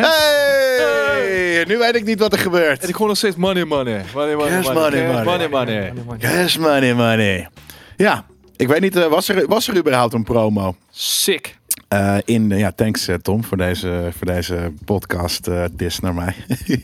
Hey! 0.00 1.64
Nu 1.66 1.78
weet 1.78 1.94
ik 1.94 2.04
niet 2.04 2.18
wat 2.18 2.32
er 2.32 2.38
gebeurt. 2.38 2.82
En 2.82 2.88
ik 2.88 2.94
hoor 2.94 3.06
nog 3.08 3.16
steeds 3.16 3.36
money, 3.36 3.64
money. 3.64 4.04
Money, 4.14 4.34
money, 4.36 4.56
Yes, 4.56 4.66
money. 4.72 4.80
money, 4.80 5.14
Cash, 5.14 5.24
money. 5.24 5.48
money, 5.48 5.92
money. 6.04 6.18
Yes, 6.18 6.58
money, 6.58 6.94
money. 6.94 7.48
Ja, 7.96 8.24
ik 8.56 8.68
weet 8.68 8.80
niet, 8.80 8.96
eh, 8.96 9.06
was, 9.06 9.28
er, 9.28 9.46
was 9.48 9.68
er 9.68 9.76
überhaupt 9.76 10.12
een 10.14 10.24
promo? 10.24 10.76
Sick. 10.90 11.56
Eh, 11.88 12.16
in, 12.24 12.48
ja, 12.48 12.72
thanks 12.72 13.08
eh, 13.08 13.14
Tom 13.14 13.44
voor 13.44 13.56
deze, 13.56 14.08
voor 14.16 14.26
deze 14.26 14.72
podcast 14.84 15.48
dis 15.72 16.00
naar 16.00 16.14
mij. 16.14 16.34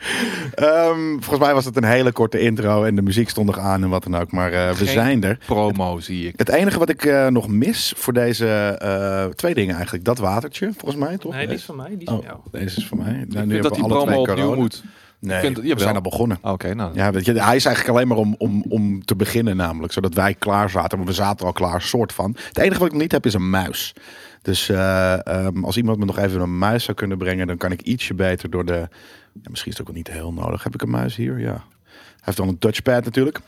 Ehm, 0.54 1.10
volgens 1.10 1.38
mij 1.38 1.54
was 1.54 1.64
het 1.64 1.76
een 1.76 1.84
hele 1.84 2.12
korte 2.12 2.40
intro 2.40 2.84
en 2.84 2.94
de 2.94 3.02
muziek 3.02 3.28
stond 3.28 3.46
nog 3.46 3.58
aan 3.58 3.82
en 3.82 3.88
wat 3.88 4.02
dan 4.02 4.16
ook. 4.16 4.32
Maar 4.32 4.52
eh, 4.52 4.70
we 4.74 4.84
zijn 4.84 5.24
er. 5.24 5.38
Promo 5.46 5.98
zie 6.00 6.26
ik. 6.28 6.34
Het 6.36 6.48
enige 6.48 6.78
wat 6.78 6.88
ik 6.88 7.04
eh, 7.04 7.26
nog 7.26 7.48
mis 7.48 7.92
voor 7.96 8.12
deze 8.12 8.46
eh, 8.78 9.24
twee 9.24 9.54
dingen 9.54 9.74
eigenlijk. 9.74 10.04
Dat 10.04 10.18
watertje, 10.18 10.72
volgens 10.76 11.04
mij 11.04 11.16
toch? 11.16 11.32
Nee, 11.34 11.46
die 11.46 11.56
is 11.56 11.64
van 11.64 11.76
mij. 11.76 11.88
Die 11.88 11.98
is 11.98 12.04
van 12.04 12.16
Oh, 12.18 12.24
jou. 12.24 12.38
deze 12.50 12.76
is 12.76 12.86
van 12.86 12.98
mij. 12.98 13.12
Nou, 13.12 13.24
Ik 13.24 13.32
nu 13.44 13.50
vind 13.50 13.62
dat 13.62 13.76
we 13.76 13.82
die 13.82 13.92
alle 13.92 14.04
promo 14.04 14.20
opnieuw 14.20 14.36
corona. 14.36 14.56
moet. 14.60 14.82
Nee, 15.18 15.40
vind- 15.40 15.58
we 15.58 15.74
zijn 15.80 15.94
al 15.94 16.00
begonnen. 16.00 16.38
Oké, 16.42 16.74
nou. 16.74 16.94
Ja, 16.94 17.10
weet 17.12 17.24
je, 17.24 17.32
hij 17.32 17.56
is 17.56 17.64
eigenlijk 17.64 17.96
alleen 17.96 18.08
maar 18.08 18.16
om, 18.16 18.34
om, 18.38 18.64
om 18.68 19.04
te 19.04 19.16
beginnen 19.16 19.56
namelijk. 19.56 19.92
Zodat 19.92 20.14
wij 20.14 20.34
klaar 20.34 20.70
zaten. 20.70 20.98
Maar 20.98 21.06
we 21.06 21.12
zaten 21.12 21.46
al 21.46 21.52
klaar, 21.52 21.82
soort 21.82 22.12
van. 22.12 22.36
Het 22.48 22.58
enige 22.58 22.78
wat 22.78 22.86
ik 22.86 22.92
nog 22.92 23.02
niet 23.02 23.12
heb 23.12 23.26
is 23.26 23.34
een 23.34 23.50
muis. 23.50 23.94
Dus 24.42 24.68
eh, 24.68 25.26
ehm, 25.26 25.64
als 25.64 25.76
iemand 25.76 25.98
me 25.98 26.04
nog 26.04 26.18
even 26.18 26.40
een 26.40 26.58
muis 26.58 26.84
zou 26.84 26.96
kunnen 26.96 27.18
brengen... 27.18 27.46
dan 27.46 27.56
kan 27.56 27.72
ik 27.72 27.80
ietsje 27.82 28.14
beter 28.14 28.50
door 28.50 28.64
de... 28.64 28.88
Ja, 29.32 29.50
misschien 29.50 29.72
is 29.72 29.78
het 29.78 29.88
ook 29.88 29.94
niet 29.94 30.10
heel 30.10 30.32
nodig. 30.32 30.62
Heb 30.62 30.74
ik 30.74 30.82
een 30.82 30.90
muis 30.90 31.16
hier? 31.16 31.38
Ja. 31.38 31.64
Hij 31.84 32.20
heeft 32.20 32.38
wel 32.38 32.48
een 32.48 32.58
touchpad 32.58 33.04
natuurlijk. 33.04 33.40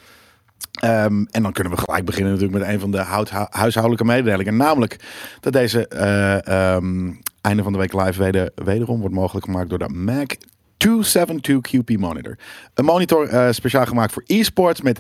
Ehm, 0.80 1.24
en 1.30 1.42
dan 1.42 1.52
kunnen 1.52 1.73
we 1.73 1.78
gelijk 1.78 2.04
beginnen 2.04 2.32
natuurlijk 2.32 2.59
met 2.59 2.68
een 2.68 2.80
van 2.80 2.90
de 2.90 2.98
huishoudelijke 3.50 4.04
mededelingen. 4.04 4.56
Namelijk 4.56 4.96
dat 5.40 5.52
deze 5.52 5.88
eh, 5.88 6.46
ehm, 6.74 7.12
einde 7.40 7.62
van 7.62 7.73
de 7.73 7.78
week 7.78 7.92
live 7.92 8.23
weder, 8.23 8.50
wederom 8.54 9.00
wordt 9.00 9.14
mogelijk 9.14 9.45
gemaakt 9.45 9.68
door 9.68 9.78
de 9.78 9.88
Mac 9.88 10.32
272 10.82 11.60
QP 11.60 11.98
monitor. 11.98 12.37
Een 12.74 12.84
monitor 12.84 13.29
eh, 13.29 13.48
speciaal 13.51 13.87
gemaakt 13.87 14.12
voor 14.12 14.23
e-sports 14.26 14.80
met 14.80 14.98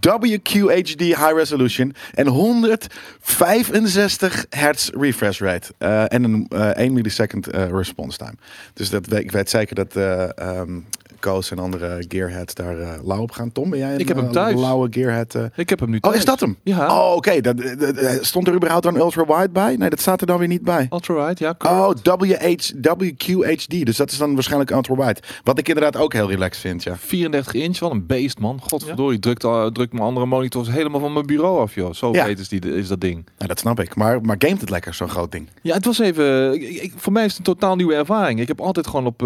WQHD 0.00 1.00
high 1.00 1.32
resolution 1.34 1.94
en 2.14 2.26
165 2.26 4.46
hertz 4.50 4.90
refresh 4.90 5.40
rate. 5.40 5.72
Eh, 5.78 6.12
en 6.12 6.24
een 6.24 6.46
eh 6.48 6.84
1 6.84 6.92
millisecond 6.92 7.46
response 7.46 8.18
time. 8.18 8.34
Dus 8.74 8.90
dat, 8.90 9.12
ik 9.12 9.30
weet 9.30 9.50
zeker 9.50 9.74
dat 9.74 9.96
eh 9.96 10.38
ehm 10.38 10.78
Koos 11.20 11.50
en 11.50 11.58
andere 11.58 12.04
gearheads 12.08 12.54
daar 12.54 12.78
eh 12.80 12.88
lauw 13.04 13.20
op 13.20 13.30
gaan. 13.30 13.52
Tom, 13.52 13.70
ben 13.70 13.78
jij 13.78 13.92
een 13.94 13.98
Ik 13.98 14.08
heb 14.08 14.16
hem 14.16 14.26
eh, 14.26 14.32
thuis. 14.32 14.60
lauwe 14.60 14.88
gearhead? 14.90 15.34
eh? 15.34 15.42
Ik 15.56 15.68
heb 15.68 15.80
hem 15.80 15.90
nu 15.90 15.96
Oh, 15.96 16.02
thuis. 16.02 16.16
is 16.16 16.24
dat 16.24 16.40
hem? 16.40 16.56
Ja. 16.62 16.86
Oh, 16.98 17.14
oké. 17.16 17.40
Dat- 17.40 17.56
dat- 17.58 17.78
dat- 17.78 18.18
Stond 18.24 18.48
er 18.48 18.54
überhaupt 18.54 18.84
dan 18.84 18.96
ultra 18.96 19.24
wide 19.26 19.48
bij? 19.52 19.76
Nee, 19.76 19.90
dat 19.90 20.00
staat 20.00 20.20
er 20.20 20.26
dan 20.26 20.38
weer 20.38 20.48
niet 20.48 20.62
bij. 20.62 20.86
Ultra 20.92 21.26
wide, 21.26 21.44
ja. 21.44 21.54
Oh, 21.58 21.88
correct. 22.04 22.72
WH, 22.82 22.96
WQHD. 22.98 23.84
Dus 23.86 23.96
dat 23.96 24.10
is 24.10 24.18
dan 24.18 24.34
waarschijnlijk 24.34 24.70
ultra 24.70 24.94
wide. 24.94 25.20
Wat 25.44 25.58
ik 25.58 25.68
inderdaad 25.68 25.96
ook 25.96 26.12
heel 26.12 26.28
relaxed 26.30 26.60
vind, 26.60 26.82
ja. 26.82 26.96
34 26.96 27.54
inch, 27.54 27.78
wat 27.78 27.90
een 27.90 28.06
beest 28.06 28.38
man. 28.38 28.60
Godverdorie, 28.62 29.18
drukt, 29.18 29.44
al- 29.44 29.72
drukt 29.72 29.92
mijn 29.92 30.04
andere 30.04 30.26
monitors 30.26 30.68
helemaal 30.70 31.00
van 31.00 31.12
mijn 31.12 31.26
bureau 31.26 31.60
af, 31.60 31.74
joh. 31.74 31.92
Zo 31.92 32.12
Ja. 32.12 32.24
is, 32.24 32.48
die, 32.48 32.74
is 32.74 32.88
dat 32.88 33.00
ding. 33.00 33.14
Nou, 33.36 33.48
dat 33.48 33.58
snap 33.58 33.80
ik. 33.80 33.94
Maar, 33.94 34.20
maar 34.20 34.36
gamet 34.38 34.60
het 34.60 34.70
lekker, 34.70 34.94
zo'n 34.94 35.08
groot 35.08 35.32
ding? 35.32 35.48
Ja, 35.62 35.74
het 35.74 35.84
was 35.84 35.98
even. 35.98 36.54
ik- 36.54 36.82
ik- 36.82 36.92
voor 36.96 37.12
mij 37.12 37.24
is 37.24 37.30
het 37.36 37.38
een 37.38 37.54
totaal 37.54 37.76
nieuwe 37.76 37.94
ervaring. 37.94 38.40
Ik 38.40 38.48
heb 38.48 38.60
altijd 38.60 38.86
gewoon 38.86 39.06
op 39.06 39.18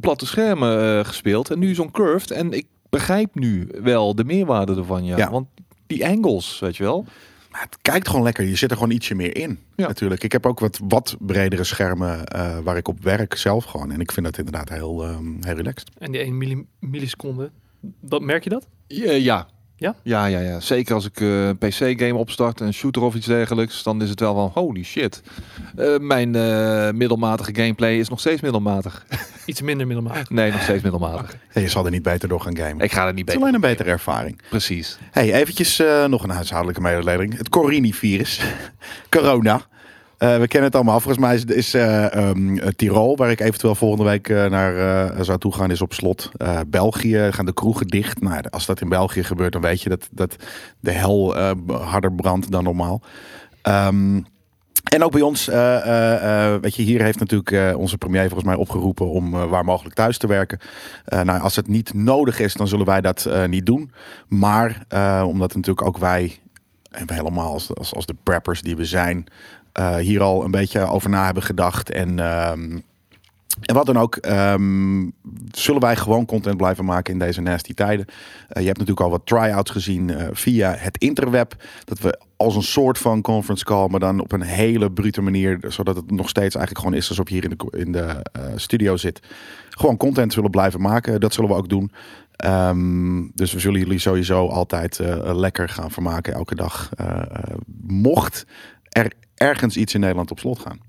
platte 0.00 0.26
schermen 0.26 0.98
eh, 0.98 1.04
gespeeld. 1.26 1.50
En 1.50 1.58
nu 1.58 1.74
zo'n 1.74 1.90
curved. 1.90 2.30
En 2.30 2.52
ik 2.52 2.66
begrijp 2.88 3.34
nu 3.34 3.68
wel 3.82 4.14
de 4.14 4.24
meerwaarde 4.24 4.74
ervan. 4.76 5.04
Ja. 5.04 5.16
Ja. 5.16 5.30
Want 5.30 5.46
die 5.86 6.06
angles, 6.06 6.58
weet 6.58 6.76
je 6.76 6.82
wel. 6.82 7.04
Maar 7.50 7.60
het 7.64 7.78
kijkt 7.82 8.08
gewoon 8.08 8.22
lekker. 8.24 8.44
Je 8.44 8.56
zit 8.56 8.70
er 8.70 8.76
gewoon 8.76 8.92
ietsje 8.92 9.14
meer 9.14 9.36
in. 9.36 9.58
Ja. 9.76 9.86
Natuurlijk. 9.86 10.22
Ik 10.22 10.32
heb 10.32 10.46
ook 10.46 10.60
wat, 10.60 10.80
wat 10.88 11.16
bredere 11.20 11.64
schermen 11.64 12.26
eh, 12.26 12.58
waar 12.58 12.76
ik 12.76 12.88
op 12.88 13.02
werk 13.02 13.34
zelf 13.34 13.64
gewoon. 13.64 13.90
En 13.92 14.00
ik 14.00 14.12
vind 14.12 14.26
dat 14.26 14.38
inderdaad 14.38 14.68
heel, 14.68 15.04
ehm, 15.04 15.26
heel 15.40 15.54
relaxed. 15.54 15.90
En 15.98 16.12
die 16.12 16.20
1 16.20 16.38
milli- 16.38 16.66
milliseconde, 16.80 17.50
dat, 18.00 18.20
merk 18.22 18.44
je 18.44 18.50
dat? 18.50 18.68
Ja, 18.86 19.12
ja. 19.12 19.48
Ja? 19.78 19.94
Ja, 20.02 20.26
ja, 20.26 20.40
ja. 20.40 20.60
Zeker 20.60 20.94
als 20.94 21.04
ik 21.04 21.20
eh, 21.20 21.46
een 21.46 21.58
PC-game 21.58 22.14
opstart, 22.14 22.60
een 22.60 22.74
shooter 22.74 23.02
of 23.02 23.14
iets 23.14 23.26
dergelijks, 23.26 23.82
dan 23.82 24.02
is 24.02 24.08
het 24.10 24.20
wel 24.20 24.34
van 24.34 24.50
holy 24.62 24.82
shit. 24.84 25.22
Eh, 25.76 25.98
mijn 25.98 26.34
eh, 26.34 26.90
middelmatige 26.90 27.54
gameplay 27.54 27.98
is 27.98 28.08
nog 28.08 28.20
steeds 28.20 28.40
middelmatig. 28.40 29.06
Iets 29.46 29.62
minder 29.62 29.86
middelmatig. 29.86 30.30
nee, 30.30 30.50
nog 30.50 30.62
steeds 30.62 30.82
middelmatig. 30.82 31.36
Je 31.54 31.68
zal 31.68 31.84
er 31.84 31.90
niet 31.90 32.02
beter 32.02 32.28
door 32.28 32.40
gaan 32.40 32.56
gamen. 32.56 32.84
Ik 32.84 32.92
ga 32.92 33.06
er 33.06 33.12
niet 33.12 33.18
het 33.18 33.18
is 33.18 33.24
beter. 33.24 33.40
alleen 33.40 33.54
een 33.54 33.60
betere 33.60 33.90
ervaring. 33.90 34.40
Precies. 34.50 34.98
Hey, 35.10 35.34
eventjes 35.34 35.78
eh, 35.78 36.04
nog 36.04 36.22
een 36.22 36.30
huishoudelijke 36.30 36.80
mededeling. 36.80 37.36
Het 37.36 37.48
Corini-virus. 37.48 38.40
Corona. 39.10 39.66
Eh, 40.18 40.38
we 40.38 40.48
kennen 40.48 40.68
het 40.68 40.74
allemaal. 40.74 41.00
Volgens 41.00 41.24
mij 41.24 41.34
is, 41.34 41.44
is 41.44 41.74
eh, 41.74 42.28
Tirol, 42.76 43.16
waar 43.16 43.30
ik 43.30 43.40
eventueel 43.40 43.74
volgende 43.74 44.04
week 44.04 44.28
naar 44.28 45.24
zou 45.24 45.38
toe 45.38 45.54
gaan, 45.54 45.70
is 45.70 45.80
op 45.80 45.92
slot. 45.92 46.30
België 46.66 47.28
gaan 47.32 47.46
de 47.46 47.54
kroegen 47.54 47.86
dicht. 47.86 48.20
Nou, 48.20 48.42
als 48.50 48.66
dat 48.66 48.80
in 48.80 48.88
België 48.88 49.24
gebeurt, 49.24 49.52
dan 49.52 49.62
weet 49.62 49.82
je 49.82 49.88
dat, 49.88 50.08
dat 50.10 50.36
de 50.80 50.92
hel 50.92 51.36
harder 51.66 52.12
brandt 52.12 52.50
dan 52.50 52.64
normaal. 52.64 53.02
Ehm, 53.62 54.20
en 54.84 55.04
ook 55.04 55.12
bij 55.12 55.20
ons, 55.20 55.46
weet 56.60 56.74
je, 56.74 56.82
hier 56.82 57.02
heeft 57.02 57.18
natuurlijk 57.18 57.76
onze 57.76 57.98
premier 57.98 58.24
volgens 58.24 58.44
mij 58.44 58.54
opgeroepen 58.54 59.10
om 59.10 59.30
waar 59.30 59.64
mogelijk 59.64 59.94
thuis 59.94 60.18
te 60.18 60.26
werken. 60.26 60.58
Nou, 61.04 61.40
als 61.40 61.56
het 61.56 61.68
niet 61.68 61.94
nodig 61.94 62.38
is, 62.38 62.54
dan 62.54 62.68
zullen 62.68 62.86
wij 62.86 63.00
dat 63.00 63.28
niet 63.46 63.66
doen. 63.66 63.92
Maar 64.28 64.86
omdat 65.24 65.54
natuurlijk 65.54 65.86
ook 65.86 65.98
wij, 65.98 66.38
en 66.90 67.12
helemaal 67.12 67.52
als, 67.52 67.74
als, 67.74 67.94
als 67.94 68.06
de 68.06 68.16
preppers 68.22 68.62
die 68.62 68.76
we 68.76 68.84
zijn, 68.84 69.26
hier 69.98 70.22
al 70.22 70.44
een 70.44 70.50
beetje 70.50 70.80
over 70.80 71.10
na 71.10 71.24
hebben 71.24 71.42
gedacht. 71.42 71.90
En, 71.90 72.18
ehm, 72.18 72.78
en 73.60 73.74
wat 73.74 73.86
dan 73.86 73.98
ook, 73.98 74.16
ehm, 74.16 75.08
zullen 75.50 75.80
wij 75.80 75.96
gewoon 75.96 76.26
content 76.26 76.56
blijven 76.56 76.84
maken 76.84 77.12
in 77.12 77.18
deze 77.18 77.40
nasty 77.40 77.74
tijden. 77.74 78.06
Eh, 78.48 78.60
je 78.60 78.66
hebt 78.66 78.78
natuurlijk 78.78 79.06
al 79.06 79.10
wat 79.10 79.26
try-outs 79.26 79.70
gezien 79.70 80.10
eh, 80.10 80.28
via 80.32 80.74
het 80.78 80.98
interweb. 80.98 81.56
Dat 81.84 81.98
we 81.98 82.20
als 82.36 82.56
een 82.56 82.62
soort 82.62 82.98
van 82.98 83.20
conference 83.22 83.64
call, 83.64 83.88
maar 83.88 84.00
dan 84.00 84.20
op 84.20 84.32
een 84.32 84.42
hele 84.42 84.92
brute 84.92 85.22
manier, 85.22 85.58
zodat 85.68 85.96
het 85.96 86.10
nog 86.10 86.28
steeds 86.28 86.54
eigenlijk 86.54 86.84
gewoon 86.84 87.00
is 87.00 87.08
alsof 87.08 87.28
je 87.28 87.34
hier 87.34 87.44
in 87.44 87.56
de, 87.56 87.78
in 87.78 87.92
de 87.92 88.22
eh, 88.32 88.42
studio 88.56 88.96
zit. 88.96 89.20
Gewoon 89.70 89.96
content 89.96 90.32
zullen 90.32 90.50
blijven 90.50 90.80
maken. 90.80 91.20
Dat 91.20 91.34
zullen 91.34 91.50
we 91.50 91.56
ook 91.56 91.68
doen. 91.68 91.90
Ehm, 92.36 93.26
dus 93.34 93.52
we 93.52 93.60
zullen 93.60 93.80
jullie 93.80 93.98
sowieso 93.98 94.48
altijd 94.48 94.98
eh, 94.98 95.34
lekker 95.34 95.68
gaan 95.68 95.90
vermaken 95.90 96.34
elke 96.34 96.54
dag. 96.54 96.90
Eh, 96.94 97.16
eh, 97.16 97.54
mocht 97.86 98.46
er 98.88 99.12
ergens 99.36 99.76
iets 99.76 99.94
in 99.94 100.00
Nederland 100.00 100.30
op 100.30 100.38
slot 100.38 100.58
gaan. 100.58 100.80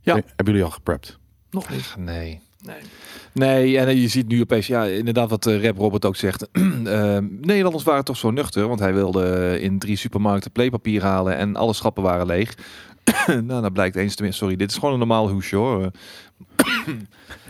Ja. 0.00 0.16
Eh, 0.16 0.22
Hebben 0.26 0.44
jullie 0.44 0.64
al 0.64 0.70
geprept? 0.70 1.18
Nog 1.50 1.70
niet. 1.70 1.94
Nee. 1.98 2.40
Nee. 2.64 2.76
Nee, 3.32 3.78
en 3.78 3.86
eh, 3.88 4.00
je 4.00 4.08
ziet 4.08 4.28
nu 4.28 4.40
opeens, 4.40 4.66
ja, 4.66 4.84
inderdaad 4.84 5.30
wat 5.30 5.46
eh, 5.46 5.62
Rap 5.62 5.76
Robert 5.78 6.04
ook 6.04 6.16
zegt. 6.16 6.48
Eh, 6.86 7.18
Nederlanders 7.40 7.84
waren 7.84 8.04
toch 8.04 8.16
zo 8.16 8.30
nuchter, 8.30 8.68
want 8.68 8.80
hij 8.80 8.94
wilde 8.94 9.56
in 9.60 9.78
drie 9.78 9.96
supermarkten 9.96 10.50
playpapier 10.52 11.02
halen 11.02 11.36
en 11.36 11.56
alle 11.56 11.72
schappen 11.72 12.02
waren 12.02 12.26
leeg. 12.26 12.54
nou, 13.26 13.62
dat 13.62 13.72
blijkt 13.72 13.96
eens 13.96 14.14
tenminste. 14.14 14.42
Sorry, 14.42 14.56
dit 14.56 14.70
is 14.70 14.76
gewoon 14.76 14.92
een 14.92 14.98
normaal 14.98 15.28
hoesje 15.30 15.56
hoor. 15.56 15.90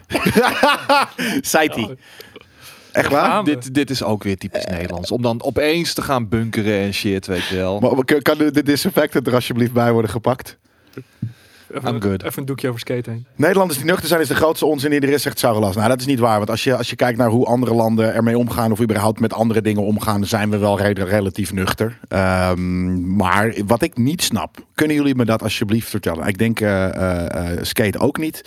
Zei 1.41 1.69
hij. 1.69 1.97
Echt 2.96 3.10
waar? 3.10 3.44
Dit, 3.44 3.74
dit 3.74 3.90
is 3.90 4.02
ook 4.02 4.22
weer 4.22 4.36
typisch 4.36 4.64
Nederlands. 4.64 5.10
Om 5.10 5.22
dan 5.22 5.42
opeens 5.42 5.94
te 5.94 6.02
gaan 6.02 6.28
bunkeren 6.28 6.80
en 6.80 6.94
shit, 6.94 7.26
weet 7.26 7.44
je 7.46 7.56
wel. 7.56 7.80
Maar 7.80 8.04
kan- 8.22 8.38
de, 8.38 8.62
disinfectant 8.62 9.26
er 9.26 9.34
alsjeblieft 9.34 9.72
bij 9.72 9.92
worden 9.92 10.10
gepakt? 10.10 10.58
Even, 11.74 11.94
I'm 11.94 12.02
good. 12.02 12.22
even 12.22 12.38
een 12.38 12.44
doekje 12.46 12.68
over 12.68 12.80
skate 12.80 13.10
heen. 13.10 13.26
Nederlanders 13.36 13.78
die 13.78 13.88
nuchter 13.88 14.08
zijn 14.08 14.20
is 14.20 14.28
de 14.28 14.34
grootste 14.34 14.66
onzin 14.66 14.90
die 14.90 15.00
er 15.00 15.08
is, 15.08 15.22
zegt 15.22 15.38
Sauerlas. 15.38 15.76
Nou, 15.76 15.88
dat 15.88 16.00
is 16.00 16.06
niet 16.06 16.18
waar. 16.18 16.36
Want 16.36 16.50
als 16.50 16.64
je, 16.64 16.76
als 16.76 16.90
je 16.90 16.96
kijkt 16.96 17.18
naar 17.18 17.28
hoe 17.28 17.46
andere 17.46 17.74
landen 17.74 18.14
ermee 18.14 18.38
omgaan... 18.38 18.72
of 18.72 18.80
überhaupt 18.80 19.20
met 19.20 19.32
andere 19.32 19.60
dingen 19.60 19.82
omgaan... 19.82 20.24
zijn 20.26 20.50
we 20.50 20.58
wel 20.58 20.78
re- 20.80 21.04
relatief 21.04 21.52
nuchter. 21.52 21.98
Ehm, 22.08 23.16
maar 23.16 23.54
wat 23.66 23.82
ik 23.82 23.96
niet 23.96 24.22
snap... 24.22 24.56
kunnen 24.74 24.96
jullie 24.96 25.14
me 25.14 25.24
dat 25.24 25.42
alsjeblieft 25.42 25.88
vertellen? 25.88 26.26
Ik 26.26 26.38
denk 26.38 26.60
eh, 26.60 26.84
eh, 26.94 27.52
eh, 27.52 27.58
Skate 27.62 27.98
ook 27.98 28.18
niet. 28.18 28.44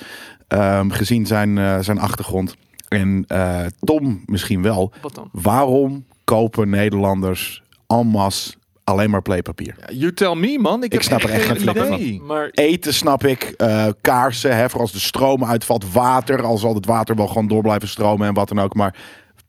Ehm, 0.47 0.89
gezien 0.89 1.25
zijn, 1.25 1.57
eh, 1.57 1.79
zijn 1.79 2.00
achtergrond. 2.00 2.56
En 2.89 3.25
eh, 3.27 3.65
Tom 3.80 4.24
misschien 4.25 4.62
wel. 4.62 4.91
Wat 5.01 5.15
dan? 5.15 5.30
Waarom 5.31 6.06
kopen 6.24 6.69
Nederlanders 6.69 7.63
en 7.88 8.07
masse 8.07 8.53
alleen 8.83 9.09
maar 9.09 9.21
playpapier? 9.21 9.75
You 9.94 10.13
tell 10.13 10.36
me, 10.36 10.59
man. 10.59 10.83
Ik, 10.83 11.01
snap 11.01 11.24
er 11.24 11.30
echt 11.30 11.45
geen 11.45 11.59
flikker 11.59 11.86
van. 11.86 12.00
idee. 12.00 12.21
Maar 12.21 12.50
Eten 12.50 12.94
snap 12.94 13.24
ik, 13.24 13.44
eh, 13.44 13.88
kaarsen, 14.01 14.56
hè, 14.56 14.69
voor 14.69 14.81
als 14.81 14.91
de 14.91 15.00
stroom 15.00 15.45
uitvalt, 15.45 15.91
water, 15.91 16.44
al 16.44 16.57
zal 16.57 16.75
het 16.75 16.86
water 16.86 17.15
wel 17.15 17.27
gewoon 17.27 17.47
door 17.47 17.62
blijven 17.62 17.88
stromen 17.88 18.27
en 18.27 18.33
wat 18.33 18.47
dan 18.47 18.59
ook, 18.59 18.74
maar 18.74 18.95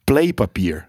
playpapier. 0.04 0.88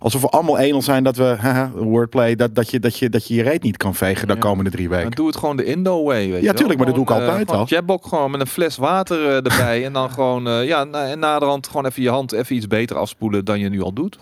Alsof 0.00 0.20
we 0.20 0.28
allemaal 0.28 0.58
enel 0.58 0.82
zijn 0.82 1.04
dat 1.04 1.16
we, 1.16 1.22
haha, 1.38 1.70
wordplay, 1.74 2.34
dat, 2.36 2.54
dat, 2.54 2.70
je, 2.70 2.80
dat, 2.80 2.98
je, 2.98 3.08
dat 3.10 3.28
je 3.28 3.34
je 3.34 3.42
reet 3.42 3.62
niet 3.62 3.76
kan 3.76 3.94
vegen 3.94 4.26
de 4.26 4.32
Ja. 4.32 4.38
komende 4.38 4.70
drie 4.70 4.88
weken. 4.88 5.10
doe 5.10 5.26
het 5.26 5.36
gewoon 5.36 5.56
de 5.56 5.64
Indo-way, 5.64 6.28
weet 6.28 6.38
je 6.40 6.44
wel. 6.44 6.54
tuurlijk, 6.54 6.76
maar 6.78 6.86
dat 6.86 6.94
doe 6.94 7.04
ik 7.04 7.10
altijd 7.10 7.48
gewoon 7.48 7.60
al. 7.60 7.66
Jabok 7.68 8.06
gewoon 8.06 8.30
met 8.30 8.40
een 8.40 8.46
fles 8.46 8.76
water 8.76 9.26
eh, 9.26 9.34
erbij. 9.34 9.84
en 9.84 9.92
dan 9.92 10.10
gewoon, 10.18 10.48
eh, 10.48 10.66
ja, 10.66 10.84
na, 10.84 11.06
en 11.06 11.18
naderhand 11.18 11.66
gewoon 11.66 11.86
even 11.86 12.02
je 12.02 12.10
hand 12.10 12.32
even 12.32 12.56
iets 12.56 12.66
beter 12.66 12.96
afspoelen 12.96 13.44
dan 13.44 13.58
je 13.60 13.68
nu 13.68 13.82
al 13.82 13.92
doet. 13.92 14.18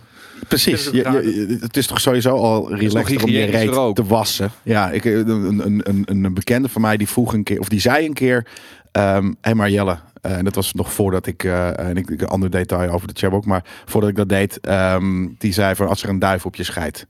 Precies. 0.49 0.85
Het 0.85 0.95
Je, 0.95 1.59
het 1.61 1.77
is 1.77 1.87
toch 1.87 2.01
sowieso 2.01 2.37
al 2.37 2.75
relaxed 2.75 3.23
om 3.23 3.31
je 3.31 3.45
reet 3.45 3.77
ook. 3.77 3.95
te 3.97 4.05
wassen. 4.05 4.51
Ja, 4.63 4.91
ik, 4.91 5.05
een, 5.05 5.29
een, 5.29 5.81
een, 5.85 6.25
een, 6.25 6.35
bekende 6.35 6.69
van 6.69 6.81
mij 6.81 6.97
die 6.97 7.09
vroeg 7.09 7.33
een 7.33 7.43
keer, 7.43 7.61
of 7.61 7.69
die 7.69 7.81
zei 7.81 8.07
een 8.07 8.13
keer, 8.13 8.47
Ehm 8.93 9.33
hey 9.41 9.55
maar 9.55 9.71
Jelle, 9.71 9.91
eh, 9.91 9.99
en 10.21 10.45
dat 10.45 10.55
was 10.55 10.73
nog 10.73 10.93
voordat 10.93 11.27
ik, 11.27 11.45
eh, 11.45 11.79
en 11.79 11.97
ik, 11.97 12.11
ik 12.11 12.21
een 12.21 12.29
ander 12.29 12.51
detail 12.51 12.91
over 12.91 13.09
de 13.09 13.15
chat 13.17 13.33
ook, 13.33 13.45
maar 13.45 13.65
voordat 13.85 14.11
ik 14.11 14.17
dat 14.17 14.29
deed, 14.29 14.61
ehm, 14.61 15.29
die 15.39 15.53
zei 15.53 15.75
van 15.75 15.89
als 15.89 16.03
er 16.03 16.09
een 16.09 16.19
duif 16.19 16.47
op 16.47 16.57
je 16.57 16.63
scheidt, 16.63 17.07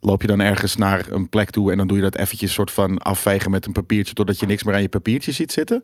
loop 0.00 0.20
je 0.20 0.26
dan 0.26 0.40
ergens 0.40 0.76
naar 0.76 1.06
een 1.10 1.28
plek 1.28 1.50
toe 1.50 1.70
en 1.70 1.76
dan 1.76 1.86
doe 1.86 1.96
je 1.96 2.02
dat 2.02 2.16
eventjes 2.16 2.52
soort 2.52 2.70
van 2.70 2.98
afvegen 2.98 3.50
met 3.50 3.66
een 3.66 3.72
papiertje 3.72 4.14
totdat 4.14 4.40
je 4.40 4.46
niks 4.46 4.62
meer 4.62 4.74
aan 4.74 4.82
je 4.82 4.88
papiertje 4.88 5.32
ziet 5.32 5.52
zitten? 5.52 5.82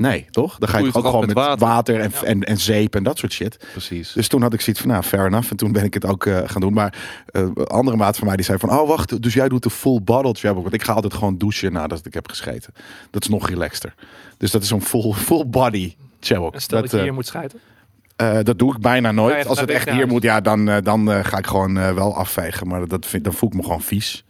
Nee, 0.00 0.26
toch? 0.30 0.58
Dan 0.58 0.68
ga 0.68 0.78
je 0.78 0.86
ook 0.86 0.92
gewoon 1.06 1.26
met 1.26 1.32
water, 1.32 1.66
water? 1.66 2.00
en, 2.00 2.12
en, 2.24 2.42
en 2.44 2.58
zeep 2.58 2.94
en 2.94 3.02
dat 3.02 3.18
soort 3.18 3.32
shit. 3.32 3.56
Precies. 3.72 4.12
Dus 4.12 4.28
toen 4.28 4.42
had 4.42 4.52
ik 4.52 4.60
zoiets 4.60 4.82
van, 4.82 4.90
nou, 4.90 5.02
fair 5.02 5.26
enough. 5.26 5.50
En 5.50 5.56
toen 5.56 5.72
ben 5.72 5.84
ik 5.84 5.94
het 5.94 6.06
ook 6.06 6.26
eh, 6.26 6.38
gaan 6.44 6.60
doen. 6.60 6.72
Maar 6.72 6.94
eh, 7.26 7.48
andere 7.54 7.96
maat 7.96 8.16
van 8.16 8.26
mij 8.26 8.36
die 8.36 8.44
zei 8.44 8.58
van, 8.58 8.70
oh 8.70 8.88
wacht, 8.88 9.22
dus 9.22 9.34
jij 9.34 9.48
doet 9.48 9.62
de 9.62 9.70
full 9.70 10.00
bottle 10.02 10.32
jab. 10.32 10.54
Want 10.62 10.72
ik 10.74 10.82
ga 10.82 10.92
altijd 10.92 11.14
gewoon 11.14 11.38
douchen 11.38 11.72
nadat 11.72 12.06
ik 12.06 12.14
heb 12.14 12.28
gescheten. 12.28 12.72
Dat 13.10 13.22
is 13.22 13.28
nog 13.28 13.48
relaxter. 13.48 13.94
Dus 14.36 14.50
dat 14.50 14.62
is 14.62 14.68
zo'n 14.68 14.82
full, 14.82 15.12
full 15.12 15.46
body. 15.46 15.94
En 16.18 16.26
stel 16.26 16.42
dat, 16.50 16.68
Dat, 16.68 16.90
je 16.90 16.96
eh, 16.96 17.02
hier 17.02 17.14
moet 17.14 17.26
schijten. 17.26 17.58
eh, 18.16 18.38
dat 18.42 18.58
doe 18.58 18.74
ik 18.74 18.80
bijna 18.80 19.12
nooit. 19.12 19.46
Als 19.46 19.60
het 19.60 19.70
echt 19.70 19.90
hier 19.90 20.06
moet, 20.06 20.22
ja, 20.22 20.40
dan, 20.40 20.64
dan 20.82 21.10
eh, 21.12 21.24
ga 21.24 21.38
ik 21.38 21.46
gewoon 21.46 21.78
eh, 21.78 21.92
wel 21.94 22.16
afvegen. 22.16 22.68
Maar 22.68 22.88
dat 22.88 23.06
vind, 23.06 23.24
dan 23.24 23.32
voel 23.32 23.48
ik 23.48 23.54
me 23.56 23.62
gewoon 23.62 23.82
vies. 23.82 24.24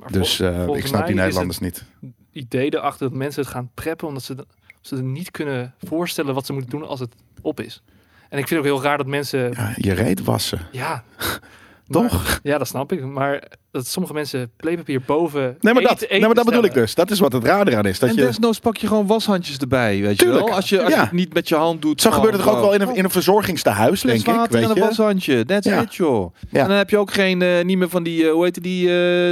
Maar 0.00 0.12
Dus 0.12 0.40
eh, 0.40 0.66
ik 0.72 0.86
snap 0.86 1.00
die 1.06 1.14
is 1.14 1.20
Nederlanders 1.20 1.58
niet. 1.58 1.84
idee 2.32 2.74
erachter 2.74 3.08
dat 3.08 3.18
mensen 3.18 3.42
het 3.42 3.50
gaan 3.50 3.70
preppen 3.74 4.08
omdat 4.08 4.22
ze, 4.22 4.46
ze 4.86 5.02
niet 5.02 5.30
kunnen 5.30 5.74
voorstellen 5.78 6.34
wat 6.34 6.46
ze 6.46 6.52
moeten 6.52 6.70
doen 6.70 6.86
als 6.86 7.00
het 7.00 7.14
op 7.40 7.60
is. 7.60 7.82
En 8.28 8.38
ik 8.38 8.48
vind 8.48 8.50
het 8.50 8.58
ook 8.58 8.76
heel 8.76 8.82
raar 8.88 8.96
dat 8.98 9.06
mensen 9.06 9.52
Ja, 9.52 9.72
je 9.76 9.92
reet 9.92 10.24
wassen. 10.24 10.60
Ja. 10.72 11.04
Toch? 11.88 12.12
Maar- 12.12 12.38
ja, 12.42 12.58
dat 12.58 12.68
snap 12.68 12.92
ik. 12.92 13.04
Maar 13.04 13.42
dat 13.74 13.86
sommige 13.86 14.14
mensen 14.14 14.50
playpapier 14.56 15.00
boven. 15.06 15.56
Nee, 15.60 15.74
maar 15.74 15.82
dat, 15.82 15.92
eten- 16.02 16.06
nee, 16.10 16.20
maar 16.26 16.34
dat 16.34 16.44
bedoel 16.44 16.64
ik 16.64 16.74
dus. 16.74 16.94
Dat 16.94 17.10
is 17.10 17.18
wat 17.18 17.32
het 17.32 17.44
raar 17.44 17.68
eraan 17.68 17.86
is. 17.86 17.98
Dat 17.98 18.08
en 18.08 18.14
je, 18.16 18.20
desnoods 18.22 18.58
pak 18.58 18.76
je 18.76 18.86
gewoon 18.86 19.06
washandjes 19.06 19.56
erbij, 19.58 20.00
weet 20.00 20.10
je 20.18 20.24
Tuurlijk, 20.24 20.46
wel. 20.46 20.54
Als 20.56 20.68
je, 20.68 20.82
als 20.82 20.92
ja. 20.92 20.98
je 20.98 21.02
het 21.04 21.12
niet 21.12 21.34
met 21.34 21.48
je 21.48 21.54
hand 21.54 21.82
doet. 21.82 22.00
zo 22.00 22.10
gebeurt 22.10 22.32
het 22.34 22.42
toch 22.42 22.54
ook 22.54 22.60
wel 22.60 22.74
in 22.74 22.80
een, 22.80 22.94
in 22.96 23.04
een 23.04 23.10
verzorgingstehuis, 23.10 24.00
denk 24.00 24.18
ik. 24.20 24.26
water 24.26 24.54
en 24.54 24.60
Weet 24.60 24.68
een 24.76 24.82
je? 24.82 24.88
washandje. 24.88 25.44
That's 25.44 25.66
Ja. 25.68 25.80
it, 25.82 25.94
joh. 25.94 26.34
Ja. 26.50 26.60
En 26.62 26.68
dan 26.68 26.76
heb 26.76 26.90
je 26.90 26.98
ook 26.98 27.12
geen, 27.12 27.42
eh, 27.42 27.64
niet 27.64 27.78
meer 27.78 27.88
van 27.88 28.02
die, 28.02 28.24
eh, 28.26 28.32
hoe 28.32 28.44
heet 28.44 28.62
die, 28.62 28.88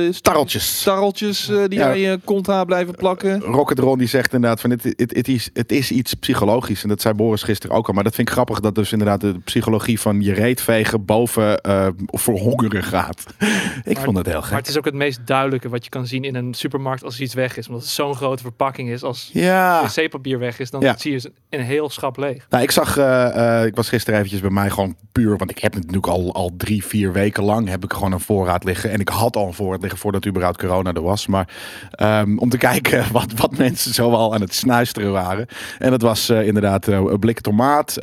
eh 0.06 0.12
Starreltjes. 0.12 0.78
starreltjes 0.80 1.48
eh, 1.48 1.56
die 1.68 1.78
Ja. 1.78 1.88
aan 1.90 1.98
je 1.98 2.18
kont 2.24 2.46
haar 2.46 2.64
blijven 2.66 2.94
plakken. 2.94 3.40
Rocket 3.40 3.78
Ron 3.78 3.98
die 3.98 4.08
zegt 4.08 4.32
inderdaad 4.32 4.60
van 4.60 4.70
het, 4.70 4.82
het, 4.84 5.14
het, 5.16 5.28
is, 5.28 5.50
het 5.52 5.72
is 5.72 5.90
iets 5.90 6.14
psychologisch. 6.14 6.82
En 6.82 6.88
dat 6.88 7.00
zei 7.00 7.14
Boris 7.14 7.42
gisteren 7.42 7.76
ook 7.76 7.88
al. 7.88 7.94
Maar 7.94 8.04
dat 8.04 8.14
vind 8.14 8.28
ik 8.28 8.34
grappig 8.34 8.60
dat 8.60 8.74
dus 8.74 8.92
inderdaad 8.92 9.20
de 9.20 9.34
psychologie 9.44 10.00
van 10.00 10.20
je 10.22 10.32
reet 10.32 10.60
vegen 10.60 11.04
boven 11.04 11.60
eh 11.60 11.86
verhongeren 12.06 12.82
gaat. 12.82 13.24
ik 13.84 13.94
Maar- 13.94 14.04
vond 14.04 14.16
het 14.16 14.26
heel 14.32 14.50
Maar 14.50 14.58
het 14.58 14.69
is 14.69 14.79
ook 14.79 14.84
het 14.84 14.94
meest 14.94 15.20
duidelijke 15.26 15.69
wat 15.69 15.84
je 15.84 15.90
kan 15.90 16.06
zien 16.06 16.25
in 16.25 16.34
een 16.34 16.55
supermarkt 16.55 17.05
als 17.05 17.20
iets 17.20 17.34
weg 17.34 17.56
is. 17.56 17.67
Omdat 17.69 17.82
het 17.82 17.90
zo'n 17.90 18.14
grote 18.14 18.43
verpakking 18.43 18.88
is. 18.90 19.02
Als 19.02 19.31
Ja. 19.32 19.82
wc-papier 19.96 20.38
weg 20.38 20.58
is, 20.58 20.70
dan 20.70 20.81
Ja. 20.81 20.94
zie 20.99 21.12
je 21.12 21.32
een 21.50 21.61
heel 21.61 21.90
schap 21.90 22.17
leeg. 22.17 22.46
Nou, 22.50 22.62
ik 22.62 22.70
zag, 22.70 22.96
eh, 22.96 23.58
eh, 23.61 23.67
ik 23.67 23.75
was 23.76 23.88
gisteren 23.88 24.14
eventjes 24.19 24.40
bij 24.40 24.50
mij 24.50 24.70
gewoon 24.70 24.96
puur, 25.12 25.37
want 25.37 25.50
ik 25.50 25.58
heb 25.58 25.73
het 25.75 25.81
natuurlijk 25.87 26.12
al, 26.12 26.34
al 26.34 26.50
drie, 26.56 26.84
vier 26.84 27.12
weken 27.12 27.43
lang 27.44 27.69
heb 27.69 27.84
ik 27.84 27.93
gewoon 27.93 28.12
een 28.12 28.20
voorraad 28.20 28.64
liggen. 28.64 28.90
En 28.90 29.00
ik 29.00 29.08
had 29.08 29.37
al 29.37 29.46
een 29.46 29.52
voorraad 29.55 29.81
liggen 29.81 29.99
voordat 29.99 30.26
überhaupt 30.26 30.58
corona 30.58 30.93
er 30.93 31.02
was. 31.02 31.26
Maar 31.26 31.49
ehm, 31.90 32.38
om 32.38 32.49
te 32.49 32.58
kijken 32.69 33.05
wat, 33.12 33.32
wat 33.37 33.56
mensen 33.58 33.94
zo 33.94 34.11
al 34.11 34.34
aan 34.34 34.40
het 34.40 34.55
snuisteren 34.55 35.12
waren. 35.12 35.46
En 35.79 35.90
dat 35.90 36.02
was 36.02 36.29
eh, 36.29 36.46
inderdaad 36.46 36.88
eh, 36.88 36.94
een 36.96 37.19
blik 37.19 37.40
tomaat, 37.40 38.00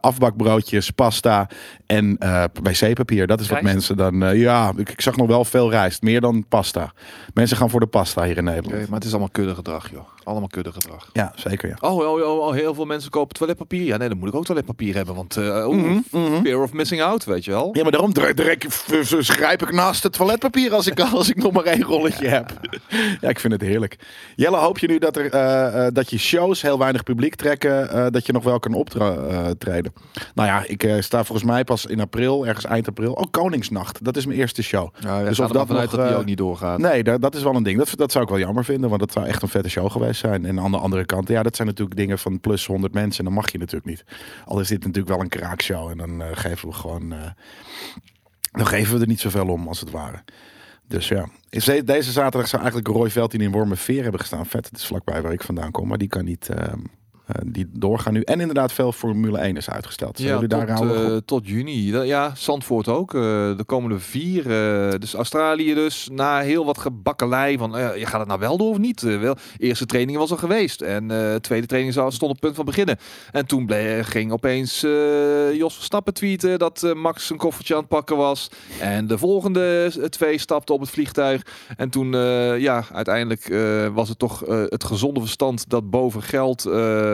afbakbroodjes, 0.00 0.90
pasta 0.90 1.48
en 1.86 2.16
eh, 2.18 2.44
wc-papier. 2.62 3.26
Dat 3.26 3.40
is 3.40 3.48
wat 3.48 3.58
Rijst? 3.58 3.74
mensen 3.74 3.96
dan, 3.96 4.22
eh, 4.22 4.40
ja, 4.40 4.72
ik, 4.76 4.88
ik 4.88 5.00
zag 5.00 5.16
nog 5.16 5.26
wel 5.26 5.44
veel 5.44 5.70
rijst, 5.70 6.02
meer 6.02 6.20
dan 6.20 6.44
pasta. 6.48 6.92
Mensen 7.34 7.56
gaan 7.56 7.70
voor 7.70 7.80
de 7.80 7.86
pasta 7.86 8.24
hier 8.24 8.36
in 8.36 8.44
Nederland. 8.44 8.74
Oké, 8.74 8.84
maar 8.86 8.98
het 8.98 9.04
is 9.04 9.10
allemaal 9.10 9.30
kuddegedrag, 9.32 9.90
joh. 9.90 10.13
Allemaal 10.24 10.48
kuddegedrag. 10.48 11.08
Ja, 11.12 11.32
zeker 11.36 11.68
ja. 11.68 11.76
Oh, 11.80 11.96
oh, 11.96 12.22
oh, 12.22 12.46
oh, 12.46 12.52
heel 12.52 12.74
veel 12.74 12.84
mensen 12.84 13.10
kopen 13.10 13.34
toiletpapier. 13.34 13.82
Ja, 13.82 13.96
nee, 13.96 14.08
dan 14.08 14.18
moet 14.18 14.28
ik 14.28 14.34
ook 14.34 14.44
toiletpapier 14.44 14.94
hebben. 14.94 15.14
Want 15.14 15.36
uh, 15.36 15.98
fear 16.42 16.62
of 16.62 16.72
missing 16.72 17.02
out, 17.02 17.24
weet 17.24 17.44
je 17.44 17.50
wel. 17.50 17.70
Ja, 17.72 17.82
maar 17.82 17.92
daarom 17.92 18.14
grijp 19.20 19.62
ik 19.62 19.72
naast 19.72 20.02
het 20.02 20.12
toiletpapier 20.12 20.74
als 20.74 20.86
ik, 20.86 21.00
als 21.12 21.28
ik 21.28 21.36
nog 21.36 21.52
maar 21.52 21.64
één 21.64 21.82
rolletje 21.82 22.28
heb. 22.28 22.52
Ja, 23.20 23.28
ik 23.28 23.40
vind 23.40 23.52
het 23.52 23.62
heerlijk. 23.62 23.98
Jelle, 24.36 24.56
hoop 24.56 24.78
je 24.78 24.86
nu 24.86 24.98
dat, 24.98 25.16
er, 25.16 25.30
eh, 25.30 25.86
eh, 25.86 25.94
dat 25.94 26.10
je 26.10 26.18
shows 26.18 26.62
heel 26.62 26.78
weinig 26.78 27.02
publiek 27.02 27.34
trekken, 27.34 28.12
dat 28.12 28.26
je 28.26 28.32
nog 28.32 28.44
wel 28.44 28.58
kan 28.58 28.74
optreden? 28.74 29.92
nou 30.34 30.48
ja, 30.48 30.64
ik 30.66 30.96
sta 30.98 31.24
volgens 31.24 31.48
mij 31.48 31.64
pas 31.64 31.86
in 31.86 32.00
april, 32.00 32.46
ergens 32.46 32.64
eind 32.64 32.88
april. 32.88 33.12
Oh, 33.12 33.30
Koningsnacht, 33.30 34.04
dat 34.04 34.16
is 34.16 34.26
mijn 34.26 34.38
eerste 34.38 34.62
show. 34.62 34.88
Ja, 35.00 35.22
Dus 35.24 35.40
of 35.40 35.50
dat 35.50 35.68
nog, 35.68 35.90
dat 35.90 36.08
die 36.08 36.16
ook 36.16 36.24
niet 36.24 36.38
doorgaat. 36.38 36.78
Nee, 36.78 37.02
dat, 37.02 37.20
dat 37.20 37.34
is 37.34 37.42
wel 37.42 37.54
een 37.54 37.62
ding. 37.62 37.78
Dat, 37.78 37.92
dat 37.96 38.12
zou 38.12 38.24
ik 38.24 38.30
wel 38.30 38.38
jammer 38.38 38.64
vinden, 38.64 38.88
want 38.88 39.00
dat 39.00 39.12
zou 39.12 39.26
echt 39.26 39.42
een 39.42 39.48
vette 39.48 39.68
show 39.68 39.90
geweest 39.90 40.13
zijn. 40.18 40.44
En 40.44 40.60
aan 40.60 40.70
de 40.70 40.78
andere 40.78 41.04
kant, 41.04 41.28
ja, 41.28 41.42
dat 41.42 41.56
zijn 41.56 41.68
natuurlijk 41.68 41.96
dingen 41.96 42.18
van 42.18 42.40
plus 42.40 42.66
100 42.66 42.92
mensen. 42.94 43.18
En 43.18 43.24
dan 43.24 43.34
mag 43.34 43.52
je 43.52 43.58
natuurlijk 43.58 43.86
niet. 43.86 44.04
Al 44.44 44.60
is 44.60 44.68
dit 44.68 44.78
natuurlijk 44.80 45.08
wel 45.08 45.20
een 45.20 45.28
kraakshow. 45.28 45.90
En 45.90 45.96
dan 45.98 46.22
eh, 46.22 46.28
geven 46.32 46.68
we 46.68 46.74
gewoon. 46.74 47.12
eh, 47.12 47.30
dan 48.52 48.66
geven 48.66 48.94
we 48.94 49.00
er 49.00 49.06
niet 49.06 49.20
zoveel 49.20 49.46
om, 49.46 49.68
als 49.68 49.80
het 49.80 49.90
ware. 49.90 50.24
Dus 50.88 51.08
ja. 51.08 51.28
Deze 51.84 52.12
zaterdag 52.12 52.48
zou 52.48 52.62
eigenlijk 52.62 52.96
Roy 52.96 53.10
Veldin 53.10 53.40
in 53.40 53.50
Wormerveer 53.50 54.02
hebben 54.02 54.20
gestaan. 54.20 54.46
Vet, 54.46 54.66
het 54.66 54.76
is 54.76 54.86
vlakbij 54.86 55.22
waar 55.22 55.32
ik 55.32 55.42
vandaan 55.42 55.70
kom. 55.70 55.88
Maar 55.88 55.98
die 55.98 56.08
kan 56.08 56.24
niet. 56.24 56.48
ehm, 56.48 56.60
eh, 56.68 56.74
die 57.46 57.66
doorgaan 57.72 58.12
nu. 58.12 58.20
En 58.20 58.40
inderdaad, 58.40 58.72
veel 58.72 58.92
Formule 58.92 59.38
1 59.38 59.56
is 59.56 59.70
uitgesteld. 59.70 60.16
Zijn 60.16 60.28
Ja, 60.28 60.34
jullie 60.34 60.48
daar 60.48 60.66
tot, 60.66 60.76
aan 60.76 60.86
nog 60.86 60.96
eh, 60.96 61.16
tot 61.24 61.48
juni. 61.48 61.92
Ja, 62.04 62.32
Zandvoort 62.36 62.88
ook. 62.88 63.14
eh, 63.14 63.20
de 63.56 63.62
komende 63.66 63.98
vier. 63.98 64.40
eh, 64.50 64.98
dus 64.98 65.14
Australië 65.14 65.74
dus. 65.74 66.08
Na 66.12 66.40
heel 66.40 66.64
wat 66.64 66.78
gebakkelei 66.78 67.58
van... 67.58 67.76
eh, 67.76 67.96
je 67.96 68.06
gaat 68.06 68.18
het 68.18 68.28
nou 68.28 68.40
wel 68.40 68.56
door 68.56 68.70
of 68.70 68.78
niet? 68.78 69.02
Eh, 69.02 69.20
wel, 69.20 69.36
eerste 69.58 69.86
training 69.86 70.18
was 70.18 70.30
al 70.30 70.36
geweest. 70.36 70.80
En 70.80 71.10
eh 71.10 71.34
tweede 71.34 71.66
training 71.66 71.94
zou- 71.94 72.12
stond 72.12 72.30
op 72.32 72.40
punt 72.40 72.56
van 72.56 72.64
beginnen. 72.64 72.96
En 73.32 73.46
toen 73.46 73.70
ging 74.02 74.32
opeens 74.32 74.82
eh, 74.82 75.54
Jos 75.54 75.74
Verstappen 75.74 76.14
tweeten... 76.14 76.58
dat 76.58 76.82
eh, 76.82 76.92
Max 76.94 77.30
een 77.30 77.36
koffertje 77.36 77.74
aan 77.74 77.80
het 77.80 77.88
pakken 77.88 78.16
was. 78.16 78.48
En 78.80 79.06
de 79.06 79.18
volgende 79.18 79.90
eh, 80.00 80.04
twee 80.04 80.38
stapten 80.38 80.74
op 80.74 80.80
het 80.80 80.90
vliegtuig. 80.90 81.42
En 81.76 81.90
toen, 81.90 82.14
eh, 82.14 82.58
ja, 82.58 82.84
uiteindelijk 82.92 83.48
eh, 83.48 83.86
was 83.94 84.08
het 84.08 84.18
toch 84.18 84.44
eh, 84.44 84.62
het 84.68 84.84
gezonde 84.84 85.20
verstand... 85.20 85.68
dat 85.68 85.90
boven 85.90 86.22
geld 86.22 86.64
eh, 86.66 87.02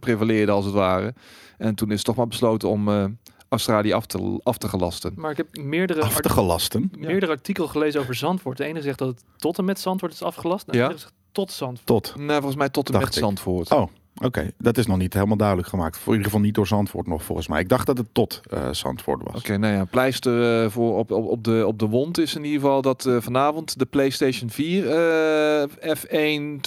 prevaleerde 0.00 0.52
als 0.52 0.64
het 0.64 0.74
ware. 0.74 1.14
En 1.58 1.74
toen 1.74 1.90
is 1.90 2.02
toch 2.02 2.16
maar 2.16 2.28
besloten 2.28 2.68
om 2.68 2.88
eh, 2.88 3.04
Australië 3.48 3.92
af 3.92 4.06
te, 4.06 4.40
af 4.42 4.58
te 4.58 4.68
gelasten. 4.68 5.12
Maar 5.16 5.30
ik 5.30 5.36
heb 5.36 5.56
meerdere, 5.56 6.02
Af 6.02 6.08
te 6.08 6.22
art- 6.22 6.32
gelasten. 6.32 6.90
meerdere 6.98 7.32
artikelen 7.32 7.68
gelezen 7.68 8.00
over 8.00 8.14
Zandvoort. 8.14 8.56
De 8.56 8.64
ene 8.64 8.82
zegt 8.82 8.98
dat 8.98 9.08
het 9.08 9.24
tot 9.36 9.58
en 9.58 9.64
met 9.64 9.80
Zandvoort 9.80 10.12
is 10.12 10.22
afgelast. 10.22 10.66
En 10.66 10.72
de 10.72 10.78
Ja. 10.78 10.84
andere 10.84 11.00
zegt 11.02 11.14
tot 11.32 11.52
Zandvoort. 11.52 11.86
Tot. 11.86 12.14
Nou, 12.16 12.32
volgens 12.32 12.56
mij 12.56 12.68
tot 12.68 12.86
en 12.86 12.92
Dacht 12.92 13.04
met 13.04 13.14
ik. 13.14 13.20
Zandvoort. 13.22 13.70
Oh, 13.72 13.86
Oké, 14.22 14.50
dat 14.58 14.78
is 14.78 14.86
nog 14.86 14.96
niet 14.98 15.14
helemaal 15.14 15.36
duidelijk 15.36 15.68
gemaakt. 15.68 15.96
Voor 15.96 16.06
in 16.12 16.18
ieder 16.18 16.24
geval 16.30 16.44
niet 16.44 16.54
door 16.54 16.66
Zandvoort 16.66 17.06
nog, 17.06 17.22
volgens 17.22 17.48
mij. 17.48 17.60
Ik 17.60 17.68
dacht 17.68 17.86
dat 17.86 17.98
het 17.98 18.06
tot 18.12 18.40
eh 18.50 18.68
Zandvoort 18.70 19.22
was. 19.22 19.34
Oké, 19.36 19.56
nou 19.56 19.74
ja, 19.74 19.84
pleister 19.84 20.62
eh, 20.64 20.70
voor 20.70 20.98
op, 20.98 21.10
op, 21.10 21.26
op, 21.26 21.44
de, 21.44 21.64
op 21.66 21.78
de 21.78 21.86
wond 21.86 22.18
is 22.18 22.34
in 22.34 22.44
ieder 22.44 22.60
geval 22.60 22.82
dat 22.82 23.06
eh, 23.06 23.16
vanavond 23.20 23.78
de 23.78 23.84
PlayStation 23.86 24.50
4 24.50 24.90
eh, 24.90 25.96
F1 25.96 26.60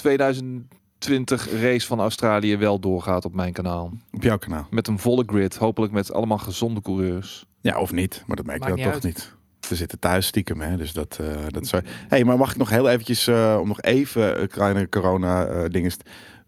2020 0.98 1.60
race 1.62 1.86
van 1.86 2.00
Australië 2.00 2.56
wel 2.56 2.78
doorgaat 2.78 3.24
op 3.24 3.34
mijn 3.34 3.52
kanaal. 3.52 3.92
Op 4.12 4.22
jouw 4.22 4.38
kanaal. 4.38 4.66
Met 4.70 4.86
een 4.88 4.98
volle 4.98 5.22
grid, 5.26 5.56
hopelijk 5.56 5.92
met 5.92 6.12
allemaal 6.12 6.38
gezonde 6.38 6.82
coureurs. 6.82 7.46
Ja, 7.60 7.78
of 7.78 7.92
niet. 7.92 8.22
Maar 8.26 8.36
dat 8.36 8.46
merk 8.46 8.62
je 8.62 8.68
dan 8.68 8.78
toch 8.78 8.92
uit. 8.92 9.02
niet. 9.02 9.36
We 9.68 9.74
zitten 9.74 9.98
thuis 9.98 10.26
stiekem, 10.26 10.60
hè. 10.60 10.76
Dus 10.76 10.92
dat, 10.92 11.18
eh 11.20 11.26
dat 11.48 11.66
zou... 11.66 11.82
hey, 12.08 12.24
maar 12.24 12.36
mag 12.38 12.50
ik 12.50 12.56
nog 12.56 12.70
heel 12.70 12.88
eventjes, 12.88 13.26
eh, 13.26 13.58
om 13.60 13.68
nog 13.68 13.80
even 13.80 14.40
een 14.42 14.48
kleine 14.48 14.88
corona 14.88 15.44
eh 15.46 15.64
dingen... 15.70 15.92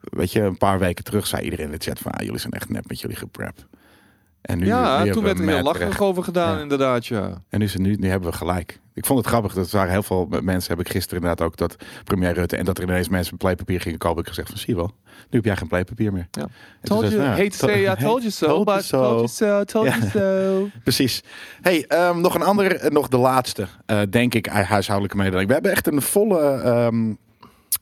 Weet 0.01 0.33
je, 0.33 0.41
een 0.41 0.59
paar 0.59 0.79
weken 0.79 1.05
terug 1.05 1.27
zei 1.27 1.43
iedereen 1.45 1.67
in 1.67 1.73
de 1.73 1.85
chat 1.85 1.99
van... 1.99 2.13
Ah, 2.13 2.25
jullie 2.25 2.41
zijn 2.41 2.53
echt 2.53 2.69
net 2.69 2.89
met 2.89 3.01
jullie 3.01 3.17
geprep. 3.17 3.67
En 4.41 4.59
nu, 4.59 4.67
ja, 4.67 5.03
toen 5.05 5.13
we 5.15 5.21
werd 5.21 5.39
er 5.39 5.49
heel 5.49 5.63
lacherig 5.63 5.89
recht. 5.89 6.01
over 6.01 6.25
gedaan, 6.25 6.57
Ja. 6.57 6.63
inderdaad, 6.63 7.07
ja. 7.07 7.43
En 7.49 7.69
nu, 7.77 7.95
nu 7.95 8.09
hebben 8.09 8.31
we 8.31 8.37
gelijk. 8.37 8.81
Ik 9.01 9.07
vond 9.07 9.19
het 9.19 9.29
grappig. 9.29 9.53
Dat 9.55 9.71
waren 9.71 9.91
heel 9.93 10.03
veel 10.03 10.29
mensen. 10.43 10.71
Heb 10.77 10.87
ik 10.87 10.93
gisteren 10.93 11.21
inderdaad 11.23 11.47
ook 11.47 11.57
dat 11.57 11.77
premier 12.05 12.33
Rutte 12.33 12.57
en 12.57 12.65
dat 12.65 12.79
er 12.79 12.85
ineens 12.85 13.09
mensen 13.09 13.37
playpapier 13.37 13.81
gingen 13.81 13.99
kopen. 13.99 14.17
Heb 14.17 14.27
ik 14.27 14.29
gezegd 14.31 14.49
van 14.49 14.59
zie 14.59 14.69
je 14.75 14.77
wel. 14.81 14.91
Nu 15.07 15.27
heb 15.31 15.45
jij 15.45 15.57
geen 15.57 15.69
playpapier 15.69 16.13
meer. 16.13 16.27
Ja. 16.31 16.47
Told 16.83 17.01
you, 17.01 17.13
ze, 17.13 17.19
nou 17.19 17.29
ja, 17.31 17.37
hate 17.37 17.57
to 17.59 17.67
say, 17.69 17.83
I 17.83 17.87
to- 17.87 17.95
told 18.09 18.21
you 18.21 18.31
so, 18.33 18.47
told 18.47 18.65
but 18.65 18.85
so. 18.85 18.99
told 19.03 19.17
you 19.17 19.29
so, 19.29 19.65
told 19.65 19.87
Ja. 19.87 19.97
you 19.97 20.09
so. 20.11 20.69
Precies. 20.83 21.23
Hey, 21.61 21.85
ehm, 21.89 22.21
nog 22.21 22.35
een 22.35 22.43
andere, 22.43 22.75
eh, 22.79 22.91
nog 22.91 23.09
de 23.09 23.17
laatste, 23.17 23.67
eh, 23.87 24.01
denk 24.11 24.35
ik, 24.35 24.47
hu- 24.47 24.63
huishoudelijke 24.63 25.17
mededeling. 25.19 25.49
We 25.49 25.55
hebben 25.55 25.73
echt 25.73 25.87
een 25.87 26.03
volle, 26.03 26.41
ehm, 26.51 27.11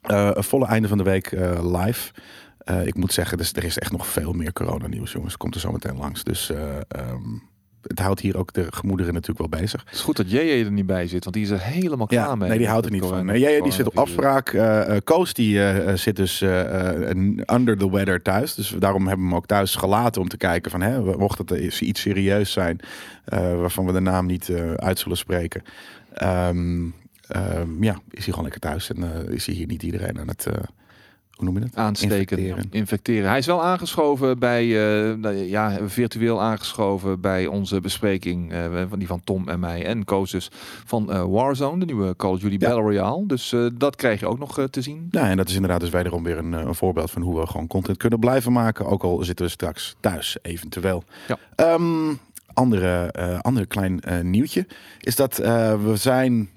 eh, 0.02 0.30
een 0.34 0.44
volle 0.44 0.66
einde 0.66 0.88
van 0.88 0.98
de 0.98 1.04
week 1.04 1.26
eh, 1.32 1.76
live. 1.84 2.12
Eh, 2.58 2.86
ik 2.86 2.94
moet 2.94 3.12
zeggen, 3.12 3.38
dus 3.38 3.52
er 3.52 3.64
is 3.64 3.78
echt 3.78 3.92
nog 3.92 4.06
veel 4.06 4.32
meer 4.32 4.52
coronanieuws, 4.52 5.12
jongens. 5.12 5.36
Komt 5.36 5.54
er 5.54 5.60
zo 5.60 5.72
meteen 5.72 5.96
langs. 5.96 6.24
Dus 6.24 6.50
eh, 6.50 6.76
ehm, 6.88 7.22
het 7.82 7.98
houdt 7.98 8.20
hier 8.20 8.38
ook 8.38 8.52
de 8.52 8.66
gemoederen 8.70 9.12
natuurlijk 9.12 9.50
wel 9.50 9.60
bezig. 9.60 9.80
Het 9.84 9.94
is 9.94 10.00
goed 10.00 10.16
dat 10.16 10.30
JJ 10.30 10.64
er 10.64 10.72
niet 10.72 10.86
bij 10.86 11.06
zit, 11.06 11.24
want 11.24 11.36
die 11.36 11.44
is 11.44 11.50
er 11.50 11.60
helemaal 11.62 12.06
klaar 12.06 12.28
Ja, 12.28 12.34
mee. 12.34 12.48
nee, 12.48 12.58
die 12.58 12.66
houdt 12.68 12.86
er 12.86 12.92
het 12.92 13.00
niet 13.00 13.10
van. 13.10 13.26
Nee, 13.26 13.62
die 13.62 13.72
zit 13.72 13.86
op 13.86 13.98
afspraak. 13.98 14.48
Eh, 14.48 14.96
Koos 15.04 15.32
die 15.34 15.62
eh, 15.64 15.94
zit 15.94 16.16
dus 16.16 16.40
under 17.52 17.78
the 17.78 17.90
weather 17.90 18.22
thuis. 18.22 18.54
Dus 18.54 18.74
daarom 18.78 19.06
hebben 19.06 19.24
we 19.24 19.30
hem 19.30 19.38
ook 19.40 19.46
thuis 19.46 19.74
gelaten 19.74 20.22
om 20.22 20.28
te 20.28 20.36
kijken 20.36 20.70
van, 20.70 20.80
hè, 20.80 21.16
mocht 21.16 21.38
het 21.38 21.50
iets 21.80 22.00
serieus 22.00 22.52
zijn, 22.52 22.80
waarvan 23.30 23.86
we 23.86 23.92
de 23.92 24.00
naam 24.00 24.26
niet 24.26 24.52
uit 24.76 24.98
zullen 24.98 25.16
spreken. 25.16 25.62
Ehm, 26.14 26.86
ehm, 27.28 27.82
ja, 27.82 27.92
is 28.10 28.24
hij 28.24 28.24
gewoon 28.24 28.42
lekker 28.42 28.60
thuis 28.60 28.92
en 28.92 29.28
is 29.28 29.46
hij 29.46 29.54
hier 29.54 29.66
niet 29.66 29.82
iedereen 29.82 30.18
aan 30.20 30.28
het 30.28 30.46
hoe 31.38 31.46
noem 31.46 31.54
je 31.54 31.60
dat? 31.60 31.74
aansteken, 31.74 32.18
Infecteren. 32.18 32.66
infecteren. 32.70 33.28
Hij 33.28 33.38
is 33.38 33.46
wel 33.46 33.64
aangeschoven 33.64 34.38
bij, 34.38 34.64
eh, 34.64 35.14
nou 35.14 35.34
ja, 35.34 35.78
virtueel 35.86 36.42
aangeschoven 36.42 37.20
bij 37.20 37.46
onze 37.46 37.80
bespreking 37.80 38.52
eh, 38.52 38.82
van 38.88 38.98
die 38.98 39.08
van 39.08 39.20
Tom 39.24 39.48
en 39.48 39.60
mij 39.60 39.84
en 39.84 40.04
dus 40.04 40.50
van 40.84 41.12
eh, 41.12 41.24
Warzone, 41.24 41.78
de 41.78 41.84
nieuwe 41.84 42.16
Call 42.16 42.30
of 42.30 42.38
Duty 42.38 42.52
Ja. 42.52 42.58
Battle 42.58 42.82
Royale. 42.82 43.26
Dus 43.26 43.54
dat 43.74 43.96
krijg 43.96 44.20
je 44.20 44.26
ook 44.26 44.38
nog 44.38 44.68
te 44.70 44.82
zien. 44.82 45.08
Ja, 45.10 45.28
en 45.28 45.36
dat 45.36 45.48
is 45.48 45.54
inderdaad 45.54 45.80
dus 45.80 45.90
wederom 45.90 46.22
weer 46.22 46.38
een, 46.38 46.52
een 46.52 46.74
voorbeeld 46.74 47.10
van 47.10 47.22
hoe 47.22 47.40
we 47.40 47.46
gewoon 47.46 47.66
content 47.66 47.96
kunnen 47.96 48.18
blijven 48.18 48.52
maken. 48.52 48.86
Ook 48.86 49.02
al 49.02 49.24
zitten 49.24 49.44
we 49.44 49.50
straks 49.50 49.96
thuis, 50.00 50.38
eventueel. 50.42 51.04
Ja. 51.28 51.38
Ehm, 51.54 52.14
andere, 52.52 53.12
andere 53.42 53.66
klein 53.66 54.00
nieuwtje 54.22 54.66
is 55.00 55.16
dat 55.16 55.36
we 55.36 55.92
zijn. 55.94 56.48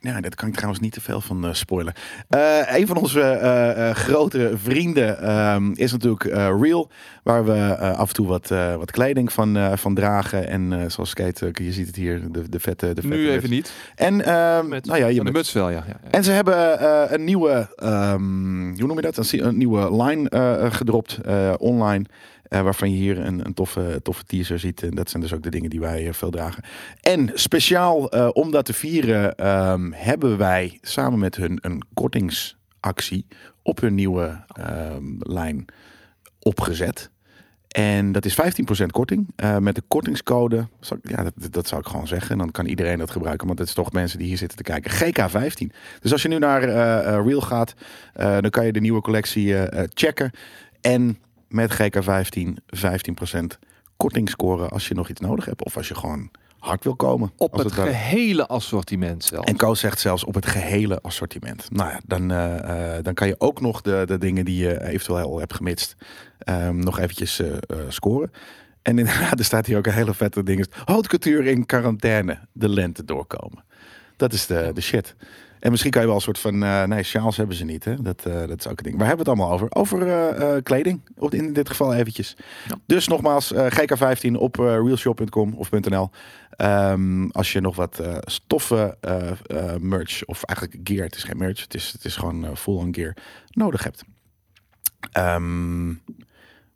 Ja, 0.00 0.20
dat 0.20 0.34
kan 0.34 0.48
ik 0.48 0.54
trouwens 0.54 0.80
niet 0.80 0.92
te 0.92 1.00
veel 1.00 1.20
van 1.20 1.46
eh, 1.46 1.54
spoilen. 1.54 1.92
Eh, 2.28 2.76
een 2.76 2.86
van 2.86 2.96
onze 2.96 3.20
eh, 3.20 3.94
grote 3.94 4.52
vrienden 4.56 5.20
ehm, 5.22 5.70
is 5.74 5.92
natuurlijk 5.92 6.22
Real, 6.60 6.90
waar 7.22 7.44
we 7.44 7.76
af 7.78 8.08
en 8.08 8.14
toe 8.14 8.26
wat, 8.26 8.48
wat 8.78 8.90
kleding 8.90 9.32
van, 9.32 9.78
van 9.78 9.94
dragen. 9.94 10.48
En 10.48 10.90
zoals 10.90 11.14
Kate, 11.14 11.50
je 11.52 11.72
ziet 11.72 11.86
het 11.86 11.96
hier, 11.96 12.32
de, 12.32 12.48
de 12.48 12.60
vette. 12.60 12.86
De 12.86 13.00
vette 13.02 13.16
Nu 13.16 13.30
even 13.30 13.50
niet. 13.50 13.72
En 13.94 14.24
ehm, 14.24 14.68
Met- 14.68 14.86
nou 14.86 14.98
ja, 14.98 15.06
je 15.06 15.24
de 15.24 15.30
muts. 15.30 15.52
wel, 15.52 15.70
ja. 15.70 15.84
ja, 15.86 15.96
ja. 16.02 16.10
En 16.10 16.24
ze 16.24 16.30
hebben 16.30 16.84
een 17.14 17.24
nieuwe, 17.24 17.68
ehm, 17.76 18.74
hoe 18.78 18.86
noem 18.86 18.96
je 18.96 19.10
dat? 19.10 19.16
Een, 19.16 19.46
een 19.46 19.56
nieuwe 19.56 20.02
line 20.02 20.28
gedropt 20.70 21.18
online. 21.58 22.04
Eh, 22.48 22.60
waarvan 22.60 22.90
je 22.90 22.96
hier 22.96 23.18
een, 23.18 23.46
een 23.46 23.54
toffe, 23.54 24.00
toffe 24.02 24.24
teaser 24.24 24.58
ziet. 24.58 24.82
En 24.82 24.90
dat 24.90 25.10
zijn 25.10 25.22
dus 25.22 25.32
ook 25.32 25.42
de 25.42 25.50
dingen 25.50 25.70
die 25.70 25.80
wij 25.80 26.06
eh, 26.06 26.12
veel 26.12 26.30
dragen. 26.30 26.64
En 27.00 27.30
speciaal 27.34 28.10
eh, 28.10 28.28
om 28.32 28.50
dat 28.50 28.64
te 28.64 28.72
vieren, 28.72 29.34
ehm, 29.36 29.90
hebben 29.92 30.36
wij 30.36 30.78
samen 30.82 31.18
met 31.18 31.36
hun 31.36 31.58
een 31.60 31.82
kortingsactie 31.94 33.26
op 33.62 33.80
hun 33.80 33.94
nieuwe 33.94 34.44
ehm, 34.52 35.04
lijn 35.18 35.64
opgezet. 36.38 37.10
En 37.68 38.12
dat 38.12 38.24
is 38.24 38.34
15% 38.34 38.86
korting. 38.90 39.26
Met 39.60 39.74
de 39.74 39.82
kortingscode, 39.88 40.68
ja, 41.02 41.22
dat, 41.22 41.52
dat 41.52 41.68
zou 41.68 41.80
ik 41.80 41.86
gewoon 41.86 42.06
zeggen. 42.06 42.30
En 42.30 42.38
dan 42.38 42.50
kan 42.50 42.66
iedereen 42.66 42.98
dat 42.98 43.10
gebruiken. 43.10 43.46
Want 43.46 43.58
het 43.58 43.68
is 43.68 43.74
toch 43.74 43.92
mensen 43.92 44.18
die 44.18 44.28
hier 44.28 44.36
zitten 44.36 44.56
te 44.56 44.62
kijken. 44.62 44.90
GK15. 44.90 45.74
Dus 46.00 46.12
als 46.12 46.22
je 46.22 46.28
nu 46.28 46.38
naar 46.38 46.64
Real 47.24 47.40
gaat, 47.40 47.74
dan 48.12 48.50
kan 48.50 48.66
je 48.66 48.72
de 48.72 48.80
nieuwe 48.80 49.00
collectie 49.00 49.54
checken. 49.94 50.30
En 50.80 51.18
met 51.48 51.72
GK15 51.74 52.48
15% 52.76 53.58
korting 53.96 54.28
scoren 54.28 54.70
als 54.70 54.88
je 54.88 54.94
nog 54.94 55.08
iets 55.08 55.20
nodig 55.20 55.44
hebt. 55.44 55.64
Of 55.64 55.76
als 55.76 55.88
je 55.88 55.94
gewoon 55.94 56.30
hard 56.58 56.84
wil 56.84 56.96
komen. 56.96 57.32
Op 57.36 57.56
het 57.56 57.72
gehele 57.72 58.46
assortiment 58.46 59.24
zelf. 59.24 59.44
en 59.44 59.56
Koos 59.56 59.80
zegt 59.80 60.00
zelfs 60.00 60.24
op 60.24 60.34
het 60.34 60.46
gehele 60.46 61.00
assortiment. 61.02 61.70
Nou 61.70 61.90
ja, 61.90 62.00
dan, 62.06 62.30
eh, 62.30 62.96
eh, 62.96 63.04
dan 63.04 63.14
kan 63.14 63.26
je 63.26 63.34
ook 63.38 63.60
nog 63.60 63.80
de, 63.80 64.02
de 64.06 64.18
dingen 64.18 64.44
die 64.44 64.64
je 64.64 64.84
eventueel 64.84 65.30
al 65.30 65.38
hebt 65.38 65.54
gemist, 65.54 65.96
ehm, 66.38 66.78
nog 66.78 66.98
eventjes 66.98 67.40
eh, 67.40 67.56
scoren. 67.88 68.30
En 68.82 68.98
inderdaad, 68.98 69.38
er 69.38 69.44
staat 69.44 69.66
hier 69.66 69.76
ook 69.76 69.86
een 69.86 69.92
hele 69.92 70.14
vette 70.14 70.42
ding. 70.42 70.66
Haute 70.84 71.08
couture 71.08 71.50
in 71.50 71.66
quarantaine, 71.66 72.38
de 72.52 72.68
lente 72.68 73.04
doorkomen. 73.04 73.64
Dat 74.16 74.32
is 74.32 74.46
de, 74.46 74.70
de 74.74 74.80
shit. 74.80 75.16
En 75.60 75.70
misschien 75.70 75.90
kan 75.90 76.00
je 76.00 76.06
wel 76.06 76.16
een 76.16 76.22
soort 76.22 76.38
van, 76.38 76.62
eh, 76.62 76.84
nee, 76.84 77.02
sjaals 77.02 77.36
hebben 77.36 77.56
ze 77.56 77.64
niet. 77.64 77.84
Hè? 77.84 78.02
Dat, 78.02 78.26
eh, 78.26 78.46
dat 78.46 78.58
is 78.58 78.66
ook 78.66 78.78
een 78.78 78.84
ding. 78.84 78.98
Waar 78.98 79.06
hebben 79.06 79.24
we 79.24 79.30
het 79.30 79.40
allemaal 79.40 79.54
over? 79.54 79.74
Over 79.74 80.08
eh, 80.08 80.62
kleding, 80.62 81.00
Op- 81.16 81.34
in 81.34 81.52
dit 81.52 81.68
geval 81.68 81.94
eventjes. 81.94 82.36
Ja. 82.68 82.74
Dus 82.86 83.08
nogmaals, 83.08 83.52
eh, 83.52 83.66
GK15 83.66 84.36
op 84.36 84.56
realshop.com 84.56 85.54
of 85.54 85.70
.nl. 85.70 86.10
Ehm, 86.50 87.28
als 87.28 87.52
je 87.52 87.60
nog 87.60 87.76
wat 87.76 88.02
stoffen 88.20 88.96
merch, 89.80 90.24
of 90.24 90.42
eigenlijk 90.44 90.88
gear, 90.88 91.04
het 91.04 91.16
is 91.16 91.24
geen 91.24 91.36
merch, 91.36 91.62
het 91.62 91.74
is, 91.74 91.92
het 91.92 92.04
is 92.04 92.16
gewoon 92.16 92.56
full-on 92.56 92.94
gear, 92.94 93.16
nodig 93.50 93.84
hebt. 93.84 94.02
Ehm, 95.12 95.88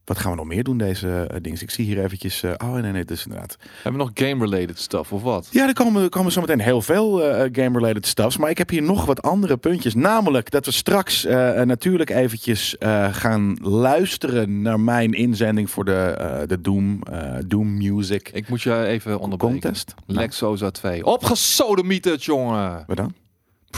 wat 0.05 0.19
gaan 0.19 0.31
we 0.31 0.37
nog 0.37 0.47
meer 0.47 0.65
doen 0.65 0.79
deze 0.79 1.31
dingen? 1.41 1.61
Ik 1.61 1.71
zie 1.71 1.85
hier 1.85 2.05
eventjes, 2.05 2.43
eh, 2.43 2.53
oh 2.57 2.73
nee, 2.73 2.93
nee, 2.93 3.05
dus 3.05 3.25
inderdaad. 3.25 3.57
Hebben 3.83 3.93
we 3.93 3.99
nog 3.99 4.11
game-related 4.15 4.79
stuff 4.79 5.13
of 5.13 5.23
wat? 5.23 5.49
Ja, 5.51 5.67
er 5.67 5.75
komen, 5.75 6.11
komen 6.11 6.33
zometeen 6.33 6.61
heel 6.61 6.83
veel 6.83 7.25
eh, 7.25 7.49
game-related 7.53 8.07
stuffs. 8.07 8.37
Maar 8.37 8.51
ik 8.51 8.59
heb 8.59 8.71
hier 8.71 8.83
nog 8.83 9.05
wat 9.05 9.23
andere 9.23 9.57
puntjes. 9.57 9.95
Namelijk 9.95 10.51
dat 10.51 10.65
we 10.65 10.71
straks 10.71 11.25
natuurlijk 11.65 12.11
eventjes 12.11 12.77
gaan 13.11 13.57
luisteren 13.63 14.63
naar 14.63 14.81
mijn 14.81 15.13
inzending 15.13 15.71
voor 15.71 15.85
de, 15.85 16.45
de 16.47 16.61
Doom, 16.61 17.03
Doom 17.47 17.77
Music 17.77 18.29
Ik 18.29 18.49
moet 18.49 18.63
je 18.63 18.85
even 18.85 19.19
onderbreken. 19.19 19.61
Contest. 19.61 19.95
Nou, 20.07 20.19
Lexosa 20.19 20.71
2. 20.71 21.05
Opgesodemieterd, 21.05 22.25
jongen. 22.25 22.85
wat 22.87 22.97
dan? 22.97 23.22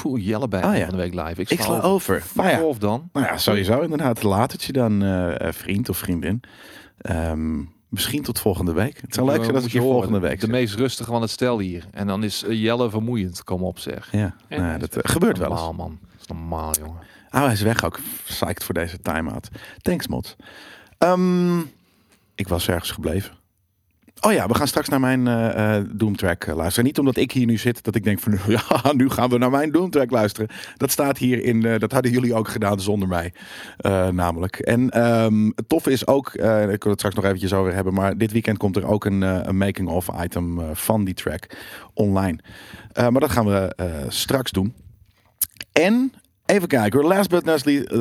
Poeh, 0.02 0.24
Jelle 0.26 0.48
bij 0.48 0.62
Ah, 0.62 0.76
ja. 0.76 0.80
van 0.86 0.96
de 0.96 1.02
week 1.10 1.14
live. 1.14 1.40
Ik, 1.40 1.50
Ik 1.50 1.60
sla 1.60 1.80
over. 1.80 2.22
Nou 2.34 2.48
ja, 2.48 2.62
Of 2.62 2.78
dan? 2.78 3.08
nou 3.12 3.26
ja, 3.26 3.36
sowieso 3.36 3.80
inderdaad. 3.80 4.22
Laat 4.22 4.52
het 4.52 4.62
je 4.64 4.72
dan, 4.72 5.02
eh, 5.02 5.40
eh, 5.48 5.52
vriend 5.52 5.88
of 5.88 5.96
vriendin. 5.98 6.40
Ehm, 6.98 7.62
misschien 7.88 8.22
tot 8.22 8.38
volgende 8.40 8.72
week. 8.72 9.00
Het 9.00 9.14
zou 9.14 9.26
leuk 9.26 9.44
zijn 9.44 9.56
ik 9.64 9.70
je 9.70 9.80
volgende 9.80 10.18
week 10.18 10.40
De 10.40 10.48
meest 10.48 10.74
rustige 10.74 11.10
van 11.10 11.20
het 11.22 11.30
stel 11.30 11.58
hier. 11.58 11.84
En 11.90 12.06
dan 12.06 12.22
is 12.24 12.44
eh, 12.44 12.62
Jelle 12.62 12.90
vermoeiend. 12.90 13.44
Kom 13.44 13.62
op 13.62 13.78
zeg. 13.78 14.08
Ja, 14.12 14.34
En 14.48 14.62
nou 14.62 14.78
dat 14.78 14.96
gebeurt 15.00 15.38
wel 15.38 15.50
eens. 15.50 15.60
Normaal 15.60 15.86
man. 15.88 15.98
Dat 16.12 16.20
is 16.20 16.26
normaal 16.26 16.72
jongen. 16.78 16.98
Ah, 17.30 17.42
hij 17.44 17.52
is 17.52 17.62
weg 17.62 17.84
ook. 17.84 17.98
Psyched 18.24 18.64
voor 18.64 18.74
deze 18.74 19.00
time-out. 19.00 19.48
Thanks, 19.82 20.06
Mods. 20.08 20.36
Ehm, 20.98 21.58
ik 22.34 22.48
was 22.48 22.68
ergens 22.68 22.90
gebleven. 22.90 23.32
Oh 24.26 24.32
ja, 24.32 24.46
we 24.46 24.54
gaan 24.54 24.66
straks 24.68 24.88
naar 24.88 25.00
mijn 25.00 25.26
eh 25.26 25.76
eh 25.78 25.84
Doomtrack 25.92 26.44
eh, 26.44 26.54
luisteren. 26.54 26.84
Niet 26.84 26.98
omdat 26.98 27.16
ik 27.16 27.32
hier 27.32 27.46
nu 27.46 27.56
zit, 27.56 27.84
dat 27.84 27.94
ik 27.94 28.04
denk 28.04 28.18
van... 28.18 28.38
ja, 28.46 28.92
nu 28.92 29.10
gaan 29.10 29.30
we 29.30 29.38
naar 29.38 29.50
mijn 29.50 29.72
Doomtrack 29.72 30.10
luisteren. 30.10 30.48
Dat 30.76 30.90
staat 30.90 31.18
hier 31.18 31.44
in... 31.44 31.60
dat 31.60 31.92
hadden 31.92 32.10
jullie 32.10 32.34
ook 32.34 32.48
gedaan 32.48 32.80
zonder 32.80 33.08
mij, 33.08 33.32
namelijk. 34.12 34.58
En 34.58 34.90
ehm, 34.90 35.50
het 35.54 35.68
toffe 35.68 35.90
is 35.90 36.06
ook... 36.06 36.34
ik 36.34 36.82
wil 36.82 36.92
het 36.92 36.98
straks 36.98 37.14
nog 37.14 37.24
eventjes 37.24 37.52
over 37.52 37.74
hebben... 37.74 37.94
maar 37.94 38.18
dit 38.18 38.32
weekend 38.32 38.58
komt 38.58 38.76
er 38.76 38.86
ook 38.86 39.04
een, 39.04 39.22
een 39.22 39.56
making-of 39.56 40.08
item 40.22 40.60
van 40.72 41.04
die 41.04 41.14
track 41.14 41.46
online. 41.94 42.38
Maar 42.94 43.20
dat 43.20 43.30
gaan 43.30 43.46
we 43.46 43.74
straks 44.08 44.50
doen. 44.50 44.74
En 45.72 46.12
Even 46.46 46.68
kijken, 46.68 47.04
last 47.04 47.28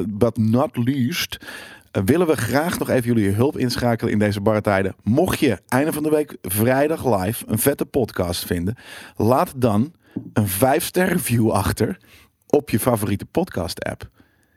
but 0.07 0.37
not 0.37 0.77
least. 0.77 1.37
Willen 2.05 2.27
we 2.27 2.35
graag 2.35 2.79
nog 2.79 2.89
even 2.89 3.13
jullie 3.13 3.31
hulp 3.31 3.57
inschakelen 3.57 4.11
in 4.13 4.19
deze 4.19 4.41
barre 4.41 4.61
tijden. 4.61 4.95
Mocht 5.03 5.39
je 5.39 5.59
einde 5.67 5.93
van 5.93 6.03
de 6.03 6.09
week 6.09 6.37
vrijdag 6.41 7.21
live 7.21 7.43
een 7.47 7.59
vette 7.59 7.85
podcast 7.85 8.45
vinden, 8.45 8.75
laat 9.15 9.53
dan 9.55 9.93
een 10.33 10.47
5-ster 10.47 11.07
review 11.07 11.51
achter 11.51 11.97
op 12.47 12.69
je 12.69 12.79
favoriete 12.79 13.25
podcast 13.25 13.83
app. 13.83 14.09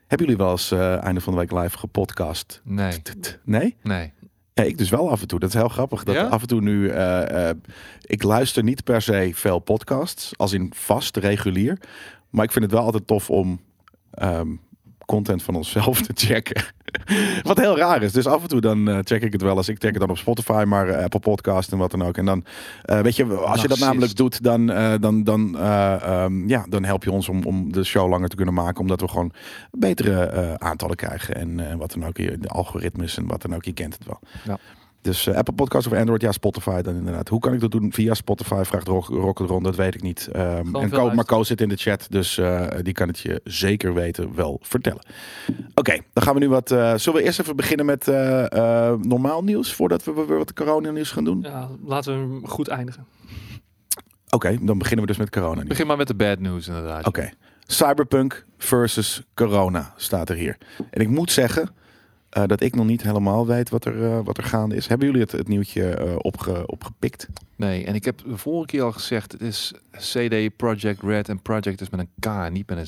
Hebben 0.06 0.26
jullie 0.26 0.42
wel 0.42 0.50
eens 0.50 0.70
eh, 0.70 1.02
einde 1.02 1.20
van 1.20 1.32
de 1.32 1.38
week 1.38 1.52
live 1.52 1.78
gepodcast? 1.78 2.60
Nee. 2.64 3.02
Nee? 3.44 3.76
Nee. 3.82 4.12
Ja, 4.54 4.62
ik 4.62 4.78
dus 4.78 4.90
wel 4.90 5.10
af 5.10 5.20
en 5.20 5.26
toe. 5.26 5.38
Dat 5.38 5.48
is 5.48 5.54
heel 5.54 5.68
grappig. 5.68 6.04
Dat 6.04 6.14
Ja? 6.14 6.26
af 6.26 6.40
en 6.42 6.48
toe 6.48 6.60
nu. 6.60 6.88
eh, 6.88 7.50
ik 8.00 8.22
luister 8.22 8.62
niet 8.62 8.84
per 8.84 9.02
se 9.02 9.30
veel 9.34 9.58
podcasts, 9.58 10.32
als 10.36 10.52
in 10.52 10.72
vast, 10.74 11.16
regulier. 11.16 11.78
Maar 12.30 12.44
ik 12.44 12.52
vind 12.52 12.64
het 12.64 12.74
wel 12.74 12.82
altijd 12.82 13.06
tof 13.06 13.30
om 13.30 13.60
ehm, 14.10 14.48
content 15.06 15.42
van 15.42 15.54
onszelf 15.54 16.02
te 16.06 16.12
checken. 16.14 16.62
wat 17.42 17.58
heel 17.58 17.76
raar 17.76 18.02
is. 18.02 18.12
Dus 18.12 18.26
af 18.26 18.42
en 18.42 18.48
toe 18.48 18.60
dan 18.60 18.88
eh, 18.88 18.98
check 19.02 19.22
ik 19.22 19.32
het 19.32 19.42
wel 19.42 19.56
eens. 19.56 19.68
Ik 19.68 19.78
check 19.78 19.90
het 19.90 20.00
dan 20.00 20.10
op 20.10 20.18
Spotify, 20.18 20.64
maar 20.66 20.88
eh, 20.88 21.04
Apple 21.04 21.20
Podcast 21.20 21.72
en 21.72 21.78
wat 21.78 21.90
dan 21.90 22.02
ook. 22.02 22.16
En 22.16 22.24
dan, 22.24 22.44
eh, 22.82 23.00
weet 23.00 23.16
je, 23.16 23.34
als 23.34 23.62
je 23.62 23.68
dat 23.68 23.78
namelijk 23.78 24.16
doet, 24.16 24.42
dan, 24.42 24.66
dan, 25.00 25.24
dan, 25.24 25.58
eh, 25.58 26.02
ehm, 26.02 26.48
ja, 26.48 26.66
dan 26.68 26.84
help 26.84 27.04
je 27.04 27.10
ons 27.10 27.28
om, 27.28 27.44
om 27.44 27.72
de 27.72 27.84
show 27.84 28.10
langer 28.10 28.28
te 28.28 28.36
kunnen 28.36 28.54
maken. 28.54 28.80
Omdat 28.80 29.00
we 29.00 29.08
gewoon 29.08 29.32
betere 29.70 30.58
aantallen 30.58 30.96
krijgen. 30.96 31.34
En 31.34 31.78
wat 31.78 31.92
dan 31.92 32.06
ook, 32.06 32.14
de 32.16 32.48
algoritmes 32.48 33.16
en 33.16 33.26
wat 33.26 33.42
dan 33.42 33.54
ook. 33.54 33.64
Je 33.64 33.72
kent 33.72 33.94
het 33.94 34.06
wel. 34.06 34.20
Ja. 34.44 34.58
Dus 35.06 35.26
eh, 35.26 35.34
Apple 35.34 35.54
Podcast 35.54 35.86
of 35.86 35.92
Android, 35.92 36.20
ja, 36.22 36.32
Spotify 36.32 36.80
dan 36.82 36.94
inderdaad. 36.94 37.28
Hoe 37.28 37.40
kan 37.40 37.52
ik 37.52 37.60
dat 37.60 37.70
doen? 37.70 37.92
Via 37.92 38.14
Spotify, 38.14 38.62
vraagt 38.64 38.88
Rock, 38.88 39.06
Rock 39.06 39.38
het 39.38 39.48
rond, 39.48 39.64
dat 39.64 39.76
weet 39.76 39.94
ik 39.94 40.02
niet. 40.02 40.28
Ehm, 40.32 40.44
en 40.44 40.70
maar 40.70 40.82
luisteren. 40.90 41.24
Ko 41.24 41.42
zit 41.42 41.60
in 41.60 41.68
de 41.68 41.76
chat, 41.76 42.06
dus 42.10 42.38
eh, 42.38 42.66
die 42.82 42.92
kan 42.92 43.08
het 43.08 43.18
je 43.18 43.40
zeker 43.44 43.94
weten 43.94 44.34
wel 44.34 44.58
vertellen. 44.62 45.06
Oké, 45.74 45.98
dan 46.12 46.22
gaan 46.22 46.34
we 46.34 46.40
nu 46.40 46.48
wat... 46.48 46.70
eh, 46.70 46.94
zullen 46.94 47.20
we 47.20 47.26
eerst 47.26 47.40
even 47.40 47.56
beginnen 47.56 47.86
met 47.86 48.08
eh, 48.08 48.52
eh, 48.52 48.98
normaal 49.00 49.44
nieuws, 49.44 49.72
voordat 49.72 50.04
we 50.04 50.12
weer 50.12 50.36
wat 50.38 50.52
corona 50.52 50.90
nieuws 50.90 51.10
gaan 51.10 51.24
doen? 51.24 51.40
Ja, 51.42 51.68
laten 51.84 52.12
we 52.12 52.18
hem 52.34 52.46
goed 52.46 52.68
eindigen. 52.68 53.06
Oké, 54.30 54.58
dan 54.60 54.78
beginnen 54.78 55.06
we 55.06 55.10
dus 55.12 55.20
met 55.20 55.30
corona 55.30 55.54
nieuws. 55.54 55.68
Begin 55.68 55.86
maar 55.86 55.96
met 55.96 56.08
de 56.08 56.14
bad 56.14 56.38
news 56.38 56.68
inderdaad. 56.68 57.06
Oké, 57.06 57.30
Cyberpunk 57.66 58.46
versus 58.58 59.22
corona 59.34 59.92
staat 59.96 60.28
er 60.28 60.36
hier. 60.36 60.56
En 60.90 61.00
ik 61.00 61.08
moet 61.08 61.32
zeggen 61.32 61.70
eh, 62.36 62.42
dat 62.46 62.60
ik 62.60 62.74
nog 62.74 62.86
niet 62.86 63.02
helemaal 63.02 63.46
weet 63.46 63.70
wat 63.70 63.84
er, 63.84 64.04
eh, 64.04 64.18
wat 64.24 64.36
er 64.38 64.44
gaande 64.44 64.76
is. 64.76 64.86
Hebben 64.86 65.06
jullie 65.06 65.22
het, 65.22 65.32
het 65.32 65.48
nieuwtje 65.48 65.88
eh, 65.88 66.14
opge, 66.18 66.66
opgepikt? 66.66 67.28
Nee, 67.56 67.84
en 67.84 67.94
ik 67.94 68.04
heb 68.04 68.18
de 68.26 68.36
vorige 68.36 68.66
keer 68.66 68.82
al 68.82 68.92
gezegd, 68.92 69.32
het 69.32 69.40
is 69.40 69.72
CD 69.90 70.56
Project 70.56 71.02
Red 71.02 71.28
en 71.28 71.42
Project 71.42 71.80
is 71.80 71.90
met 71.90 72.00
een 72.00 72.08
K, 72.20 72.50
niet 72.50 72.68
met 72.68 72.78
een 72.78 72.84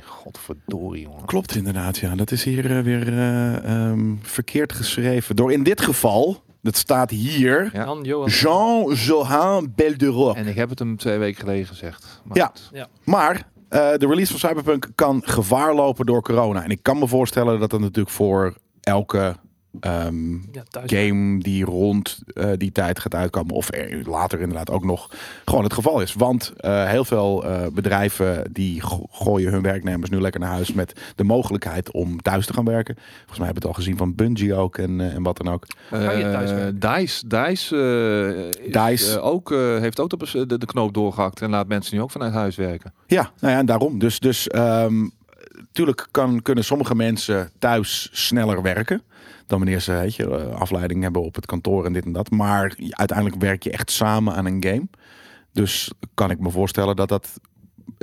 C. 0.00 0.02
Godverdorie, 0.04 1.02
jongen. 1.02 1.24
Klopt 1.24 1.54
inderdaad, 1.56 1.96
ja. 1.98 2.14
Dat 2.14 2.30
is 2.30 2.44
hier 2.44 2.82
weer 2.82 3.08
eh, 3.08 3.64
ehm, 3.90 4.14
verkeerd 4.22 4.72
geschreven. 4.72 5.36
Door 5.36 5.52
in 5.52 5.62
dit 5.62 5.80
geval, 5.80 6.42
dat 6.62 6.76
staat 6.76 7.10
hier, 7.10 7.70
Ja. 7.72 7.96
Jean-Johan 8.26 9.72
Belderot. 9.74 10.36
En 10.36 10.46
ik 10.46 10.56
heb 10.56 10.68
het 10.70 10.78
hem 10.78 10.96
twee 10.96 11.18
weken 11.18 11.40
geleden 11.40 11.66
gezegd. 11.66 12.22
Maar 12.24 12.36
Ja. 12.36 12.46
goed. 12.46 12.88
Maar 13.04 13.50
Eh, 13.72 13.78
de 13.78 14.06
release 14.06 14.30
van 14.38 14.48
Cyberpunk 14.48 14.88
kan 14.94 15.22
gevaar 15.24 15.74
lopen 15.74 16.06
door 16.06 16.22
corona. 16.22 16.64
En 16.64 16.70
ik 16.70 16.82
kan 16.82 16.98
me 16.98 17.08
voorstellen 17.08 17.60
dat 17.60 17.70
dat 17.70 17.80
natuurlijk 17.80 18.10
voor 18.14 18.54
elke 18.82 19.36
ehm, 19.80 20.32
Ja, 20.34 20.62
game 20.86 21.38
die 21.42 21.64
rond 21.64 22.18
eh, 22.26 22.50
die 22.56 22.72
tijd 22.72 22.98
gaat 22.98 23.14
uitkomen, 23.14 23.54
of 23.54 23.72
er 23.74 24.02
later 24.10 24.40
inderdaad 24.40 24.70
ook 24.70 24.84
nog, 24.84 25.10
gewoon 25.44 25.64
het 25.64 25.72
geval 25.72 26.00
is. 26.00 26.14
Want 26.14 26.52
eh, 26.56 26.88
heel 26.88 27.04
veel 27.04 27.44
eh, 27.44 27.66
bedrijven 27.72 28.52
die 28.52 28.80
go- 28.80 29.06
gooien 29.10 29.52
hun 29.52 29.62
werknemers 29.62 30.10
nu 30.10 30.20
lekker 30.20 30.40
naar 30.40 30.50
huis 30.50 30.72
met 30.72 31.00
de 31.16 31.24
mogelijkheid 31.24 31.90
om 31.92 32.22
thuis 32.22 32.46
te 32.46 32.52
gaan 32.52 32.64
werken. 32.64 32.94
Volgens 32.96 33.38
mij 33.38 33.46
hebben 33.46 33.62
we 33.62 33.68
het 33.68 33.76
al 33.76 33.82
gezien 33.82 33.96
van 33.96 34.14
Bungie 34.14 34.54
ook 34.54 34.78
en, 34.78 35.00
en 35.12 35.22
wat 35.22 35.36
dan 35.36 35.48
ook. 35.52 35.66
Kan 35.90 36.00
je 36.18 36.22
thuis 36.22 36.50
Eh, 36.50 36.56
werken? 36.56 36.80
Dice, 36.80 37.26
Dice, 37.26 37.76
eh, 38.56 38.66
is, 38.66 38.72
Dice. 38.98 39.20
ook, 39.20 39.52
eh, 39.52 39.78
heeft 39.78 40.00
ook 40.00 40.18
de, 40.18 40.46
de, 40.46 40.58
de 40.58 40.66
knoop 40.66 40.94
doorgehakt 40.94 41.40
en 41.42 41.50
laat 41.50 41.68
mensen 41.68 41.96
nu 41.96 42.02
ook 42.02 42.10
vanuit 42.10 42.32
huis 42.32 42.56
werken. 42.56 42.92
Ja, 43.06 43.30
nou 43.40 43.52
ja, 43.52 43.58
en 43.58 43.66
daarom. 43.66 43.98
Dus, 43.98 44.18
dus 44.20 44.48
ehm, 44.48 45.06
tuurlijk 45.72 46.08
kan, 46.10 46.42
kunnen 46.42 46.64
sommige 46.64 46.94
mensen 46.94 47.50
thuis 47.58 48.08
sneller 48.12 48.62
werken. 48.62 49.02
Dan 49.46 49.58
wanneer 49.58 49.80
ze 49.80 49.92
weet 49.92 50.14
je, 50.14 50.36
eh, 50.36 50.60
afleiding 50.60 51.02
hebben 51.02 51.22
op 51.22 51.34
het 51.34 51.46
kantoor 51.46 51.84
en 51.84 51.92
dit 51.92 52.04
en 52.04 52.12
dat. 52.12 52.30
Maar 52.30 52.74
uiteindelijk 52.90 53.40
werk 53.40 53.62
je 53.62 53.70
echt 53.70 53.90
samen 53.90 54.34
aan 54.34 54.46
een 54.46 54.64
game. 54.64 54.88
Dus 55.52 55.92
kan 56.14 56.30
ik 56.30 56.38
me 56.38 56.50
voorstellen 56.50 56.96
dat 56.96 57.08
dat 57.08 57.40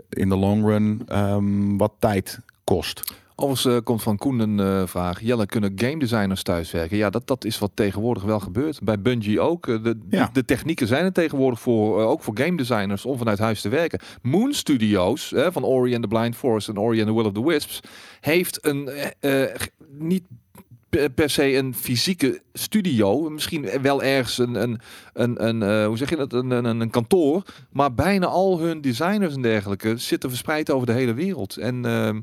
in 0.09 0.29
de 0.29 0.35
long 0.35 0.65
run 0.65 1.01
ehm, 1.07 1.77
wat 1.77 1.93
tijd 1.99 2.39
kost. 2.63 3.13
Overigens 3.41 3.75
eh, 3.75 3.83
komt 3.83 4.03
van 4.03 4.17
Koen 4.17 4.39
een 4.39 4.59
eh, 4.59 4.87
vraag. 4.87 5.21
Jelle, 5.21 5.45
kunnen 5.45 5.71
game 5.75 5.99
designers 5.99 6.43
thuiswerken? 6.43 6.97
Ja, 6.97 7.09
dat, 7.09 7.27
dat 7.27 7.45
is 7.45 7.59
wat 7.59 7.71
tegenwoordig 7.73 8.23
wel 8.23 8.39
gebeurt. 8.39 8.79
Bij 8.83 9.01
Bungie 9.01 9.39
ook. 9.39 9.67
Eh, 9.67 9.83
De, 9.83 9.97
Ja. 10.09 10.29
de 10.33 10.45
technieken 10.45 10.87
zijn 10.87 11.05
er 11.05 11.13
tegenwoordig 11.13 11.59
voor, 11.59 12.01
ook 12.03 12.23
voor 12.23 12.37
game 12.37 12.57
designers, 12.57 13.05
om 13.05 13.17
vanuit 13.17 13.39
huis 13.39 13.61
te 13.61 13.69
werken. 13.69 13.99
Moon 14.21 14.53
Studios, 14.53 15.29
hè, 15.29 15.51
van 15.51 15.63
Ori 15.63 15.93
and 15.93 16.01
the 16.01 16.07
Blind 16.07 16.35
Forest 16.35 16.67
en 16.69 16.77
Ori 16.79 16.99
and 16.99 17.07
the 17.07 17.13
Will 17.15 17.25
of 17.25 17.33
the 17.33 17.45
Wisps, 17.45 17.79
heeft 18.19 18.65
een 18.65 18.89
niet 19.97 20.23
per 21.15 21.29
se 21.29 21.55
een 21.55 21.75
fysieke 21.75 22.41
studio. 22.53 23.29
Misschien 23.29 23.69
wel 23.81 24.03
ergens 24.03 24.37
een, 24.37 24.55
een, 24.55 24.79
een, 25.13 25.47
een 25.47 25.85
hoe 25.85 25.97
zeg 25.97 26.09
je 26.09 26.15
dat, 26.15 26.33
een, 26.33 26.51
een, 26.51 26.79
een 26.79 26.89
kantoor. 26.89 27.43
Maar 27.71 27.93
bijna 27.93 28.25
al 28.25 28.59
hun 28.59 28.81
designers 28.81 29.35
en 29.35 29.41
dergelijke 29.41 29.97
zitten 29.97 30.29
verspreid 30.29 30.71
over 30.71 30.87
de 30.87 30.93
hele 30.93 31.13
wereld. 31.13 31.57
En 31.57 31.85
ehm, 31.85 32.19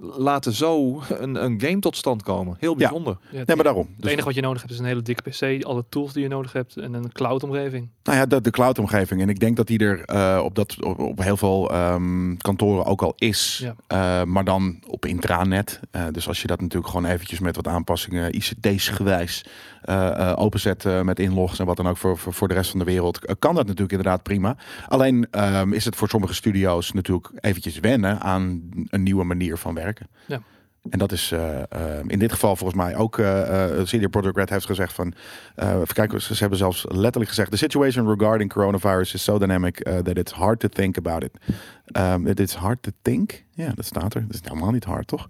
laten 0.00 0.52
zo 0.52 1.02
een, 1.08 1.44
een 1.44 1.60
game 1.60 1.78
tot 1.78 1.96
stand 1.96 2.22
komen. 2.22 2.56
Heel 2.58 2.76
bijzonder. 2.76 3.18
Ja, 3.30 3.42
Nee, 3.46 3.56
maar 3.56 3.64
daarom. 3.64 3.86
het 3.92 4.02
Dus, 4.02 4.10
enige 4.10 4.26
wat 4.26 4.34
je 4.34 4.40
nodig 4.40 4.60
hebt 4.60 4.72
is 4.72 4.78
een 4.78 4.84
hele 4.84 5.02
dikke 5.02 5.30
PC, 5.30 5.64
alle 5.64 5.84
tools 5.88 6.12
die 6.12 6.22
je 6.22 6.28
nodig 6.28 6.52
hebt 6.52 6.76
en 6.76 6.94
een 6.94 7.12
cloud 7.12 7.42
omgeving. 7.42 7.88
nou 8.02 8.18
ja, 8.18 8.26
de, 8.26 8.40
de 8.40 8.50
cloud-omgeving. 8.50 9.20
En 9.20 9.28
ik 9.28 9.40
denk 9.40 9.56
dat 9.56 9.66
die 9.66 9.78
er 9.78 10.04
eh, 10.04 10.40
op, 10.44 10.54
dat, 10.54 10.84
op, 10.84 10.98
op 10.98 11.22
heel 11.22 11.36
veel 11.36 11.70
ehm, 11.70 12.36
kantoren 12.36 12.84
ook 12.84 13.02
al 13.02 13.12
is. 13.16 13.62
Ja. 13.62 13.74
Eh, 13.86 14.24
maar 14.26 14.44
dan 14.44 14.78
op 14.86 15.06
intranet. 15.06 15.80
Eh, 15.90 16.04
dus 16.12 16.28
als 16.28 16.40
je 16.40 16.46
dat 16.46 16.60
natuurlijk 16.60 16.92
gewoon 16.92 17.10
eventjes 17.10 17.38
met 17.38 17.56
wat 17.56 17.68
aanpassingen, 17.68 18.34
ICT's 18.36 18.88
gewijs, 18.88 19.44
eh, 19.82 20.30
eh, 20.30 20.38
openzet 20.38 20.84
eh, 20.84 21.00
met 21.00 21.18
inlogs 21.18 21.58
en 21.58 21.66
wat 21.66 21.76
dan 21.76 21.88
ook 21.88 21.96
voor, 21.96 22.18
voor, 22.18 22.32
voor 22.32 22.48
de 22.48 22.54
rest 22.54 22.70
van 22.70 22.78
de 22.78 22.84
wereld, 22.84 23.24
eh, 23.24 23.34
kan 23.38 23.54
dat 23.54 23.66
natuurlijk 23.66 23.92
inderdaad 23.92 24.22
prima. 24.22 24.56
Alleen 24.88 25.26
ehm, 25.30 25.72
is 25.72 25.84
het 25.84 25.96
voor 25.96 26.08
sommige 26.08 26.34
studio's 26.34 26.92
natuurlijk 26.92 27.30
eventjes 27.40 27.78
wennen 27.78 28.20
aan 28.20 28.70
een 28.88 29.02
nieuwe 29.02 29.24
manier 29.24 29.56
van 29.56 29.74
werken. 29.74 30.06
Ja. 30.26 30.40
En 30.88 30.98
dat 30.98 31.12
is 31.12 31.32
eh, 31.32 31.58
eh, 31.58 32.04
in 32.06 32.18
dit 32.18 32.32
geval 32.32 32.56
volgens 32.56 32.78
mij 32.82 32.96
ook 32.96 33.18
uh, 33.18 33.82
CD 33.82 34.10
Projekt 34.10 34.36
Red 34.36 34.50
heeft 34.50 34.66
gezegd 34.66 34.92
van, 34.92 35.12
eh 35.54 35.74
even 35.74 35.94
kijken, 35.94 36.22
ze, 36.22 36.34
hebben 36.38 36.58
zelfs 36.58 36.84
letterlijk 36.88 37.28
gezegd, 37.28 37.50
the 37.50 37.56
situation 37.56 38.08
regarding 38.08 38.52
coronavirus 38.52 39.14
is 39.14 39.22
so 39.24 39.38
dynamic 39.38 39.88
uh, 39.88 39.98
that 39.98 40.16
it's 40.16 40.32
hard 40.32 40.60
to 40.60 40.68
think 40.68 40.98
about 40.98 41.22
it. 41.22 41.30
Um, 41.96 42.26
it 42.26 42.40
is 42.40 42.54
hard 42.54 42.82
to 42.82 42.90
think. 43.02 43.44
Ja, 43.50 43.72
dat 43.74 43.84
staat 43.84 44.14
er. 44.14 44.26
Dat 44.26 44.34
is 44.34 44.40
helemaal 44.42 44.70
niet 44.70 44.84
hard, 44.84 45.06
toch? 45.06 45.26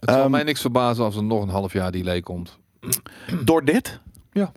Het 0.00 0.10
zal 0.10 0.22
Ehm, 0.22 0.30
mij 0.30 0.42
niks 0.42 0.60
verbazen 0.60 1.04
als 1.04 1.16
er 1.16 1.24
nog 1.24 1.42
een 1.42 1.48
half 1.48 1.72
jaar 1.72 1.92
delay 1.92 2.20
komt. 2.20 2.58
Door 3.44 3.64
dit? 3.64 4.00
Ja. 4.32 4.52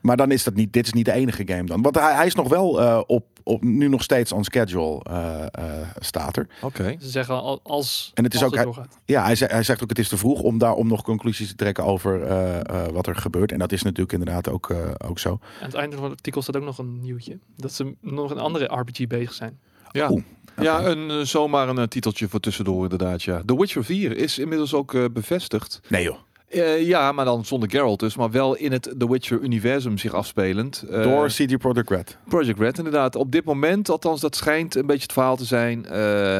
Maar 0.00 0.16
dan 0.16 0.30
is 0.30 0.44
dat 0.44 0.54
niet, 0.54 0.72
dit 0.72 0.86
is 0.86 0.92
niet 0.92 1.04
de 1.04 1.12
enige 1.12 1.42
game 1.46 1.64
dan. 1.64 1.82
Want 1.82 1.94
hij, 1.94 2.14
hij 2.14 2.26
is 2.26 2.34
nog 2.34 2.48
wel 2.48 2.80
eh, 2.80 3.00
op, 3.06 3.26
op, 3.42 3.62
nu 3.62 3.88
nog 3.88 4.02
steeds 4.02 4.32
on 4.32 4.44
schedule, 4.44 5.00
eh, 5.02 5.42
eh, 5.42 5.88
staat 5.98 6.36
er. 6.36 6.46
Oké. 6.62 6.96
Ze 7.00 7.08
zeggen 7.08 7.34
al, 7.40 7.60
als, 7.62 8.10
En 8.14 8.24
het 8.24 8.34
is 8.34 8.42
als 8.42 8.58
ook- 8.58 8.74
hij-. 8.74 8.84
Ja, 9.04 9.24
hij, 9.24 9.34
zegt, 9.34 9.52
hij 9.52 9.62
zegt 9.62 9.82
ook 9.82 9.88
het 9.88 9.98
is 9.98 10.08
te 10.08 10.16
vroeg 10.16 10.40
om 10.40 10.58
daar 10.58 10.72
om 10.74 10.86
nog 10.88 11.02
conclusies 11.02 11.48
te 11.48 11.54
trekken 11.54 11.84
over 11.84 12.22
eh, 12.22 12.58
eh, 12.60 12.88
wat 12.92 13.06
er 13.06 13.16
gebeurt. 13.16 13.52
En 13.52 13.58
dat 13.58 13.72
is 13.72 13.82
natuurlijk 13.82 14.12
inderdaad 14.12 14.48
ook, 14.48 14.70
eh, 14.70 14.90
ook 15.06 15.18
zo. 15.18 15.30
Aan 15.60 15.66
het 15.66 15.74
einde 15.74 15.96
van 15.96 16.04
het 16.04 16.12
artikel 16.14 16.42
staat 16.42 16.56
ook 16.56 16.64
nog 16.64 16.78
een 16.78 17.00
nieuwtje. 17.00 17.38
Dat 17.56 17.72
ze 17.72 17.94
nog 18.00 18.30
een 18.30 18.38
andere 18.38 18.64
RPG 18.80 19.06
bezig 19.06 19.32
zijn. 19.32 19.58
Ja. 19.92 20.10
Oeh, 20.10 20.22
Ja, 20.60 20.84
een, 20.84 21.26
zomaar 21.26 21.68
een 21.68 21.88
titeltje 21.88 22.28
voor 22.28 22.40
tussendoor 22.40 22.82
inderdaad, 22.82 23.22
ja. 23.22 23.42
The 23.46 23.56
Witcher 23.56 23.84
4 23.84 24.16
is 24.16 24.38
inmiddels 24.38 24.74
ook 24.74 24.94
eh, 24.94 25.04
bevestigd. 25.12 25.80
Nee 25.88 26.02
joh. 26.02 26.16
Eh, 26.48 26.86
ja, 26.86 27.12
maar 27.12 27.24
dan 27.24 27.44
zonder 27.44 27.70
Geralt 27.70 28.00
dus, 28.00 28.16
maar 28.16 28.30
wel 28.30 28.56
in 28.56 28.72
het 28.72 28.94
The 28.98 29.10
Witcher-universum 29.10 29.98
zich 29.98 30.14
afspelend. 30.14 30.84
Eh, 30.90 31.02
Door 31.02 31.28
CD 31.28 31.58
Projekt 31.58 31.90
Red. 31.90 32.18
Project 32.28 32.58
Red 32.58 32.78
inderdaad. 32.78 33.16
Op 33.16 33.32
dit 33.32 33.44
moment, 33.44 33.88
althans 33.88 34.20
dat 34.20 34.36
schijnt 34.36 34.74
een 34.74 34.86
beetje 34.86 35.02
het 35.02 35.12
verhaal 35.12 35.36
te 35.36 35.44
zijn, 35.44 35.86
eh, 35.86 35.92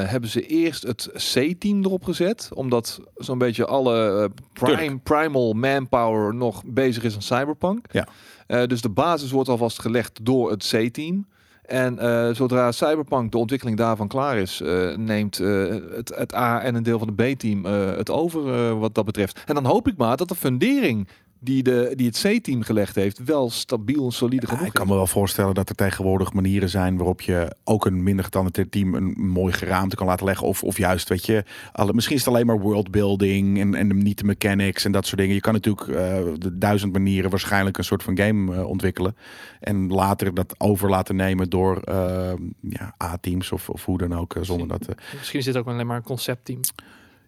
hebben 0.04 0.30
ze 0.30 0.46
eerst 0.46 0.82
het 0.82 1.10
C-team 1.34 1.84
erop 1.84 2.04
gezet. 2.04 2.50
Omdat 2.54 3.00
zo'n 3.14 3.38
beetje 3.38 3.66
alle 3.66 4.30
prime, 4.52 4.98
primal 4.98 5.52
manpower 5.52 6.34
nog 6.34 6.62
bezig 6.66 7.02
is 7.02 7.14
aan 7.14 7.22
Cyberpunk. 7.22 7.86
Ja. 7.90 8.66
Dus 8.66 8.80
de 8.80 8.90
basis 8.90 9.30
wordt 9.30 9.48
alvast 9.48 9.80
gelegd 9.80 10.18
door 10.22 10.50
het 10.50 10.74
C-team. 10.74 11.26
En 11.66 11.98
eh, 11.98 12.34
zodra 12.34 12.72
Cyberpunk, 12.72 13.32
de 13.32 13.38
ontwikkeling 13.38 13.76
daarvan 13.76 14.08
klaar 14.08 14.36
is, 14.38 14.60
eh, 14.60 14.96
neemt 14.96 15.38
eh, 15.40 15.66
het, 15.94 16.12
het 16.16 16.34
A 16.34 16.62
en 16.62 16.74
een 16.74 16.82
deel 16.82 16.98
van 16.98 17.14
de 17.14 17.32
B-team 17.32 17.64
het 17.96 18.10
over 18.10 18.74
wat 18.78 18.94
dat 18.94 19.04
betreft. 19.04 19.42
En 19.46 19.54
dan 19.54 19.64
hoop 19.64 19.88
ik 19.88 19.96
maar 19.96 20.16
dat 20.16 20.28
de 20.28 20.34
fundering 20.34 21.08
die, 21.46 21.62
de, 21.62 21.92
die 21.94 22.06
het 22.06 22.20
C-team 22.20 22.62
gelegd 22.62 22.94
heeft, 22.94 23.24
wel 23.24 23.50
stabiel 23.50 24.04
en 24.04 24.12
solide 24.12 24.46
Ja, 24.46 24.52
genoeg 24.52 24.66
ik 24.66 24.72
kan 24.72 24.86
me 24.86 24.94
wel 24.94 25.06
voorstellen 25.06 25.54
dat 25.54 25.68
er 25.68 25.74
tegenwoordig 25.74 26.32
manieren 26.32 26.68
zijn 26.68 26.96
waarop 26.96 27.20
je 27.20 27.56
ook 27.64 27.86
een 27.86 28.02
minder 28.02 28.24
getalenteerd 28.24 28.70
team 28.70 28.94
een 28.94 29.14
mooi 29.16 29.52
geraamte 29.52 29.96
kan 29.96 30.06
laten 30.06 30.26
leggen. 30.26 30.46
Of, 30.46 30.62
of 30.62 30.78
juist, 30.78 31.08
weet 31.08 31.26
je, 31.26 31.44
alle, 31.72 31.92
misschien 31.92 32.16
is 32.16 32.24
het 32.24 32.34
alleen 32.34 32.46
maar 32.46 32.60
worldbuilding 32.60 33.60
en, 33.60 33.74
en 33.74 34.02
niet 34.02 34.18
de 34.18 34.24
mechanics 34.24 34.84
en 34.84 34.92
dat 34.92 35.06
soort 35.06 35.20
dingen. 35.20 35.34
Je 35.34 35.40
kan 35.40 35.52
natuurlijk 35.52 35.88
eh, 35.88 35.94
de 36.38 36.58
duizend 36.58 36.92
manieren 36.92 37.30
waarschijnlijk 37.30 37.78
een 37.78 37.84
soort 37.84 38.02
van 38.02 38.18
game 38.18 38.54
eh, 38.54 38.68
ontwikkelen. 38.68 39.16
En 39.60 39.88
later 39.88 40.34
dat 40.34 40.54
over 40.58 40.90
laten 40.90 41.16
nemen 41.16 41.50
door 41.50 41.80
eh, 41.80 42.32
ja, 42.60 42.94
A-teams 43.04 43.52
of, 43.52 43.68
of 43.68 43.84
hoe 43.84 43.98
dan 43.98 44.14
ook. 44.14 44.36
zonder 44.40 44.68
dat. 44.68 44.88
Misschien 45.18 45.38
is 45.38 45.44
dit 45.44 45.56
ook 45.56 45.66
alleen 45.66 45.86
maar 45.86 45.96
een 45.96 46.02
conceptteam. 46.02 46.60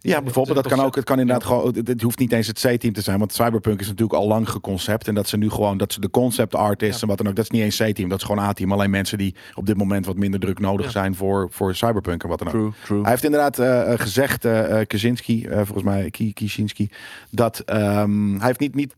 Ja, 0.01 0.23
bijvoorbeeld, 0.23 0.57
dat 0.57 0.67
kan 0.73 0.85
ook. 0.85 0.95
Het 0.95 1.05
kan 1.05 1.19
inderdaad 1.21 1.45
gewoon. 1.45 1.75
Het, 1.85 2.03
hoeft 2.03 2.19
niet 2.19 2.33
eens 2.33 2.47
het 2.47 2.59
C-team 2.61 2.93
te 2.93 3.01
zijn, 3.01 3.19
want 3.19 3.33
Cyberpunk 3.33 3.81
is 3.81 3.87
natuurlijk 3.87 4.19
al 4.19 4.27
lang 4.27 4.49
geconcept. 4.51 5.09
En 5.09 5.15
dat 5.15 5.29
ze 5.29 5.37
nu 5.37 5.51
gewoon, 5.51 5.79
dat 5.79 5.93
ze 5.93 6.01
de 6.01 6.11
concept 6.11 6.55
artists 6.55 6.97
Ja. 6.97 7.03
en 7.03 7.09
wat 7.09 7.19
dan 7.19 7.29
ook, 7.29 7.35
dat 7.37 7.45
is 7.45 7.51
niet 7.51 7.63
eens 7.63 7.77
C-team, 7.93 8.09
dat 8.09 8.19
is 8.19 8.25
gewoon 8.25 8.45
A-team. 8.45 8.73
Alleen 8.73 8.91
mensen 8.91 9.19
die 9.19 9.35
op 9.55 9.67
dit 9.67 9.77
moment 9.77 10.07
wat 10.07 10.17
minder 10.17 10.41
druk 10.41 10.59
nodig 10.59 10.87
Ja. 10.87 10.93
zijn 10.93 11.15
voor, 11.15 11.49
voor 11.51 11.75
Cyberpunk 11.75 12.23
en 12.23 12.29
wat 12.29 12.39
dan 12.39 12.49
ook. 12.49 12.55
True, 12.55 12.71
true. 12.85 13.01
Hij 13.01 13.11
heeft 13.11 13.25
inderdaad 13.25 13.59
eh, 13.59 13.93
eh, 13.93 13.99
gezegd, 14.01 14.45
eh, 14.45 14.87
Kaczynski, 14.87 15.47
volgens 15.51 15.83
mij 15.83 16.11
Ki- 16.11 16.33
Kicinski, 16.33 16.89
dat 17.31 17.59
ehm, 17.61 18.37
hij 18.37 18.47
heeft 18.47 18.61
niet, 18.61 18.75
niet 18.75 18.95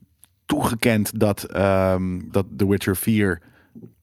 toegekend 0.47 1.21
dat, 1.21 1.43
ehm, 1.45 2.19
dat 2.31 2.47
The 2.57 2.69
Witcher 2.69 2.97
4 2.97 3.41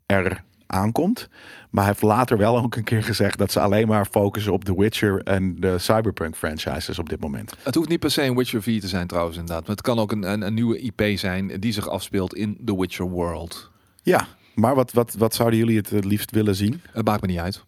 er 0.06 0.44
aankomt. 0.68 1.30
Maar 1.70 1.84
hij 1.84 1.92
heeft 1.94 2.06
later 2.06 2.38
wel 2.38 2.58
ook 2.58 2.76
een 2.76 2.84
keer 2.84 3.04
gezegd 3.04 3.38
dat 3.38 3.52
ze 3.52 3.60
alleen 3.60 3.88
maar 3.88 4.06
focussen 4.06 4.54
op 4.54 4.64
The 4.64 4.80
Witcher 4.80 5.22
en 5.24 5.56
de 5.60 5.78
Cyberpunk 5.78 6.36
franchises 6.36 7.00
op 7.00 7.10
dit 7.10 7.20
moment. 7.20 7.54
Het 7.64 7.76
hoeft 7.76 7.90
niet 7.90 8.00
per 8.00 8.12
se 8.12 8.24
een 8.24 8.36
Witcher 8.36 8.62
4 8.62 8.82
te 8.82 8.88
zijn 8.88 9.08
trouwens 9.08 9.38
inderdaad. 9.38 9.68
Maar 9.68 9.76
het 9.76 9.86
kan 9.86 10.00
ook 10.00 10.12
een, 10.12 10.32
een, 10.32 10.42
een 10.42 10.54
nieuwe 10.54 10.80
IP 10.80 11.18
zijn 11.18 11.60
die 11.60 11.74
zich 11.74 11.90
afspeelt 11.90 12.36
in 12.36 12.58
The 12.66 12.80
Witcher 12.80 13.10
World. 13.10 13.72
Ja, 14.02 14.28
maar 14.56 14.76
wat, 14.76 14.92
wat, 14.92 15.16
wat 15.18 15.36
zouden 15.36 15.60
jullie 15.60 15.78
het, 15.78 15.90
het 15.90 16.06
liefst 16.06 16.32
willen 16.32 16.56
zien? 16.56 16.82
Het 16.92 17.06
maakt 17.06 17.22
me 17.22 17.28
niet 17.28 17.40
uit. 17.40 17.66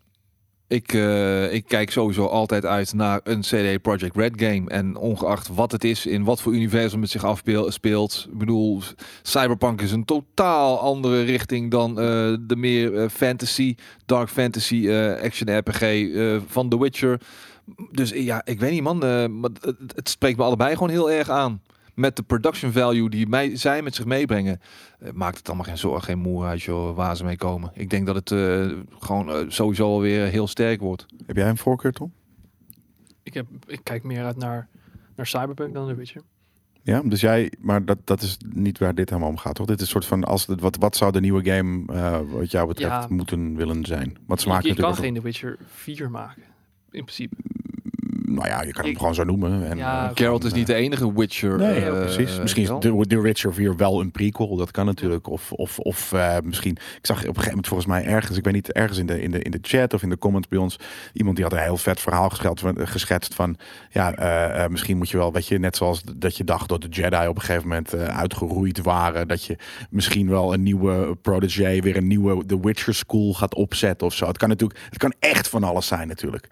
Ik, 0.69 0.93
eh, 0.93 1.53
ik 1.53 1.63
kijk 1.67 1.91
sowieso 1.91 2.25
altijd 2.25 2.65
uit 2.65 2.93
naar 2.93 3.19
een 3.23 3.41
CD 3.41 3.81
Projekt 3.81 4.15
Red 4.15 4.33
game. 4.35 4.69
En 4.69 4.95
ongeacht 4.95 5.47
wat 5.47 5.71
het 5.71 5.83
is, 5.83 6.05
in 6.05 6.23
wat 6.23 6.41
voor 6.41 6.53
universum 6.53 7.01
het 7.01 7.09
zich 7.09 7.25
afspeelt. 7.25 8.27
Ik 8.31 8.37
bedoel, 8.37 8.81
Cyberpunk 9.21 9.81
is 9.81 9.91
een 9.91 10.05
totaal 10.05 10.79
andere 10.79 11.21
richting 11.21 11.71
dan 11.71 11.89
eh, 11.89 12.05
de 12.39 12.55
meer 12.55 12.97
eh, 12.97 13.09
fantasy, 13.09 13.75
dark 14.05 14.29
fantasy, 14.29 14.89
action 15.23 15.57
RPG 15.57 16.07
van 16.47 16.69
The 16.69 16.79
Witcher. 16.79 17.21
Dus 17.91 18.09
ja, 18.09 18.41
ik 18.45 18.59
weet 18.59 18.71
niet 18.71 18.83
man, 18.83 18.97
maar 19.39 19.49
het 19.95 20.09
spreekt 20.09 20.37
me 20.37 20.43
allebei 20.43 20.73
gewoon 20.73 20.89
heel 20.89 21.11
erg 21.11 21.29
aan. 21.29 21.61
Met 21.99 22.15
de 22.15 22.23
production 22.23 22.71
value 22.71 23.09
die 23.09 23.27
mij, 23.27 23.55
zij 23.55 23.81
met 23.81 23.95
zich 23.95 24.05
meebrengen, 24.05 24.59
eh, 24.99 25.11
maakt 25.11 25.37
het 25.37 25.47
allemaal 25.47 25.65
geen 25.65 25.77
zorg, 25.77 26.05
geen 26.05 26.19
moer 26.19 26.45
uit 26.45 26.61
joh, 26.61 26.95
waar 26.95 27.15
ze 27.17 27.23
mee 27.23 27.37
komen. 27.37 27.71
Ik 27.73 27.89
denk 27.89 28.05
dat 28.05 28.15
het 28.15 28.31
eh, 28.31 28.71
gewoon 28.99 29.29
eh, 29.29 29.45
sowieso 29.47 29.83
alweer 29.85 30.25
heel 30.27 30.47
sterk 30.47 30.79
wordt. 30.81 31.05
Heb 31.25 31.35
jij 31.35 31.49
een 31.49 31.57
voorkeur, 31.57 31.91
Tom? 31.91 32.13
Ik, 33.23 33.33
heb, 33.33 33.45
ik 33.67 33.79
kijk 33.83 34.03
meer 34.03 34.23
uit 34.23 34.37
naar, 34.37 34.67
naar 35.15 35.27
Cyberpunk 35.27 35.73
dan 35.73 35.87
The 35.87 35.95
Witcher. 35.95 36.21
Ja, 36.81 37.01
dus 37.01 37.21
jij, 37.21 37.51
maar 37.59 37.85
dat, 37.85 37.97
dat 38.03 38.21
is 38.21 38.37
niet 38.49 38.77
waar 38.77 38.95
dit 38.95 39.09
helemaal 39.09 39.29
om 39.29 39.37
gaat, 39.37 39.55
toch? 39.55 39.65
Dit 39.65 39.75
is 39.75 39.81
een 39.81 39.87
soort 39.91 40.05
van, 40.05 40.23
als 40.23 40.45
wat, 40.45 40.75
wat 40.75 40.95
zou 40.95 41.11
de 41.11 41.19
nieuwe 41.21 41.43
game, 41.51 41.93
eh, 41.93 42.19
wat 42.31 42.51
jou 42.51 42.67
betreft, 42.67 42.91
Ja. 42.91 43.07
moeten 43.09 43.55
willen 43.55 43.85
zijn? 43.85 44.17
Wat 44.27 44.39
ze 44.41 44.47
Je, 44.47 44.53
maken 44.53 44.69
je 44.69 44.75
kan 44.75 44.95
geen 44.95 45.13
The 45.13 45.21
Witcher 45.21 45.57
4 45.65 46.11
maken. 46.11 46.43
in 46.91 47.03
principe. 47.03 47.35
Nou 48.33 48.47
ja, 48.47 48.61
je 48.61 48.71
kan 48.71 48.83
hem 48.83 48.91
Ik- 48.91 48.97
gewoon 48.97 49.13
zo 49.15 49.23
noemen. 49.23 49.69
En, 49.69 49.77
Ja, 49.77 50.09
eh, 50.09 50.11
Geralt 50.13 50.43
is 50.43 50.53
niet 50.53 50.67
de 50.67 50.73
enige 50.73 51.13
Witcher. 51.13 51.57
Nee, 51.57 51.75
eh, 51.75 51.81
ja, 51.85 51.89
precies. 51.89 52.35
eh, 52.35 52.41
Misschien 52.41 52.61
is. 52.63 52.67
The, 52.79 53.03
The 53.07 53.21
Witcher 53.21 53.53
4 53.53 53.75
wel 53.75 53.99
een 54.01 54.11
prequel. 54.11 54.55
Dat 54.55 54.71
kan 54.71 54.85
natuurlijk. 54.85 55.27
Of, 55.29 55.51
of, 55.51 55.79
of 55.79 56.11
eh, 56.13 56.35
misschien... 56.43 56.71
Ik 56.71 57.05
zag 57.05 57.17
op 57.17 57.23
een 57.23 57.27
gegeven 57.27 57.49
moment 57.49 57.67
volgens 57.67 57.89
mij 57.89 58.05
ergens... 58.05 58.37
Ik 58.37 58.43
weet 58.43 58.53
niet, 58.53 58.71
ergens 58.71 58.97
in 58.97 59.05
de, 59.05 59.21
in, 59.21 59.31
de, 59.31 59.41
in 59.41 59.51
de 59.51 59.59
chat 59.61 59.93
of 59.93 60.03
in 60.03 60.09
de 60.09 60.17
comments 60.17 60.47
bij 60.47 60.59
ons... 60.59 60.79
Iemand 61.13 61.35
die 61.35 61.45
had 61.45 61.53
een 61.53 61.59
heel 61.63 61.77
vet 61.77 61.99
verhaal 61.99 62.29
geschetst 62.29 62.59
van, 62.59 62.87
geschetst 62.87 63.35
van... 63.35 63.57
Ja, 63.89 64.13
eh, 64.15 64.63
eh, 64.63 64.69
misschien 64.71 64.97
moet 64.97 65.09
je 65.09 65.17
wel... 65.17 65.33
Weet 65.33 65.47
je, 65.47 65.59
net 65.59 65.75
zoals 65.75 66.01
dat 66.15 66.37
je 66.37 66.43
dacht 66.43 66.69
dat 66.69 66.81
de 66.81 66.87
Jedi 66.87 67.27
op 67.27 67.35
een 67.35 67.41
gegeven 67.41 67.67
moment 67.67 67.93
eh, 67.93 68.17
uitgeroeid 68.19 68.81
waren. 68.81 69.27
Dat 69.27 69.43
je 69.43 69.57
misschien 69.89 70.29
wel 70.29 70.53
een 70.53 70.63
nieuwe 70.63 71.15
protégé... 71.21 71.79
Weer 71.79 71.97
een 71.97 72.07
nieuwe 72.07 72.45
The 72.45 72.59
Witcher 72.59 72.93
School 72.93 73.33
gaat 73.33 73.55
opzetten 73.55 74.07
of 74.07 74.13
zo. 74.13 74.27
Het 74.27 74.37
kan 74.37 74.49
natuurlijk... 74.49 74.79
Het 74.89 74.97
kan 74.97 75.13
echt 75.19 75.47
van 75.49 75.63
alles 75.63 75.87
zijn 75.87 76.07
natuurlijk. 76.07 76.47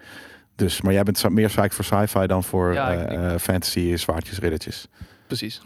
Dus, 0.58 0.82
maar 0.82 0.94
jij 0.94 1.04
bent 1.04 1.30
meer 1.30 1.48
psyched 1.48 1.74
voor 1.74 1.86
sci-fi 1.86 2.26
dan 2.28 2.44
voor 2.44 2.74
Ja, 2.74 2.94
eh, 2.94 3.34
eh, 3.34 3.40
fantasy, 3.40 3.96
zwaardjes, 3.96 4.40
riddertjes. 4.40 4.88
Precies. 5.28 5.62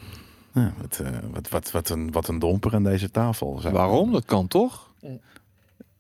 Ja, 0.54 0.74
wat, 0.82 1.00
eh, 1.04 1.10
wat, 1.32 1.50
wat, 1.50 1.72
wat, 1.72 1.90
een, 1.90 2.12
wat 2.12 2.28
een 2.28 2.40
domper 2.40 2.76
aan 2.76 2.84
deze 2.84 3.12
tafel. 3.12 3.62
Waarom? 3.62 4.12
Dat 4.12 4.26
kan 4.26 4.48
toch? 4.48 4.94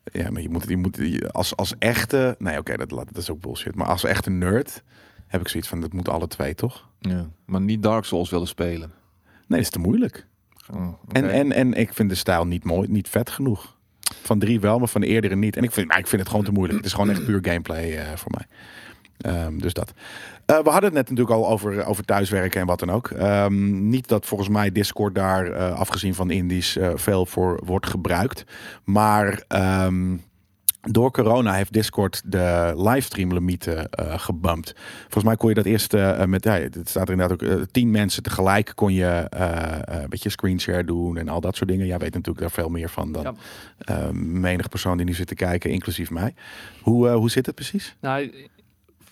Ja, 0.04 0.32
maar 0.32 0.41
je 0.41 0.49
moet, 0.49 0.67
je 0.69 0.77
moet 0.77 0.95
je- 0.97 1.30
als, 1.32 1.56
als 1.56 1.73
echte... 1.80 2.36
Nee, 2.39 2.58
oké, 2.58 2.77
dat, 2.77 2.89
dat 2.89 3.17
is 3.17 3.30
ook 3.30 3.41
bullshit. 3.41 3.75
Maar 3.75 3.88
als 3.88 4.04
echte 4.04 4.30
nerd 4.30 4.84
heb 5.27 5.41
ik 5.41 5.47
zoiets 5.47 5.69
van, 5.69 5.82
dat 5.82 5.93
moeten 5.93 6.13
alle 6.13 6.27
twee, 6.27 6.56
toch? 6.56 6.88
Ja. 6.99 7.30
Maar 7.45 7.62
niet 7.62 7.84
Dark 7.84 8.06
Souls 8.06 8.30
willen 8.30 8.47
spelen. 8.47 8.91
Nee, 9.23 9.32
dat 9.47 9.60
is 9.60 9.69
te 9.69 9.80
moeilijk. 9.80 10.27
Oh. 10.73 10.88
En, 11.12 11.30
en, 11.30 11.51
en 11.51 11.73
ik 11.73 11.93
vind 11.93 12.10
de 12.10 12.15
stijl 12.15 12.45
niet 12.47 12.63
mooi, 12.63 12.88
niet 12.91 13.10
vet 13.10 13.30
genoeg. 13.30 13.77
Van 14.21 14.39
drie 14.39 14.60
wel, 14.60 14.80
maar 14.80 14.88
van 14.88 15.02
de 15.02 15.08
eerdere 15.08 15.36
niet. 15.36 15.58
En 15.58 15.63
ik 15.63 15.71
vind, 15.71 15.97
ik 15.97 16.08
vind 16.08 16.21
het 16.21 16.30
gewoon 16.30 16.45
te 16.45 16.52
moeilijk. 16.52 16.78
Het 16.78 16.88
is 16.88 16.93
gewoon 16.93 17.10
echt 17.10 17.26
puur 17.26 17.39
gameplay 17.41 17.97
eh, 17.97 18.06
voor 18.15 18.32
mij. 18.32 18.45
Ehm, 19.21 19.58
dus 19.58 19.74
dat. 19.74 19.93
Eh, 20.45 20.58
we 20.58 20.69
hadden 20.69 20.84
het 20.84 20.93
net 20.93 21.10
natuurlijk 21.10 21.38
al 21.38 21.50
over, 21.50 21.86
over 21.86 22.06
thuiswerken 22.06 22.62
en 22.62 22.67
wat 22.67 22.80
dan 22.80 22.91
ook. 22.91 23.10
Ehm, 23.10 23.89
niet 23.89 24.08
dat 24.08 24.26
volgens 24.26 24.50
mij 24.50 24.71
Discord 24.71 25.15
daar, 25.15 25.52
eh, 25.52 25.80
afgezien 25.80 26.15
van 26.15 26.32
indies, 26.32 26.78
eh, 26.78 26.91
veel 26.95 27.26
voor 27.26 27.62
wordt 27.65 27.88
gebruikt. 27.88 28.43
Maar 28.84 29.43
ehm, 29.47 30.15
door 30.81 31.11
corona 31.11 31.53
heeft 31.53 31.73
Discord 31.73 32.21
de 32.25 32.73
livestream 32.75 33.33
limieten 33.33 33.89
eh 33.89 34.19
gebumpt. 34.19 34.73
Volgens 35.01 35.23
mij 35.23 35.35
kon 35.35 35.49
je 35.49 35.55
dat 35.55 35.65
eerst 35.65 35.93
eh, 35.93 36.25
met, 36.25 36.43
ja, 36.43 36.51
het 36.53 36.89
staat 36.89 37.07
er 37.07 37.11
inderdaad 37.13 37.41
ook, 37.43 37.49
eh, 37.49 37.61
tien 37.71 37.91
mensen 37.91 38.23
tegelijk 38.23 38.71
kon 38.75 38.93
je 38.93 39.05
eh, 39.05 39.79
eh, 39.79 40.01
een 40.01 40.09
beetje 40.09 40.29
screenshare 40.29 40.83
doen 40.83 41.17
en 41.17 41.27
al 41.29 41.41
dat 41.41 41.55
soort 41.55 41.69
dingen. 41.69 41.85
Jij 41.85 41.97
weet 41.97 42.13
natuurlijk 42.13 42.39
daar 42.39 42.51
veel 42.51 42.69
meer 42.69 42.89
van 42.89 43.11
dan 43.11 43.23
Ja. 43.23 43.33
eh, 43.77 44.09
menig 44.11 44.69
persoon 44.69 44.97
die 44.97 45.05
nu 45.05 45.13
zit 45.13 45.27
te 45.27 45.35
kijken, 45.35 45.69
inclusief 45.71 46.09
mij. 46.09 46.33
Hoe, 46.81 47.07
eh, 47.09 47.15
hoe 47.15 47.29
zit 47.29 47.45
het 47.45 47.55
precies? 47.55 47.95
Nou, 47.99 48.33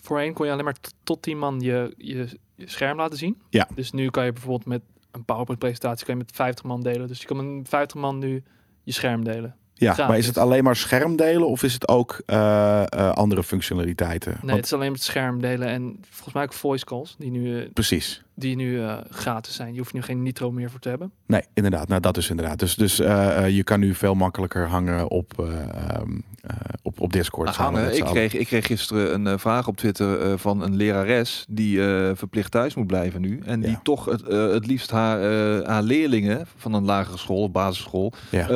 voorheen 0.02 0.34
kon 0.34 0.46
je 0.46 0.52
alleen 0.52 0.64
maar 0.66 0.78
tot 1.04 1.22
10 1.22 1.38
man 1.38 1.60
je, 1.60 1.94
je, 1.98 2.28
je 2.56 2.70
scherm 2.70 2.98
laten 2.98 3.18
zien. 3.18 3.38
Ja. 3.50 3.68
Dus 3.76 3.92
nu 3.92 4.10
kan 4.10 4.26
je 4.26 4.32
bijvoorbeeld 4.34 4.66
met 4.66 4.82
een 5.12 5.26
PowerPoint-presentatie 5.26 6.06
kan 6.06 6.18
je 6.18 6.22
met 6.26 6.36
50 6.36 6.64
man 6.66 6.82
delen. 6.82 7.08
Dus 7.08 7.20
je 7.22 7.26
kan 7.28 7.58
met 7.58 7.70
50 7.70 8.02
man 8.02 8.18
nu 8.20 8.44
je 8.84 8.92
scherm 8.92 9.24
delen. 9.24 9.56
Ja, 9.80 9.94
Gratis. 9.94 10.10
maar 10.10 10.18
is 10.18 10.28
het 10.28 10.38
alleen 10.38 10.64
maar 10.64 10.76
schermdelen 10.76 11.48
of 11.48 11.64
is 11.64 11.74
het 11.74 11.88
ook 11.88 12.22
eh, 12.26 12.82
eh, 12.82 13.10
andere 13.12 13.44
functionaliteiten? 13.44 14.32
Nee, 14.32 14.40
Want- 14.42 14.56
het 14.56 14.66
is 14.66 14.74
alleen 14.74 14.92
met 14.92 15.04
scherm 15.04 15.42
delen 15.42 15.68
en 15.68 16.00
volgens 16.10 16.34
mij 16.34 16.44
ook 16.44 16.54
voice 16.54 16.86
calls 16.86 17.16
die 17.20 17.32
nu, 17.32 17.60
eh, 17.62 17.70
Precies. 17.74 18.24
Die 18.40 18.56
nu 18.56 18.82
eh, 18.82 18.98
gratis 19.10 19.56
zijn. 19.56 19.74
Je 19.74 19.80
hoeft 19.80 19.94
nu 19.94 20.02
geen 20.02 20.24
nitro 20.24 20.52
meer 20.52 20.70
voor 20.70 20.80
te 20.80 20.90
hebben. 20.90 21.12
Nee, 21.26 21.42
inderdaad. 21.54 21.88
Nou, 21.88 22.02
dat 22.02 22.18
is 22.18 22.30
inderdaad. 22.30 22.60
Dus, 22.60 22.76
dus 22.76 23.00
eh, 23.00 23.38
eh, 23.46 23.56
je 23.56 23.64
kan 23.64 23.80
nu 23.80 23.94
veel 23.96 24.14
makkelijker 24.14 24.68
hangen 24.68 25.10
op, 25.10 25.34
eh, 25.40 25.46
ehm, 25.62 26.20
eh, 26.42 26.56
op, 26.82 27.00
op 27.02 27.14
Discord. 27.14 27.46
Nou, 27.46 27.58
samen 27.58 27.82
hangen. 27.82 27.98
ik, 27.98 28.04
kreeg, 28.06 28.34
ik 28.34 28.46
kreeg 28.46 28.66
gisteren 28.66 29.14
een 29.14 29.28
eh, 29.28 29.38
vraag 29.38 29.68
op 29.68 29.78
Twitter 29.78 30.22
eh, 30.22 30.34
van 30.38 30.62
een 30.64 30.76
lerares 30.76 31.46
die 31.50 31.82
eh, 31.88 32.12
verplicht 32.16 32.52
thuis 32.52 32.76
moet 32.76 32.88
blijven 32.88 33.22
nu. 33.22 33.40
En 33.46 33.60
die 33.62 33.70
Ja. 33.72 33.80
toch 33.84 34.06
het, 34.06 34.22
eh, 34.24 34.50
het 34.52 34.66
liefst 34.68 34.92
haar, 34.92 35.22
eh, 35.22 35.68
haar 35.68 35.84
leerlingen 35.84 36.48
van 36.56 36.74
een 36.74 36.86
lagere 36.86 37.18
school, 37.18 37.42
of 37.44 37.52
basisschool, 37.52 38.14
Ja. 38.32 38.42
eh, 38.42 38.48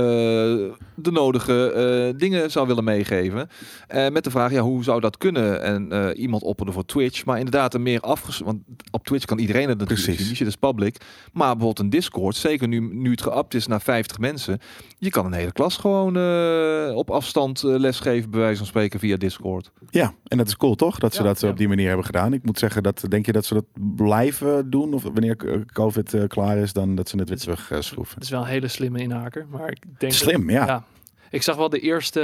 de 0.96 1.12
nodige 1.12 1.72
eh, 2.14 2.20
dingen 2.20 2.52
zou 2.52 2.68
willen 2.68 2.84
meegeven. 2.84 3.50
Eh, 3.88 4.10
met 4.10 4.24
de 4.24 4.32
vraag, 4.32 4.52
ja, 4.52 4.62
hoe 4.62 4.84
zou 4.84 5.00
dat 5.00 5.18
kunnen? 5.18 5.62
En 5.62 5.92
eh, 5.92 6.22
iemand 6.22 6.44
opperde 6.44 6.72
voor 6.72 6.86
Twitch, 6.86 7.26
maar 7.26 7.38
inderdaad 7.38 7.74
een 7.74 7.84
meer 7.84 8.00
afges... 8.00 8.40
Want 8.40 8.62
op 8.92 9.06
Twitch 9.06 9.26
kan 9.26 9.40
iedereen 9.40 9.70
het 9.80 9.90
natuurlijk 9.90 10.08
Precies. 10.08 10.18
zien, 10.18 10.28
die 10.28 10.36
shit 10.36 10.48
is 10.48 10.56
public. 10.56 10.98
Maar 11.34 11.46
bijvoorbeeld 11.56 11.80
een 11.80 11.90
Discord, 11.90 12.36
zeker 12.36 12.68
nu, 12.68 12.80
nu 12.80 13.12
het 13.12 13.22
geapt 13.22 13.54
is 13.54 13.68
naar 13.68 13.82
50 13.82 14.18
mensen, 14.20 14.60
je 14.98 15.10
kan 15.10 15.26
een 15.26 15.34
hele 15.34 15.52
klas 15.52 15.78
gewoon 15.78 16.18
eh, 16.18 16.96
op 16.96 17.10
afstand 17.12 17.64
eh, 17.64 17.70
lesgeven, 17.78 18.30
bij 18.30 18.40
wijze 18.40 18.58
van 18.58 18.66
spreken, 18.68 19.00
via 19.00 19.18
Discord. 19.18 19.72
Ja, 19.90 20.14
en 20.28 20.38
dat 20.38 20.48
is 20.48 20.58
cool 20.58 20.76
toch? 20.76 21.00
Dat 21.00 21.14
ze 21.14 21.22
Ja, 21.22 21.28
dat 21.28 21.42
ja. 21.42 21.50
op 21.50 21.58
die 21.58 21.68
manier 21.68 21.88
hebben 21.88 22.06
gedaan. 22.06 22.34
Ik 22.34 22.44
moet 22.46 22.60
zeggen, 22.60 22.84
dat, 22.84 23.06
denk 23.10 23.26
je 23.26 23.32
dat 23.32 23.46
ze 23.46 23.54
dat 23.54 23.66
blijven 23.96 24.70
doen? 24.70 24.94
Of 24.94 25.04
wanneer 25.04 25.36
eh, 25.48 25.60
COVID 25.74 26.14
eh, 26.14 26.24
klaar 26.28 26.58
is, 26.58 26.74
dan 26.74 26.96
dat 26.96 27.10
ze 27.10 27.18
het 27.18 27.30
weer 27.30 27.38
terug 27.38 27.72
eh, 27.72 27.80
schroeven? 27.82 28.14
Het 28.16 28.24
is 28.24 28.30
wel 28.30 28.42
een 28.42 28.48
hele 28.48 28.68
slimme 28.68 29.00
inhaker. 29.00 29.46
Maar 29.50 29.70
ik 29.70 29.82
denk 29.84 30.00
dat- 30.00 30.14
Slim, 30.14 30.50
ja. 30.50 30.66
Ja. 30.66 30.84
Ik 31.30 31.42
zag 31.42 31.56
wel 31.56 31.70
de 31.70 31.80
eerste 31.80 32.22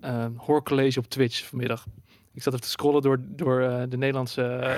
eh, 0.00 0.24
eh, 0.24 0.26
hoorcollege 0.36 0.98
op 0.98 1.06
Twitch 1.08 1.44
vanmiddag. 1.48 1.86
Ik 2.34 2.42
zat 2.42 2.52
even 2.52 2.64
te 2.64 2.70
scrollen 2.72 3.02
door, 3.02 3.18
door 3.28 3.60
eh, 3.60 3.82
de 3.88 3.96
Nederlandse 3.96 4.42
eh, 4.42 4.70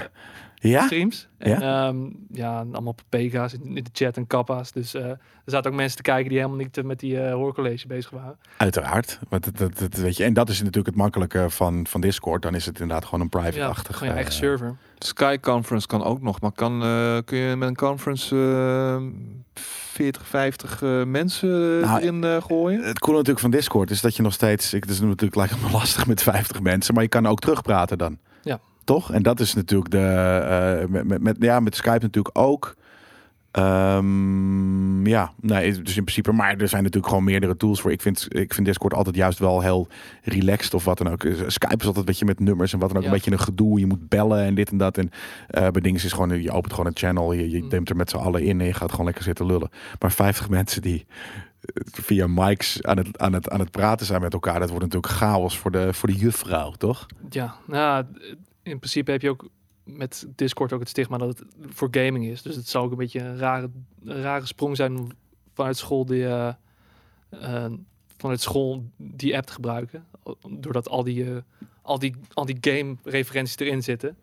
Ja? 0.59 0.85
streams. 0.85 1.29
En, 1.38 1.61
ja? 1.61 1.94
ja, 2.33 2.59
allemaal 2.59 2.94
PK's 3.09 3.53
in, 3.53 3.77
in 3.77 3.85
de 3.85 3.90
chat 3.92 4.16
en 4.16 4.27
kappa's. 4.27 4.73
Dus 4.73 4.94
eh, 4.94 5.05
er 5.05 5.18
zaten 5.44 5.71
ook 5.71 5.77
mensen 5.77 5.97
te 5.97 6.03
kijken 6.03 6.29
die 6.29 6.38
helemaal 6.38 6.59
niet 6.59 6.79
eh, 6.79 6.85
met 6.85 7.01
die 7.01 7.21
eh, 7.21 7.33
hoorcollege 7.33 7.87
bezig 7.87 8.11
waren. 8.11 8.38
Uiteraard. 8.57 9.18
Want 9.29 9.44
dat, 9.44 9.57
dat, 9.57 9.79
dat 9.79 10.01
weet 10.01 10.16
je. 10.16 10.25
En 10.25 10.33
dat 10.33 10.49
is 10.49 10.59
natuurlijk 10.59 10.87
het 10.87 10.97
makkelijke 10.97 11.51
van, 11.51 11.87
van 11.87 12.01
Discord. 12.01 12.42
Dan 12.42 12.55
is 12.55 12.66
het 12.66 12.81
inderdaad 12.81 13.05
gewoon 13.05 13.21
een 13.21 13.29
Ja, 13.31 13.38
private-achtig. 13.40 13.94
gewoon 13.97 14.09
je 14.09 14.14
eigen 14.14 14.35
server. 14.35 14.77
Sky 14.99 15.38
Conference 15.40 15.87
kan 15.87 16.05
ook 16.05 16.23
nog, 16.23 16.40
maar 16.40 16.53
kan, 16.53 16.83
eh, 16.83 17.18
kun 17.25 17.38
je 17.38 17.57
met 17.57 17.68
een 17.68 17.77
conference 17.77 18.37
eh 18.37 19.59
40, 19.99 20.27
50 20.27 20.83
eh, 20.83 21.05
mensen 21.05 21.81
Nou, 21.81 22.01
erin 22.01 22.25
eh, 22.25 22.42
gooien? 22.42 22.83
Het 22.83 22.99
coole 22.99 23.16
natuurlijk 23.16 23.40
van 23.40 23.51
Discord 23.51 23.90
is 23.90 24.01
dat 24.01 24.16
je 24.16 24.23
nog 24.23 24.33
steeds... 24.33 24.75
Ik, 24.75 24.83
het 24.83 24.92
is 24.92 25.01
natuurlijk 25.01 25.35
lijkt 25.35 25.62
me 25.62 25.71
lastig 25.79 26.07
met 26.07 26.23
50 26.23 26.61
mensen. 26.61 26.94
Maar 26.94 27.03
je 27.03 27.09
kan 27.09 27.27
ook 27.27 27.40
terugpraten 27.40 27.99
dan. 27.99 28.18
Ja. 28.42 28.61
Toch? 28.88 29.12
En 29.12 29.22
dat 29.22 29.40
is 29.40 29.55
natuurlijk 29.55 29.90
de... 29.90 29.98
eh, 29.98 30.88
met, 30.88 31.05
met, 31.05 31.22
met, 31.22 31.37
ja, 31.40 31.61
met 31.61 31.74
Skype 31.77 31.98
natuurlijk 32.01 32.38
ook. 32.38 32.77
Ehm, 33.51 35.07
ja, 35.07 35.33
nee, 35.40 35.83
dus 35.83 35.96
in 35.96 36.03
principe. 36.03 36.33
Maar 36.33 36.57
er 36.57 36.68
zijn 36.68 36.83
natuurlijk 36.83 37.09
gewoon 37.09 37.24
meerdere 37.24 37.57
tools 37.57 37.81
voor. 37.81 37.92
Ik 37.92 38.01
vind, 38.03 38.27
ik 38.29 38.55
vind 38.55 38.66
Discord 38.66 38.94
altijd 38.94 39.16
juist 39.16 39.38
wel 39.38 39.61
heel 39.61 39.88
relaxed 40.22 40.74
of 40.74 40.85
wat 40.85 40.98
dan 40.98 41.09
ook. 41.11 41.20
Skype 41.46 41.74
is 41.77 41.87
altijd 41.87 41.96
een 41.96 42.05
beetje 42.05 42.24
met 42.24 42.40
nummers 42.40 42.72
en 42.72 42.79
wat 42.79 42.88
dan 42.88 42.96
ook. 42.96 43.03
Ja. 43.05 43.09
Een 43.09 43.14
beetje 43.14 43.33
een 43.33 43.38
gedoe. 43.38 43.79
Je 43.81 43.87
moet 43.87 44.09
bellen 44.09 44.44
en 44.44 44.55
dit 44.55 44.70
en 44.70 44.77
dat. 44.79 44.98
En 44.98 45.11
eh 45.48 45.68
bij 45.68 45.81
dingen 45.83 46.05
is 46.05 46.12
gewoon, 46.12 46.42
je 46.42 46.51
opent 46.51 46.72
gewoon 46.72 46.87
een 46.87 46.96
channel. 46.96 47.33
Je, 47.33 47.51
je 47.51 47.62
Mm. 47.62 47.81
er 47.87 47.96
met 47.96 48.11
z'n 48.11 48.16
allen 48.16 48.42
in 48.42 48.61
en 48.61 48.66
je 48.66 48.74
gaat 48.74 48.90
gewoon 48.90 49.07
lekker 49.07 49.24
zitten 49.24 49.46
lullen. 49.46 49.70
Maar 49.98 50.12
50 50.12 50.48
mensen 50.48 50.83
die 50.83 51.07
eh, 51.61 51.83
via 52.03 52.27
mics 52.27 52.83
aan 52.83 52.96
het, 52.96 53.18
aan, 53.18 53.33
het, 53.33 53.51
aan 53.51 53.61
het 53.61 53.70
praten 53.70 54.07
zijn 54.07 54.20
met 54.20 54.33
elkaar. 54.33 54.59
Dat 54.61 54.68
wordt 54.70 54.85
natuurlijk 54.85 55.12
chaos 55.12 55.59
voor 55.59 55.70
de, 55.70 55.92
voor 55.92 56.09
de 56.09 56.14
juffrouw, 56.16 56.70
toch? 56.70 57.07
Ja, 57.31 57.55
nou, 57.66 58.05
in 58.68 58.78
principe 58.78 59.11
heb 59.11 59.22
je 59.22 59.31
ook 59.31 59.48
met 59.85 60.26
Discord 60.35 60.72
ook 60.72 60.81
het 60.81 60.88
stigma 60.88 61.18
dat 61.18 61.38
het 61.38 61.44
voor 61.68 61.88
gaming 61.90 62.26
is. 62.26 62.42
Dus 62.42 62.57
het 62.57 62.68
zou 62.68 62.85
ook 62.85 62.90
een 62.90 62.96
beetje 62.96 63.20
een 63.20 63.38
rare, 63.38 63.70
rare 64.04 64.46
sprong 64.46 64.76
zijn 64.76 65.16
vanuit 65.54 65.76
school 65.76 66.04
die, 66.04 66.26
eh, 66.26 66.54
eh, 67.31 67.72
school 68.35 68.85
die 68.96 69.37
app 69.37 69.46
te 69.46 69.52
gebruiken. 69.52 70.07
Doordat 70.48 70.88
al 70.88 71.04
die, 71.04 71.24
eh, 71.24 71.37
al 71.83 71.98
die, 71.98 72.14
al 72.33 72.44
die 72.44 72.59
game 72.61 72.96
referenties 73.02 73.59
erin 73.59 73.83
zitten. 73.83 74.16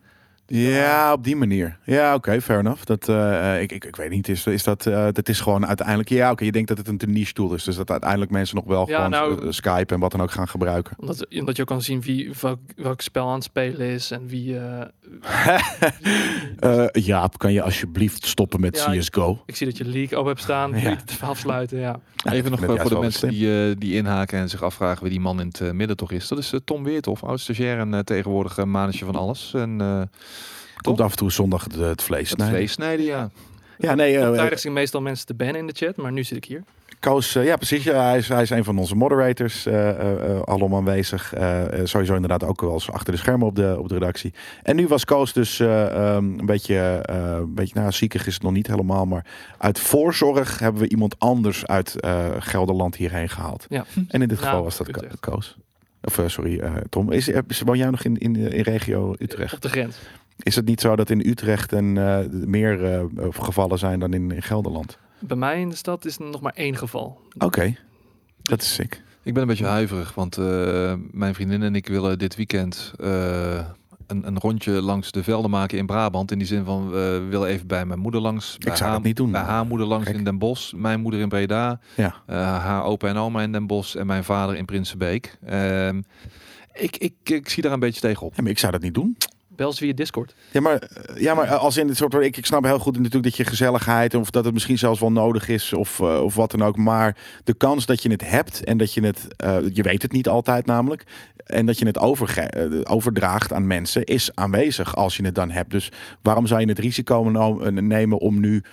Ja, 0.47 1.13
op 1.13 1.23
die 1.23 1.35
manier. 1.35 1.77
Ja, 1.83 2.13
oké, 2.13 2.41
fair 2.41 2.59
enough. 2.59 2.83
Dat, 2.83 3.09
eh, 3.09 3.61
ik, 3.61 3.71
ik, 3.71 3.85
ik 3.85 3.95
weet 3.95 4.09
niet, 4.09 4.27
is, 4.27 4.45
is 4.47 4.63
dat, 4.63 4.85
eh, 4.85 5.07
dat 5.11 5.29
is 5.29 5.39
gewoon 5.39 5.65
uiteindelijk... 5.67 6.09
Ja, 6.09 6.31
oké, 6.31 6.43
je 6.45 6.51
denkt 6.51 6.67
dat 6.67 6.77
het 6.77 6.87
een 7.03 7.11
niche 7.11 7.33
tool 7.33 7.53
is. 7.53 7.63
Dus 7.63 7.75
dat 7.75 7.91
uiteindelijk 7.91 8.31
mensen 8.31 8.55
nog 8.55 8.65
wel 8.65 8.89
Ja, 8.89 8.95
gewoon 8.95 9.09
nou- 9.09 9.45
eh, 9.45 9.51
Skype 9.51 9.93
en 9.93 9.99
wat 9.99 10.11
dan 10.11 10.21
ook 10.21 10.31
gaan 10.31 10.47
gebruiken. 10.47 10.93
Omdat, 10.99 11.27
omdat 11.39 11.55
je 11.55 11.61
ook 11.61 11.67
kan 11.67 11.81
zien 11.81 12.01
wie, 12.01 12.31
welk, 12.41 12.59
welk 12.75 13.01
spel 13.01 13.27
aan 13.27 13.33
het 13.33 13.43
spelen 13.43 13.87
is 13.87 14.11
en 14.11 14.27
wie... 14.27 14.57
eh, 14.59 14.81
Eh 16.59 16.85
Jaap, 16.91 17.37
kan 17.37 17.53
je 17.53 17.61
alsjeblieft 17.61 18.25
stoppen 18.25 18.59
met 18.61 18.83
Ja, 18.87 18.91
CSGO? 18.99 19.43
ik 19.45 19.55
zie 19.55 19.67
dat 19.67 19.77
je 19.77 19.85
League 19.85 20.17
open 20.17 20.29
hebt 20.31 20.41
staan. 20.43 20.71
Ja. 20.71 20.77
Je 20.77 20.89
het 20.89 21.17
afsluiten, 21.21 21.79
ja. 21.79 21.99
Even 22.31 22.51
nog 22.51 22.63
eh, 22.63 22.79
voor 22.81 22.89
de 22.89 22.99
mensen 22.99 23.29
die, 23.29 23.69
eh, 23.69 23.75
die 23.77 23.93
inhaken 23.93 24.39
en 24.39 24.49
zich 24.49 24.63
afvragen 24.63 25.01
wie 25.01 25.11
die 25.11 25.19
man 25.19 25.39
in 25.39 25.47
het 25.47 25.61
eh, 25.61 25.71
midden 25.71 25.97
toch 25.97 26.11
is. 26.11 26.27
Dat 26.27 26.37
is 26.37 26.53
eh, 26.53 26.59
Tom 26.65 26.83
Weertof, 26.83 27.23
oud 27.23 27.39
stagiair 27.39 27.79
en 27.79 27.93
eh, 27.93 27.99
tegenwoordig 27.99 28.65
manetje 28.65 29.05
van 29.05 29.15
alles. 29.15 29.53
En 29.53 29.81
eh 29.81 30.01
Komt 30.81 31.01
af 31.01 31.11
en 31.11 31.17
toe 31.17 31.31
zondag 31.31 31.63
het, 31.63 31.75
het 31.75 32.01
vlees 32.03 32.19
het 32.29 32.29
snijden. 32.39 32.57
vlees 32.57 32.71
snijden, 32.71 33.05
ja. 33.05 33.29
Ja, 33.77 33.95
nee, 33.95 34.17
eh, 34.17 34.31
Tijdig 34.31 34.59
zien 34.59 34.73
meestal 34.73 35.01
mensen 35.01 35.25
te 35.25 35.33
bannen 35.33 35.55
in 35.55 35.67
de 35.67 35.73
chat, 35.75 35.95
maar 35.95 36.11
nu 36.11 36.23
zit 36.23 36.37
ik 36.37 36.45
hier. 36.45 36.63
Koos, 36.99 37.35
eh, 37.35 37.45
ja 37.45 37.55
precies. 37.55 37.83
Ja, 37.83 38.03
hij, 38.09 38.17
is, 38.17 38.27
hij 38.27 38.41
is 38.41 38.49
een 38.49 38.63
van 38.63 38.77
onze 38.77 38.95
moderators, 38.95 39.65
eh 39.65 39.89
eh, 39.89 40.29
eh, 40.35 40.41
alom 40.41 40.75
aanwezig. 40.75 41.33
Eh, 41.33 41.79
eh, 41.79 41.85
sowieso 41.85 42.13
inderdaad 42.13 42.43
ook 42.43 42.61
wel 42.61 42.73
eens 42.73 42.91
achter 42.91 43.13
de 43.13 43.19
schermen 43.19 43.47
op 43.47 43.55
de, 43.55 43.75
op 43.79 43.87
de 43.87 43.93
redactie. 43.93 44.33
En 44.63 44.75
nu 44.75 44.87
was 44.87 45.05
Koos 45.05 45.33
dus 45.33 45.59
eh, 45.59 45.85
ehm, 46.15 46.39
een 46.39 46.45
beetje, 46.45 46.75
eh, 47.05 47.15
een 47.39 47.53
beetje 47.53 47.79
nou, 47.79 47.91
ziekig 47.91 48.27
is 48.27 48.33
het 48.33 48.43
nog 48.43 48.51
niet 48.51 48.67
helemaal. 48.67 49.05
Maar 49.05 49.25
uit 49.57 49.79
voorzorg 49.79 50.59
hebben 50.59 50.81
we 50.81 50.89
iemand 50.89 51.19
anders 51.19 51.65
uit 51.65 51.99
eh, 51.99 52.25
Gelderland 52.39 52.95
hierheen 52.95 53.29
gehaald. 53.29 53.65
Ja. 53.69 53.85
En 54.07 54.21
in 54.21 54.27
dit 54.27 54.37
geval 54.37 54.51
Nou, 54.53 54.63
was 54.63 54.77
dat 54.77 54.87
Utrecht. 54.87 55.19
Koos. 55.19 55.57
Of 56.03 56.17
eh, 56.19 56.27
sorry, 56.27 56.59
eh, 56.59 56.73
Tom. 56.89 57.11
Is, 57.11 57.29
eh, 57.29 57.39
is- 57.47 57.61
woon 57.61 57.77
jij 57.77 57.89
nog 57.89 58.03
in, 58.03 58.17
in, 58.17 58.35
in 58.35 58.61
regio 58.61 59.15
Utrecht? 59.19 59.53
Op 59.53 59.61
de 59.61 59.69
grens. 59.69 59.97
Is 60.37 60.55
het 60.55 60.65
niet 60.65 60.81
zo 60.81 60.95
dat 60.95 61.09
in 61.09 61.19
Utrecht 61.27 61.73
en, 61.73 61.97
eh, 61.97 62.19
meer 62.29 62.83
eh, 62.93 63.03
gevallen 63.29 63.77
zijn 63.79 63.99
dan 63.99 64.13
in, 64.13 64.31
in 64.31 64.41
Gelderland? 64.41 64.97
Bij 65.19 65.37
mij 65.37 65.59
in 65.61 65.69
de 65.69 65.75
stad 65.75 66.05
is 66.05 66.17
er 66.17 66.25
nog 66.25 66.41
maar 66.41 66.53
één 66.55 66.77
geval. 66.77 67.19
Oké, 67.37 67.75
dat 68.41 68.61
is 68.61 68.73
sick. 68.73 69.03
Ik 69.23 69.33
ben 69.33 69.41
een 69.41 69.47
beetje 69.47 69.65
huiverig, 69.65 70.13
want 70.13 70.37
eh, 70.37 70.93
mijn 71.11 71.33
vriendin 71.35 71.63
en 71.63 71.75
ik 71.75 71.87
willen 71.87 72.17
dit 72.19 72.35
weekend 72.35 72.93
eh, 72.99 73.65
een, 74.07 74.27
een 74.27 74.39
rondje 74.39 74.71
langs 74.81 75.11
de 75.11 75.23
velden 75.23 75.49
maken 75.51 75.77
in 75.77 75.85
Brabant. 75.85 76.31
In 76.31 76.37
die 76.37 76.47
zin 76.47 76.63
van, 76.63 76.85
eh, 76.85 76.91
we 76.91 77.27
willen 77.29 77.47
even 77.47 77.67
bij 77.67 77.85
mijn 77.85 77.99
moeder 77.99 78.21
langs. 78.21 78.57
Bij 78.57 78.71
Ik 78.71 78.77
zou 78.77 78.89
haar, 78.89 78.97
dat 78.97 79.07
niet 79.07 79.15
doen. 79.15 79.31
Bij 79.31 79.41
haar 79.41 79.65
moeder 79.65 79.87
langs 79.87 80.09
in 80.09 80.23
Den 80.23 80.37
Bosch, 80.37 80.73
mijn 80.73 81.01
moeder 81.01 81.19
in 81.19 81.29
Breda, 81.29 81.79
Ja. 81.95 82.15
eh, 82.25 82.35
haar 82.63 82.83
opa 82.83 83.07
en 83.07 83.15
oma 83.17 83.41
in 83.41 83.51
Den 83.51 83.67
Bosch 83.67 83.95
en 83.95 84.05
mijn 84.05 84.23
vader 84.23 84.55
in 84.55 84.65
Prinsenbeek. 84.65 85.37
Ehm, 85.45 86.01
ik, 86.73 86.97
ik, 86.97 87.13
ik 87.23 87.49
zie 87.49 87.63
daar 87.63 87.71
een 87.71 87.79
beetje 87.79 88.01
tegenop. 88.01 88.33
Ja, 88.35 88.41
maar 88.41 88.51
ik 88.51 88.59
zou 88.59 88.71
dat 88.71 88.81
niet 88.81 88.93
doen. 88.93 89.17
Bel 89.55 89.73
ze 89.73 89.83
via 89.83 89.93
Discord. 89.93 90.35
Ja, 90.51 90.61
maar, 90.61 90.89
ja, 91.15 91.33
maar 91.33 91.55
als 91.55 91.77
in 91.77 91.87
het 91.87 91.97
soort. 91.97 92.13
Ik, 92.13 92.37
ik 92.37 92.45
snap 92.45 92.63
heel 92.63 92.79
goed 92.79 92.97
natuurlijk 92.97 93.23
dat 93.23 93.35
je 93.35 93.45
gezelligheid. 93.45 94.13
of 94.13 94.29
dat 94.29 94.45
het 94.45 94.53
misschien 94.53 94.77
zelfs 94.77 94.99
wel 94.99 95.11
nodig 95.11 95.47
is. 95.47 95.73
of, 95.73 95.99
eh, 95.99 96.23
of 96.23 96.35
wat 96.35 96.51
dan 96.51 96.63
ook. 96.63 96.77
Maar 96.77 97.17
de 97.43 97.53
kans 97.53 97.85
dat 97.85 98.03
je 98.03 98.09
het 98.09 98.29
hebt. 98.29 98.63
en 98.63 98.77
dat 98.77 98.93
je 98.93 99.01
het. 99.01 99.27
eh, 99.37 99.57
je 99.73 99.81
weet 99.83 100.01
het 100.01 100.11
niet 100.11 100.27
altijd 100.27 100.65
namelijk. 100.65 101.03
en 101.45 101.65
dat 101.65 101.79
je 101.79 101.85
het 101.85 101.97
eh, 101.97 102.79
overdraagt 102.83 103.53
aan 103.53 103.67
mensen. 103.67 104.03
is 104.03 104.31
aanwezig 104.33 104.95
als 104.95 105.17
je 105.17 105.25
het 105.25 105.35
dan 105.35 105.51
hebt. 105.51 105.71
Dus 105.71 105.91
waarom 106.21 106.47
zou 106.47 106.61
je 106.61 106.67
het 106.67 106.79
risico 106.79 107.23
nemen 107.71 108.19
om 108.19 108.39
nu. 108.39 108.63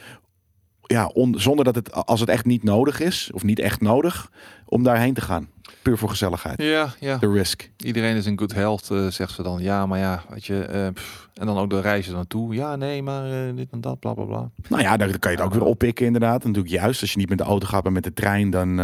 Ja, 0.92 1.07
on- 1.07 1.35
zonder 1.40 1.64
dat 1.64 1.74
het. 1.74 1.92
als 1.92 2.20
het 2.20 2.28
echt 2.28 2.44
niet 2.44 2.62
nodig 2.62 3.00
is. 3.00 3.31
of 3.35 3.42
niet 3.42 3.59
echt 3.59 3.81
nodig. 3.81 4.31
om 4.66 4.83
daarheen 4.83 5.14
te 5.14 5.20
gaan. 5.20 5.48
Puur 5.83 5.98
voor 5.98 6.09
gezelligheid. 6.09 6.62
Ja, 6.62 6.94
ja. 7.00 7.16
De 7.18 7.33
risk. 7.33 7.70
Iedereen 7.76 8.16
is 8.16 8.26
in 8.26 8.38
good 8.38 8.55
health, 8.55 8.90
eh, 8.90 9.07
zegt 9.07 9.33
ze 9.33 9.42
dan. 9.42 9.62
Ja, 9.62 9.87
maar 9.87 9.98
ja, 9.98 10.22
weet 10.28 10.46
je. 10.46 10.64
eh, 10.64 10.88
pff. 10.92 11.28
en 11.35 11.46
dan 11.46 11.59
ook 11.59 11.70
de 11.70 11.81
reizen 11.81 12.14
naartoe. 12.14 12.55
Ja, 12.55 12.76
nee, 12.76 13.02
maar 13.02 13.24
eh, 13.24 13.57
dit 13.57 13.68
en 13.70 13.81
dat, 13.81 13.98
bla 14.00 14.14
bla 14.14 14.24
bla. 14.24 14.50
Nou 14.68 14.83
ja, 14.83 14.96
daar 14.96 15.18
kan 15.18 15.31
je 15.33 15.37
het 15.37 15.46
ook 15.46 15.52
weer 15.52 15.62
oppikken 15.64 16.07
inderdaad. 16.07 16.44
Natuurlijk 16.44 16.74
juist, 16.74 17.00
als 17.00 17.12
je 17.12 17.18
niet 17.18 17.28
met 17.28 17.38
de 17.38 17.44
auto 17.44 17.66
gaat, 17.66 17.83
maar 17.83 17.92
met 17.92 18.05
de 18.05 18.12
trein, 18.12 18.50
dan, 18.50 18.76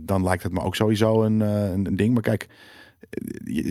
dan 0.00 0.22
lijkt 0.22 0.42
het 0.42 0.52
me 0.52 0.60
ook 0.60 0.76
sowieso 0.76 1.22
een, 1.22 1.40
een, 1.40 1.96
ding. 1.96 2.12
Maar 2.12 2.22
kijk, 2.22 2.48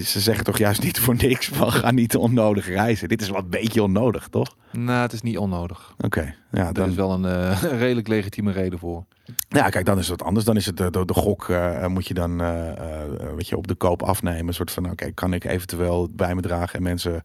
ze 0.04 0.20
zeggen 0.20 0.44
toch 0.44 0.58
juist 0.58 0.84
niet 0.84 1.00
voor 1.00 1.16
niks 1.16 1.48
van 1.48 1.72
ga 1.82 1.92
niet 1.92 2.16
onnodig 2.16 2.68
reizen. 2.68 3.08
Dit 3.10 3.22
is 3.22 3.30
wel 3.30 3.39
een 3.39 3.50
beetje 3.50 3.84
onnodig, 3.84 4.28
toch? 4.28 4.56
Nou, 4.72 5.02
het 5.02 5.13
is 5.13 5.22
niet 5.22 5.38
onnodig. 5.38 5.94
Oké, 6.00 6.36
ja, 6.62 6.68
Er 6.68 6.74
dan, 6.74 6.89
is 6.89 6.96
wel 6.96 7.12
een 7.12 7.26
eh, 7.26 7.63
redelijk 7.84 8.08
legitieme 8.08 8.52
reden 8.52 8.80
voor. 8.80 9.06
ja, 9.50 9.70
kijk, 9.70 9.86
dan 9.86 9.98
is 10.00 10.08
het 10.08 10.24
anders. 10.24 10.46
Dan 10.46 10.56
is 10.56 10.66
het 10.66 10.78
de, 10.78 10.89
de, 10.89 11.06
de 11.06 11.13
gok, 11.13 11.50
eh, 11.50 11.88
moet 11.88 12.08
je 12.08 12.13
dan 12.13 12.42
eh, 12.42 12.70
eh, 12.70 13.10
weet 13.36 13.48
je, 13.48 13.58
op 13.58 13.68
de 13.68 13.76
koop 13.76 14.04
afnemen. 14.04 14.48
Een 14.48 14.54
soort 14.54 14.72
van, 14.72 14.89
oké, 14.92 15.12
kan 15.12 15.34
ik 15.34 15.44
eventueel 15.44 16.10
bij 16.12 16.36
me 16.36 16.42
dragen 16.42 16.76
en 16.78 16.84
mensen 16.84 17.22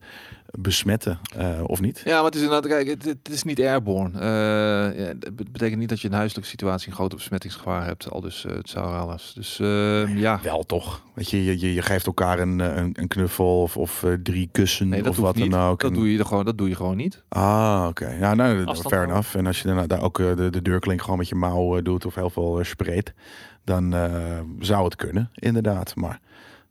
besmetten 0.51 1.19
eh, 1.37 1.47
of 1.65 1.81
niet? 1.81 2.01
Ja, 2.05 2.15
maar 2.15 2.23
het 2.25 2.35
is 2.35 2.41
inderdaad, 2.41 2.69
kijk, 2.71 2.87
het, 2.87 3.05
het 3.05 3.29
is 3.31 3.43
niet 3.43 3.59
airborne. 3.61 4.19
Eh, 4.19 4.99
ja, 5.05 5.13
betekent 5.51 5.79
niet 5.79 5.89
dat 5.89 5.99
je 5.99 6.05
in 6.07 6.11
een 6.13 6.17
huiselijke 6.19 6.49
situatie 6.49 6.87
een 6.89 6.93
grote 6.95 7.15
besmettingsgevaar 7.15 7.85
hebt. 7.85 8.11
Al 8.11 8.21
dus 8.21 8.45
eh, 8.45 8.55
het 8.55 8.69
zou 8.69 8.93
alles. 8.95 9.31
Dus 9.35 9.59
eh, 9.59 10.17
ja. 10.17 10.39
Wel 10.43 10.63
toch? 10.63 11.01
Weet 11.13 11.29
je, 11.29 11.43
je, 11.43 11.59
je, 11.59 11.73
je 11.73 11.81
geeft 11.81 12.05
elkaar 12.05 12.39
een, 12.39 12.59
een, 12.59 12.89
een 12.93 13.07
knuffel 13.07 13.61
of, 13.61 13.77
of 13.77 14.03
eh, 14.03 14.13
drie 14.23 14.49
kussen 14.51 14.87
Nee, 14.89 15.09
of 15.09 15.17
wat 15.17 15.35
niet. 15.35 15.51
dan 15.51 15.61
ook. 15.61 15.79
Dat 15.81 15.91
En- 15.91 15.97
doe 15.97 16.11
je 16.11 16.19
er 16.19 16.25
gewoon, 16.25 16.45
dat 16.45 16.57
doe 16.57 16.69
je 16.69 16.75
gewoon 16.75 16.97
niet. 16.97 17.23
Ah, 17.29 17.85
oké. 17.89 18.09
Ja, 18.19 18.33
nou, 18.33 18.75
fair 18.75 18.95
houden. 18.95 19.15
En 19.35 19.47
als 19.47 19.61
je 19.61 19.67
daarna 19.67 19.87
daar 19.87 20.01
ook 20.01 20.19
eh, 20.19 20.35
de, 20.35 20.49
de 20.49 20.61
deurklink 20.61 21.01
gewoon 21.01 21.17
met 21.17 21.29
je 21.29 21.35
mouw 21.35 21.77
eh, 21.77 21.83
doet 21.83 22.05
of 22.05 22.15
heel 22.15 22.29
veel 22.29 22.59
uh, 22.59 22.65
spreekt, 22.65 23.13
dan 23.63 23.93
eh, 23.93 24.39
zou 24.59 24.83
het 24.83 24.95
kunnen, 24.95 25.29
inderdaad. 25.33 25.95
Maar 25.95 26.19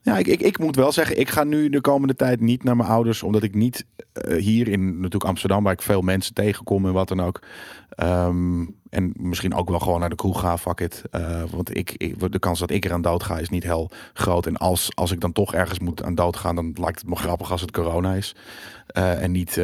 ja, 0.09 0.17
ik, 0.17 0.27
ik, 0.27 0.41
ik 0.41 0.59
moet 0.59 0.75
wel 0.75 0.91
zeggen, 0.91 1.19
ik 1.19 1.29
ga 1.29 1.43
nu 1.43 1.69
de 1.69 1.81
komende 1.81 2.15
tijd 2.15 2.39
niet 2.39 2.63
naar 2.63 2.75
mijn 2.75 2.89
ouders, 2.89 3.23
omdat 3.23 3.43
ik 3.43 3.55
niet 3.55 3.85
eh, 4.13 4.37
hier 4.37 4.67
in 4.67 4.95
natuurlijk 4.95 5.23
Amsterdam, 5.23 5.63
waar 5.63 5.73
ik 5.73 5.81
veel 5.81 6.01
mensen 6.01 6.33
tegenkom 6.33 6.85
en 6.85 6.93
wat 6.93 7.07
dan 7.07 7.21
ook. 7.21 7.41
ehm, 7.89 8.65
en 8.89 9.13
misschien 9.15 9.53
ook 9.53 9.69
wel 9.69 9.79
gewoon 9.79 9.99
naar 9.99 10.09
de 10.09 10.15
kroeg 10.15 10.39
ga, 10.39 10.57
fuck 10.57 10.79
it. 10.79 11.03
Eh, 11.11 11.43
want 11.51 11.77
ik, 11.77 11.93
ik, 11.97 12.31
de 12.31 12.39
kans 12.39 12.59
dat 12.59 12.71
ik 12.71 12.85
eraan 12.85 13.01
dood 13.01 13.23
ga 13.23 13.37
is 13.37 13.49
niet 13.49 13.63
heel 13.63 13.91
groot. 14.13 14.45
En 14.45 14.57
als, 14.57 14.91
als 14.95 15.11
ik 15.11 15.19
dan 15.19 15.31
toch 15.31 15.53
ergens 15.53 15.79
moet 15.79 16.03
aan 16.03 16.15
dood 16.15 16.35
gaan, 16.35 16.55
dan 16.55 16.75
lijkt 16.79 16.99
het 16.99 17.09
me 17.09 17.15
grappig 17.15 17.51
als 17.51 17.61
het 17.61 17.71
corona 17.71 18.13
is. 18.13 18.35
Eh, 18.87 19.23
en 19.23 19.31
niet 19.31 19.61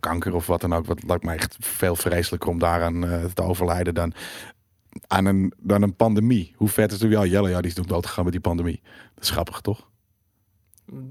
kanker 0.00 0.34
of 0.34 0.46
wat 0.46 0.60
dan 0.60 0.74
ook. 0.74 0.86
Wat 0.86 1.02
lijkt 1.06 1.24
mij 1.24 1.34
echt 1.34 1.56
veel 1.60 1.96
vreselijker 1.96 2.48
om 2.48 2.58
daaraan 2.58 3.06
te 3.34 3.42
overlijden 3.42 3.94
dan 3.94 4.12
aan 5.06 5.24
een, 5.24 5.52
dan 5.58 5.82
een 5.82 5.94
pandemie. 5.96 6.52
Hoe 6.56 6.68
vet 6.68 6.92
is 6.92 7.00
het? 7.00 7.10
Ja, 7.10 7.24
Jelle, 7.24 7.48
ja, 7.48 7.60
die 7.60 7.70
is 7.70 7.78
ook 7.78 7.88
dood 7.88 8.06
gegaan 8.06 8.24
met 8.24 8.32
die 8.32 8.42
pandemie. 8.42 8.80
Dat 9.14 9.24
is 9.24 9.30
grappig, 9.30 9.60
toch? 9.60 9.88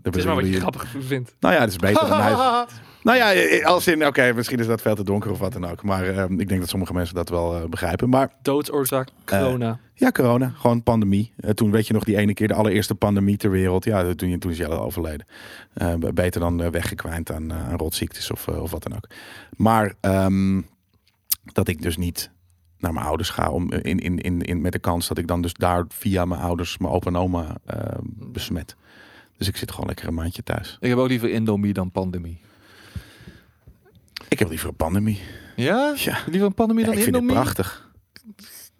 Het 0.03 0.15
is 0.15 0.25
maar 0.25 0.35
wat 0.35 0.47
je 0.47 0.59
grappig 0.59 0.95
vindt. 0.99 1.35
Nou 1.39 1.53
ja, 1.53 1.59
dat 1.59 1.69
is 1.69 1.75
beter 1.77 2.07
dan 2.07 2.21
hij. 2.21 2.65
Nou 3.03 3.17
ja, 3.17 3.33
eh, 3.33 3.65
als 3.65 3.87
in, 3.87 4.05
oké, 4.07 4.33
misschien 4.33 4.59
is 4.59 4.67
dat 4.67 4.81
veel 4.81 4.95
te 4.95 5.03
donker 5.03 5.31
of 5.31 5.39
wat 5.39 5.53
dan 5.53 5.65
ook. 5.65 5.83
Maar 5.83 6.07
eh, 6.07 6.23
ik 6.37 6.47
denk 6.47 6.59
dat 6.59 6.69
sommige 6.69 6.93
mensen 6.93 7.15
dat 7.15 7.29
wel 7.29 7.55
eh, 7.55 7.69
begrijpen. 7.69 8.09
Maar 8.09 8.33
Doodsoorzaak, 8.41 9.09
corona. 9.25 9.79
ja, 9.93 10.11
corona, 10.11 10.53
gewoon 10.57 10.83
pandemie. 10.83 11.33
Eh, 11.37 11.49
toen 11.49 11.71
weet 11.71 11.87
je 11.87 11.93
nog 11.93 12.03
die 12.03 12.17
ene 12.17 12.33
keer, 12.33 12.47
de 12.47 12.53
allereerste 12.53 12.95
pandemie 12.95 13.37
ter 13.37 13.51
wereld. 13.51 13.83
Ja, 13.85 14.13
toen, 14.15 14.39
toen 14.39 14.51
is 14.51 14.57
Jelle 14.57 14.79
overleden. 14.79 15.25
Eh, 15.73 15.93
beter 16.13 16.39
dan 16.41 16.61
eh, 16.63 16.69
weggekwijnd 16.69 17.31
aan, 17.31 17.51
eh, 17.51 17.69
aan 17.69 17.77
rotziektes 17.77 18.31
of, 18.31 18.47
eh, 18.47 18.61
of 18.61 18.71
wat 18.71 18.83
dan 18.83 18.95
ook. 18.95 19.07
Maar 19.57 19.93
ehm, 20.01 20.61
dat 21.53 21.67
ik 21.67 21.81
dus 21.81 21.97
niet 21.97 22.31
naar 22.83 22.93
mijn 22.93 23.05
ouders 23.05 23.29
ga 23.29 23.49
om, 23.49 23.71
in, 23.71 23.99
in, 23.99 24.17
in, 24.19 24.41
in, 24.41 24.61
met 24.61 24.71
de 24.71 24.79
kans 24.79 25.07
dat 25.07 25.17
ik 25.17 25.27
dan 25.27 25.41
dus 25.41 25.53
daar 25.53 25.85
via 25.87 26.25
mijn 26.25 26.41
ouders, 26.41 26.77
mijn 26.77 26.93
opa 26.93 27.07
en 27.07 27.15
oma 27.15 27.57
eh, 27.65 27.97
besmet. 28.03 28.75
Dus 29.37 29.47
ik 29.47 29.57
zit 29.57 29.71
gewoon 29.71 29.87
lekker 29.87 30.07
een 30.07 30.13
maandje 30.13 30.43
thuis. 30.43 30.77
Ik 30.79 30.89
heb 30.89 30.97
ook 30.97 31.07
liever 31.07 31.29
Indomie 31.29 31.73
dan 31.73 31.91
pandemie. 31.91 32.39
Ik 34.27 34.39
heb 34.39 34.49
liever 34.49 34.69
een 34.69 34.75
pandemie. 34.75 35.19
Ja? 35.55 35.93
Ja, 35.97 36.17
Liever 36.25 36.47
een 36.47 36.53
pandemie 36.53 36.83
ja 36.85 36.89
dan 36.89 36.97
ik 36.99 37.03
vind 37.03 37.15
het 37.15 37.23
Indomie? 37.23 37.33
prachtig. 37.43 37.91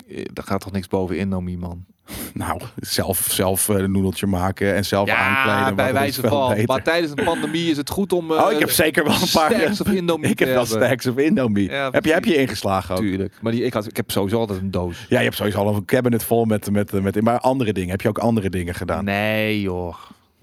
Eh, 0.08 0.26
Daar 0.34 0.46
gaat 0.46 0.62
toch 0.62 0.72
niks 0.72 0.88
boven 0.88 1.18
Indomie, 1.18 1.58
man. 1.58 1.86
Nou, 2.34 2.62
zelf, 2.76 3.28
zelf 3.30 3.70
eh, 3.70 3.76
een 3.78 3.92
noedeltje 3.92 4.26
maken 4.28 4.76
en 4.76 4.86
zelf 4.86 5.10
aankleden. 5.10 5.66
wat 5.66 5.76
bij 5.76 5.94
wijze 5.94 6.22
van. 6.22 6.50
beter. 6.50 6.66
Maar 6.66 6.84
tijdens 6.84 7.12
een 7.16 7.24
pandemie 7.26 7.70
is 7.72 7.78
het 7.78 7.90
goed 7.90 8.14
om... 8.14 8.32
eh, 8.32 8.42
Oh, 8.46 8.52
ik 8.52 8.60
heb 8.60 8.70
zeker 8.70 9.04
wel 9.04 9.14
een 9.14 9.20
paar. 9.34 9.52
stacks 9.52 9.82
of 9.82 9.88
Indomie 9.88 10.30
Ik 10.30 10.40
heb 10.40 10.50
wel 10.50 10.66
stacks 10.66 11.06
of 11.08 11.18
Indomie. 11.18 11.70
Ja, 11.70 11.90
heb, 11.92 12.06
je, 12.06 12.14
heb 12.14 12.26
je 12.26 12.36
ingeslagen 12.36 12.96
ook? 12.96 13.02
Tuurlijk. 13.02 13.34
Maar 13.42 13.52
die, 13.52 13.64
ik, 13.64 13.74
had, 13.74 13.88
ik 13.88 13.98
heb 13.98 14.12
sowieso 14.12 14.40
altijd 14.40 14.60
een 14.60 14.72
doos. 14.72 15.06
Ja, 15.10 15.18
je 15.18 15.24
hebt 15.24 15.36
sowieso 15.36 15.58
al 15.60 15.76
een 15.76 15.86
cabinet 15.86 16.24
vol 16.24 16.46
met, 16.46 16.72
met, 16.72 16.92
met... 16.92 17.22
Maar 17.22 17.40
andere 17.40 17.74
dingen. 17.74 17.90
Heb 17.90 18.02
je 18.02 18.08
ook 18.08 18.18
andere 18.18 18.50
dingen 18.50 18.76
gedaan? 18.76 19.04
Nee, 19.06 19.62
joh. 19.62 19.96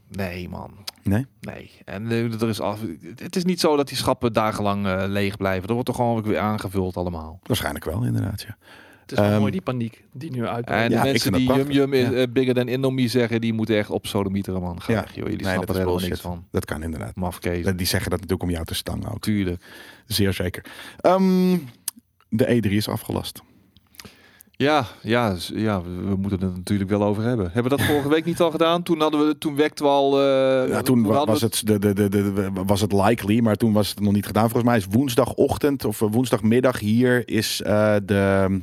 Nee, 0.09 0.49
man. 0.49 0.71
Nee? 1.03 1.27
Nee. 1.41 1.71
En 1.85 2.11
eh, 2.11 2.43
er 2.43 2.49
is 2.49 2.61
af, 2.61 2.81
het 3.23 3.37
is 3.37 3.45
niet 3.45 3.61
zo 3.61 3.77
dat 3.77 3.89
die 3.89 3.97
schappen 3.97 4.33
dagenlang 4.33 4.87
eh, 4.87 5.03
leeg 5.07 5.37
blijven. 5.37 5.67
Er 5.69 5.73
wordt 5.73 5.87
toch 5.87 5.97
gewoon 5.97 6.23
weer 6.23 6.39
aangevuld 6.39 6.97
allemaal. 6.97 7.41
Waarschijnlijk 7.43 7.85
wel, 7.85 8.03
inderdaad. 8.05 8.41
Ja. 8.49 8.57
Het 9.11 9.19
is 9.19 9.25
wel 9.25 9.29
Ehm, 9.29 9.39
mooi 9.41 9.53
die 9.53 9.61
paniek 9.63 10.05
die 10.13 10.31
nu 10.31 10.47
uit. 10.47 10.67
En 10.67 10.89
de 10.89 10.95
Ja, 10.95 11.03
mensen 11.03 11.33
die 11.33 11.53
Yum. 11.53 11.71
Yum 11.71 11.93
is 11.93 12.09
Ja. 12.09 12.13
eh, 12.13 12.27
bigger 12.33 12.55
than 12.55 12.69
Indomie 12.69 13.09
zeggen, 13.09 13.41
die 13.41 13.53
moeten 13.53 13.77
echt 13.77 13.91
op 13.91 14.07
sodemieteren, 14.07 14.61
man. 14.61 14.81
Ga 14.83 14.93
Ja. 14.93 14.99
joh. 14.99 15.15
Jullie 15.15 15.31
Nee, 15.45 15.53
snappen 15.53 15.75
er 15.75 15.81
helemaal 15.81 16.01
niks 16.09 16.21
van. 16.21 16.45
Dat 16.51 16.65
kan 16.65 16.83
inderdaad. 16.83 17.17
Mafkees. 17.17 17.65
Die 17.77 17.87
zeggen 17.87 18.11
dat 18.11 18.21
natuurlijk 18.21 18.43
om 18.43 18.51
jou 18.51 18.65
te 18.65 18.75
stangen 18.75 19.11
ook. 19.13 19.21
Tuurlijk. 19.21 19.63
Zeer 20.07 20.33
zeker. 20.33 20.65
Ehm, 21.01 21.57
de 22.29 22.47
E3 22.55 22.71
is 22.77 22.89
afgelast. 22.89 23.43
Ja, 24.51 24.87
ja, 25.03 25.37
ja, 25.55 25.83
we 25.83 26.17
moeten 26.17 26.41
het 26.49 26.57
natuurlijk 26.57 26.91
wel 26.91 27.03
over 27.05 27.23
hebben. 27.23 27.51
Hebben 27.53 27.71
we 27.73 27.77
dat 27.79 27.87
vorige 27.87 28.09
week 28.09 28.25
niet 28.25 28.41
al 28.41 28.51
gedaan? 28.51 28.83
Toen, 28.83 29.01
hadden 29.01 29.27
we, 29.27 29.39
toen 29.39 29.57
wekten 29.57 29.85
we 29.85 29.91
al... 29.91 30.21
eh, 30.21 30.69
Ja, 30.69 30.83
toen 30.83 31.03
wa- 31.03 31.25
was 31.25 31.41
we 31.41 31.47
het, 31.47 31.63
de, 31.65 31.79
de, 31.79 31.93
de, 31.93 32.09
de, 32.09 32.51
was 32.67 32.81
het 32.81 32.93
likely, 32.93 33.41
maar 33.41 33.57
toen 33.57 33.73
was 33.73 33.89
het 33.89 34.01
nog 34.01 34.13
niet 34.13 34.27
gedaan. 34.27 34.43
Volgens 34.51 34.65
mij 34.65 34.77
is 34.77 34.87
woensdagochtend 34.91 35.85
of 35.85 35.99
woensdagmiddag 35.99 36.79
hier 36.79 37.29
is, 37.29 37.63
eh, 37.63 37.97
de, 38.05 38.61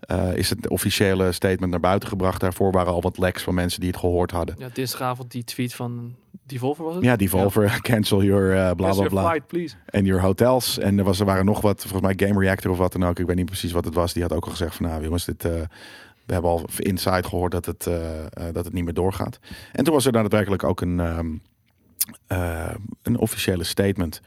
eh, 0.00 0.36
is 0.36 0.50
het 0.50 0.68
officiële 0.68 1.32
statement 1.32 1.70
naar 1.70 1.80
buiten 1.80 2.08
gebracht. 2.08 2.40
Daarvoor 2.40 2.72
waren 2.72 2.92
al 2.92 3.00
wat 3.00 3.18
leaks 3.18 3.42
van 3.42 3.54
mensen 3.54 3.80
die 3.80 3.90
het 3.90 3.98
gehoord 3.98 4.30
hadden. 4.30 4.54
Ja, 4.58 4.68
dinsdagavond 4.72 5.30
die 5.30 5.44
tweet 5.44 5.74
van 5.74 6.14
Devolver 6.42 6.84
was 6.84 6.94
het? 6.94 7.04
Ja, 7.04 7.16
Devolver, 7.16 7.78
cancel 7.90 8.22
your 8.22 8.50
uh, 8.50 8.70
bla 8.70 8.86
Cancel 8.86 9.08
bla 9.08 9.22
your 9.22 9.42
bla. 9.46 9.64
En 9.86 10.04
your 10.04 10.22
hotels. 10.22 10.78
En 10.78 10.98
er, 10.98 11.04
was, 11.04 11.20
er 11.20 11.26
waren 11.26 11.44
nog 11.44 11.60
wat, 11.60 11.80
volgens 11.80 12.14
mij 12.14 12.28
Game 12.28 12.40
Reactor 12.40 12.70
of 12.70 12.78
wat 12.78 12.92
dan 12.92 13.04
ook. 13.04 13.18
Ik 13.18 13.26
weet 13.26 13.36
niet 13.36 13.46
precies 13.46 13.72
wat 13.72 13.84
het 13.84 13.94
was. 13.94 14.12
Die 14.12 14.22
had 14.22 14.32
ook 14.32 14.44
al 14.44 14.50
gezegd 14.50 14.74
van 14.74 14.86
nou 14.86 15.02
jongens, 15.02 15.24
dit, 15.24 15.44
eh, 15.44 15.52
we 16.28 16.34
hebben 16.34 16.50
al 16.50 16.68
inside 16.76 17.28
gehoord 17.28 17.52
dat 17.52 17.66
het, 17.66 17.86
eh, 17.86 18.24
eh, 18.24 18.30
dat 18.52 18.64
het 18.64 18.72
niet 18.72 18.84
meer 18.84 18.94
doorgaat. 18.94 19.38
En 19.72 19.84
toen 19.84 19.94
was 19.94 20.06
er 20.06 20.12
daadwerkelijk 20.12 20.64
ook 20.64 20.80
een, 20.80 21.00
ehm, 21.00 21.36
eh, 22.26 22.74
een 23.02 23.18
officiële 23.18 23.64
statement. 23.64 24.20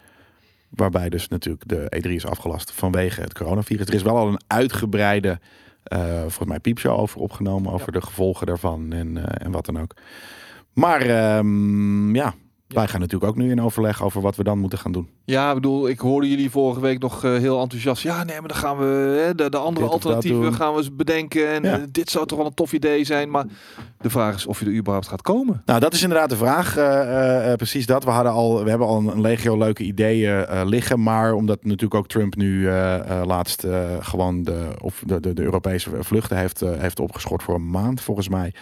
Waarbij 0.76 1.10
dus 1.10 1.28
natuurlijk 1.28 1.68
de 1.68 1.92
E3 1.96 2.12
is 2.12 2.26
afgelast 2.26 2.72
vanwege 2.72 3.22
het 3.22 3.34
coronavirus. 3.34 3.88
Er 3.88 3.94
is 3.94 4.02
wel 4.02 4.18
al 4.18 4.28
een 4.28 4.42
uitgebreide, 4.48 5.40
eh 5.84 6.20
volgens 6.20 6.48
mij, 6.48 6.60
piepshow 6.60 7.00
over 7.00 7.20
opgenomen. 7.20 7.72
Over 7.72 7.92
de 7.92 8.02
gevolgen 8.02 8.48
daarvan 8.48 8.94
en, 8.94 9.18
eh, 9.18 9.46
en 9.46 9.52
wat 9.52 9.66
dan 9.66 9.80
ook. 9.80 9.94
Maar 10.74 11.02
ehm, 11.02 12.16
ja, 12.16 12.34
wij 12.74 12.88
gaan 12.88 13.00
natuurlijk 13.00 13.32
ook 13.32 13.38
nu 13.38 13.52
in 13.52 13.62
overleg 13.62 14.04
over 14.04 14.22
wat 14.22 14.36
we 14.36 14.44
dan 14.44 14.60
moeten 14.60 14.80
gaan 14.80 14.92
doen. 14.92 15.10
Ja, 15.26 15.50
ik 15.50 15.56
bedoel, 15.56 15.88
ik 15.90 16.00
hoorde 16.00 16.30
jullie 16.30 16.50
vorige 16.50 16.80
week 16.80 17.00
nog 17.00 17.24
eh, 17.24 17.32
heel 17.38 17.62
enthousiast. 17.62 18.04
Ja, 18.04 18.24
nee, 18.24 18.40
maar 18.40 18.48
dan 18.48 18.58
gaan 18.58 18.78
we 18.78 19.22
hè, 19.26 19.36
de, 19.36 19.50
de 19.50 19.58
andere 19.58 19.86
Dit 19.86 19.94
alternatieven 19.94 20.54
gaan 20.54 20.72
we 20.74 20.78
eens 20.78 20.96
bedenken. 20.96 21.50
En 21.52 21.64
Ja. 21.64 21.78
eh, 21.78 21.84
dit 21.92 22.10
zou 22.10 22.26
toch 22.26 22.38
wel 22.38 22.48
een 22.48 22.54
tof 22.54 22.74
idee 22.74 23.04
zijn. 23.04 23.30
Maar 23.30 23.46
De 24.02 24.10
vraag 24.10 24.36
is 24.36 24.46
of 24.46 24.60
je 24.60 24.66
er 24.66 24.74
überhaupt 24.76 25.08
gaat 25.08 25.22
komen. 25.22 25.62
Nou, 25.66 25.80
dat 25.80 25.94
is 25.94 26.02
inderdaad 26.04 26.30
de 26.30 26.36
vraag. 26.36 26.78
eh, 26.78 27.54
precies 27.54 27.86
dat. 27.86 28.04
We, 28.04 28.10
hadden 28.10 28.32
al, 28.32 28.64
we 28.64 28.70
hebben 28.70 28.88
al 28.88 28.98
een 28.98 29.22
legio 29.22 29.58
leuke 29.58 29.84
ideeën 29.84 30.46
liggen. 30.66 31.04
Maar 31.04 31.34
omdat 31.34 31.64
natuurlijk 31.64 31.96
ook 31.96 32.08
Trump 32.08 32.36
nu 32.36 32.70
laatst 33.26 33.66
gewoon 34.00 34.44
de, 34.44 34.68
of 34.82 35.04
de, 35.06 35.20
de, 35.20 35.34
de 35.34 35.42
Europese 35.44 35.90
vluchten 36.00 36.38
heeft, 36.38 36.60
heeft 36.60 37.00
opgeschort 37.00 37.44
voor 37.44 37.56
een 37.56 37.70
maand, 37.70 38.02
volgens 38.02 38.30
mij. 38.30 38.54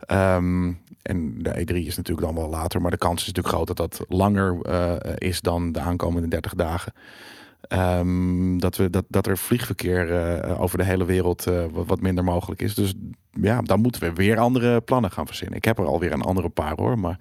Ehm, 0.00 0.72
en 1.08 1.42
de 1.42 1.50
E3 1.50 1.74
is 1.74 1.96
natuurlijk 1.96 2.26
dan 2.26 2.36
wel 2.36 2.48
later. 2.48 2.80
Maar 2.80 2.90
de 2.90 2.96
kans 2.96 3.20
is 3.20 3.26
natuurlijk 3.26 3.54
groot 3.54 3.66
dat 3.66 3.76
dat 3.76 4.04
langer 4.08 4.60
eh, 4.62 4.94
is 5.16 5.40
dan 5.40 5.72
de 5.72 5.80
aankomende 5.80 6.28
30 6.28 6.54
dagen. 6.54 6.92
Ehm, 7.60 8.58
dat, 8.58 8.76
we, 8.76 8.90
dat, 8.90 9.04
dat 9.08 9.26
er 9.26 9.38
vliegverkeer 9.38 10.12
eh, 10.12 10.60
over 10.60 10.78
de 10.78 10.84
hele 10.84 11.04
wereld 11.04 11.46
eh, 11.46 11.64
wat, 11.72 11.86
wat 11.86 12.00
minder 12.00 12.24
mogelijk 12.24 12.62
is. 12.62 12.74
Dus 12.74 12.94
ja, 13.30 13.62
dan 13.62 13.80
moeten 13.80 14.00
we 14.00 14.12
weer 14.12 14.38
andere 14.38 14.80
plannen 14.80 15.10
gaan 15.10 15.26
verzinnen. 15.26 15.56
Ik 15.56 15.64
heb 15.64 15.78
er 15.78 15.86
alweer 15.86 16.12
een 16.12 16.22
andere 16.22 16.48
paar 16.48 16.74
hoor, 16.76 16.98
maar 16.98 17.18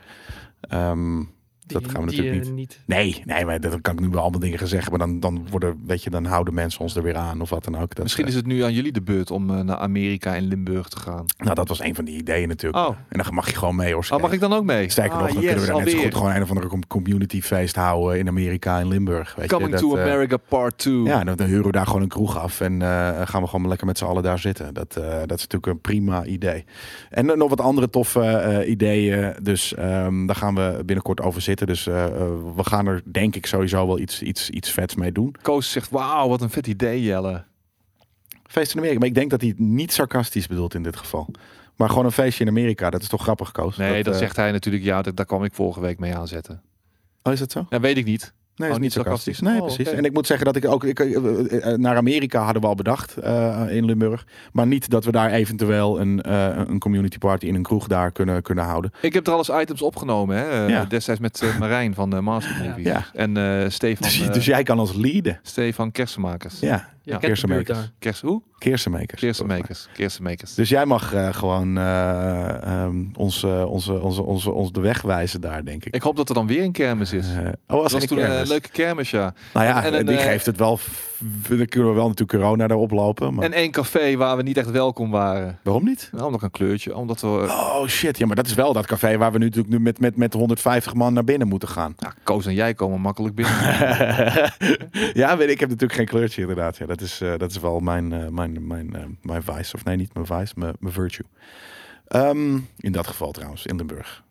dat 1.68 1.92
gaan 1.92 2.04
we 2.04 2.10
die, 2.10 2.18
natuurlijk 2.22 2.46
eh, 2.48 2.54
niet. 2.54 2.80
Nee, 2.86 3.22
nee, 3.26 3.46
maar 3.46 3.60
dat 3.60 3.82
kan 3.82 3.94
ik 3.94 4.00
nu 4.00 4.10
wel 4.10 4.22
allemaal 4.22 4.40
dingen 4.40 4.58
gaan 4.58 4.68
zeggen. 4.68 4.90
Maar 4.90 5.00
dan, 5.00 5.20
dan 5.20 5.48
worden, 5.50 5.82
weet 5.86 6.04
je, 6.04 6.10
dan 6.10 6.26
houden 6.26 6.54
mensen 6.54 6.80
ons 6.82 6.96
er 6.96 7.04
weer 7.04 7.16
aan 7.16 7.42
of 7.42 7.50
wat 7.50 7.64
dan 7.64 7.76
ook. 7.78 7.96
Dat, 7.96 8.04
Misschien 8.04 8.24
eh, 8.24 8.30
is 8.30 8.36
het 8.36 8.46
nu 8.46 8.62
aan 8.64 8.74
jullie 8.74 8.92
de 8.92 9.02
beurt 9.02 9.32
om 9.32 9.50
eh, 9.50 9.60
naar 9.62 9.78
Amerika 9.78 10.36
en 10.36 10.44
Limburg 10.48 10.88
te 10.90 11.00
gaan. 11.00 11.26
nou, 11.38 11.56
dat 11.56 11.68
was 11.68 11.80
een 11.82 11.96
van 11.96 12.06
die 12.06 12.18
ideeën 12.18 12.48
natuurlijk. 12.48 12.88
Oh, 12.88 12.96
En 13.10 13.24
dan 13.24 13.34
mag 13.34 13.50
je 13.50 13.56
gewoon 13.56 13.76
mee 13.76 13.94
hoor. 13.94 14.08
oh 14.10 14.22
mag 14.22 14.32
ik 14.32 14.40
dan 14.40 14.54
ook 14.54 14.64
mee? 14.64 14.90
Sterker 14.90 15.14
Ah, 15.14 15.20
nog, 15.22 15.34
dan 15.34 15.42
yes, 15.42 15.46
kunnen 15.52 15.68
we 15.68 15.74
daar 15.74 15.84
net 15.84 15.94
zo 15.94 16.00
goed 16.02 16.16
gewoon 16.16 16.32
een 16.36 16.42
of 16.42 16.50
andere 16.50 16.68
com- 16.68 16.88
community 16.88 17.42
feest 17.42 17.76
houden 17.76 18.20
in 18.20 18.28
Amerika 18.28 18.78
in 18.80 18.88
Limburg. 18.88 19.36
Weet 19.36 19.48
Coming 19.48 19.72
je, 19.72 19.78
to 19.80 19.90
dat, 19.90 19.98
eh, 19.98 20.04
America 20.04 20.38
Part 20.38 20.78
2. 20.78 21.04
Ja, 21.04 21.24
dan, 21.24 21.36
dan 21.36 21.48
huren 21.48 21.66
we 21.66 21.72
daar 21.72 21.86
gewoon 21.86 22.02
een 22.02 22.08
kroeg 22.08 22.38
af 22.40 22.62
en 22.62 22.82
eh, 22.82 23.22
gaan 23.24 23.42
we 23.42 23.48
gewoon 23.48 23.68
lekker 23.68 23.88
met 23.88 23.98
z'n 23.98 24.06
allen 24.06 24.24
daar 24.24 24.40
zitten. 24.40 24.74
Dat, 24.74 24.96
eh, 24.96 25.04
dat 25.04 25.38
is 25.38 25.48
natuurlijk 25.48 25.66
een 25.68 25.82
prima 25.82 26.26
idee. 26.26 26.66
En 27.10 27.26
nog 27.26 27.50
wat 27.50 27.62
andere 27.62 27.90
toffe 27.90 28.22
eh, 28.22 28.70
ideeën. 28.70 29.34
Dus 29.42 29.74
ehm, 29.76 30.26
daar 30.26 30.36
gaan 30.36 30.56
we 30.56 30.82
binnenkort 30.86 31.22
over 31.22 31.42
zitten. 31.42 31.57
Dus 31.66 31.88
eh, 31.88 32.06
eh, 32.06 32.12
we 32.56 32.64
gaan 32.64 32.88
er 32.88 33.02
denk 33.06 33.36
ik 33.36 33.46
sowieso 33.46 33.88
wel 33.88 34.00
iets, 34.00 34.22
iets, 34.22 34.50
iets 34.50 34.72
vets 34.72 34.96
mee 34.96 35.12
doen. 35.12 35.36
Koos 35.42 35.72
zegt, 35.72 35.90
wauw, 35.90 36.28
wat 36.28 36.42
een 36.42 36.50
vet 36.50 36.68
idee, 36.68 37.04
Jelle. 37.04 37.44
Feest 38.48 38.72
in 38.72 38.78
Amerika. 38.78 39.00
Maar 39.00 39.08
ik 39.08 39.14
denk 39.16 39.30
dat 39.30 39.42
hij 39.42 39.50
het 39.50 39.60
niet 39.60 39.94
sarcastisch 39.94 40.48
bedoelt 40.48 40.74
in 40.74 40.84
dit 40.84 40.96
geval. 40.96 41.30
Maar 41.76 41.90
gewoon 41.90 42.06
een 42.06 42.12
feestje 42.12 42.44
in 42.44 42.50
Amerika. 42.50 42.90
Dat 42.90 43.02
is 43.02 43.08
toch 43.08 43.22
grappig, 43.22 43.52
Koos? 43.52 43.78
Nee, 43.78 44.04
dan 44.04 44.14
eh, 44.14 44.20
zegt 44.20 44.36
hij 44.36 44.52
natuurlijk, 44.52 44.84
ja, 44.84 45.02
dat, 45.02 45.16
daar 45.16 45.26
kwam 45.26 45.44
ik 45.44 45.54
vorige 45.54 45.80
week 45.80 46.00
mee 46.00 46.16
aanzetten. 46.16 46.62
Oh, 47.24 47.34
is 47.34 47.40
dat 47.40 47.52
zo? 47.52 47.66
Ja, 47.70 47.80
weet 47.80 47.98
ik 47.98 48.06
niet. 48.06 48.34
Nee, 48.58 48.68
Oh, 48.70 48.76
is 48.76 48.82
niet 48.82 48.82
niet 48.82 48.92
sarcastisch. 49.06 49.38
sarcastisch. 49.38 49.40
Nee, 49.40 49.70
Oh, 49.70 49.76
precies. 49.76 49.94
En 50.00 50.06
ik 50.06 50.14
moet 50.14 50.28
zeggen 50.28 50.46
dat 50.46 50.56
ik 50.56 50.66
ook 50.68 50.84
ik, 50.84 51.00
eh, 51.00 51.16
eh, 51.16 51.72
eh, 51.74 51.80
naar 51.80 51.96
Amerika 51.96 52.42
hadden 52.44 52.62
we 52.62 52.68
al 52.68 52.76
bedacht 52.76 53.18
eh, 53.18 53.62
in 53.70 53.86
Limburg, 53.86 54.26
maar 54.52 54.68
niet 54.68 54.90
dat 54.90 55.06
we 55.06 55.12
daar 55.12 55.32
eventueel 55.32 56.00
een, 56.00 56.22
eh, 56.22 56.50
een 56.68 56.80
community 56.80 57.18
party 57.18 57.46
in 57.46 57.56
een 57.56 57.64
kroeg 57.64 57.88
daar 57.88 58.12
kunnen 58.12 58.42
kunnen 58.42 58.64
houden. 58.64 58.92
Ik 59.02 59.14
heb 59.14 59.28
er 59.28 59.34
alles 59.34 59.50
items 59.50 59.82
opgenomen, 59.82 60.38
hè. 60.38 60.66
Ja. 60.66 60.86
Destijds 60.86 61.20
met 61.22 61.44
Marijn 61.60 61.94
van 61.94 62.10
de 62.10 62.22
Master 62.22 62.66
Movies. 62.68 62.86
Ja. 62.86 63.06
En 63.14 63.38
eh, 63.38 63.70
Stefan, 63.70 64.08
Dus, 64.08 64.32
dus 64.32 64.46
jij 64.46 64.64
kan 64.64 64.80
ons 64.80 64.94
leaden. 64.94 65.40
Stefan 65.42 65.92
Kersenmakers. 65.92 66.60
Ja, 66.60 66.68
Ja, 66.68 66.74
Ja, 66.74 67.18
kent 67.18 67.42
de 67.42 67.48
buurt 67.48 67.66
Keersenmakers. 67.66 67.78
daar. 67.78 67.92
Kers, 68.00 68.22
hoe? 68.22 68.42
Keersenmakers. 68.58 69.22
Kersenmakers. 69.22 69.88
Kersenmakers. 69.94 70.54
Dus 70.54 70.70
jij 70.70 70.86
mag 70.86 71.14
eh, 71.14 71.34
gewoon 71.34 71.78
eh, 71.78 72.64
ehm, 72.64 73.04
ons, 73.14 73.44
eh, 73.44 73.72
onze, 73.72 74.02
onze, 74.02 74.24
onze, 74.24 74.52
ons 74.52 74.72
de 74.72 74.80
weg 74.80 75.02
wijzen 75.02 75.42
daar, 75.42 75.66
denk 75.66 75.86
ik. 75.86 75.96
Ik 75.96 76.02
hoop 76.02 76.16
dat 76.16 76.30
er 76.30 76.36
dan 76.36 76.48
weer 76.48 76.64
een 76.64 76.72
kermis 76.72 77.14
is. 77.14 77.26
Oh, 77.28 77.44
dat 77.44 77.84
als 77.84 77.92
was 77.92 78.02
een 78.02 78.08
toen 78.08 78.32
een 78.32 78.48
leuke 78.48 78.70
kermis, 78.70 79.12
ja. 79.12 79.34
Nou 79.54 79.66
ja, 79.66 79.84
en 79.84 80.06
die 80.06 80.18
geeft 80.18 80.46
het 80.46 80.58
wel. 80.58 80.80
Dan 81.50 81.66
kunnen 81.66 81.90
we 81.90 81.96
wel 81.96 82.08
natuurlijk 82.08 82.40
corona 82.40 82.68
erop 82.68 82.92
lopen. 82.92 83.34
Maar 83.34 83.46
En 83.46 83.54
één 83.54 83.72
café 83.72 84.16
waar 84.16 84.38
we 84.38 84.44
niet 84.44 84.58
echt 84.58 84.72
welkom 84.72 85.12
waren. 85.12 85.60
waarom 85.64 85.84
niet? 85.86 86.10
Nou, 86.12 86.32
nog 86.32 86.42
een 86.42 86.52
kleurtje. 86.52 86.96
Omdat 86.96 87.22
we... 87.22 87.28
Oh 87.28 87.88
shit, 87.88 88.18
ja, 88.18 88.26
maar 88.26 88.36
dat 88.36 88.46
is 88.46 88.54
wel 88.54 88.74
dat 88.74 88.86
café 88.86 89.18
waar 89.18 89.32
we 89.32 89.38
nu 89.38 89.46
natuurlijk 89.46 89.74
nu 89.74 89.80
met, 89.80 90.00
met, 90.00 90.16
met 90.16 90.34
150 90.34 90.94
man 90.94 91.14
naar 91.14 91.24
binnen 91.24 91.48
moeten 91.48 91.70
gaan. 91.70 91.96
Koos 92.24 92.46
en 92.46 92.54
jij 92.54 92.74
komen 92.74 93.02
makkelijk 93.02 93.36
binnen. 93.36 93.56
ja, 95.22 95.38
weet 95.38 95.50
ik, 95.50 95.58
ik 95.58 95.60
heb 95.60 95.70
natuurlijk 95.70 96.00
geen 96.00 96.20
kleurtje 96.20 96.42
inderdaad. 96.42 96.78
Ja, 96.78 96.86
dat 96.86 97.02
is, 97.02 97.22
eh, 97.22 97.38
dat 97.38 97.52
is 97.52 97.60
wel 97.60 97.80
mijn, 97.80 98.14
eh, 98.14 98.28
mijn, 98.28 98.68
mijn, 98.68 98.96
eh, 98.96 99.04
mijn 99.22 99.44
vice. 99.44 99.76
Of 99.76 99.84
nee, 99.84 99.96
niet 99.96 100.14
mijn 100.14 100.26
vice, 100.26 100.54
mijn, 100.56 100.76
mijn 100.80 100.94
virtue. 100.94 101.26
Ehm, 102.08 102.60
in 102.78 102.92
dat 102.92 103.08
geval 103.08 103.32
trouwens, 103.32 103.66
in 103.66 103.76
Limburg. 103.76 104.24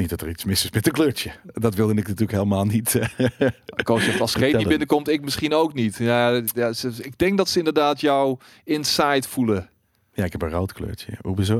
Niet 0.00 0.08
dat 0.10 0.20
er 0.20 0.28
iets 0.28 0.44
mis 0.44 0.64
is 0.64 0.70
met 0.70 0.86
een 0.86 0.92
kleurtje. 0.92 1.30
Dat 1.52 1.74
wilde 1.74 1.92
ik 1.92 1.98
natuurlijk 1.98 2.30
helemaal 2.30 2.64
niet. 2.64 2.94
eh, 2.94 3.48
Koos 3.82 4.04
zegt, 4.04 4.20
als 4.20 4.34
Greet 4.34 4.56
niet 4.56 4.68
binnenkomt, 4.68 5.08
ik 5.08 5.22
misschien 5.22 5.54
ook 5.54 5.74
niet. 5.74 5.96
Ja, 5.96 6.42
ja, 6.54 6.72
ze- 6.72 6.92
ik 7.02 7.18
denk 7.18 7.36
dat 7.38 7.48
ze 7.48 7.58
inderdaad 7.58 8.00
jouw 8.00 8.38
inside 8.64 9.28
voelen. 9.28 9.70
ja, 10.12 10.24
ik 10.24 10.32
heb 10.32 10.42
een 10.42 10.50
rood 10.50 10.72
kleurtje. 10.72 11.12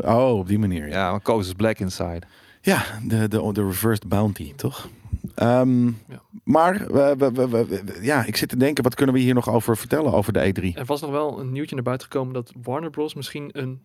Oh, 0.03 0.39
op 0.39 0.49
die 0.49 0.59
manier. 0.59 0.89
Ja, 0.89 0.95
Ja, 0.95 1.11
maar 1.11 1.21
Koos 1.21 1.47
is 1.47 1.53
black 1.53 1.79
inside. 1.79 2.21
ja 2.61 2.85
de, 3.07 3.29
de, 3.29 3.53
de 3.53 3.65
reversed 3.67 4.09
bounty, 4.09 4.53
toch? 4.57 4.89
Ehm, 5.35 5.87
Ja. 5.87 6.23
Maar 6.45 6.87
we, 6.93 7.15
we, 7.19 7.33
we- 7.33 7.49
we- 7.49 7.67
we- 7.67 7.99
ja, 8.01 8.25
ik 8.25 8.37
zit 8.37 8.49
te 8.49 8.57
denken, 8.57 8.85
wat 8.85 8.95
kunnen 8.95 9.15
we 9.15 9.21
hier 9.21 9.35
nog 9.35 9.49
over 9.49 9.77
vertellen 9.77 10.13
over 10.13 10.33
de 10.33 10.53
E3? 10.53 10.75
Er 10.79 10.85
was 10.85 11.01
nog 11.01 11.11
wel 11.11 11.41
een 11.41 11.53
nieuwtje 11.53 11.75
naar 11.75 11.85
buiten 11.85 12.09
gekomen 12.11 12.35
dat 12.35 12.53
Warner 12.63 12.91
Bros. 12.91 13.15
misschien 13.15 13.49
een 13.53 13.81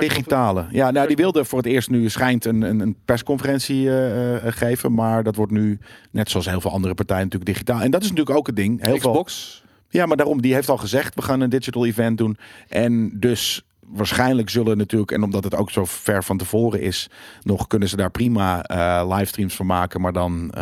Digitale. 0.00 0.66
Ja, 0.70 0.90
nou, 0.90 1.06
die 1.06 1.16
wilde 1.16 1.44
voor 1.44 1.58
het 1.58 1.66
eerst 1.66 1.90
nu 1.90 2.08
schijnt 2.08 2.44
een, 2.44 2.62
een, 2.62 2.80
een 2.80 2.96
persconferentie 3.04 3.88
eh, 3.88 4.36
eh, 4.36 4.52
geven. 4.52 4.94
Maar 4.94 5.22
dat 5.22 5.36
wordt 5.36 5.52
nu, 5.52 5.78
net 6.10 6.30
zoals 6.30 6.46
heel 6.46 6.60
veel 6.60 6.70
andere 6.70 6.94
partijen, 6.94 7.22
natuurlijk 7.22 7.50
digitaal. 7.50 7.80
En 7.80 7.90
dat 7.90 8.02
is 8.02 8.08
natuurlijk 8.08 8.36
ook 8.36 8.46
het 8.46 8.56
ding. 8.56 8.84
Heel 8.84 8.98
veel, 8.98 9.10
Xbox. 9.10 9.62
ja, 9.88 10.06
maar 10.06 10.16
daarom, 10.16 10.42
die 10.42 10.54
heeft 10.54 10.68
al 10.68 10.76
gezegd, 10.76 11.14
we 11.14 11.22
gaan 11.22 11.40
een 11.40 11.50
digital 11.50 11.86
event 11.86 12.18
doen. 12.18 12.36
En 12.68 13.18
dus 13.18 13.64
waarschijnlijk 13.80 14.50
zullen 14.50 14.76
natuurlijk, 14.76 15.10
en 15.10 15.22
omdat 15.22 15.44
het 15.44 15.54
ook 15.54 15.70
zo 15.70 15.84
ver 15.84 16.24
van 16.24 16.36
tevoren 16.36 16.80
is, 16.80 17.10
nog 17.42 17.66
kunnen 17.66 17.88
ze 17.88 17.96
daar 17.96 18.10
prima 18.10 18.62
eh, 18.62 19.16
livestreams 19.16 19.54
van 19.54 19.66
maken. 19.66 20.00
Maar 20.00 20.12
dan 20.12 20.52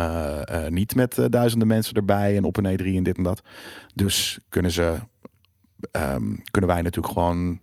niet 0.69 0.95
met 0.95 1.27
duizenden 1.29 1.67
mensen 1.67 1.93
erbij 1.95 2.37
en 2.37 2.43
op 2.43 2.57
een 2.57 2.79
E3 2.79 2.85
en 2.85 3.03
dit 3.03 3.17
en 3.17 3.23
dat. 3.23 3.41
Dus 3.95 4.39
kunnen 4.49 4.71
ze, 4.71 4.95
ehm, 5.91 6.35
kunnen 6.51 6.69
wij 6.69 6.81
natuurlijk 6.81 7.13
gewoon 7.13 7.59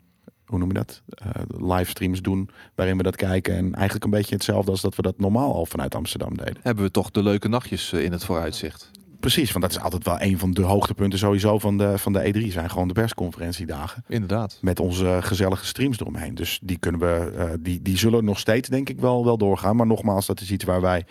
hoe 0.50 0.58
noem 0.58 0.68
je 0.68 0.74
dat? 0.74 1.02
Eh, 1.08 1.28
livestreams 1.58 2.22
doen 2.22 2.50
waarin 2.74 2.96
we 2.96 3.02
dat 3.02 3.16
kijken. 3.16 3.56
En 3.56 3.74
eigenlijk 3.74 4.04
een 4.04 4.10
beetje 4.10 4.34
hetzelfde 4.34 4.70
als 4.70 4.80
dat 4.80 4.96
we 4.96 5.02
dat 5.02 5.18
normaal 5.18 5.54
al 5.54 5.66
vanuit 5.66 5.94
Amsterdam 5.94 6.36
deden. 6.36 6.56
Hebben 6.62 6.84
we 6.84 6.90
toch 6.90 7.10
de 7.10 7.22
leuke 7.22 7.48
nachtjes 7.48 7.92
eh, 7.92 8.04
in 8.04 8.12
het 8.12 8.24
vooruitzicht. 8.24 8.90
Precies, 9.20 9.52
want 9.52 9.64
dat 9.64 9.74
is 9.74 9.80
altijd 9.80 10.04
wel 10.04 10.20
een 10.20 10.38
van 10.38 10.50
de 10.52 10.62
hoogtepunten 10.62 11.18
sowieso 11.18 11.58
van 11.58 11.78
de, 11.78 11.98
van 11.98 12.12
de 12.12 12.32
E3. 12.34 12.52
Zijn 12.52 12.70
gewoon 12.70 12.88
de 12.88 12.94
persconferentiedagen. 12.94 14.04
Inderdaad. 14.08 14.58
Met 14.60 14.80
onze 14.80 15.18
gezellige 15.20 15.66
streams 15.66 16.00
eromheen. 16.00 16.34
Dus 16.34 16.58
die 16.62 16.78
kunnen 16.78 17.00
we, 17.00 17.32
eh, 17.36 17.50
die, 17.60 17.82
die 17.82 17.98
zullen 17.98 18.24
nog 18.24 18.38
steeds 18.38 18.68
denk 18.68 18.88
ik 18.88 19.00
wel, 19.00 19.24
wel 19.24 19.38
doorgaan. 19.38 19.76
Maar 19.76 19.86
nogmaals, 19.86 20.26
dat 20.26 20.40
is 20.40 20.50
iets 20.50 20.64
waar 20.64 20.80
wij 20.80 21.06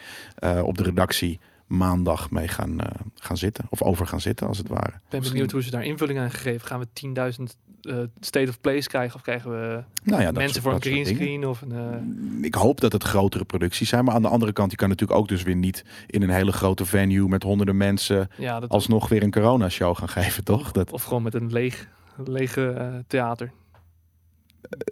op 0.64 0.78
de 0.78 0.84
redactie 0.84 1.40
maandag 1.70 2.32
mee 2.32 2.48
gaan, 2.48 2.80
eh, 2.80 2.88
gaan 3.16 3.38
zitten. 3.38 3.66
Of 3.70 3.82
over 3.82 4.08
gaan 4.08 4.22
zitten 4.22 4.48
als 4.48 4.58
het 4.58 4.68
ware. 4.68 4.88
Ik 4.88 5.10
ben 5.10 5.22
benieuwd 5.22 5.52
hoe 5.52 5.64
ze 5.64 5.72
daar 5.72 5.84
invulling 5.86 6.20
aan 6.20 6.32
gegeven. 6.32 6.68
Gaan 6.68 6.80
we 6.80 6.88
10.000 6.94 7.56
eh, 7.82 7.98
state 8.20 8.50
of 8.50 8.62
plays 8.62 8.88
krijgen? 8.88 9.16
Of 9.16 9.22
krijgen 9.22 9.52
we 9.52 9.84
Nou 10.04 10.22
ja, 10.22 10.32
mensen 10.32 10.50
soort- 10.50 10.64
voor 10.64 10.72
een 10.74 10.80
dat 10.80 10.84
soort 10.84 10.94
green 10.96 11.04
dingen. 11.04 11.22
screen? 11.22 11.48
Of 11.48 11.62
een, 11.62 11.72
eh, 12.42 12.46
Ik 12.46 12.56
hoop 12.56 12.82
dat 12.82 12.92
het 12.92 13.04
grotere 13.04 13.46
producties 13.46 13.90
zijn. 13.90 14.06
Maar 14.06 14.14
aan 14.16 14.22
de 14.22 14.28
andere 14.28 14.52
kant, 14.54 14.72
je 14.72 14.78
kan 14.78 14.90
natuurlijk 14.90 15.20
ook 15.20 15.28
dus 15.28 15.44
weer 15.44 15.56
niet 15.56 15.84
in 16.08 16.22
een 16.22 16.30
hele 16.30 16.52
grote 16.52 16.86
venue 16.86 17.28
met 17.28 17.44
honderden 17.44 17.78
mensen 17.78 18.30
ja, 18.38 18.60
dat, 18.60 18.70
alsnog 18.70 19.10
weer 19.10 19.24
een 19.24 19.32
corona-show 19.32 19.98
gaan 19.98 20.10
geven, 20.10 20.44
toch? 20.44 20.72
Dat, 20.72 20.92
of 20.92 21.04
gewoon 21.04 21.24
met 21.24 21.34
een 21.34 21.52
leeg, 21.52 21.88
lege 22.26 23.04
theater. 23.08 23.52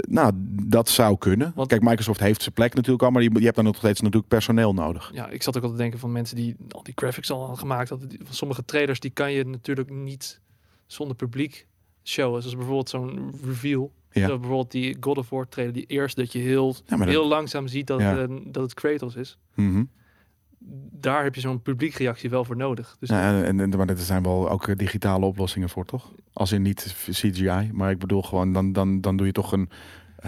Nou, 0.09 0.31
dat 0.67 0.89
zou 0.89 1.17
kunnen. 1.17 1.51
Want- 1.55 1.67
Kijk, 1.67 1.81
Microsoft 1.81 2.19
heeft 2.19 2.41
zijn 2.41 2.53
plek 2.53 2.73
natuurlijk 2.73 3.03
al, 3.03 3.11
maar 3.11 3.21
je, 3.23 3.29
je 3.33 3.43
hebt 3.43 3.55
dan 3.55 3.65
nog 3.65 3.75
steeds 3.75 4.01
natuurlijk 4.01 4.27
personeel 4.27 4.73
nodig. 4.73 5.09
Ja, 5.13 5.29
ik 5.29 5.43
zat 5.43 5.57
ook 5.57 5.63
al 5.63 5.69
te 5.71 5.77
denken 5.77 5.99
van 5.99 6.11
mensen 6.11 6.35
die 6.35 6.55
al 6.69 6.83
die 6.83 6.93
graphics 6.95 7.31
al 7.31 7.39
hadden 7.39 7.57
gemaakt 7.57 7.87
Van 7.89 7.99
sommige 8.29 8.65
trailers 8.65 8.99
die 8.99 9.11
kan 9.11 9.31
je 9.31 9.45
natuurlijk 9.45 9.89
niet 9.89 10.39
zonder 10.85 11.15
publiek 11.15 11.67
showen. 12.03 12.41
Zoals 12.41 12.55
bijvoorbeeld 12.55 12.89
zo'n 12.89 13.33
reveal. 13.45 13.91
Ja. 14.11 14.27
Zo 14.27 14.37
bijvoorbeeld 14.39 14.71
die 14.71 14.97
God 14.99 15.17
of 15.17 15.29
War 15.29 15.47
trailer, 15.49 15.73
die 15.73 15.85
eerst 15.85 16.15
dat 16.15 16.31
je 16.31 16.39
heel, 16.39 16.75
Ja, 16.85 16.97
maar 16.97 17.05
dat- 17.07 17.15
heel 17.15 17.27
langzaam 17.27 17.67
ziet 17.67 17.87
dat, 17.87 17.99
Ja. 17.99 18.17
eh, 18.21 18.27
dat 18.45 18.63
het 18.63 18.73
Kratos 18.73 19.15
is. 19.15 19.37
Mhm. 19.55 19.83
Daar 20.91 21.23
heb 21.23 21.35
je 21.35 21.41
zo'n 21.41 21.61
publiekreactie 21.61 22.29
wel 22.29 22.45
voor 22.45 22.55
nodig. 22.55 22.95
Dus 22.99 23.09
en, 23.09 23.59
en, 23.59 23.69
maar 23.69 23.89
er 23.89 23.97
zijn 23.97 24.23
wel 24.23 24.49
ook 24.49 24.67
eh, 24.67 24.75
digitale 24.75 25.25
oplossingen 25.25 25.69
voor, 25.69 25.85
toch? 25.85 26.11
Als 26.33 26.51
in 26.51 26.61
niet 26.61 26.95
CGI, 27.09 27.69
maar 27.73 27.91
ik 27.91 27.99
bedoel 27.99 28.21
gewoon, 28.21 28.53
dan, 28.53 28.73
dan, 28.73 29.01
dan 29.01 29.17
doe 29.17 29.25
je 29.25 29.31
toch 29.31 29.51
een, 29.51 29.69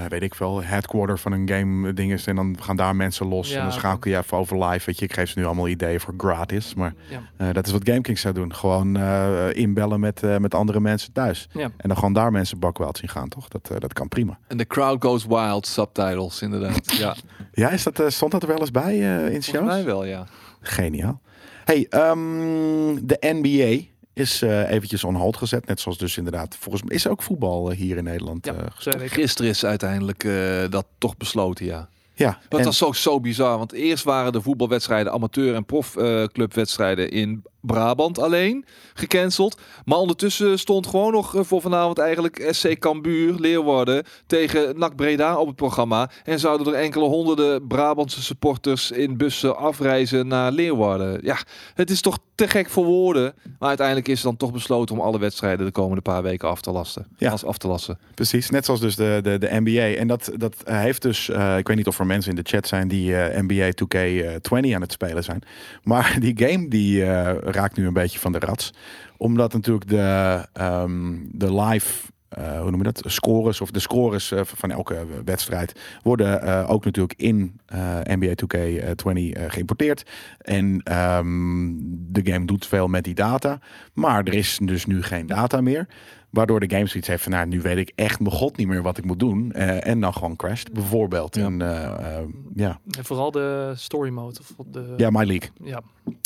eh, 0.04 0.10
weet 0.10 0.22
ik 0.22 0.36
veel, 0.36 0.64
headquarter 0.64 1.20
van 1.20 1.32
een 1.32 1.50
game 1.50 1.94
ding 1.94 2.12
is 2.12 2.26
en 2.26 2.36
dan 2.36 2.56
gaan 2.60 2.76
daar 2.76 2.96
mensen 2.96 3.28
los 3.28 3.50
Ja, 3.50 3.56
en 3.58 3.62
dan 3.64 3.72
schakel 3.72 4.12
je 4.12 4.18
even 4.18 4.38
over 4.38 4.64
live. 4.66 4.86
Weet 4.86 5.00
je, 5.00 5.06
ik 5.06 5.14
geef 5.14 5.30
ze 5.30 5.40
nu 5.40 5.46
allemaal 5.46 5.68
ideeën 5.68 6.00
voor 6.00 6.14
gratis, 6.18 6.74
maar 6.74 6.94
ja, 7.10 7.22
eh, 7.38 7.54
dat 7.54 7.66
is 7.68 7.72
wat 7.72 7.82
GameKing 7.84 8.20
zou 8.20 8.34
doen. 8.34 8.54
Gewoon 8.56 8.98
eh, 8.98 9.54
inbellen 9.54 10.00
met, 10.00 10.24
eh, 10.24 10.38
met 10.38 10.54
andere 10.54 10.80
mensen 10.80 11.14
thuis. 11.14 11.48
ja. 11.52 11.62
En 11.78 11.88
dan 11.90 11.96
gewoon 11.98 12.14
daar 12.14 12.32
mensen 12.32 12.60
bakwild 12.60 12.98
zien 12.98 13.10
gaan, 13.10 13.28
toch? 13.30 13.48
Dat, 13.48 13.70
eh, 13.70 13.78
dat 13.80 13.94
kan 13.94 14.08
prima. 14.08 14.38
En 14.48 14.58
de 14.58 14.68
crowd 14.68 15.04
goes 15.04 15.26
wild 15.26 15.68
subtitles, 15.68 16.42
inderdaad. 16.42 16.92
Ja, 16.98 17.16
Ja, 17.52 17.70
is 17.70 17.84
dat, 17.84 18.00
eh, 18.00 18.08
stond 18.08 18.32
dat 18.32 18.42
er 18.42 18.48
wel 18.48 18.60
eens 18.60 18.72
bij 18.72 18.94
eh, 18.94 19.16
in 19.16 19.22
volgens 19.26 19.46
shows? 19.48 19.66
mij 19.66 19.84
wel, 19.86 20.06
ja. 20.06 20.26
Geniaal. 20.62 21.22
Hey, 21.66 21.86
ehm, 21.90 22.96
de 23.04 23.18
NBA 23.20 23.89
is 24.20 24.42
eh, 24.42 24.72
eventjes 24.72 25.04
on 25.04 25.16
hold 25.16 25.38
gezet. 25.38 25.68
Net 25.68 25.80
zoals 25.80 25.98
dus 25.98 26.18
inderdaad, 26.18 26.56
volgens 26.60 26.84
mij 26.84 26.96
is 26.96 27.06
er 27.06 27.12
ook 27.12 27.22
voetbal 27.24 27.72
eh, 27.72 27.78
hier 27.78 27.98
in 27.98 28.04
Nederland. 28.04 28.46
Ja, 28.46 28.54
eh. 28.54 29.10
Gisteren 29.10 29.52
is 29.52 29.66
uiteindelijk 29.66 30.24
eh, 30.24 30.64
dat 30.70 30.86
toch 30.98 31.18
besloten, 31.18 31.66
ja. 31.66 31.90
Ja, 32.14 32.40
Dat 32.50 32.60
en- 32.60 32.66
was 32.66 32.78
zo, 32.78 32.92
zo 32.92 33.20
bizar. 33.20 33.58
Want 33.58 33.72
eerst 33.72 34.04
waren 34.04 34.32
de 34.32 34.42
voetbalwedstrijden, 34.42 35.12
amateur- 35.12 35.56
en 35.56 35.66
profclubwedstrijden 35.66 37.12
in 37.12 37.44
Brabant 37.62 38.20
alleen 38.20 38.66
gecanceld. 38.94 39.62
Maar 39.86 39.98
ondertussen 39.98 40.60
stond 40.60 40.88
gewoon 40.88 41.12
nog 41.12 41.36
eh, 41.36 41.44
voor 41.44 41.62
vanavond 41.62 41.98
eigenlijk 41.98 42.48
SC 42.50 42.80
Cambuur, 42.80 43.36
Leeuwarden 43.40 44.06
tegen 44.28 44.80
NAC 44.80 44.96
Breda 44.96 45.38
op 45.38 45.48
het 45.48 45.56
programma. 45.56 46.10
En 46.24 46.40
zouden 46.40 46.68
er 46.68 46.80
enkele 46.80 47.06
honderden 47.06 47.68
Brabantse 47.68 48.22
supporters 48.22 48.92
in 48.92 49.18
bussen 49.18 49.58
afreizen 49.58 50.28
naar 50.28 50.52
Leeuwarden. 50.52 51.20
Ja, 51.24 51.38
het 51.74 51.90
is 51.90 52.02
toch 52.02 52.18
te 52.36 52.48
gek 52.48 52.70
voor 52.70 52.86
woorden. 52.86 53.34
Maar 53.60 53.68
uiteindelijk 53.68 54.08
is 54.08 54.22
dan 54.22 54.38
toch 54.38 54.52
besloten 54.52 54.96
om 54.96 55.02
alle 55.02 55.20
wedstrijden 55.20 55.66
de 55.66 55.72
komende 55.72 56.02
paar 56.02 56.24
weken 56.24 56.50
af 56.50 56.62
te 56.62 56.72
lasten. 56.72 57.08
Ja. 57.18 57.32
Als 57.32 57.46
af 57.46 57.58
te 57.58 57.68
lassen. 57.68 58.00
Precies, 58.14 58.50
net 58.50 58.66
zoals 58.66 58.80
dus 58.80 58.96
de, 58.96 59.20
de, 59.24 59.38
de 59.38 59.50
NBA. 59.52 60.00
En 60.00 60.08
dat, 60.08 60.32
dat 60.38 60.56
heeft 60.66 61.02
dus, 61.02 61.30
eh, 61.30 61.58
ik 61.58 61.68
weet 61.68 61.78
niet 61.78 61.88
of 61.88 62.00
er 62.00 62.06
mensen 62.06 62.30
in 62.30 62.44
de 62.44 62.50
chat 62.50 62.68
zijn 62.68 62.88
die 62.88 63.16
eh, 63.16 63.42
NBA 63.42 63.72
2K20 63.72 64.74
aan 64.76 64.82
het 64.82 64.92
spelen 64.92 65.24
zijn. 65.24 65.42
Maar 65.84 66.18
die 66.20 66.48
game 66.48 66.68
die 66.68 67.04
raakt 67.52 67.78
nu 67.78 67.88
een 67.88 67.94
beetje 67.94 68.20
van 68.20 68.32
de 68.32 68.40
rats. 68.40 68.74
Omdat 69.18 69.54
natuurlijk 69.54 69.90
de, 69.90 70.46
ehm, 70.54 71.16
de 71.32 71.54
live, 71.54 72.08
eh, 72.30 72.60
hoe 72.60 72.70
noem 72.70 72.84
je 72.84 72.92
dat, 72.92 73.02
scores 73.06 73.62
of 73.62 73.72
de 73.72 73.80
scores 73.80 74.32
eh, 74.32 74.42
van 74.44 74.72
elke 74.72 75.06
wedstrijd 75.26 75.80
worden 76.04 76.42
eh, 76.42 76.70
ook 76.70 76.86
natuurlijk 76.86 77.20
in 77.20 77.60
NBA 78.04 78.34
2K20 78.36 79.34
eh, 79.34 79.44
geïmporteerd. 79.48 80.10
En 80.38 80.82
ehm, 80.84 81.72
de 81.90 82.32
game 82.32 82.46
doet 82.46 82.68
veel 82.68 82.88
met 82.88 83.04
die 83.04 83.14
data. 83.14 83.60
Maar 83.94 84.24
er 84.24 84.34
is 84.34 84.60
dus 84.62 84.86
nu 84.86 85.04
geen 85.04 85.28
data 85.28 85.62
meer. 85.62 85.88
Waardoor 86.30 86.60
de 86.60 86.70
game 86.76 86.88
zoiets 86.88 87.10
heeft 87.10 87.24
van, 87.24 87.32
nou, 87.32 87.48
nu 87.48 87.62
weet 87.62 87.78
ik 87.78 87.92
echt 87.96 88.20
mijn 88.20 88.36
god 88.36 88.58
niet 88.58 88.68
meer 88.68 88.82
wat 88.82 88.98
ik 88.98 89.06
moet 89.06 89.20
doen. 89.20 89.52
Eh, 89.52 89.88
en 89.88 90.00
dan 90.00 90.14
gewoon 90.14 90.36
crasht, 90.36 90.72
bijvoorbeeld. 90.72 91.36
Ja. 91.36 91.46
En, 91.46 91.62
eh, 91.62 92.18
eh, 92.18 92.26
ja. 92.54 92.80
En 92.98 93.06
vooral 93.06 93.32
de 93.32 93.74
story 93.76 94.10
mode. 94.10 94.40
Of 94.58 94.66
de, 94.72 94.94
ja, 94.98 95.10
My 95.10 95.24
League. 95.26 95.50
ja. 95.64 95.82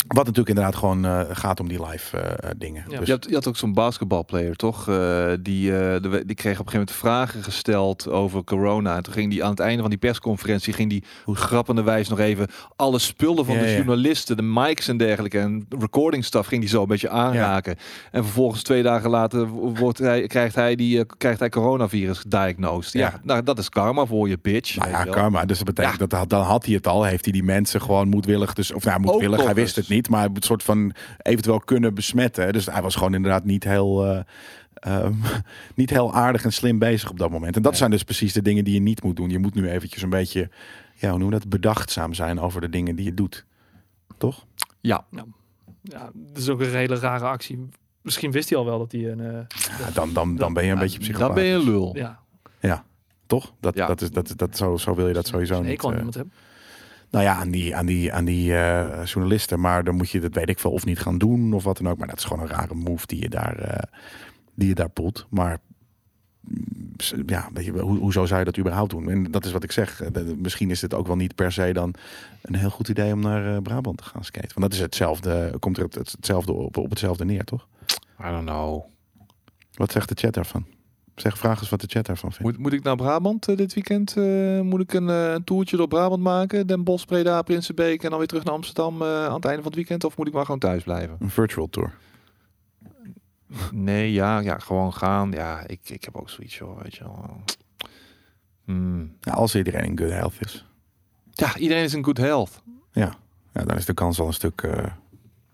Wat 0.06 0.26
natuurlijk 0.26 0.48
inderdaad 0.48 0.76
gewoon 0.76 1.04
eh, 1.04 1.20
gaat 1.30 1.60
om 1.60 1.68
die 1.68 1.86
live 1.86 2.36
dingen. 2.56 2.84
Ja. 2.88 2.98
Dus, 2.98 3.06
Je, 3.06 3.12
had, 3.12 3.26
je 3.28 3.34
had 3.34 3.48
ook 3.48 3.56
zo'n 3.56 3.72
basketbalplayer, 3.72 4.56
toch? 4.56 4.88
Eh, 4.88 5.32
die, 5.40 5.78
eh, 5.78 6.02
de, 6.02 6.22
die 6.26 6.36
kreeg 6.36 6.60
op 6.60 6.66
een 6.66 6.72
gegeven 6.72 6.72
moment 6.72 6.90
vragen 6.90 7.42
gesteld 7.42 8.08
over 8.08 8.44
corona. 8.44 8.96
En 8.96 9.02
toen 9.02 9.12
ging 9.12 9.30
die 9.30 9.44
aan 9.44 9.50
het 9.50 9.60
einde 9.60 9.80
van 9.80 9.90
die 9.90 9.98
persconferentie... 9.98 10.72
ging 10.72 10.90
die 10.90 11.04
hoe 11.24 11.36
grappenderwijs 11.36 12.08
nog 12.08 12.18
even 12.18 12.48
alle 12.76 12.98
spullen 12.98 13.44
van 13.44 13.54
Ja, 13.54 13.60
de 13.60 13.68
ja. 13.68 13.76
journalisten... 13.76 14.36
de 14.36 14.42
mics 14.42 14.88
en 14.88 14.96
dergelijke 14.96 15.38
en 15.38 15.66
recording 15.78 16.24
stuff... 16.24 16.46
ging 16.48 16.60
die 16.60 16.70
zo 16.70 16.82
een 16.82 16.88
beetje 16.88 17.08
aanraken. 17.08 17.76
En 18.10 18.22
vervolgens 18.24 18.62
twee 18.62 18.82
dagen 18.82 19.10
later 19.10 19.46
wordt 19.48 19.93
hij, 19.98 20.26
krijgt, 20.26 20.54
hij 20.54 20.74
die, 20.74 20.98
eh, 20.98 21.04
krijgt 21.18 21.38
hij 21.40 21.48
coronavirus 21.48 22.18
gediagnosed. 22.18 22.92
Ja, 22.92 23.00
Ja. 23.00 23.20
nou, 23.22 23.42
dat 23.42 23.58
is 23.58 23.68
karma 23.68 24.04
voor 24.06 24.28
je, 24.28 24.38
bitch. 24.42 24.76
Nou 24.76 24.90
ja, 24.90 25.04
karma. 25.04 25.44
Dus 25.44 25.56
dat 25.58 25.66
betekent 25.66 25.98
dat 25.98 26.10
dat 26.10 26.28
dan 26.28 26.42
had 26.42 26.64
hij 26.64 26.74
het 26.74 26.86
al. 26.86 27.04
Heeft 27.04 27.24
hij 27.24 27.32
die 27.32 27.42
mensen 27.42 27.80
gewoon 27.80 28.08
moedwillig, 28.08 28.52
dus 28.54 28.72
of 28.72 28.84
nou 28.84 29.00
moedwillig, 29.00 29.44
hij 29.44 29.54
wist 29.54 29.76
het 29.76 29.88
niet, 29.88 30.08
maar 30.08 30.28
het 30.34 30.44
soort 30.44 30.62
van 30.62 30.92
eventueel 31.22 31.58
kunnen 31.60 31.94
besmetten. 31.94 32.52
Dus 32.52 32.66
hij 32.66 32.82
was 32.82 32.94
gewoon 32.94 33.14
inderdaad 33.14 33.44
niet 33.44 33.64
heel, 33.64 34.04
eh, 34.06 34.20
ehm, 34.74 35.14
niet 35.74 35.90
heel 35.90 36.14
aardig 36.14 36.44
en 36.44 36.52
slim 36.52 36.78
bezig 36.78 37.10
op 37.10 37.18
dat 37.18 37.30
moment. 37.30 37.56
En 37.56 37.62
dat 37.62 37.76
zijn 37.76 37.90
dus 37.90 38.02
precies 38.02 38.32
de 38.32 38.42
dingen 38.42 38.64
die 38.64 38.74
je 38.74 38.80
niet 38.80 39.02
moet 39.02 39.16
doen. 39.16 39.30
Je 39.30 39.38
moet 39.38 39.54
nu 39.54 39.68
eventjes 39.68 40.02
een 40.02 40.10
beetje, 40.10 40.50
ja, 40.94 41.10
hoe 41.10 41.18
noem 41.18 41.30
je 41.32 41.38
dat, 41.38 41.48
bedachtzaam 41.48 42.14
zijn 42.14 42.40
over 42.40 42.60
de 42.60 42.68
dingen 42.68 42.96
die 42.96 43.04
je 43.04 43.14
doet. 43.14 43.44
Toch? 44.18 44.46
Ja, 44.80 45.04
ja, 45.82 46.10
dat 46.14 46.36
is 46.36 46.48
ook 46.48 46.60
een 46.60 46.74
hele 46.74 46.96
rare 46.98 47.24
actie. 47.24 47.68
Misschien 48.04 48.30
wist 48.30 48.48
hij 48.48 48.58
al 48.58 48.64
wel 48.64 48.78
dat 48.78 48.92
hij 48.92 49.10
een... 49.10 49.20
eh, 49.20 49.32
Ja, 49.78 49.90
dan, 49.94 50.12
dan, 50.12 50.36
dan 50.36 50.52
ben 50.52 50.64
je 50.64 50.72
een 50.72 50.78
beetje 50.78 50.98
psychopaat. 50.98 51.26
dan 51.26 51.34
ben 51.34 51.44
je 51.44 51.52
een 51.54 51.64
lul. 51.64 51.96
ja, 52.60 52.84
Toch? 53.26 53.52
Dat, 53.60 53.74
Ja. 53.74 53.86
dat 53.86 54.00
is, 54.00 54.10
dat, 54.10 54.32
dat, 54.36 54.56
zo, 54.56 54.76
zo 54.76 54.94
wil 54.94 55.08
je 55.08 55.14
dat 55.14 55.26
sowieso 55.26 55.60
niet. 55.60 55.68
hekel 55.70 55.84
aan 55.88 55.92
eh, 55.92 55.98
iemand 55.98 56.14
hebben. 56.14 56.32
Nou 57.10 57.24
ja, 57.24 57.34
aan 57.34 57.50
die, 57.50 57.76
aan 57.76 57.86
die, 57.86 58.12
aan 58.12 58.24
die 58.24 58.54
eh, 58.56 59.04
journalisten. 59.04 59.60
Maar 59.60 59.84
dan 59.84 59.94
moet 59.94 60.10
je, 60.10 60.20
dat 60.20 60.34
weet 60.34 60.48
ik 60.48 60.58
veel, 60.58 60.70
of 60.70 60.84
niet 60.84 60.98
gaan 60.98 61.18
doen 61.18 61.52
of 61.52 61.64
wat 61.64 61.76
dan 61.76 61.88
ook. 61.88 61.98
Maar 61.98 62.08
dat 62.08 62.18
is 62.18 62.24
gewoon 62.24 62.42
een 62.42 62.48
rare 62.50 62.74
move 62.74 63.06
die 63.06 63.20
je 63.22 63.28
daar, 63.28 63.58
eh, 63.58 63.82
die 64.54 64.68
je 64.68 64.74
daar 64.74 64.88
poelt. 64.88 65.26
Maar 65.30 65.58
mm, 66.40 66.92
ja, 67.26 67.48
weet 67.52 67.64
je, 67.64 67.72
hoe, 67.72 67.98
hoezo 67.98 68.26
zou 68.26 68.38
je 68.38 68.44
dat 68.44 68.58
überhaupt 68.58 68.90
doen? 68.90 69.10
En 69.10 69.30
dat 69.30 69.44
is 69.44 69.52
wat 69.52 69.64
ik 69.64 69.72
zeg. 69.72 70.00
Eh, 70.02 70.08
de- 70.12 70.36
misschien 70.38 70.70
is 70.70 70.80
het 70.82 70.94
ook 70.94 71.06
wel 71.06 71.16
niet 71.16 71.34
per 71.34 71.52
se 71.52 71.72
dan 71.72 71.94
een 72.42 72.54
heel 72.54 72.70
goed 72.70 72.88
idee 72.88 73.12
om 73.12 73.20
naar 73.20 73.54
eh, 73.54 73.62
Brabant 73.62 73.98
te 73.98 74.04
gaan 74.04 74.24
skaten. 74.24 74.50
Want 74.54 74.60
dat 74.60 74.72
is 74.72 74.80
hetzelfde, 74.80 75.54
komt 75.58 75.76
er 75.76 75.82
het, 75.84 75.94
het- 75.94 76.12
hetzelfde 76.12 76.52
op, 76.52 76.76
op 76.76 76.90
hetzelfde 76.90 77.24
neer, 77.24 77.44
toch? 77.44 77.66
I 78.20 78.30
don't 78.30 78.44
know. 78.46 78.84
Wat 79.74 79.92
zegt 79.92 80.08
de 80.08 80.14
chat 80.14 80.34
daarvan? 80.34 80.66
Zeg, 81.14 81.38
vraag 81.38 81.60
eens 81.60 81.68
wat 81.68 81.80
de 81.80 81.86
chat 81.86 82.06
daarvan 82.06 82.32
vindt. 82.32 82.52
Moet, 82.52 82.58
moet 82.60 82.72
ik 82.72 82.82
naar 82.82 82.96
Brabant 82.96 83.48
eh, 83.48 83.56
dit 83.56 83.74
weekend? 83.74 84.16
eh, 84.16 84.60
moet 84.60 84.80
ik 84.80 84.92
een, 84.92 85.08
eh, 85.08 85.32
een 85.32 85.44
toertje 85.44 85.76
door 85.76 85.88
Brabant 85.88 86.22
maken? 86.22 86.66
Den 86.66 86.84
Bosch, 86.84 87.04
Breda, 87.06 87.42
Prinsenbeek 87.42 88.02
en 88.02 88.08
dan 88.10 88.18
weer 88.18 88.28
terug 88.28 88.44
naar 88.44 88.54
Amsterdam 88.54 89.02
eh, 89.02 89.24
aan 89.26 89.34
het 89.34 89.44
einde 89.44 89.56
van 89.62 89.64
het 89.64 89.74
weekend? 89.74 90.04
Of 90.04 90.16
moet 90.16 90.26
ik 90.26 90.32
maar 90.32 90.44
gewoon 90.44 90.60
thuis 90.60 90.82
blijven? 90.82 91.16
Een 91.18 91.30
virtual 91.30 91.68
tour. 91.70 91.94
Nee, 93.70 94.12
ja, 94.12 94.38
ja 94.38 94.58
gewoon 94.58 94.92
gaan. 94.94 95.30
Ja, 95.32 95.66
ik, 95.66 95.80
ik 95.84 96.04
heb 96.04 96.16
ook 96.16 96.30
zoiets, 96.30 96.58
joh, 96.58 96.82
weet 96.82 96.94
je 96.94 97.04
wel. 97.04 97.40
Hmm. 98.64 99.16
Ja, 99.20 99.32
als 99.32 99.54
iedereen 99.54 99.84
in 99.84 99.98
good 99.98 100.10
health 100.10 100.34
is. 100.40 100.64
Ja, 101.30 101.56
iedereen 101.56 101.84
is 101.84 101.94
in 101.94 102.04
good 102.04 102.16
health. 102.16 102.62
Ja, 102.92 103.14
dan 103.52 103.76
is 103.76 103.84
de 103.84 103.94
kans 103.94 104.20
al 104.20 104.26
een 104.26 104.32
stuk 104.32 104.62
eh, 104.62 104.84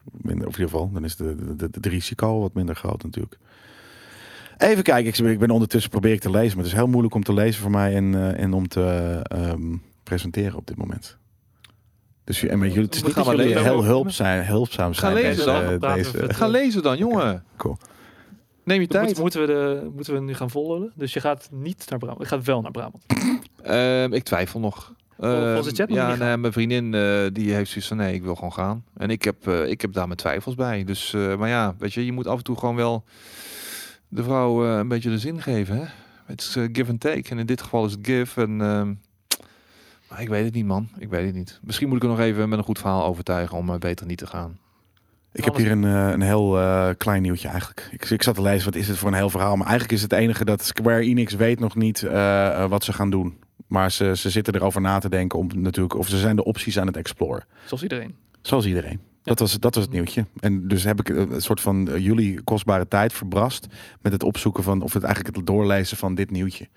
minder. 0.05 0.47
Of 0.47 0.55
in 0.55 0.61
ieder 0.61 0.77
geval, 0.79 0.91
dan 0.93 1.05
is 1.05 1.17
het 1.59 1.87
risico 1.87 2.41
wat 2.41 2.55
minder 2.55 2.75
groot 2.77 3.03
natuurlijk. 3.03 3.39
Even 4.59 4.83
kijken, 4.83 5.13
ik, 5.13 5.23
ben- 5.23 5.33
ik 5.33 5.39
ben 5.39 5.51
ondertussen 5.51 5.91
probeer 5.91 6.13
ik 6.13 6.21
te 6.21 6.31
lezen, 6.31 6.49
maar 6.57 6.65
het 6.65 6.73
is 6.73 6.79
heel 6.79 6.89
moeilijk 6.89 7.15
om 7.15 7.23
te 7.23 7.33
lezen 7.33 7.63
voor 7.63 7.71
mij 7.71 7.95
en, 7.95 8.15
eh, 8.15 8.43
en 8.43 8.53
om 8.53 8.69
te 8.69 8.85
ehm, 9.23 9.77
presenteren 10.03 10.57
op 10.59 10.67
dit 10.67 10.77
moment. 10.77 11.17
Dus 12.25 12.43
en 12.45 12.59
met 12.59 12.69
jullie, 12.69 12.85
het 12.85 12.95
is 12.95 13.01
We 13.01 13.07
niet 13.07 13.15
gaan 13.17 13.25
dat 13.25 13.35
maar 13.37 13.45
jullie 13.45 13.61
lezen. 13.61 13.73
heel 13.75 13.85
hulp 13.85 14.11
zijn, 14.11 14.47
hulpzaam 14.47 14.93
Ga 14.93 15.01
zijn. 15.01 15.15
lezen 15.15 15.47
deze- 15.47 15.79
dan. 15.79 15.95
Deze. 15.95 16.35
Ga 16.35 16.47
lezen 16.47 16.83
dan, 16.83 16.97
jongen. 17.07 17.45
cool. 17.57 17.77
Neem 18.65 18.81
je 18.81 18.87
tijd. 18.87 19.07
Moet- 19.07 19.19
moeten, 19.19 19.41
we 19.41 19.47
de, 19.47 19.91
moeten 19.95 20.15
we 20.15 20.21
nu 20.21 20.35
gaan 20.35 20.51
volgen? 20.51 20.93
Dus 20.95 21.13
je 21.13 21.21
gaat 21.21 21.49
niet 21.53 21.87
naar 21.91 21.99
Brabant. 21.99 22.21
Je 22.23 22.27
gaat 22.29 22.45
wel 22.45 22.61
naar 22.61 22.71
Brabant. 22.71 23.05
Ehm, 23.63 24.13
ik 24.13 24.23
twijfel 24.23 24.61
nog. 24.61 24.95
Volgens 25.21 25.65
de 25.65 25.71
Ehm, 25.71 25.75
chat 25.75 25.89
nog 25.89 25.99
ja, 25.99 26.09
niet 26.09 26.19
nee, 26.19 26.29
gaan. 26.29 26.41
mijn 26.41 26.53
vriendin 26.53 26.95
eh, 26.95 27.27
die 27.33 27.53
heeft 27.55 27.71
zoiets 27.71 27.89
van 27.89 27.97
nee, 27.97 28.15
ik 28.15 28.23
wil 28.23 28.35
gewoon 28.35 28.53
gaan. 28.53 28.85
En 28.97 29.11
ik 29.11 29.23
heb, 29.23 29.47
eh, 29.49 29.67
ik 29.71 29.81
heb 29.81 29.93
daar 29.93 30.07
mijn 30.07 30.19
twijfels 30.19 30.55
bij. 30.55 30.85
Dus, 30.85 31.15
eh, 31.15 31.37
maar 31.37 31.49
ja, 31.49 31.75
weet 31.79 31.93
je, 31.93 32.05
je 32.05 32.13
moet 32.13 32.27
af 32.27 32.39
en 32.39 32.45
toe 32.45 32.57
gewoon 32.59 32.77
wel 32.77 33.05
de 34.09 34.23
vrouw 34.23 34.65
eh, 34.67 34.77
een 34.79 34.89
beetje 34.89 35.11
de 35.11 35.19
zin 35.19 35.43
geven. 35.43 35.77
Hè? 35.77 35.85
Het 36.27 36.41
is 36.41 36.57
eh, 36.57 36.65
give 36.73 36.91
and 36.91 37.01
take. 37.01 37.31
En 37.31 37.39
in 37.39 37.47
dit 37.47 37.63
geval 37.63 37.85
is 37.85 37.93
het 37.93 38.07
give. 38.07 38.41
En 38.43 38.61
ehm, 38.61 38.93
maar 40.11 40.21
ik 40.23 40.29
weet 40.29 40.45
het 40.45 40.55
niet, 40.55 40.67
man. 40.67 40.89
Ik 40.99 41.09
weet 41.09 41.27
het 41.27 41.35
niet. 41.35 41.59
Misschien 41.63 41.89
moet 41.89 41.97
ik 41.97 42.03
er 42.03 42.09
nog 42.09 42.21
even 42.21 42.49
met 42.49 42.59
een 42.59 42.65
goed 42.65 42.79
verhaal 42.79 43.05
overtuigen 43.05 43.57
om 43.57 43.71
eh, 43.71 43.79
beter 43.79 44.07
niet 44.07 44.19
te 44.19 44.27
gaan. 44.27 44.59
Ik 45.33 45.45
heb 45.45 45.57
hier 45.57 45.71
een, 45.71 45.85
eh, 45.85 46.11
een 46.11 46.21
heel 46.21 46.59
eh, 46.59 46.89
klein 46.99 47.23
nieuwtje 47.23 47.49
eigenlijk. 47.49 47.89
Ik, 47.93 48.11
ik 48.11 48.23
zat 48.23 48.35
te 48.35 48.43
lezen, 48.43 48.65
wat 48.65 48.75
is 48.75 48.89
het 48.89 48.99
voor 48.99 49.09
een 49.09 49.15
heel 49.15 49.31
verhaal? 49.31 49.57
Maar 49.57 49.67
eigenlijk 49.67 49.97
is 49.97 50.03
het 50.03 50.13
enige 50.13 50.45
dat 50.45 50.65
Square 50.65 51.01
Enix 51.01 51.35
weet 51.35 51.61
nog 51.61 51.75
niet 51.77 52.03
eh, 52.03 52.63
eh, 52.63 52.71
wat 52.71 52.85
ze 52.85 52.93
gaan 52.93 53.11
doen. 53.11 53.39
Maar 53.71 53.93
ze, 53.93 54.17
ze 54.17 54.31
zitten 54.31 54.55
erover 54.55 54.81
na 54.81 54.99
te 54.99 55.09
denken 55.09 55.39
om 55.39 55.47
natuurlijk, 55.55 55.95
of 55.95 56.09
ze 56.09 56.19
zijn 56.19 56.37
de 56.37 56.45
opties 56.45 56.79
aan 56.79 56.87
het 56.87 56.97
exploren. 56.97 57.45
Zoals 57.65 57.83
iedereen. 57.83 58.15
Zoals 58.41 58.67
iedereen. 58.67 59.01
Dat, 59.23 59.39
was, 59.39 59.59
dat 59.59 59.75
was 59.75 59.85
het 59.85 59.93
nieuwtje. 59.93 60.27
En 60.41 60.69
dus 60.69 60.85
heb 60.85 61.01
ik 61.01 61.09
eh, 61.09 61.17
een 61.17 61.43
soort 61.43 61.61
van 61.61 61.89
eh, 61.89 62.05
jullie 62.05 62.43
kostbare 62.43 62.89
tijd 62.89 63.13
verbrast 63.13 63.67
met 64.01 64.13
het 64.13 64.23
opzoeken 64.23 64.63
van, 64.63 64.83
of 64.83 64.93
het 64.93 65.03
eigenlijk 65.03 65.37
het 65.37 65.47
doorlezen 65.47 65.97
van 65.97 66.15
dit 66.15 66.31
nieuwtje. 66.31 66.69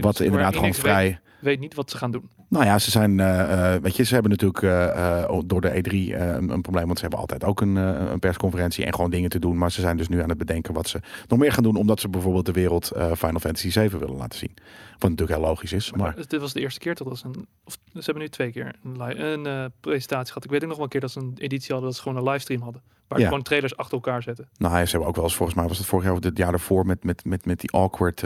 Wat 0.00 0.16
dus 0.16 0.26
inderdaad 0.26 0.54
gewoon 0.54 0.74
vrij. 0.74 1.20
Weet, 1.40 1.60
niet 1.60 1.74
wat 1.74 1.90
ze 1.90 1.96
gaan 1.96 2.10
doen. 2.10 2.28
Nou 2.48 2.64
ja, 2.64 2.78
ze 2.78 2.90
zijn, 2.90 3.20
eh, 3.20 3.74
eh, 3.74 3.82
weet 3.82 3.96
je, 3.96 4.02
ze 4.02 4.12
hebben 4.12 4.30
natuurlijk 4.30 4.62
eh, 4.62 5.22
eh, 5.22 5.40
door 5.46 5.60
de 5.60 5.70
E3 5.70 5.90
eh, 5.92 6.26
een, 6.26 6.50
een 6.50 6.60
probleem, 6.60 6.84
want 6.86 6.96
ze 6.96 7.00
hebben 7.02 7.20
altijd 7.20 7.44
ook 7.44 7.60
een, 7.60 7.76
een 7.76 8.18
persconferentie 8.18 8.84
en 8.84 8.94
gewoon 8.94 9.10
dingen 9.10 9.30
te 9.30 9.38
doen. 9.38 9.58
Maar 9.58 9.70
ze 9.72 9.80
zijn 9.80 9.96
dus 9.96 10.08
nu 10.08 10.22
aan 10.22 10.28
het 10.28 10.38
bedenken 10.38 10.74
wat 10.74 10.88
ze 10.88 11.00
nog 11.28 11.38
meer 11.38 11.52
gaan 11.52 11.62
doen, 11.62 11.76
omdat 11.76 12.00
ze 12.00 12.08
bijvoorbeeld 12.08 12.46
de 12.46 12.52
wereld 12.52 12.86
Final 12.94 13.40
Fantasy 13.40 13.70
7 13.70 13.98
willen 13.98 14.16
laten 14.16 14.38
zien. 14.38 14.54
Wat 14.98 15.10
natuurlijk 15.10 15.38
heel 15.38 15.48
logisch 15.48 15.72
is, 15.72 15.92
maar 15.92 16.14
Dit 16.28 16.40
was 16.40 16.52
de 16.52 16.60
eerste 16.60 16.80
keer? 16.80 16.94
Dat 16.94 17.18
ze, 17.18 17.26
een, 17.26 17.46
of, 17.64 17.78
ze 17.92 18.00
hebben 18.00 18.22
nu 18.22 18.28
twee 18.28 18.52
keer 18.52 18.74
een, 18.84 19.44
een 19.44 19.72
presentatie 19.80 20.26
gehad. 20.26 20.44
Ik 20.44 20.50
weet 20.50 20.62
ook 20.62 20.68
nog 20.68 20.76
wel 20.76 20.84
een 20.84 20.90
keer 20.92 21.00
dat 21.00 21.10
ze 21.10 21.18
een 21.20 21.34
editie 21.38 21.68
hadden 21.72 21.86
dat 21.88 21.96
ze 21.96 22.02
gewoon 22.02 22.18
een 22.18 22.30
livestream 22.30 22.62
hadden. 22.62 22.82
Waar 23.08 23.18
Ja. 23.20 23.28
gewoon 23.28 23.42
trailers 23.42 23.76
achter 23.76 23.94
elkaar 23.94 24.22
zetten. 24.22 24.48
nou, 24.56 24.84
ze 24.84 24.90
hebben 24.90 25.08
ook 25.08 25.14
wel 25.14 25.24
eens, 25.24 25.34
volgens 25.34 25.58
mij 25.58 25.68
was 25.68 25.78
het 25.78 25.86
vorig 25.86 26.04
jaar 26.04 26.14
of 26.14 26.24
het 26.24 26.36
jaar 26.38 26.50
daarvoor, 26.50 26.86
met, 26.86 27.04
met, 27.04 27.24
met, 27.24 27.44
met 27.46 27.60
die 27.60 27.70
awkward 27.72 28.22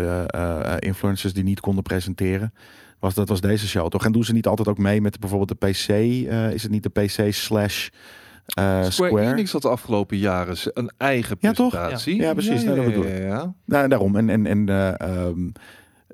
influencers 0.79 1.33
die 1.33 1.45
niet 1.45 1.61
konden 1.61 1.83
presenteren. 1.83 2.55
Was, 3.03 3.15
dat 3.15 3.29
was 3.29 3.41
deze 3.41 3.69
show 3.69 3.89
toch? 3.89 4.05
En 4.05 4.13
doen 4.13 4.25
ze 4.25 4.33
niet 4.33 4.47
altijd 4.47 4.69
ook 4.69 4.79
mee 4.79 5.01
met 5.01 5.21
bijvoorbeeld 5.21 5.61
de 5.61 5.69
PC? 5.69 5.89
eh, 5.89 6.53
is 6.53 6.63
het 6.63 6.71
niet 6.71 6.83
de 6.83 6.89
PC 6.89 7.33
slash 7.35 7.89
eh, 8.47 8.65
Square, 8.65 8.91
Square? 8.91 9.33
Enix 9.33 9.53
had 9.53 9.63
de 9.63 9.69
afgelopen 9.69 10.17
jaren 10.17 10.57
een 10.75 10.93
eigen 10.97 11.37
Ja, 11.41 11.53
toch? 11.53 11.71
presentatie. 11.71 12.17
Ja. 12.17 12.23
Ja, 12.23 12.33
precies. 12.33 12.65
Nou, 12.65 12.85
bedoel 12.85 13.05
ik. 13.05 13.19
ja, 13.19 13.25
ja. 13.25 13.55
Nou, 13.65 13.89
daarom. 13.89 14.17
En, 14.17 14.31
en, 14.31 14.47
en 14.47 14.69
eh, 14.69 15.01
ehm, 15.01 15.51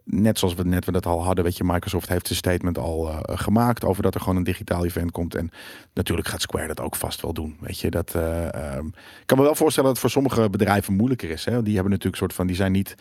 net 0.05 0.39
zoals 0.39 0.55
we 0.55 0.65
net 0.65 0.85
we 0.85 0.93
dat 0.93 1.07
al 1.07 1.25
hadden, 1.25 1.45
weet 1.45 1.57
je, 1.57 1.65
Microsoft 1.65 2.09
heeft 2.09 2.27
zijn 2.27 2.39
statement 2.39 2.79
al 2.79 3.11
gemaakt 3.25 3.85
over 3.85 4.03
dat 4.03 4.15
er 4.15 4.21
gewoon 4.21 4.37
een 4.37 4.45
digitaal 4.45 4.85
event 4.85 5.11
komt. 5.11 5.35
En 5.35 5.51
natuurlijk 5.95 6.29
gaat 6.29 6.41
Square 6.43 6.67
dat 6.67 6.81
ook 6.81 6.97
vast 6.97 7.21
wel 7.23 7.33
doen. 7.33 7.57
Weet 7.61 7.81
je, 7.81 7.91
dat 7.91 8.15
ehm, 8.15 8.87
ik 9.21 9.27
kan 9.27 9.39
me 9.39 9.45
wel 9.45 9.55
voorstellen 9.55 9.93
dat 9.93 10.03
het 10.03 10.13
voor 10.13 10.23
sommige 10.23 10.51
bedrijven 10.51 10.95
moeilijker 10.95 11.31
is. 11.31 11.45
Hè? 11.45 11.63
Die 11.63 11.75
hebben 11.75 11.91
natuurlijk 11.91 12.23
soort 12.23 12.35
van, 12.35 12.47
die 12.47 12.57
zijn 12.57 12.73
niet 12.73 12.95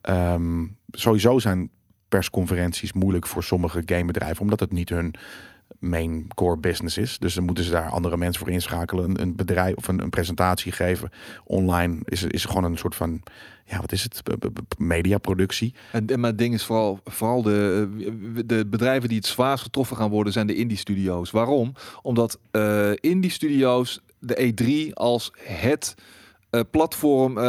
ehm, 0.00 0.64
sowieso 0.90 1.38
zijn 1.38 1.70
persconferenties 2.14 2.92
moeilijk 2.92 3.26
voor 3.26 3.44
sommige 3.44 3.82
gamebedrijven, 3.86 4.42
omdat 4.42 4.60
het 4.60 4.72
niet 4.72 4.88
hun 4.88 5.14
main 5.78 6.26
core 6.34 6.56
business 6.56 6.98
is. 6.98 7.18
Dus 7.18 7.34
dan 7.34 7.44
moeten 7.44 7.64
ze 7.64 7.70
daar 7.70 7.90
andere 7.90 8.16
mensen 8.16 8.40
voor 8.40 8.52
inschakelen, 8.52 9.20
een, 9.20 9.36
bedrijf 9.36 9.74
of 9.74 9.88
een, 9.88 10.02
een 10.02 10.10
presentatie 10.10 10.72
geven. 10.72 11.10
Online 11.44 11.98
is, 12.04 12.22
is 12.22 12.44
gewoon 12.44 12.64
een 12.64 12.78
soort 12.78 12.94
van, 12.94 13.22
ja, 13.64 13.80
wat 13.80 13.92
is 13.92 14.02
het, 14.02 14.22
mediaproductie. 14.78 15.74
En, 15.92 16.20
maar 16.20 16.36
ding 16.36 16.54
is 16.54 16.64
vooral, 16.64 17.00
vooral 17.04 17.42
de, 17.42 17.88
de 18.46 18.66
bedrijven 18.66 19.08
die 19.08 19.18
het 19.18 19.26
zwaarst 19.26 19.62
getroffen 19.62 19.96
gaan 19.96 20.10
worden, 20.10 20.32
zijn 20.32 20.46
de 20.46 20.54
indie 20.54 20.78
studio's. 20.78 21.30
Waarom? 21.30 21.72
Omdat 22.02 22.38
eh, 22.50 22.90
indie 22.94 23.30
studio's 23.30 24.00
de 24.18 24.52
E3 24.52 24.92
als 24.92 25.32
het 25.40 25.94
eh, 25.98 26.04
platform 26.70 27.38
eh, 27.38 27.44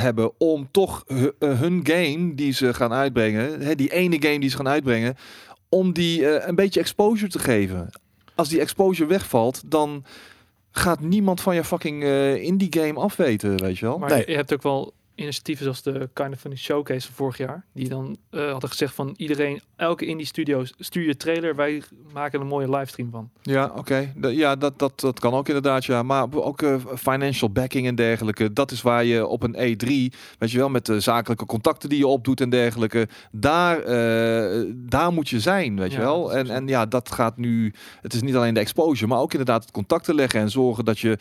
hebben 0.00 0.30
om 0.38 0.68
toch 0.70 1.04
hu- 1.06 1.30
eh, 1.38 1.60
hun 1.60 1.80
game 1.84 2.34
die 2.34 2.52
ze 2.52 2.74
gaan 2.74 2.92
uitbrengen, 2.92 3.60
hè, 3.60 3.74
die 3.74 3.92
ene 3.92 4.16
game 4.22 4.38
die 4.40 4.50
ze 4.50 4.56
gaan 4.56 4.68
uitbrengen, 4.68 5.16
om 5.68 5.92
die 5.92 6.28
eh, 6.28 6.48
een 6.48 6.54
beetje 6.54 6.80
exposure 6.80 7.30
te 7.30 7.38
geven. 7.38 7.90
Als 8.34 8.48
die 8.48 8.60
exposure 8.60 9.08
wegvalt, 9.08 9.62
dan 9.66 10.04
gaat 10.70 11.00
niemand 11.00 11.40
van 11.40 11.54
je 11.54 11.64
fucking 11.64 12.02
eh, 12.02 12.42
indie 12.42 12.68
game 12.80 13.00
afweten, 13.00 13.56
weet 13.60 13.78
je 13.78 13.86
wel. 13.86 13.98
Maar 13.98 14.10
Nee. 14.10 14.24
je 14.26 14.34
hebt 14.34 14.52
ook 14.52 14.62
wel 14.62 14.92
initiatieven 15.22 15.64
zoals 15.64 15.82
de 15.82 16.08
Kind 16.12 16.32
of 16.32 16.40
Funny 16.40 16.56
Showcase 16.56 17.06
van 17.06 17.14
vorig 17.14 17.38
jaar. 17.38 17.64
Die 17.72 17.88
dan 17.88 18.16
eh, 18.30 18.50
hadden 18.50 18.70
gezegd 18.70 18.94
van 18.94 19.14
iedereen, 19.16 19.60
elke 19.76 20.06
indie 20.06 20.26
studio's, 20.26 20.74
stuur 20.78 21.06
je 21.06 21.16
trailer. 21.16 21.56
Wij 21.56 21.82
maken 22.12 22.40
een 22.40 22.46
mooie 22.46 22.70
livestream 22.70 23.10
van. 23.10 23.30
Ja, 23.42 23.72
oké. 23.76 24.12
Ja, 24.20 24.56
dat, 24.56 24.78
dat, 24.78 25.00
dat 25.00 25.20
kan 25.20 25.32
ook 25.32 25.46
inderdaad, 25.46 25.84
ja. 25.84 26.02
Maar 26.02 26.26
ook 26.32 26.62
eh, 26.62 26.76
financial 26.96 27.50
backing 27.50 27.86
en 27.86 27.94
dergelijke. 27.94 28.52
Dat 28.52 28.70
is 28.70 28.82
waar 28.82 29.04
je 29.04 29.26
op 29.26 29.42
een 29.42 29.54
E3, 29.54 30.16
weet 30.38 30.50
je 30.50 30.58
wel, 30.58 30.68
met 30.68 30.86
de 30.86 31.00
zakelijke 31.00 31.46
contacten 31.46 31.88
die 31.88 31.98
je 31.98 32.06
opdoet 32.06 32.40
en 32.40 32.50
dergelijke. 32.50 33.08
Daar, 33.30 33.78
eh, 33.78 34.64
daar 34.74 35.12
moet 35.12 35.28
je 35.28 35.40
zijn, 35.40 35.76
weet 35.78 35.92
je 35.92 35.98
wel. 35.98 36.34
En, 36.34 36.50
en 36.50 36.68
ja, 36.68 36.86
dat 36.86 37.12
gaat 37.12 37.36
nu... 37.36 37.72
Het 38.00 38.14
is 38.14 38.22
niet 38.22 38.36
alleen 38.36 38.54
de 38.54 38.60
exposure, 38.60 39.06
maar 39.06 39.18
ook 39.18 39.32
inderdaad 39.32 39.62
het 39.62 39.72
contacten 39.72 40.14
leggen 40.14 40.40
en 40.40 40.50
zorgen 40.50 40.84
dat 40.84 40.98
je 40.98 41.18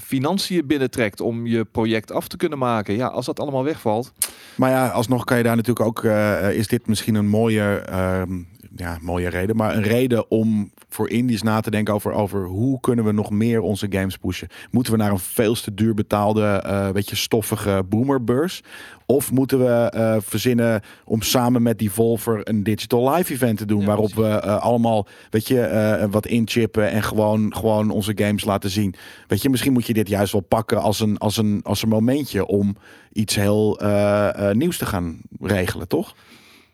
financiën 0.00 0.66
binnentrekt 0.66 1.20
om 1.20 1.46
je 1.46 1.64
project 1.64 2.12
af 2.12 2.28
te 2.28 2.36
kunnen 2.36 2.58
maken. 2.58 2.89
Ja, 2.96 3.06
als 3.06 3.26
dat 3.26 3.40
allemaal 3.40 3.64
wegvalt. 3.64 4.12
Maar 4.54 4.70
ja, 4.70 4.88
alsnog 4.88 5.24
kan 5.24 5.36
je 5.36 5.42
daar 5.42 5.56
natuurlijk 5.56 5.86
ook, 5.86 6.04
eh, 6.04 6.52
is 6.52 6.66
dit 6.66 6.86
misschien 6.86 7.14
een 7.14 7.28
mooie, 7.28 7.62
ehm, 7.74 8.38
ja, 8.76 8.98
mooie 9.00 9.28
reden, 9.28 9.56
maar 9.56 9.76
een 9.76 9.82
reden 9.82 10.30
om 10.30 10.70
voor 10.88 11.08
indies 11.08 11.42
na 11.42 11.60
te 11.60 11.70
denken 11.70 11.94
over, 11.94 12.12
over 12.12 12.44
hoe 12.44 12.80
kunnen 12.80 13.04
we 13.04 13.12
nog 13.12 13.30
meer 13.30 13.60
onze 13.60 13.86
games 13.90 14.16
pushen. 14.16 14.48
Moeten 14.70 14.92
we 14.92 14.98
naar 14.98 15.10
een 15.10 15.18
veel 15.18 15.54
te 15.54 15.74
duur 15.74 15.94
betaalde, 15.94 16.44
eh 16.44 16.90
beetje 16.90 17.16
stoffige 17.16 17.84
boomerbeurs? 17.88 18.62
Of 19.06 19.32
moeten 19.32 19.58
we 19.58 19.90
eh, 19.90 20.16
verzinnen 20.20 20.82
om 21.04 21.22
samen 21.22 21.62
met 21.62 21.78
Devolver 21.78 22.40
een 22.48 22.62
digital 22.62 23.14
live 23.14 23.32
event 23.32 23.58
te 23.58 23.64
doen, 23.64 23.80
Ja, 23.80 23.86
waarop 23.86 24.14
we 24.14 24.26
eh, 24.26 24.62
allemaal, 24.62 25.06
weet 25.30 25.48
je, 25.48 25.60
eh, 25.60 26.06
wat 26.10 26.26
inchippen 26.26 26.90
en 26.90 27.02
gewoon, 27.02 27.54
gewoon 27.54 27.90
onze 27.90 28.12
games 28.14 28.44
laten 28.44 28.70
zien. 28.70 28.94
Weet 29.26 29.42
je, 29.42 29.50
misschien 29.50 29.72
moet 29.72 29.86
je 29.86 29.92
dit 29.92 30.08
juist 30.08 30.32
wel 30.32 30.40
pakken 30.40 30.80
als 30.80 31.00
een, 31.00 31.18
als 31.18 31.36
een, 31.36 31.60
als 31.62 31.82
een 31.82 31.88
momentje 31.88 32.46
om 32.46 32.76
iets 33.12 33.34
heel 33.34 33.80
eh, 33.80 34.48
eh, 34.48 34.56
nieuws 34.56 34.76
te 34.76 34.86
gaan 34.86 35.20
regelen, 35.40 35.88
toch? 35.88 36.14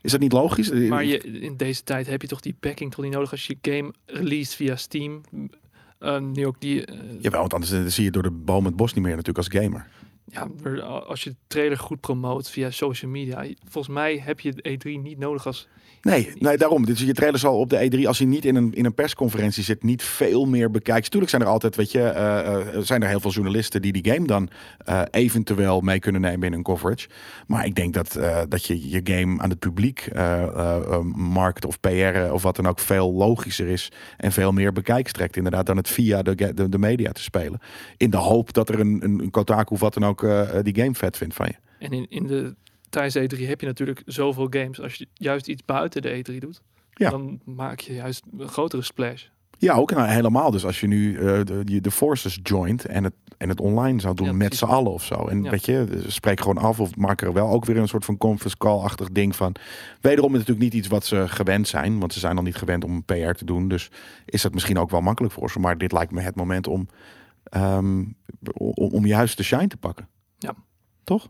Is 0.07 0.13
dat 0.13 0.21
niet 0.21 0.33
logisch? 0.33 0.71
Maar 0.71 1.05
je, 1.05 1.19
in 1.19 1.57
deze 1.57 1.83
tijd 1.83 2.07
heb 2.07 2.23
je 2.23 2.29
toch 2.29 2.41
die 2.41 2.57
backing 2.61 2.91
toch 2.91 3.05
niet 3.05 3.13
nodig 3.13 3.31
als 3.31 3.47
je 3.47 3.57
game 3.63 3.93
release 4.07 4.57
via 4.57 4.77
Steam. 4.77 5.21
Eh, 5.99 6.21
nu 6.21 6.47
ook 6.47 6.61
die, 6.61 6.85
eh, 6.85 6.99
Jawel, 7.21 7.41
want 7.41 7.55
anders 7.55 7.73
eh, 7.73 7.85
zie 7.87 8.05
je 8.05 8.11
door 8.11 8.23
de 8.23 8.31
boom 8.31 8.65
het 8.65 8.77
bos 8.77 8.95
niet 8.95 9.05
meer 9.05 9.17
natuurlijk 9.17 9.39
als 9.39 9.63
gamer. 9.63 9.87
ja, 10.25 10.49
als 10.85 11.25
je 11.25 11.31
de 11.31 11.37
trailer 11.47 11.79
goed 11.79 12.01
promoot 12.01 12.51
via 12.51 12.71
social 12.71 13.11
media. 13.11 13.47
Volgens 13.69 13.95
mij 13.95 14.19
heb 14.19 14.41
je 14.41 14.53
de 14.53 14.71
E3 14.71 15.01
niet 15.03 15.19
nodig 15.19 15.47
als 15.47 15.69
Nee, 16.07 16.33
nee, 16.39 16.57
daarom. 16.57 16.85
Dus 16.85 17.01
je 17.01 17.13
trailer 17.13 17.41
zal 17.41 17.59
op 17.59 17.71
de 17.71 17.91
E3, 17.91 18.07
als 18.07 18.19
hij 18.19 18.27
niet 18.27 18.45
in 18.45 18.57
een, 18.57 18.75
in 18.75 18.85
een 18.85 18.95
persconferentie 18.95 19.65
zit, 19.65 19.83
niet 19.83 20.03
veel 20.03 20.45
meer 20.45 20.71
bekijkt. 20.71 21.11
Tuurlijk 21.11 21.31
zijn 21.31 21.43
er 21.43 21.49
altijd, 21.49 21.77
weet 21.77 21.93
je, 21.93 22.03
eh, 22.03 22.55
eh, 22.55 22.81
zijn 22.81 23.03
er 23.03 23.09
heel 23.09 23.21
veel 23.21 23.31
journalisten 23.31 23.83
die 23.83 23.93
die 23.93 24.13
game 24.13 24.27
dan 24.27 24.49
eh, 24.79 25.03
eventueel 25.11 25.81
mee 25.81 25.99
kunnen 25.99 26.21
nemen 26.21 26.47
in 26.47 26.53
hun 26.53 26.63
coverage. 26.63 27.09
Maar 27.47 27.67
ik 27.67 27.75
denk 27.75 27.95
dat, 27.95 28.19
dat 28.49 28.65
je 28.65 28.91
je 28.91 29.01
game 29.05 29.43
aan 29.43 29.51
het 29.51 29.59
publiek 29.59 30.09
markt 31.15 31.65
of 31.65 31.81
PR 31.81 32.33
of 32.33 32.43
wat 32.43 32.57
dan 32.57 32.67
ook 32.67 32.79
veel 32.79 33.13
logischer 33.13 33.69
is 33.69 33.93
en 34.17 34.33
veel 34.33 34.53
meer 34.53 34.73
bekijks 34.73 35.13
trekt 35.13 35.37
inderdaad 35.37 35.67
dan 35.67 35.77
het 35.77 35.89
via 35.89 36.23
de, 36.23 36.35
de, 36.55 36.69
de 36.69 36.79
media 36.79 37.13
te 37.13 37.23
spelen. 37.23 37.61
In 37.97 38.11
de 38.11 38.17
hoop 38.17 38.53
dat 38.53 38.69
er 38.69 38.81
een, 38.81 39.05
een, 39.05 39.21
een 39.21 39.31
Kotaku 39.31 39.75
of 39.75 39.81
wat 39.81 39.95
dan 39.95 40.05
ook 40.05 40.27
die 40.63 40.75
game 40.75 40.95
vet 40.95 41.17
vindt 41.17 41.35
van 41.35 41.47
je. 41.47 41.85
En 41.85 41.93
in, 41.93 42.07
in 42.09 42.27
de, 42.27 42.55
tijdens 42.89 43.14
de 43.14 43.37
E3 43.37 43.49
heb 43.49 43.61
je 43.61 43.66
natuurlijk 43.66 44.03
zoveel 44.07 44.47
games. 44.51 44.80
Als 44.80 44.95
je 44.95 45.07
juist 45.14 45.47
iets 45.49 45.64
buiten 45.64 46.03
de 46.03 46.24
E3 46.32 46.39
doet, 46.39 46.62
Ja. 46.91 47.11
dan 47.11 47.41
maak 47.45 47.80
je 47.80 47.95
juist 47.95 48.22
een 48.39 48.49
grotere 48.49 48.82
splash. 48.82 49.24
Ja, 49.59 49.74
ook 49.74 49.91
nou, 49.91 50.09
helemaal. 50.09 50.51
Dus 50.51 50.64
als 50.64 50.80
je 50.80 50.87
nu 50.87 51.16
eh, 51.18 51.41
de, 51.80 51.91
forces 51.91 52.39
joint 52.43 52.84
en 52.84 53.05
het, 53.05 53.12
en 53.39 53.49
het 53.49 53.61
online 53.61 54.01
zou 54.01 54.14
doen 54.14 54.26
Ja, 54.26 54.32
met 54.32 54.57
z'n 54.57 54.64
allen 54.64 54.93
of 54.93 55.05
zo. 55.05 55.14
En 55.14 55.43
Ja. 55.43 55.51
weet 55.51 55.66
je, 55.66 56.03
spreek 56.07 56.41
gewoon 56.41 56.59
af 56.59 56.80
of 56.80 56.97
maak 56.97 57.20
er 57.22 57.32
wel 57.32 57.49
ook 57.49 57.64
weer 57.64 57.76
een 57.76 57.89
soort 57.89 58.05
van 58.05 58.16
conference 58.16 58.57
call-achtig 58.57 59.09
ding 59.11 59.37
van. 59.37 59.55
Wederom 60.01 60.32
is 60.34 60.39
het 60.39 60.49
natuurlijk 60.49 60.74
niet 60.74 60.82
iets 60.82 60.89
wat 60.93 61.05
ze 61.07 61.28
gewend 61.28 61.68
zijn, 61.68 61.99
want 61.99 62.12
ze 62.12 62.18
zijn 62.18 62.37
al 62.37 62.43
niet 62.43 62.57
gewend 62.57 62.84
om 62.84 63.05
PR 63.05 63.30
te 63.32 63.45
doen. 63.45 63.68
Dus 63.68 63.91
is 64.24 64.43
dat 64.43 64.55
misschien 64.55 64.78
ook 64.78 64.91
wel 64.91 65.01
makkelijk 65.01 65.34
voor 65.34 65.51
ze. 65.51 65.59
Maar 65.59 65.78
dit 65.78 65.93
lijkt 65.93 66.12
me 66.12 66.20
het 66.20 66.37
moment 66.37 66.66
om, 66.66 66.89
ehm, 67.45 68.05
om, 68.53 68.74
om 68.93 69.07
juist 69.07 69.37
de 69.37 69.43
shine 69.43 69.66
te 69.68 69.76
pakken. 69.76 70.09
Ja. 70.39 70.55
Toch? 71.05 71.26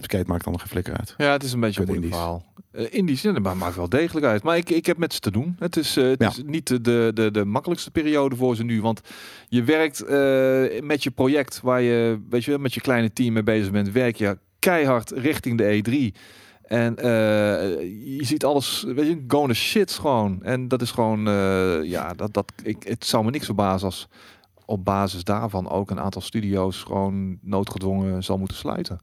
Skate 0.00 0.24
maakt 0.26 0.44
dan 0.44 0.52
nog 0.52 0.60
geen 0.60 0.70
flikker 0.70 0.96
uit. 0.96 1.14
Ja, 1.16 1.32
het 1.32 1.42
is 1.42 1.52
een 1.52 1.60
beetje 1.60 1.80
een 1.80 1.86
moeilijk 1.86 2.12
verhaal. 2.12 2.44
Uh, 2.72 3.16
ja, 3.22 3.32
dat 3.32 3.54
maakt 3.54 3.76
wel 3.76 3.88
degelijk 3.88 4.26
uit. 4.26 4.42
Maar 4.42 4.56
ik, 4.56 4.70
ik 4.70 4.86
heb 4.86 4.96
met 4.96 5.12
ze 5.12 5.20
te 5.20 5.30
doen. 5.30 5.56
Het 5.58 5.76
is, 5.76 5.96
eh, 5.96 6.04
het 6.04 6.22
Ja. 6.22 6.28
is 6.28 6.42
niet 6.46 6.66
de, 6.66 7.10
de, 7.14 7.30
de, 7.32 7.44
makkelijkste 7.44 7.90
periode 7.90 8.36
voor 8.36 8.56
ze 8.56 8.64
nu. 8.64 8.80
Want 8.80 9.00
je 9.48 9.62
werkt 9.62 10.00
eh, 10.02 10.82
met 10.82 11.02
je 11.02 11.10
project 11.10 11.60
waar 11.60 11.80
je, 11.80 12.20
weet 12.30 12.44
je, 12.44 12.58
met 12.58 12.74
je 12.74 12.80
kleine 12.80 13.12
team 13.12 13.32
mee 13.32 13.42
bezig 13.42 13.70
bent. 13.70 13.92
Werk 13.92 14.16
je 14.16 14.38
keihard 14.58 15.10
richting 15.10 15.58
de 15.58 15.82
E3. 16.12 16.20
En 16.62 16.94
je 18.04 18.24
ziet 18.24 18.44
alles, 18.44 18.84
weet 18.86 19.06
je, 19.06 19.24
going 19.26 19.48
to 19.48 19.54
shit 19.54 19.92
gewoon. 19.92 20.42
En 20.42 20.68
dat 20.68 20.82
is 20.82 20.90
gewoon, 20.90 21.20
ja, 21.84 22.14
dat, 22.14 22.34
dat, 22.34 22.52
ik, 22.62 22.82
het 22.82 23.06
zou 23.06 23.24
me 23.24 23.30
niks 23.30 23.44
verbazen 23.44 23.86
als 23.86 24.08
op 24.64 24.84
basis 24.84 25.24
daarvan 25.24 25.68
ook 25.68 25.90
een 25.90 26.00
aantal 26.00 26.20
studio's 26.20 26.82
gewoon 26.82 27.38
noodgedwongen 27.42 28.24
zal 28.24 28.38
moeten 28.38 28.56
sluiten. 28.56 29.00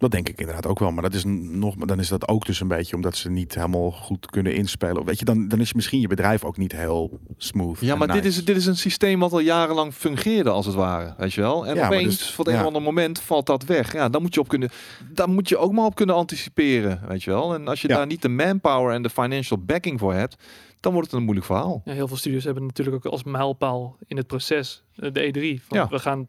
Dat 0.00 0.10
denk 0.10 0.28
ik 0.28 0.38
inderdaad 0.40 0.66
ook 0.66 0.78
wel. 0.78 0.90
Maar 0.90 1.02
dat 1.02 1.14
is 1.14 1.24
nog, 1.26 1.74
dan 1.74 1.98
is 1.98 2.08
dat 2.08 2.28
ook 2.28 2.46
dus 2.46 2.60
een 2.60 2.68
beetje 2.68 2.96
omdat 2.96 3.16
ze 3.16 3.30
niet 3.30 3.54
helemaal 3.54 3.90
goed 3.90 4.26
kunnen 4.26 4.54
inspelen. 4.54 5.04
Weet 5.04 5.18
je, 5.18 5.24
dan, 5.24 5.48
dan 5.48 5.60
is 5.60 5.72
misschien 5.72 6.00
je 6.00 6.08
bedrijf 6.08 6.44
ook 6.44 6.56
niet 6.56 6.72
heel 6.72 7.20
smooth. 7.36 7.80
Ja, 7.80 7.94
maar 7.96 8.12
dit, 8.12 8.24
is, 8.24 8.44
dit 8.44 8.56
is 8.56 8.66
een 8.66 8.76
systeem 8.76 9.20
wat 9.20 9.32
al 9.32 9.38
jarenlang 9.40 9.94
fungeerde, 9.94 10.50
als 10.50 10.66
het 10.66 10.74
ware. 10.74 11.14
Weet 11.18 11.32
je 11.32 11.40
wel? 11.40 11.66
En 11.66 11.74
Ja, 11.74 11.86
opeens, 11.86 12.18
dus- 12.18 12.30
van 12.30 12.44
het 12.44 12.54
een 12.54 12.60
of 12.60 12.66
ander 12.66 12.82
moment, 12.82 13.20
valt 13.20 13.46
dat 13.46 13.64
weg. 13.64 13.92
Ja, 13.92 14.08
dan 14.08 14.22
moet 14.22 14.34
je 14.34 14.40
op 14.40 14.48
kunnen. 14.48 14.68
Daar 15.12 15.28
moet 15.28 15.48
je 15.48 15.56
ook 15.56 15.72
maar 15.72 15.84
op 15.84 15.94
kunnen 15.94 16.14
anticiperen. 16.14 17.00
Weet 17.08 17.22
je 17.22 17.30
wel? 17.30 17.54
En 17.54 17.68
als 17.68 17.82
je 17.82 17.88
Ja. 17.88 17.96
daar 17.96 18.06
niet 18.06 18.22
de 18.22 18.28
manpower 18.28 18.94
en 18.94 19.02
de 19.02 19.10
financial 19.10 19.58
backing 19.64 19.98
voor 19.98 20.14
hebt, 20.14 20.36
dan 20.80 20.92
wordt 20.92 21.08
het 21.08 21.16
een 21.16 21.22
moeilijk 21.24 21.46
verhaal. 21.46 21.82
Ja, 21.84 21.92
heel 21.92 22.08
veel 22.08 22.16
studios 22.16 22.44
hebben 22.44 22.66
natuurlijk 22.66 22.96
ook 22.96 23.12
als 23.12 23.24
mijlpaal 23.24 23.96
in 24.06 24.16
het 24.16 24.26
proces 24.26 24.82
eh, 24.96 25.12
de 25.12 25.20
E3. 25.32 25.64
Van 25.66 25.78
Ja. 25.78 25.88
We 25.88 25.98
gaan, 25.98 26.26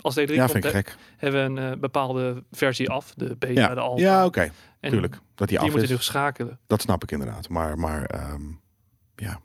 als 0.00 0.14
de 0.14 0.22
E3 0.28 0.34
Ja, 0.34 0.46
komt, 0.46 0.64
he- 0.72 0.82
hebben 1.16 1.54
we 1.54 1.60
een 1.62 1.72
eh, 1.72 1.78
bepaalde 1.78 2.42
versie 2.50 2.90
af. 2.90 3.12
De 3.16 3.36
beta, 3.38 3.60
Ja, 3.60 3.74
de 3.74 3.80
alpha. 3.80 4.02
ja 4.02 4.24
oké. 4.24 4.50
Tuurlijk. 4.80 5.14
Dat 5.14 5.22
die 5.36 5.46
die 5.46 5.58
af 5.58 5.64
moeten 5.64 5.82
is. 5.82 5.90
nu 5.90 5.96
schakelen. 6.02 6.58
Dat 6.66 6.80
snap 6.82 7.02
ik 7.02 7.10
inderdaad. 7.10 7.48
Maar, 7.48 7.78
maar 7.78 8.04
ehm, 8.04 8.42
ja, 9.16 9.40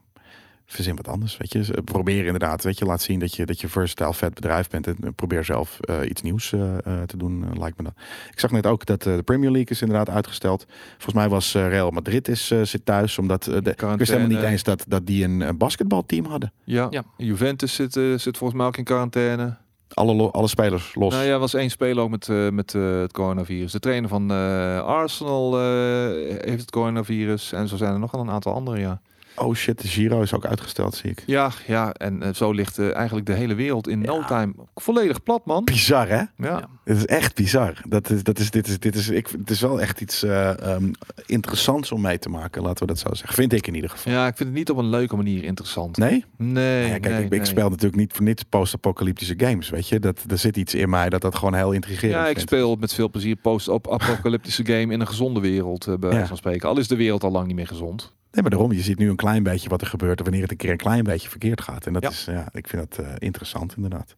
verzin 0.66 0.96
wat 0.96 1.08
anders. 1.08 1.38
Weet 1.38 1.52
je, 1.54 1.64
Z- 1.64 1.70
probeer 1.84 2.26
inderdaad. 2.26 2.64
Weet 2.64 2.78
je, 2.78 2.86
laat 2.86 3.02
zien 3.02 3.20
dat 3.20 3.36
je, 3.36 3.46
dat 3.46 3.62
je 3.62 3.68
versatile 3.68 4.14
vet 4.14 4.34
bedrijf 4.34 4.70
bent. 4.70 4.88
En 4.88 5.14
probeer 5.16 5.44
zelf 5.46 5.80
eh, 5.80 6.10
iets 6.10 6.22
nieuws 6.22 6.54
eh, 6.54 6.78
eh, 6.78 7.02
te 7.04 7.18
doen, 7.18 7.44
eh, 7.44 7.60
lijkt 7.60 7.78
me 7.78 7.84
dat. 7.84 7.94
Ik 8.32 8.40
zag 8.40 8.52
net 8.52 8.66
ook 8.66 8.86
dat 8.86 9.06
eh, 9.06 9.16
de 9.16 9.24
Premier 9.24 9.52
League 9.52 9.70
is 9.70 9.82
inderdaad 9.82 10.10
uitgesteld. 10.10 10.66
Volgens 10.94 11.14
mij 11.14 11.30
was 11.30 11.56
eh, 11.56 11.68
Real 11.68 11.92
Madrid 11.92 12.28
is, 12.28 12.52
eh, 12.52 12.62
zit 12.64 12.86
thuis. 12.86 13.18
Omdat 13.18 13.48
eh, 13.48 13.54
de, 13.62 13.70
ik 13.72 13.82
wist 13.82 14.12
helemaal 14.12 14.36
niet 14.38 14.46
eens 14.50 14.64
dat, 14.64 14.86
dat 14.88 15.06
die 15.06 15.24
een 15.24 15.42
eh, 15.42 15.50
basketbalteam 15.56 16.26
hadden. 16.26 16.54
Ja. 16.64 16.88
Ja. 16.90 17.04
Juventus 17.18 17.74
zit, 17.76 17.96
eh, 17.96 18.04
zit 18.18 18.38
volgens 18.38 18.60
mij 18.60 18.68
ook 18.68 18.78
in 18.78 18.84
quarantaine. 18.84 19.58
Alle, 19.94 20.32
alle 20.32 20.48
spelers 20.48 20.96
los. 20.96 21.14
Nou 21.14 21.26
ja, 21.26 21.32
er 21.32 21.40
was 21.40 21.54
één 21.54 21.70
speler 21.70 22.04
ook 22.04 22.10
met, 22.10 22.30
eh, 22.30 22.50
met 22.50 22.76
eh, 22.76 23.00
het 23.00 23.12
coronavirus. 23.12 23.72
De 23.72 23.80
trainer 23.80 24.10
van 24.10 24.32
eh, 24.32 24.86
Arsenal 24.86 25.60
heeft 25.60 26.62
het 26.62 26.72
coronavirus. 26.72 27.52
En 27.52 27.68
zo 27.68 27.76
zijn 27.76 27.94
er 27.94 28.00
nog 28.00 28.12
wel 28.12 28.22
een 28.22 28.30
aantal 28.30 28.54
andere, 28.54 28.80
ja. 28.80 29.02
Oh 29.40 29.56
shit, 29.56 29.82
de 29.82 29.88
Giro 29.88 30.22
is 30.22 30.34
ook 30.34 30.46
uitgesteld, 30.46 30.96
zie 30.96 31.10
ik. 31.10 31.24
Ja, 31.26 31.52
ja, 31.68 31.94
en 31.94 32.24
eh, 32.24 32.34
zo 32.34 32.52
ligt 32.52 32.78
eh, 32.78 32.96
eigenlijk 32.96 33.26
de 33.26 33.34
hele 33.34 33.56
wereld 33.56 33.88
in 33.88 34.00
no 34.02 34.24
time 34.26 34.54
volledig 34.76 35.24
plat, 35.24 35.46
man. 35.46 35.64
Bizar, 35.64 36.08
hè? 36.08 36.16
Ja. 36.16 36.28
Ja. 36.38 36.70
Het 36.84 36.98
is 36.98 37.06
echt 37.06 37.36
bizar. 37.36 37.82
Dat 37.88 38.10
is, 38.10 38.24
dat 38.24 38.40
is, 38.40 38.52
dit 38.52 38.68
is, 38.68 38.80
dit 38.80 38.96
is, 38.96 39.10
ik, 39.10 39.28
het 39.28 39.50
is 39.50 39.62
wel 39.62 39.82
echt 39.82 40.02
iets 40.02 40.24
eh, 40.24 40.62
ehm, 40.74 40.92
interessants 41.26 41.92
om 41.92 42.02
mee 42.02 42.20
te 42.20 42.30
maken, 42.30 42.62
laten 42.62 42.80
we 42.80 42.94
dat 42.94 43.00
zo 43.00 43.14
zeggen. 43.14 43.34
Vind 43.36 43.54
ik 43.54 43.68
in 43.68 43.76
ieder 43.76 43.90
geval. 43.90 44.14
ja, 44.14 44.28
ik 44.28 44.36
vind 44.38 44.50
het 44.50 44.58
niet 44.58 44.70
op 44.70 44.78
een 44.78 44.90
leuke 44.90 45.16
manier 45.16 45.44
interessant. 45.44 45.98
Nee? 45.98 46.26
Nee, 46.38 46.82
Ja, 46.88 46.90
kijk, 47.00 47.04
nee, 47.04 47.18
ik, 47.18 47.24
ik 47.24 47.30
nee. 47.38 47.46
speel 47.46 47.70
natuurlijk 47.70 47.96
niet 47.96 48.14
voor 48.14 48.26
niets 48.26 48.44
post-apocalyptische 48.44 49.34
games, 49.38 49.70
weet 49.70 49.88
je. 49.88 50.00
Dat, 50.00 50.24
er 50.28 50.38
zit 50.38 50.58
iets 50.58 50.74
in 50.76 50.90
mij 50.90 51.10
dat 51.10 51.22
dat 51.22 51.36
gewoon 51.36 51.54
heel 51.54 51.72
intrigerend 51.72 52.14
Ja, 52.14 52.28
ik 52.28 52.36
vindt. 52.36 52.42
speel 52.42 52.76
met 52.76 52.94
veel 52.94 53.10
plezier 53.10 53.36
post-apocalyptische 53.36 54.66
game 54.66 54.94
in 54.94 55.00
een 55.00 55.08
gezonde 55.08 55.40
wereld, 55.40 55.86
bij 56.00 56.10
wijze 56.10 56.28
van 56.28 56.38
spreken. 56.38 56.70
Al 56.70 56.78
is 56.78 56.88
de 56.88 56.96
wereld 56.96 57.24
al 57.24 57.32
lang 57.32 57.48
niet 57.48 57.56
meer 57.56 57.68
gezond. 57.68 58.14
Nee, 58.38 58.46
maar 58.50 58.58
daarom, 58.58 58.78
je 58.78 58.84
ziet 58.84 58.98
nu 58.98 59.10
een 59.10 59.16
klein 59.16 59.44
beetje 59.44 59.70
wat 59.70 59.82
er 59.82 59.88
gebeurt 59.88 60.20
wanneer 60.22 60.42
het 60.42 60.52
een 60.52 60.58
keer 60.58 60.72
een 60.72 60.78
klein 60.78 61.04
beetje 61.04 61.30
verkeerd 61.30 61.62
gaat. 61.62 61.86
En 61.86 61.94
dat 61.94 62.02
Ja. 62.04 62.10
is, 62.10 62.26
ja, 62.26 62.48
ik 62.52 62.68
vind 62.68 62.90
dat 62.96 63.06
eh, 63.06 63.14
interessant 63.18 63.74
inderdaad. 63.76 64.16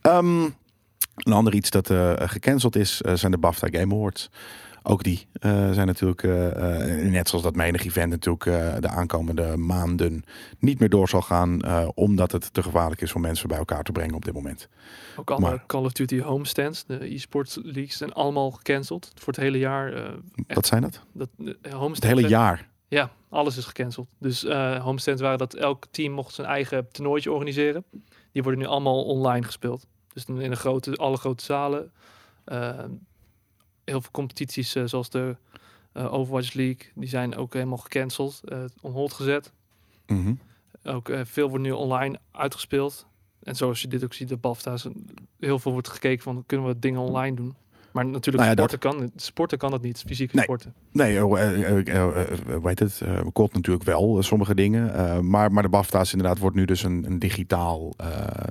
Ehm, 0.00 0.42
een 1.14 1.32
ander 1.32 1.54
iets 1.54 1.70
dat 1.70 1.90
eh, 1.90 2.12
gecanceld 2.16 2.76
is, 2.76 3.02
eh, 3.02 3.14
zijn 3.14 3.32
de 3.32 3.38
BAFTA 3.38 3.68
Game 3.70 3.94
Awards. 3.94 4.30
Ook 4.82 5.02
die 5.02 5.26
zijn 5.72 5.86
natuurlijk, 5.86 6.22
net 7.10 7.28
zoals 7.28 7.44
dat 7.44 7.56
menig 7.56 7.84
event 7.84 8.10
natuurlijk 8.10 8.44
de 8.82 8.88
aankomende 8.88 9.56
maanden 9.56 10.22
niet 10.58 10.78
meer 10.78 10.88
door 10.88 11.08
zal 11.08 11.22
gaan. 11.22 11.60
omdat 11.94 12.32
het 12.32 12.52
te 12.54 12.62
gevaarlijk 12.62 13.00
is 13.00 13.12
om 13.12 13.20
mensen 13.20 13.48
bij 13.48 13.58
elkaar 13.58 13.82
te 13.82 13.92
brengen 13.92 14.14
op 14.14 14.24
dit 14.24 14.34
moment. 14.34 14.68
Ook 15.16 15.30
alle 15.30 15.40
Maar- 15.40 15.64
Call 15.66 15.84
of 15.84 15.92
Duty 15.92 16.20
homestands, 16.20 16.84
de 16.86 17.14
e-sports 17.14 17.58
leagues, 17.62 17.96
zijn 17.96 18.12
allemaal 18.12 18.50
gecanceld 18.50 19.12
voor 19.14 19.32
het 19.32 19.42
hele 19.42 19.58
jaar. 19.58 19.92
Echt. 19.92 20.14
Wat 20.54 20.66
zijn 20.66 20.82
dat? 20.82 21.02
dat, 21.12 21.28
Het 21.92 22.04
hele 22.04 22.28
jaar. 22.28 22.68
Ja, 22.88 23.10
alles 23.30 23.56
is 23.56 23.64
gecanceld. 23.64 24.08
Dus 24.18 24.44
eh 24.44 24.82
homestands 24.82 25.22
waren 25.22 25.38
dat 25.38 25.54
elk 25.54 25.86
team 25.90 26.12
mocht 26.12 26.34
zijn 26.34 26.46
eigen 26.46 26.88
toernooitje 26.92 27.32
organiseren. 27.32 27.84
Die 28.32 28.42
worden 28.42 28.60
nu 28.60 28.66
allemaal 28.66 29.04
online 29.04 29.46
gespeeld. 29.46 29.86
Dus 30.12 30.24
in 30.24 30.50
de 30.50 30.56
grote, 30.56 30.96
alle 30.96 31.16
grote 31.16 31.44
zalen. 31.44 31.92
Eh, 32.44 32.84
heel 33.84 34.00
veel 34.00 34.10
competities 34.10 34.74
eh, 34.74 34.84
zoals 34.84 35.10
de 35.10 35.36
Overwatch 35.92 36.52
League, 36.52 36.90
die 36.94 37.08
zijn 37.08 37.36
ook 37.36 37.52
helemaal 37.52 37.78
gecanceld, 37.78 38.40
eh 38.44 38.64
on 38.80 38.92
hold 38.92 39.12
gezet. 39.12 39.52
Mhm. 40.06 40.34
Ook 40.82 41.10
veel 41.22 41.48
wordt 41.48 41.64
nu 41.64 41.70
online 41.70 42.18
uitgespeeld. 42.30 43.06
En 43.42 43.56
zoals 43.56 43.82
je 43.82 43.88
dit 43.88 44.04
ook 44.04 44.14
ziet, 44.14 44.28
de 44.28 44.36
BAFTA's, 44.36 44.86
heel 45.38 45.58
veel 45.58 45.72
wordt 45.72 45.88
gekeken 45.88 46.22
van, 46.22 46.44
kunnen 46.46 46.66
we 46.66 46.78
dingen 46.78 47.00
online 47.00 47.36
doen? 47.36 47.54
Maar 47.92 48.06
natuurlijk, 48.06 48.36
Nou 48.44 48.48
ja, 48.48 48.66
sporten, 48.68 48.78
kan, 48.78 49.10
sporten 49.16 49.58
kan 49.58 49.70
dat 49.70 49.82
niet, 49.82 50.02
fysieke 50.06 50.34
Nee. 50.34 50.44
sporten. 50.44 50.74
Nee, 50.92 51.16
eh, 51.18 51.22
eh, 51.22 51.78
eh, 51.78 51.86
eh, 51.88 52.54
eh, 52.54 52.62
het? 52.64 53.02
Kot 53.32 53.52
natuurlijk 53.52 53.84
wel, 53.84 54.22
sommige 54.22 54.54
dingen. 54.54 55.28
Maar, 55.30 55.52
maar 55.52 55.62
de 55.62 55.68
BAFTA's 55.68 56.12
inderdaad 56.12 56.38
wordt 56.38 56.56
nu 56.56 56.64
dus 56.64 56.82
een, 56.82 57.04
een 57.06 57.18
digitaal, 57.18 57.92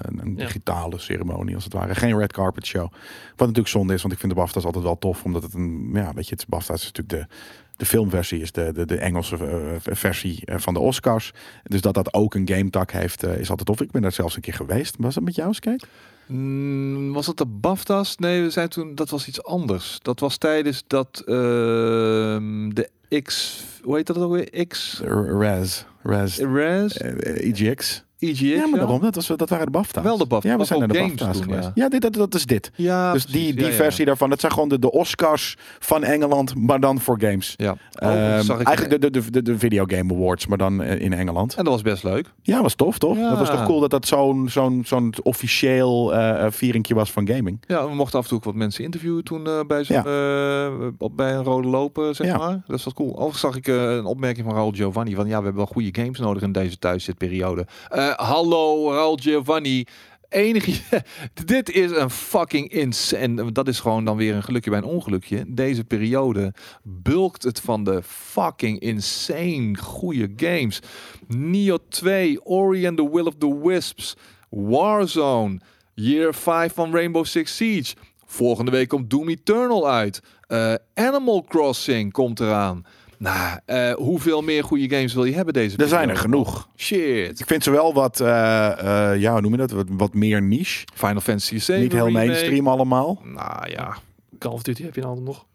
een 0.02 0.34
Ja. 0.38 0.46
digitale 0.46 1.00
ceremonie 1.00 1.56
als 1.56 1.64
het 1.64 1.74
ware. 1.74 1.96
Geen 1.96 2.18
red 2.18 2.34
carpet 2.34 2.66
show. 2.66 2.92
Wat 3.30 3.38
natuurlijk 3.48 3.68
zonde 3.68 3.94
is, 3.94 4.02
want 4.02 4.14
ik 4.14 4.20
vind 4.20 4.32
de 4.34 4.38
BAFTA's 4.40 4.66
altijd 4.66 4.84
wel 4.84 4.98
tof. 4.98 5.24
Omdat 5.24 5.44
het 5.44 5.54
een, 5.54 5.90
ja, 5.94 6.14
weet 6.14 6.28
je, 6.28 6.36
het 6.36 6.48
BAFTA's 6.48 6.80
is 6.86 6.92
natuurlijk 6.92 7.30
de, 7.30 7.36
de 7.78 7.86
filmversie, 7.86 8.42
is 8.42 8.52
de, 8.52 8.72
de, 8.74 8.86
de 8.86 8.98
Engelse 8.98 9.38
versie 9.84 10.44
van 10.46 10.74
de 10.74 10.80
Oscars. 10.80 11.34
Dus 11.64 11.82
dat 11.82 11.94
dat 11.94 12.14
ook 12.14 12.36
een 12.36 12.48
game 12.50 12.70
tak 12.70 12.92
heeft, 12.92 13.24
is 13.24 13.50
altijd 13.50 13.68
tof. 13.68 13.82
Ik 13.82 13.92
ben 13.92 14.02
daar 14.02 14.12
zelfs 14.12 14.36
een 14.36 14.42
keer 14.42 14.54
geweest. 14.54 14.96
Was 15.00 15.14
dat 15.16 15.24
met 15.24 15.36
jou, 15.36 15.54
Skate? 15.54 15.86
Mm, 16.32 17.14
was 17.14 17.26
dat 17.26 17.38
de 17.38 17.46
BAFTA's? 17.46 18.16
Nee, 18.16 18.42
we 18.42 18.50
zijn 18.50 18.70
toen, 18.70 18.96
dat 18.96 19.10
was 19.10 19.28
iets 19.28 19.44
anders. 19.44 20.00
Dat 20.02 20.20
was 20.20 20.38
tijdens 20.38 20.84
dat 20.88 21.24
ehm, 21.26 22.70
de 22.70 22.90
X, 23.24 23.64
hoe 23.84 23.96
heet 23.96 24.08
dat 24.08 24.18
ook 24.18 24.32
weer? 24.32 24.68
X, 24.68 25.02
Raz. 25.04 25.84
Raz. 26.04 26.38
Res, 26.38 26.98
eh, 26.98 27.50
EGX. 27.50 28.04
EGX. 28.20 28.40
Ja, 28.40 28.68
maar 28.68 28.80
daarom. 28.80 29.02
Dat, 29.02 29.16
was, 29.16 29.28
dat 29.28 29.50
waren 29.50 29.66
de 29.66 29.72
BAFTA's. 29.72 30.04
Wel 30.04 30.18
de 30.18 30.26
BAFTA. 30.26 30.50
Ja, 30.50 30.58
we 30.58 30.64
zijn 30.64 30.80
naar 30.80 30.88
de 30.88 30.94
games 30.98 31.10
BAFTA's 31.14 31.36
toen, 31.38 31.44
geweest. 31.44 31.64
ja. 31.66 31.72
Ja, 31.76 31.90
dit, 31.90 32.02
dat, 32.02 32.14
dat 32.14 32.34
is 32.36 32.46
dit. 32.46 32.72
Ja, 32.76 33.12
dus 33.14 33.26
die, 33.26 33.32
precies. 33.34 33.56
die 33.56 33.64
Ja, 33.64 33.70
ja. 33.70 33.76
versie 33.76 34.06
daarvan, 34.06 34.30
dat 34.30 34.40
zijn 34.40 34.52
gewoon 34.52 34.70
de, 34.70 34.80
de 34.80 34.92
Oscars 34.92 35.58
van 35.80 36.04
Engeland, 36.04 36.56
maar 36.56 36.80
dan 36.80 37.00
voor 37.00 37.20
games. 37.22 37.54
Ja. 37.58 37.76
Ehm, 37.94 38.42
zag 38.42 38.60
ik- 38.60 38.68
eigenlijk 38.68 39.02
de, 39.02 39.10
de, 39.12 39.22
de, 39.22 39.32
de, 39.32 39.42
de 39.42 39.58
Video 39.60 39.84
Game 39.88 40.14
Awards, 40.14 40.48
maar 40.48 40.58
dan 40.58 40.82
eh, 40.84 41.02
in 41.02 41.14
Engeland. 41.14 41.56
En 41.56 41.64
dat 41.64 41.74
was 41.74 41.82
best 41.82 42.04
leuk. 42.04 42.32
Ja, 42.42 42.62
was 42.62 42.76
tof, 42.76 42.98
toch? 42.98 43.18
Ja. 43.18 43.30
Dat 43.30 43.38
was 43.40 43.50
toch 43.50 43.66
cool 43.66 43.80
dat 43.80 43.90
dat 43.90 44.08
zo'n 44.08 44.50
zo'n 44.50 44.82
zo'n 44.86 45.14
officieel 45.24 46.14
eh 46.16 46.46
vieringje 46.52 46.94
was 46.96 47.12
van 47.12 47.28
gaming. 47.28 47.64
Ja, 47.68 47.88
we 47.90 47.96
mochten 47.96 48.18
af 48.18 48.24
en 48.24 48.30
toe 48.30 48.38
ook 48.38 48.44
wat 48.44 48.56
mensen 48.56 48.84
interviewen 48.84 49.24
toen 49.24 49.48
eh, 49.48 49.60
bij, 49.68 49.84
zo'n, 49.84 49.96
eh, 49.98 51.08
bij 51.12 51.34
een 51.34 51.44
rode 51.44 51.68
lopen, 51.68 52.16
zeg 52.16 52.28
Ja. 52.28 52.38
maar. 52.38 52.62
Dat 52.68 52.78
is 52.78 52.84
wat 52.84 52.94
cool. 52.94 53.12
Overigens 53.14 53.40
zag 53.40 53.56
ik 53.56 53.68
eh, 53.68 53.76
een 53.96 54.06
opmerking 54.06 54.46
van 54.46 54.56
Raul 54.56 54.72
Giovanni 54.72 55.14
van 55.16 55.24
ja, 55.28 55.38
we 55.38 55.44
hebben 55.44 55.56
wel 55.56 55.66
goede 55.66 56.02
games 56.02 56.20
nodig 56.20 56.44
in 56.44 56.52
deze 56.52 56.80
thuiszitperiode. 56.80 57.66
Eh 58.10 58.28
hallo 58.28 58.91
Raul 58.91 59.18
Giovanni. 59.18 59.86
Enige, 60.30 61.03
dit 61.45 61.72
is 61.72 61.91
een 61.91 62.10
fucking 62.10 62.72
insane. 62.72 63.51
Dat 63.51 63.68
is 63.68 63.80
gewoon 63.80 64.05
dan 64.05 64.18
weer 64.18 64.36
een 64.36 64.43
gelukje 64.43 64.70
bij 64.70 64.80
een 64.80 64.86
ongelukje. 64.86 65.45
Deze 65.47 65.84
periode 65.84 66.53
bulkt 66.84 67.43
het 67.43 67.60
van 67.60 67.84
de 67.84 68.01
fucking 68.03 68.80
insane 68.80 69.78
goede 69.78 70.30
games. 70.36 70.82
Neo 71.28 71.78
2, 71.89 72.45
Ori 72.45 72.88
and 72.88 72.97
the 72.97 73.10
Will 73.12 73.26
of 73.26 73.36
the 73.38 73.60
Wisps, 73.64 74.16
Warzone, 74.49 75.60
Year 75.93 76.34
5 76.34 76.74
van 76.74 76.91
Rainbow 76.91 77.26
Six 77.26 77.55
Siege. 77.55 77.95
Volgende 78.26 78.72
week 78.72 78.88
komt 78.88 79.10
Doom 79.10 79.30
Eternal 79.30 79.89
uit. 79.89 80.22
Eh, 80.47 80.74
Animal 80.93 81.43
Crossing 81.43 82.12
komt 82.12 82.39
eraan. 82.39 82.86
Nou, 83.20 83.60
eh, 83.66 83.94
hoeveel 83.94 84.42
meer 84.42 84.64
goede 84.64 84.90
games 84.96 85.14
wil 85.14 85.24
je 85.24 85.36
hebben 85.36 85.54
deze 85.54 85.78
Er 85.78 85.88
zijn 85.88 86.10
er 86.10 86.18
genoeg. 86.18 86.70
Shit. 86.76 87.40
Ik 87.40 87.46
vind 87.48 87.64
ze 87.64 87.72
wel 87.72 87.94
wat, 87.94 88.20
eh, 88.20 89.12
eh, 89.12 89.20
ja, 89.22 89.32
hoe 89.32 89.42
noem 89.42 89.52
je 89.52 89.58
dat? 89.58 89.72
Wat, 89.72 89.88
wat 89.90 90.14
meer 90.14 90.42
niche. 90.42 90.88
Final 90.94 91.22
Fantasy 91.22 91.58
7 91.58 91.84
Niet 91.84 91.92
heel 91.92 92.06
remake. 92.06 92.26
mainstream 92.26 92.68
allemaal. 92.68 93.22
Nou 93.24 93.70
ja, 93.70 93.98
Call 94.38 94.52
of 94.52 94.62
Duty 94.64 94.84
heb 94.84 94.96
je 94.96 95.02
dan 95.02 95.24
nog. 95.24 95.46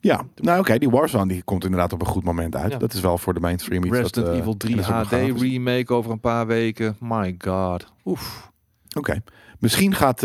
Ja, 0.00 0.26
nou 0.34 0.58
oké, 0.60 0.78
die 0.78 0.90
Warzone 0.90 1.28
die 1.28 1.42
komt 1.42 1.64
inderdaad 1.64 1.92
op 1.92 2.00
een 2.00 2.06
goed 2.06 2.24
moment 2.24 2.56
uit. 2.56 2.72
Ja. 2.72 2.78
Dat 2.78 2.92
is 2.92 3.00
wel 3.00 3.18
voor 3.18 3.34
de 3.34 3.40
mainstream 3.40 3.84
iets. 3.84 3.96
Resident 3.96 4.24
dat, 4.26 4.34
eh, 4.34 4.40
Evil 4.40 4.56
3 4.56 4.70
en 4.72 4.82
dat 4.82 5.12
is 5.12 5.22
ook 5.22 5.30
HD 5.30 5.40
remake 5.40 5.92
over 5.94 6.10
een 6.10 6.20
paar 6.20 6.46
weken. 6.46 6.96
My 7.00 7.34
god. 7.38 7.92
Oef. 8.04 8.50
Oké. 8.96 9.22
Misschien 9.58 9.94
gaat, 9.94 10.22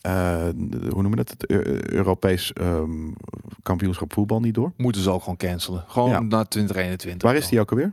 eh, 0.00 0.42
hoe 0.90 1.02
noem 1.02 1.10
je 1.10 1.16
dat, 1.16 1.28
het 1.30 1.50
Eu- 1.50 1.80
Europees 1.88 2.52
ehm, 2.52 2.90
kampioenschap 3.62 4.12
voetbal 4.12 4.40
niet 4.40 4.54
door. 4.54 4.72
Moeten 4.76 5.02
ze 5.02 5.10
ook 5.10 5.20
gewoon 5.22 5.36
cancelen. 5.36 5.84
Gewoon 5.88 6.10
Ja. 6.10 6.20
naar 6.20 6.48
2021. 6.48 7.28
Waar 7.28 7.38
is 7.38 7.48
die 7.48 7.60
ook 7.60 7.70
alweer? 7.70 7.92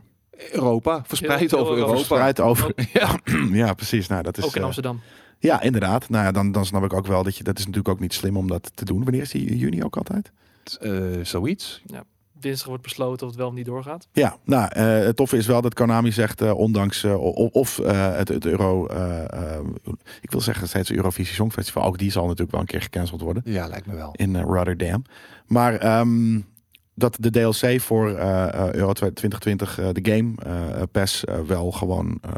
Europa. 0.52 1.02
Verspreid 1.06 1.38
Heel- 1.40 1.48
heel 1.48 1.58
over 1.58 1.74
Europa. 1.76 1.92
Europa. 1.92 2.06
Verspreid 2.06 2.40
over. 2.40 2.74
Ja. 3.00 3.18
ja, 3.66 3.74
precies. 3.74 4.06
Nou, 4.06 4.22
dat 4.22 4.38
is, 4.38 4.44
ook 4.44 4.52
in 4.54 4.58
eh, 4.60 4.64
Amsterdam. 4.66 5.00
ja, 5.38 5.60
inderdaad. 5.62 6.08
Nou 6.08 6.24
ja, 6.24 6.32
dan, 6.32 6.52
dan 6.52 6.66
snap 6.66 6.84
ik 6.84 6.92
ook 6.92 7.06
wel 7.06 7.22
dat 7.22 7.36
je, 7.36 7.44
dat 7.44 7.58
is 7.58 7.64
natuurlijk 7.66 7.94
ook 7.94 8.00
niet 8.00 8.14
slim 8.14 8.36
om 8.36 8.48
dat 8.48 8.70
te 8.74 8.84
doen. 8.84 9.02
Wanneer 9.04 9.20
is 9.22 9.30
die? 9.30 9.56
Juni 9.56 9.84
ook 9.84 9.96
altijd? 9.96 10.32
Eh, 10.80 10.92
zoiets. 11.22 11.82
Dinsdag 12.40 12.68
wordt 12.68 12.82
besloten 12.82 13.22
of 13.26 13.32
het 13.32 13.40
wel 13.40 13.48
of 13.48 13.54
niet 13.54 13.64
doorgaat. 13.66 14.08
Ja, 14.12 14.36
nou, 14.44 14.68
eh, 14.72 14.84
het 14.84 15.16
toffe 15.16 15.36
is 15.36 15.46
wel 15.46 15.60
dat 15.60 15.74
Konami 15.74 16.12
zegt, 16.12 16.40
eh, 16.40 16.54
ondanks 16.58 17.04
eh, 17.04 17.20
of 17.52 17.78
eh, 17.78 18.16
het, 18.16 18.28
het 18.28 18.46
Euro, 18.46 18.86
ik 20.20 20.30
wil 20.30 20.40
zeggen 20.40 20.68
steeds 20.68 20.90
Eurovisie 20.92 21.34
Songfestival, 21.34 21.84
ook 21.84 21.98
die 21.98 22.10
zal 22.10 22.22
natuurlijk 22.24 22.50
wel 22.50 22.60
een 22.60 22.66
keer 22.66 22.82
gecanceld 22.82 23.20
worden. 23.20 23.42
Ja, 23.46 23.66
lijkt 23.66 23.86
me 23.86 23.94
wel. 23.94 24.12
in 24.12 24.40
Rotterdam. 24.40 25.04
Maar 25.46 25.74
ehm, 25.74 26.40
dat 26.94 27.16
de 27.20 27.30
DLC 27.30 27.80
voor 27.80 28.10
eh, 28.16 28.44
eh, 28.54 28.72
Euro 28.72 28.92
2020, 28.92 29.78
eh, 29.78 29.88
de 29.92 30.12
game 30.12 30.34
eh, 30.42 30.82
pass, 30.92 31.24
eh, 31.24 31.38
wel 31.46 31.70
gewoon 31.70 32.18
eh, 32.22 32.30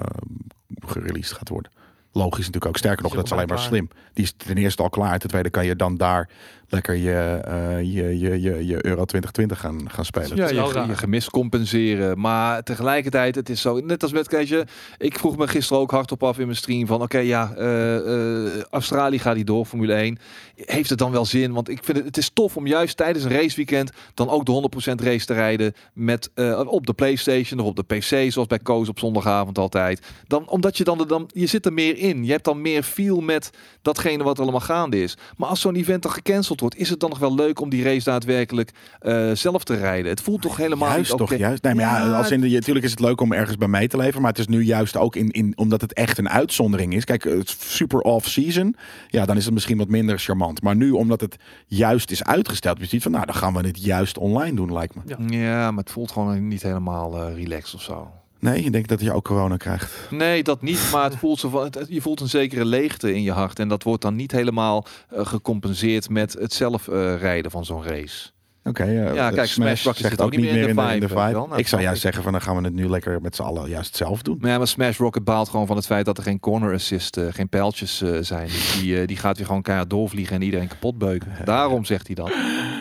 gereleased 0.86 1.32
gaat 1.32 1.48
worden. 1.48 1.72
Logisch 2.12 2.38
natuurlijk 2.38 2.66
ook. 2.66 2.76
Sterker 2.76 3.02
nog, 3.02 3.14
dat 3.14 3.24
is 3.24 3.32
alleen 3.32 3.48
al 3.48 3.54
maar 3.54 3.64
slim. 3.64 3.88
Die 4.12 4.24
is 4.24 4.32
ten 4.36 4.56
eerste 4.56 4.82
al 4.82 4.88
klaar. 4.88 5.18
Ten 5.18 5.28
tweede 5.28 5.50
kan 5.50 5.66
je 5.66 5.76
dan 5.76 5.96
daar 5.96 6.28
lekker 6.70 6.94
je, 6.94 7.40
eh, 7.44 7.80
je, 7.80 8.18
je, 8.18 8.40
je, 8.40 8.66
je 8.66 8.86
Euro 8.86 9.04
2020 9.04 9.60
gaan, 9.60 9.90
gaan 9.90 10.04
spelen. 10.04 10.36
Ja, 10.36 10.48
je, 10.48 10.96
gemis 10.96 11.30
compenseren. 11.30 12.20
Maar 12.20 12.62
tegelijkertijd, 12.62 13.34
het 13.34 13.48
is 13.48 13.60
zo, 13.60 13.80
net 13.80 14.02
als 14.02 14.12
met 14.12 14.28
Keesje. 14.28 14.66
Ik 14.98 15.18
vroeg 15.18 15.36
me 15.36 15.48
gisteren 15.48 15.82
ook 15.82 15.90
hardop 15.90 16.22
af 16.22 16.38
in 16.38 16.44
mijn 16.44 16.56
stream 16.56 16.86
van, 16.86 17.02
oké, 17.02 17.18
ja, 17.18 17.52
eh, 17.56 17.96
eh, 17.96 18.62
Australië 18.70 19.18
gaat 19.18 19.34
die 19.34 19.44
door, 19.44 19.64
Formule 19.64 19.94
1. 19.94 20.18
Heeft 20.54 20.90
het 20.90 20.98
dan 20.98 21.10
wel 21.10 21.24
zin? 21.24 21.52
Want 21.52 21.68
ik 21.68 21.84
vind 21.84 21.96
het, 21.96 22.06
het 22.06 22.16
is 22.16 22.30
tof 22.30 22.56
om 22.56 22.66
juist 22.66 22.96
tijdens 22.96 23.24
een 23.24 23.30
raceweekend 23.30 23.90
dan 24.14 24.28
ook 24.28 24.46
de 24.46 24.52
100% 24.52 25.00
race 25.00 25.26
te 25.26 25.34
rijden 25.34 25.72
met 25.94 26.30
eh, 26.34 26.60
op 26.66 26.86
de 26.86 26.92
PlayStation 26.92 27.60
of 27.60 27.66
op 27.66 27.76
de 27.76 27.96
PC, 27.96 28.32
zoals 28.32 28.48
bij 28.48 28.58
Koos 28.58 28.88
op 28.88 28.98
zondagavond 28.98 29.58
altijd. 29.58 30.06
Dan, 30.26 30.48
omdat 30.48 30.76
je 30.76 30.84
dan, 30.84 30.98
de- 30.98 31.06
dan, 31.06 31.30
je 31.32 31.46
zit 31.46 31.66
er 31.66 31.72
meer 31.72 31.98
in. 31.98 32.24
Je 32.24 32.30
hebt 32.30 32.44
dan 32.44 32.60
meer 32.60 32.82
feel 32.82 33.20
met 33.20 33.50
datgene 33.82 34.22
wat 34.24 34.36
er 34.36 34.42
allemaal 34.42 34.60
gaande 34.60 35.02
is. 35.02 35.16
Maar 35.36 35.48
als 35.48 35.60
zo'n 35.60 35.74
event 35.74 36.02
dan 36.02 36.12
gecanceld 36.12 36.59
wordt, 36.60 36.76
is 36.76 36.90
het 36.90 37.00
dan 37.00 37.10
nog 37.10 37.18
wel 37.18 37.34
leuk 37.34 37.60
om 37.60 37.68
die 37.68 37.82
race 37.82 38.04
daadwerkelijk 38.04 38.70
eh, 38.98 39.30
zelf 39.32 39.64
te 39.64 39.74
rijden? 39.74 40.10
Het 40.10 40.20
voelt 40.20 40.42
toch 40.42 40.56
helemaal 40.56 40.88
Juist 40.88 41.10
niet 41.10 41.18
toch, 41.18 41.34
juist. 41.34 41.62
Nee, 41.62 41.74
maar 41.74 41.84
ja, 41.84 42.06
Ja, 42.06 42.16
als 42.16 42.30
in 42.30 42.40
de, 42.40 42.48
natuurlijk 42.48 42.84
is 42.84 42.90
het 42.90 43.00
leuk 43.00 43.20
om 43.20 43.32
ergens 43.32 43.56
bij 43.56 43.68
mee 43.68 43.88
te 43.88 43.96
leven, 43.96 44.20
maar 44.20 44.30
het 44.30 44.38
is 44.38 44.46
nu 44.46 44.62
juist 44.62 44.96
ook 44.96 45.16
in, 45.16 45.30
in 45.30 45.52
omdat 45.56 45.80
het 45.80 45.92
echt 45.92 46.18
een 46.18 46.28
uitzondering 46.28 46.94
is. 46.94 47.04
Kijk, 47.04 47.24
het 47.24 47.48
is 47.48 47.76
super 47.76 48.00
off-season, 48.00 48.76
ja, 49.08 49.24
dan 49.26 49.36
is 49.36 49.44
het 49.44 49.54
misschien 49.54 49.78
wat 49.78 49.88
minder 49.88 50.18
charmant. 50.18 50.62
Maar 50.62 50.76
nu, 50.76 50.90
omdat 50.90 51.20
het 51.20 51.36
juist 51.66 52.10
is 52.10 52.24
uitgesteld, 52.24 52.78
je 52.78 52.86
ziet 52.86 53.02
van, 53.02 53.12
nou, 53.12 53.26
dan 53.26 53.34
gaan 53.34 53.54
we 53.54 53.66
het 53.66 53.84
juist 53.84 54.18
online 54.18 54.56
doen, 54.56 54.72
lijkt 54.72 54.94
me. 54.94 55.02
Ja. 55.06 55.16
Ja, 55.38 55.70
maar 55.70 55.82
het 55.82 55.92
voelt 55.92 56.12
gewoon 56.12 56.48
niet 56.48 56.62
helemaal 56.62 57.16
eh, 57.16 57.34
relaxed 57.34 57.74
of 57.74 57.82
zo. 57.82 58.19
Nee, 58.40 58.62
je 58.62 58.70
denkt 58.70 58.88
dat 58.88 59.00
je 59.00 59.12
ook 59.12 59.24
corona 59.24 59.56
krijgt. 59.56 59.92
Nee, 60.10 60.42
dat 60.42 60.62
niet. 60.62 60.88
Maar 60.92 61.04
het 61.04 61.16
voelt 61.16 61.38
zo 61.38 61.48
van, 61.48 61.62
het- 61.64 61.86
je 61.88 62.00
voelt 62.00 62.20
een 62.20 62.28
zekere 62.28 62.64
leegte 62.64 63.14
in 63.14 63.22
je 63.22 63.32
hart. 63.32 63.58
En 63.58 63.68
dat 63.68 63.82
wordt 63.82 64.02
dan 64.02 64.16
niet 64.16 64.32
helemaal 64.32 64.86
eh, 65.08 65.26
gecompenseerd 65.26 66.08
met 66.08 66.32
het 66.32 66.52
zelf 66.52 66.88
eh, 66.88 67.16
rijden 67.18 67.50
van 67.50 67.64
zo'n 67.64 67.84
race. 67.84 68.30
Oké, 68.64 68.82
eh, 68.84 69.14
Ja, 69.14 69.30
kijk, 69.30 69.48
Smash 69.48 69.84
Rock 69.84 69.96
zegt 69.96 70.10
zit 70.10 70.20
ook 70.20 70.30
niet 70.30 70.40
meer 70.40 70.68
in 70.68 71.00
de 71.00 71.08
vibe. 71.08 71.30
Nou, 71.32 71.56
ik 71.56 71.68
zou 71.68 71.82
juist 71.82 72.00
zeggen 72.02 72.22
van 72.22 72.32
dan 72.32 72.40
gaan 72.40 72.56
we 72.56 72.62
het 72.62 72.72
nu 72.74 72.88
lekker 72.88 73.20
met 73.20 73.36
z'n 73.36 73.42
allen 73.42 73.68
juist 73.68 73.96
zelf 73.96 74.22
doen. 74.22 74.36
Maar 74.40 74.50
ja, 74.50 74.58
maar 74.58 74.66
Smash 74.66 74.98
Rocket 74.98 75.24
baalt 75.24 75.48
gewoon 75.48 75.66
van 75.66 75.76
het 75.76 75.86
feit 75.86 76.04
dat 76.04 76.16
er 76.18 76.22
geen 76.24 76.40
corner 76.40 76.74
assist, 76.74 77.20
geen 77.30 77.48
pijltjes 77.48 78.02
zijn. 78.20 78.46
Dus 78.46 78.78
die, 78.80 79.06
die 79.06 79.16
gaat 79.16 79.36
weer 79.36 79.46
gewoon 79.46 79.62
keihard 79.62 79.90
doorvliegen 79.90 80.36
en 80.36 80.42
iedereen 80.42 80.68
kapot 80.68 80.98
beuken. 80.98 81.32
Daarom 81.44 81.84
zegt 81.84 82.06
hij 82.06 82.14
dat. 82.16 82.32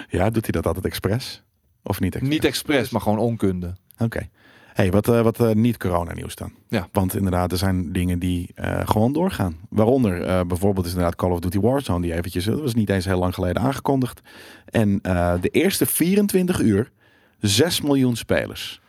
Ja, 0.10 0.30
doet 0.30 0.44
hij 0.44 0.52
dat 0.52 0.68
altijd 0.68 0.86
expres? 0.86 1.44
Of 1.84 2.00
niet 2.00 2.14
expres? 2.14 2.34
Niet 2.34 2.46
expres, 2.46 2.90
maar 2.90 3.02
gewoon 3.02 3.18
onkunde. 3.20 3.74
Oké. 3.98 4.30
Hey, 4.74 4.92
wat, 4.92 5.08
eh, 5.08 5.22
wat 5.22 5.40
eh, 5.40 5.52
niet 5.52 5.78
corona 5.78 6.14
nieuws 6.14 6.36
dan? 6.36 6.52
Ja. 6.68 6.88
Want 6.92 7.16
inderdaad, 7.16 7.52
er 7.52 7.58
zijn 7.58 7.92
dingen 7.92 8.20
die 8.20 8.52
eh, 8.56 8.88
gewoon 8.88 9.14
doorgaan. 9.14 9.58
Waaronder 9.70 10.48
bijvoorbeeld 10.48 10.86
is 10.86 10.92
inderdaad 10.92 11.16
Call 11.16 11.32
of 11.32 11.40
Duty 11.40 11.60
Warzone 11.60 12.02
die 12.02 12.14
eventjes, 12.14 12.46
dat 12.46 12.62
was 12.62 12.74
niet 12.74 12.90
eens 12.90 13.06
heel 13.06 13.20
lang 13.20 13.34
geleden 13.34 13.62
aangekondigd. 13.62 14.22
En 14.66 15.00
de 15.42 15.50
eerste 15.52 15.86
24 15.86 16.60
uur 16.60 16.92
6 17.40 17.82
miljoen 17.82 18.16
spelers. 18.16 18.82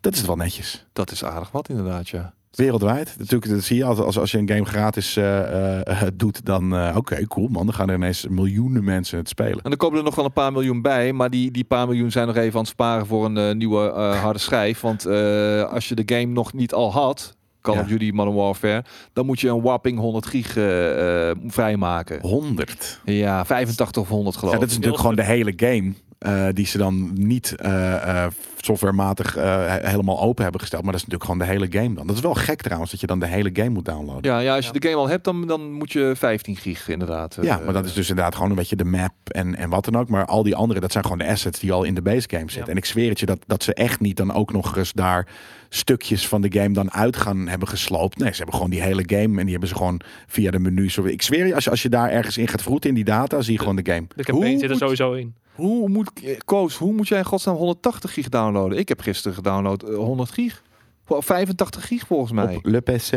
Dat 0.00 0.14
is 0.14 0.24
wel 0.24 0.36
netjes. 0.36 0.86
Dat 0.92 1.10
is 1.10 1.24
aardig 1.24 1.50
wat 1.50 1.68
inderdaad, 1.68 2.08
ja. 2.08 2.34
Wereldwijd. 2.56 3.14
Natuurlijk, 3.18 3.50
dat 3.52 3.62
zie 3.62 3.76
je 3.76 3.84
als, 3.84 3.98
als, 3.98 4.18
als 4.18 4.30
je 4.30 4.38
een 4.38 4.48
game 4.48 4.64
gratis 4.64 5.16
eh, 5.16 5.86
eh, 6.02 6.08
doet, 6.14 6.44
dan 6.44 6.74
eh, 6.76 6.96
oké, 6.96 7.26
cool 7.26 7.48
man. 7.48 7.66
Dan 7.66 7.74
gaan 7.74 7.88
er 7.88 7.94
ineens 7.94 8.26
miljoenen 8.28 8.84
mensen 8.84 9.18
het 9.18 9.28
spelen. 9.28 9.62
En 9.62 9.70
er 9.70 9.76
komen 9.76 9.98
er 9.98 10.04
nog 10.04 10.14
wel 10.14 10.24
een 10.24 10.32
paar 10.32 10.52
miljoen 10.52 10.82
bij. 10.82 11.12
Maar 11.12 11.30
die, 11.30 11.50
die 11.50 11.64
paar 11.64 11.86
miljoen 11.86 12.10
zijn 12.10 12.26
nog 12.26 12.36
even 12.36 12.54
aan 12.54 12.60
het 12.60 12.68
sparen 12.68 13.06
voor 13.06 13.24
een 13.24 13.36
eh, 13.36 13.54
nieuwe 13.54 13.92
eh, 13.92 14.20
harde 14.20 14.38
schijf. 14.38 14.80
Want 14.80 15.06
eh, 15.06 15.62
als 15.72 15.88
je 15.88 15.94
de 15.94 16.14
game 16.16 16.32
nog 16.32 16.52
niet 16.52 16.72
al 16.74 16.92
had, 16.92 17.36
Call 17.60 17.74
Ja. 17.74 17.80
of 17.80 17.86
Duty 17.86 18.10
Modern 18.14 18.36
Warfare, 18.36 18.84
dan 19.12 19.26
moet 19.26 19.40
je 19.40 19.48
een 19.48 19.60
whopping 19.62 19.98
100 19.98 20.26
gig 20.26 20.56
eh, 20.56 21.30
eh, 21.30 21.36
vrijmaken. 21.46 22.20
100. 22.20 23.00
Ja, 23.04 23.44
85 23.44 24.02
of 24.02 24.08
100 24.08 24.36
geloof 24.36 24.50
Ja, 24.54 24.58
ik. 24.60 24.62
dat 24.64 24.70
is 24.70 24.76
natuurlijk 24.76 25.02
gewoon 25.02 25.16
de 25.16 25.24
hele 25.24 25.52
game. 25.56 25.92
Eh, 26.22 26.46
die 26.52 26.66
ze 26.66 26.78
dan 26.78 27.10
niet 27.14 27.54
eh, 27.56 28.24
eh, 28.24 28.32
softwarematig 28.56 29.36
eh, 29.36 29.44
he- 29.66 29.88
helemaal 29.88 30.20
open 30.20 30.42
hebben 30.42 30.60
gesteld. 30.60 30.82
Maar 30.82 30.92
dat 30.92 31.00
is 31.00 31.06
natuurlijk 31.08 31.30
gewoon 31.30 31.46
de 31.48 31.54
hele 31.68 31.82
game 31.82 31.94
dan. 31.94 32.06
Dat 32.06 32.16
is 32.16 32.22
wel 32.22 32.34
gek 32.34 32.62
trouwens, 32.62 32.90
dat 32.90 33.00
je 33.00 33.06
dan 33.06 33.18
de 33.20 33.26
hele 33.26 33.50
game 33.52 33.68
moet 33.68 33.84
downloaden. 33.84 34.30
Ja, 34.32 34.38
ja, 34.38 34.54
als 34.54 34.66
je 34.66 34.72
Ja. 34.72 34.78
de 34.78 34.88
game 34.88 35.00
al 35.00 35.08
hebt, 35.08 35.24
dan, 35.24 35.46
dan 35.46 35.72
moet 35.72 35.92
je 35.92 36.12
15 36.16 36.56
gig 36.56 36.88
inderdaad. 36.88 37.38
Ja, 37.40 37.60
maar 37.64 37.74
dat 37.74 37.84
is 37.84 37.92
dus 37.92 38.08
inderdaad 38.08 38.34
gewoon 38.34 38.50
een 38.50 38.56
beetje 38.56 38.76
de 38.76 38.84
map 38.84 39.12
en, 39.24 39.56
en 39.56 39.70
wat 39.70 39.84
dan 39.84 39.96
ook. 39.96 40.08
Maar 40.08 40.24
al 40.26 40.42
die 40.42 40.56
andere, 40.56 40.80
dat 40.80 40.92
zijn 40.92 41.04
gewoon 41.04 41.18
de 41.18 41.26
assets 41.28 41.58
die 41.60 41.72
al 41.72 41.82
in 41.84 41.94
de 41.94 42.02
base 42.02 42.28
game 42.30 42.42
zitten. 42.50 42.64
Ja. 42.64 42.70
En 42.70 42.76
ik 42.76 42.84
zweer 42.84 43.08
het 43.08 43.20
je 43.20 43.26
dat, 43.26 43.38
dat 43.46 43.62
ze 43.62 43.74
echt 43.74 44.00
niet 44.00 44.16
dan 44.16 44.32
ook 44.32 44.52
nog 44.52 44.76
eens 44.76 44.92
daar 44.92 45.26
stukjes 45.74 46.28
van 46.28 46.40
de 46.42 46.52
game 46.60 46.72
dan 46.72 46.90
uit 46.92 47.16
gaan 47.16 47.48
hebben 47.48 47.68
gesloopt. 47.68 48.18
Nee, 48.18 48.30
ze 48.30 48.36
hebben 48.36 48.54
gewoon 48.54 48.70
die 48.70 48.82
hele 48.82 49.02
game 49.06 49.38
en 49.38 49.42
die 49.42 49.50
hebben 49.50 49.68
ze 49.68 49.74
gewoon 49.74 50.00
via 50.26 50.50
de 50.50 50.58
menus. 50.58 50.98
Ik 50.98 51.22
zweer 51.22 51.46
je, 51.46 51.54
als 51.54 51.64
je, 51.64 51.70
als 51.70 51.82
je 51.82 51.88
daar 51.88 52.10
ergens 52.10 52.38
in 52.38 52.48
gaat 52.48 52.62
vroeten 52.62 52.88
in 52.88 52.94
die 52.94 53.04
data, 53.04 53.40
zie 53.42 53.52
je 53.52 53.58
gewoon 53.58 53.76
de 53.76 53.92
game. 53.92 54.06
De 54.16 54.22
campaign 54.24 54.50
Hoe 54.50 54.60
zit 54.60 54.62
er 54.62 54.68
moet- 54.68 54.78
sowieso 54.78 55.12
in. 55.12 55.34
Hoe 55.52 55.88
moet, 55.88 56.10
eh, 56.24 56.36
Koos, 56.44 56.76
hoe 56.76 56.92
moet 56.92 57.08
jij 57.08 57.18
in 57.18 57.24
godsnaam 57.24 57.56
180 57.56 58.12
gig 58.12 58.28
downloaden? 58.28 58.78
Ik 58.78 58.88
heb 58.88 59.00
gisteren 59.00 59.36
gedownload 59.36 59.82
eh, 59.82 59.94
100 59.96 60.30
gig. 60.30 60.62
Wel 61.06 61.22
85 61.22 61.86
gig 61.86 62.06
volgens 62.06 62.32
mij. 62.32 62.54
Op 62.56 62.64
Le 62.66 62.80
PC. 62.80 63.10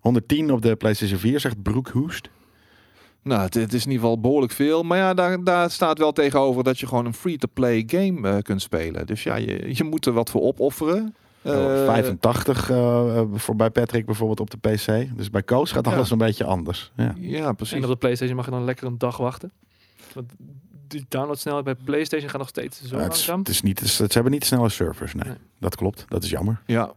110 0.00 0.52
op 0.52 0.62
de 0.62 0.76
PlayStation 0.76 1.18
4, 1.18 1.40
zegt 1.40 1.62
Broekhoest. 1.62 2.28
Nou, 3.22 3.42
het, 3.42 3.54
het 3.54 3.72
is 3.72 3.84
in 3.84 3.90
ieder 3.90 4.02
geval 4.04 4.20
behoorlijk 4.20 4.52
veel. 4.52 4.82
Maar 4.82 4.98
ja, 4.98 5.14
daar, 5.14 5.44
daar 5.44 5.70
staat 5.70 5.98
wel 5.98 6.12
tegenover 6.12 6.64
dat 6.64 6.78
je 6.78 6.86
gewoon 6.86 7.06
een 7.06 7.14
free-to-play 7.14 7.82
game 7.86 8.28
eh, 8.28 8.38
kunt 8.42 8.62
spelen. 8.62 9.06
Dus 9.06 9.22
ja, 9.22 9.36
je, 9.36 9.70
je 9.74 9.84
moet 9.84 10.06
er 10.06 10.12
wat 10.12 10.30
voor 10.30 10.40
opofferen. 10.42 11.14
Eh, 11.42 11.52
85 11.84 12.70
eh, 12.70 13.22
voor 13.34 13.56
bij 13.56 13.70
Patrick 13.70 14.06
bijvoorbeeld 14.06 14.40
op 14.40 14.50
de 14.50 14.56
PC. 14.58 15.16
Dus 15.16 15.30
bij 15.30 15.42
Koos 15.42 15.72
gaat 15.72 15.86
Ja. 15.86 15.92
alles 15.94 16.10
een 16.10 16.18
beetje 16.18 16.44
anders. 16.44 16.92
Ja. 16.96 17.14
Ja, 17.18 17.52
precies. 17.52 17.76
En 17.76 17.82
op 17.84 17.88
de 17.90 17.96
PlayStation 17.96 18.36
mag 18.36 18.44
je 18.44 18.50
dan 18.50 18.64
lekker 18.64 18.86
een 18.86 18.98
dag 18.98 19.16
wachten. 19.16 19.52
Want 20.14 20.32
die 20.88 21.04
downloadsnelheid 21.08 21.64
bij 21.64 21.74
PlayStation 21.84 22.30
gaat 22.30 22.38
nog 22.38 22.48
steeds 22.48 22.82
zo 22.82 22.96
Ja, 22.96 23.02
het, 23.02 23.12
is, 23.12 23.16
langzaam. 23.18 23.38
het 23.38 23.48
is 23.48 23.62
niet, 23.62 23.80
het 23.80 23.88
ze 23.90 24.04
hebben 24.08 24.32
niet 24.32 24.44
snelle 24.44 24.68
servers. 24.68 25.14
Nee, 25.14 25.24
Nee. 25.24 25.36
dat 25.58 25.76
klopt. 25.76 26.04
Dat 26.08 26.22
is 26.24 26.30
jammer. 26.30 26.62
Ja, 26.66 26.92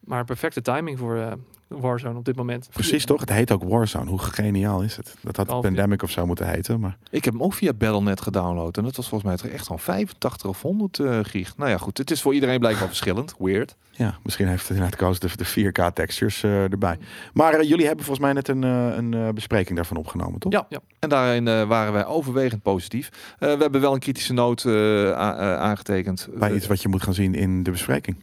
Maar 0.00 0.24
perfecte 0.24 0.62
timing 0.62 0.98
voor 0.98 1.16
eh, 1.16 1.32
Warzone 1.80 2.18
op 2.18 2.24
dit 2.24 2.36
moment. 2.36 2.68
Precies 2.72 3.04
toch? 3.04 3.20
Het 3.20 3.32
heet 3.32 3.52
ook 3.52 3.62
Warzone. 3.64 4.10
Hoe 4.10 4.18
geniaal 4.18 4.82
is 4.82 4.96
het? 4.96 5.14
Dat 5.20 5.36
had 5.36 5.48
Half- 5.48 5.62
Pandemic 5.62 6.02
of 6.02 6.10
zo 6.10 6.26
moeten 6.26 6.48
heten. 6.48 6.80
Maar 6.80 6.96
ik 7.10 7.24
heb 7.24 7.34
hem 7.34 7.42
ook 7.42 7.54
via 7.54 7.72
Battle.net 7.72 8.20
gedownload. 8.20 8.76
En 8.76 8.82
dat 8.84 8.96
was 8.96 9.08
volgens 9.08 9.40
mij 9.42 9.50
echt 9.50 9.68
al 9.68 9.78
85 9.78 10.48
of 10.50 10.62
100 10.62 10.98
eh, 10.98 11.18
gig. 11.22 11.56
Nou 11.56 11.70
ja, 11.70 11.76
goed. 11.78 11.98
Het 11.98 12.10
is 12.10 12.22
voor 12.22 12.34
iedereen 12.34 12.58
blijkbaar 12.58 12.86
verschillend. 12.86 13.34
Weird. 13.38 13.76
ja, 13.90 14.18
misschien 14.22 14.48
heeft 14.48 14.68
het 14.68 14.76
inderdaad 14.76 14.98
Koos 14.98 15.18
de, 15.18 15.28
de 15.36 15.70
4K 15.72 15.92
textures 15.94 16.42
eh, 16.42 16.62
erbij. 16.62 16.98
Maar 17.32 17.54
eh, 17.54 17.68
jullie 17.68 17.86
hebben 17.86 18.04
volgens 18.04 18.24
mij 18.26 18.34
net 18.34 18.48
een, 18.48 18.64
eh, 18.64 18.96
een 18.96 19.14
eh, 19.14 19.28
bespreking 19.28 19.76
daarvan 19.76 19.96
opgenomen, 19.96 20.40
toch? 20.40 20.52
Ja, 20.52 20.80
en 20.98 21.08
daarin 21.08 21.48
eh, 21.48 21.62
waren 21.68 21.92
wij 21.92 22.06
overwegend 22.06 22.62
positief. 22.62 23.08
Eh, 23.38 23.52
we 23.54 23.62
hebben 23.62 23.80
wel 23.80 23.92
een 23.94 23.98
kritische 24.00 24.32
noot 24.32 24.64
eh, 24.64 25.08
eh, 25.10 25.16
aangetekend. 25.56 26.28
Bij 26.34 26.54
iets 26.54 26.66
wat 26.66 26.82
je 26.82 26.88
moet 26.88 27.02
gaan 27.02 27.14
zien 27.14 27.34
in 27.34 27.62
de 27.62 27.70
bespreking. 27.70 28.16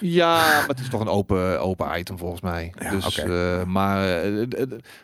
Ja, 0.00 0.36
maar 0.58 0.66
het 0.68 0.78
is 0.80 0.88
toch 0.88 1.00
een 1.00 1.08
open, 1.08 1.60
open 1.60 1.98
item 1.98 2.18
volgens 2.18 2.40
mij. 2.40 2.72
Ja, 2.78 2.90
dus, 2.90 3.18
eh, 3.18 3.64
maar 3.64 4.22
eh, 4.22 4.46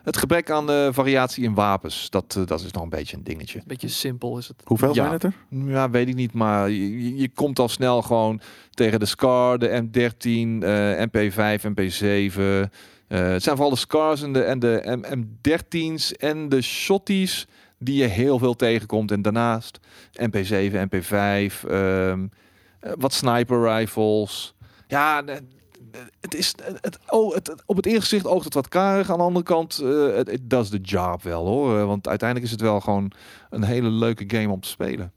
het- 0.04 0.16
gebrek 0.16 0.50
aan 0.50 0.70
eh, 0.70 0.88
variatie 0.90 1.44
in 1.44 1.54
wapens, 1.54 2.10
dat, 2.10 2.38
dat 2.44 2.60
is 2.60 2.70
nog 2.72 2.82
een 2.82 2.88
beetje 2.88 3.16
een 3.16 3.24
dingetje. 3.24 3.58
Een 3.58 3.64
beetje 3.66 3.88
simpel 3.88 4.38
is 4.38 4.48
het. 4.48 4.56
Hoeveel 4.64 4.88
Ja. 4.88 4.94
zijn 4.94 5.10
het 5.12 5.22
er? 5.24 5.32
Ja, 5.48 5.90
weet 5.90 6.08
ik 6.08 6.14
niet, 6.14 6.32
maar 6.32 6.70
je, 6.70 7.16
je- 7.16 7.28
komt 7.34 7.58
al 7.58 7.68
snel 7.68 8.02
gewoon 8.02 8.40
tegen 8.70 9.00
de 9.00 9.06
SCAR, 9.06 9.58
de 9.58 9.68
M13, 9.82 10.62
eh, 10.64 11.06
MP5, 11.06 11.62
MP7. 11.64 12.70
Eh, 13.08 13.18
het 13.20 13.42
zijn 13.42 13.56
vooral 13.56 13.70
de 13.74 13.76
SCARs 13.80 14.22
en 14.22 14.32
de, 14.32 14.42
en 14.42 14.58
de 14.58 14.82
M- 15.10 15.22
M13's 15.22 16.12
en 16.12 16.48
de 16.48 16.62
shotties 16.62 17.46
die 17.78 17.96
je 17.96 18.04
heel 18.06 18.38
veel 18.38 18.54
tegenkomt. 18.54 19.10
En 19.10 19.22
daarnaast 19.22 19.80
MP7, 20.20 20.88
MP5, 20.88 21.64
ehm, 21.68 22.26
eh, 22.80 22.92
wat 22.98 23.12
sniper 23.12 23.62
rifles. 23.76 24.54
Ja, 24.92 25.22
de- 25.22 25.42
de- 25.90 25.98
het 26.20 26.34
is 26.34 26.54
het, 26.80 26.98
oh, 27.08 27.34
het, 27.34 27.62
op 27.66 27.76
het 27.76 27.86
eerste 27.86 28.06
zicht 28.08 28.26
oogt 28.26 28.44
het 28.44 28.54
wat 28.54 28.68
karig. 28.68 29.10
Aan 29.10 29.16
de 29.18 29.22
andere 29.24 29.44
kant, 29.44 29.78
eh, 29.82 30.14
het 30.16 30.28
it 30.28 30.40
does 30.50 30.68
the 30.68 30.78
job 30.80 31.22
wel 31.22 31.46
hoor. 31.46 31.78
Eh, 31.78 31.84
Want 31.86 32.08
uiteindelijk 32.08 32.48
is 32.50 32.52
het 32.58 32.64
wel 32.68 32.80
gewoon 32.80 33.12
een 33.50 33.62
hele 33.62 33.88
leuke 33.88 34.24
game 34.26 34.50
om 34.52 34.60
te 34.60 34.68
spelen. 34.68 35.12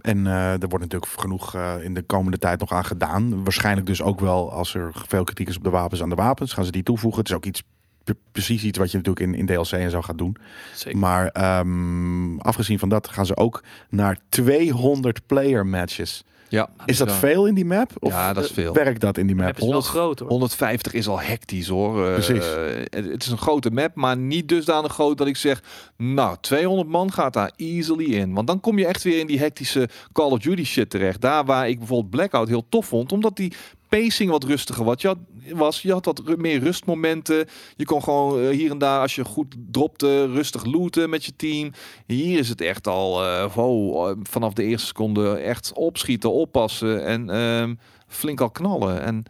En 0.00 0.26
eh, 0.26 0.52
er 0.62 0.68
wordt 0.68 0.84
natuurlijk 0.84 1.12
genoeg 1.20 1.54
eh, 1.54 1.74
in 1.82 1.94
de 1.94 2.02
komende 2.02 2.38
tijd 2.38 2.60
nog 2.60 2.72
aan 2.72 2.84
gedaan. 2.84 3.42
Waarschijnlijk 3.44 3.86
dus 3.86 4.02
ook 4.02 4.20
wel 4.20 4.52
als 4.52 4.74
er 4.74 4.90
veel 5.06 5.24
kritiek 5.24 5.48
is 5.48 5.56
op 5.56 5.64
de 5.64 5.70
wapens 5.70 6.02
aan 6.02 6.08
de 6.08 6.14
wapens, 6.14 6.52
gaan 6.52 6.64
ze 6.64 6.70
die 6.70 6.82
toevoegen. 6.82 7.20
Het 7.20 7.28
is 7.30 7.36
ook 7.36 7.44
iets 7.44 7.62
pre- 8.04 8.14
precies 8.32 8.64
iets 8.64 8.78
wat 8.78 8.90
je 8.90 8.96
natuurlijk 8.96 9.26
in, 9.26 9.34
in 9.34 9.46
DLC 9.46 9.70
en 9.70 9.90
zo 9.90 10.02
gaat 10.02 10.18
doen. 10.18 10.36
Zeker. 10.74 10.98
Maar 10.98 11.28
ehm, 11.28 12.38
afgezien 12.38 12.78
van 12.78 12.88
dat 12.88 13.08
gaan 13.08 13.26
ze 13.26 13.36
ook 13.36 13.62
naar 13.88 14.18
200 14.28 15.26
player 15.26 15.66
matches. 15.66 16.24
Ja, 16.48 16.68
Is 16.84 16.96
dat 16.96 17.12
veel 17.12 17.46
in 17.46 17.54
die 17.54 17.64
map? 17.64 17.90
Of 17.98 18.12
Ja, 18.12 18.32
dat 18.32 18.44
is 18.44 18.48
eh, 18.50 18.54
veel. 18.56 18.72
werkt 18.72 19.00
dat 19.00 19.18
in 19.18 19.26
die 19.26 19.36
map? 19.36 19.44
map 19.46 19.58
is 19.60 19.68
wel 19.68 19.80
groot 19.80 20.18
hoor. 20.18 20.28
150 20.28 20.92
is 20.92 21.08
al 21.08 21.20
hectisch 21.20 21.68
hoor. 21.68 22.06
Eh, 22.06 22.12
Precies. 22.12 22.44
eh, 22.54 22.64
het, 22.90 23.04
het 23.10 23.22
is 23.22 23.28
een 23.30 23.38
grote 23.38 23.70
map, 23.70 23.94
maar 23.94 24.16
niet 24.16 24.48
dusdanig 24.48 24.92
groot 24.92 25.18
dat 25.18 25.26
ik 25.26 25.36
zeg, 25.36 25.62
nou, 25.96 26.36
200 26.40 26.88
man 26.88 27.12
gaat 27.12 27.32
daar 27.32 27.52
easily 27.56 28.04
in. 28.14 28.34
Want 28.34 28.46
dan 28.46 28.60
kom 28.60 28.78
je 28.78 28.86
echt 28.86 29.02
weer 29.02 29.18
in 29.18 29.26
die 29.26 29.38
hectische 29.38 29.88
Call 30.12 30.30
of 30.30 30.38
Duty 30.38 30.64
shit 30.64 30.90
terecht. 30.90 31.20
Daar 31.20 31.44
waar 31.44 31.68
ik 31.68 31.78
bijvoorbeeld 31.78 32.10
Blackout 32.10 32.48
heel 32.48 32.66
tof 32.68 32.86
vond, 32.86 33.12
omdat 33.12 33.36
die 33.36 33.52
pacing 34.00 34.30
wat 34.30 34.44
rustiger 34.44 34.84
was. 34.84 35.02
Je 35.02 35.08
had, 35.08 35.18
was, 35.52 35.82
je 35.82 35.92
had 35.92 36.04
wat 36.04 36.36
meer 36.36 36.60
rustmomenten. 36.60 37.46
Je 37.76 37.84
kon 37.84 38.02
gewoon 38.02 38.40
eh, 38.40 38.48
hier 38.48 38.70
en 38.70 38.78
daar, 38.78 39.00
als 39.00 39.14
je 39.14 39.24
goed 39.24 39.54
dropte, 39.70 40.26
rustig 40.26 40.64
looten 40.64 41.10
met 41.10 41.24
je 41.24 41.36
team. 41.36 41.72
Hier 42.06 42.38
is 42.38 42.48
het 42.48 42.60
echt 42.60 42.86
al 42.86 43.22
eh, 43.24 43.44
eh, 43.44 44.16
vanaf 44.22 44.52
de 44.52 44.62
eerste 44.62 44.86
seconde 44.86 45.36
echt 45.36 45.72
opschieten, 45.72 46.32
oppassen 46.32 47.04
en 47.04 47.30
ehm, 47.30 47.74
flink 48.06 48.40
al 48.40 48.50
knallen. 48.50 49.02
En 49.02 49.24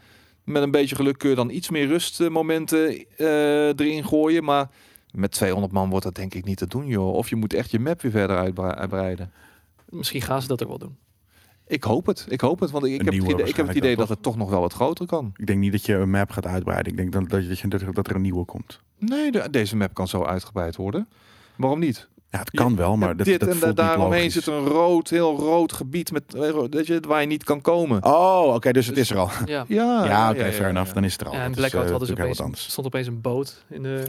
met 0.44 0.62
een 0.62 0.70
beetje 0.70 0.96
geluk 0.96 1.18
kun 1.18 1.30
je 1.30 1.36
dan 1.36 1.50
iets 1.50 1.70
meer 1.70 1.86
rustmomenten 1.86 3.06
erin 3.16 4.04
gooien. 4.04 4.44
Maar 4.44 4.70
met 5.10 5.30
200 5.30 5.72
man 5.72 5.90
wordt 5.90 6.04
dat 6.04 6.14
denk 6.14 6.34
ik 6.34 6.44
niet 6.44 6.58
te 6.58 6.66
doen, 6.66 6.86
joh. 6.86 7.14
Of 7.14 7.28
je 7.28 7.36
moet 7.36 7.54
echt 7.54 7.70
je 7.70 7.78
map 7.78 8.02
weer 8.02 8.10
verder 8.10 8.36
uitbre- 8.36 8.74
uitbreiden. 8.74 9.32
Misschien 9.88 10.22
gaan 10.22 10.42
ze 10.42 10.48
dat 10.48 10.62
ook 10.62 10.68
wel 10.68 10.78
doen. 10.78 10.96
Ik 11.66 11.84
hoop 11.84 12.06
het. 12.06 12.26
Ik 12.28 12.40
hoop 12.40 12.60
het. 12.60 12.70
Want 12.70 12.84
ik, 12.84 12.90
heb, 12.96 13.06
het 13.06 13.14
idee, 13.14 13.46
ik 13.46 13.56
heb 13.56 13.66
het 13.66 13.76
idee 13.76 13.96
dat 13.96 14.08
het 14.08 14.22
toch 14.22 14.36
nog 14.36 14.50
wel 14.50 14.60
wat 14.60 14.72
groter 14.72 15.06
kan. 15.06 15.32
Ik 15.36 15.46
denk 15.46 15.58
niet 15.58 15.72
dat 15.72 15.86
je 15.86 15.94
een 15.94 16.10
map 16.10 16.30
gaat 16.30 16.46
uitbreiden. 16.46 16.92
Ik 16.92 16.98
denk 16.98 17.12
dat, 17.12 17.28
dat, 17.28 17.58
je, 17.58 17.68
dat, 17.68 17.80
er- 17.80 17.92
dat 17.94 18.10
een 18.10 18.20
nieuwe 18.20 18.44
komt. 18.44 18.80
Nee, 18.98 19.30
de- 19.32 19.48
deze 19.50 19.76
map 19.76 19.94
kan 19.94 20.08
zo 20.08 20.24
uitgebreid 20.24 20.76
worden. 20.76 21.08
Waarom 21.56 21.78
niet? 21.78 22.08
Ja, 22.30 22.38
het 22.38 22.50
kan 22.50 22.76
wel, 22.76 22.96
maar 22.96 23.08
Ja, 23.08 23.14
dat, 23.14 23.26
dit 23.26 23.40
dat 23.40 23.48
en 23.48 23.56
voelt 23.56 23.76
daaromheen 23.76 24.30
zit 24.30 24.46
een 24.46 24.64
rood, 24.66 25.08
heel 25.10 25.36
rood 25.36 25.72
gebied 25.72 26.12
met, 26.12 26.34
eh, 26.34 26.56
weet 26.70 26.86
je, 26.86 27.00
waar 27.06 27.20
je 27.20 27.26
niet 27.26 27.44
kan 27.44 27.60
komen. 27.60 28.04
Oh, 28.04 28.54
oké, 28.54 28.72
dus 28.72 28.86
het 28.86 28.96
is 28.96 29.10
er 29.10 29.16
al. 29.18 29.28
Ja. 29.46 29.64
Ja, 29.68 30.04
Ja, 30.04 30.30
oké, 30.30 30.52
fair 30.52 30.68
enough. 30.68 30.94
Dan 30.94 31.04
is 31.04 31.12
het 31.12 31.20
er 31.20 31.26
al. 31.26 31.32
Ja, 31.32 31.38
en 31.38 31.44
Dat 31.46 31.50
is, 31.52 31.56
Blackout 31.60 31.84
eh, 31.84 31.90
hadden 31.90 32.08
ze 32.08 32.14
opeens, 32.14 32.36
wat 32.36 32.46
anders. 32.46 32.70
stond 32.70 32.86
opeens 32.86 33.06
een 33.06 33.20
boot 33.20 33.64
in 33.70 33.82
de... 33.82 34.04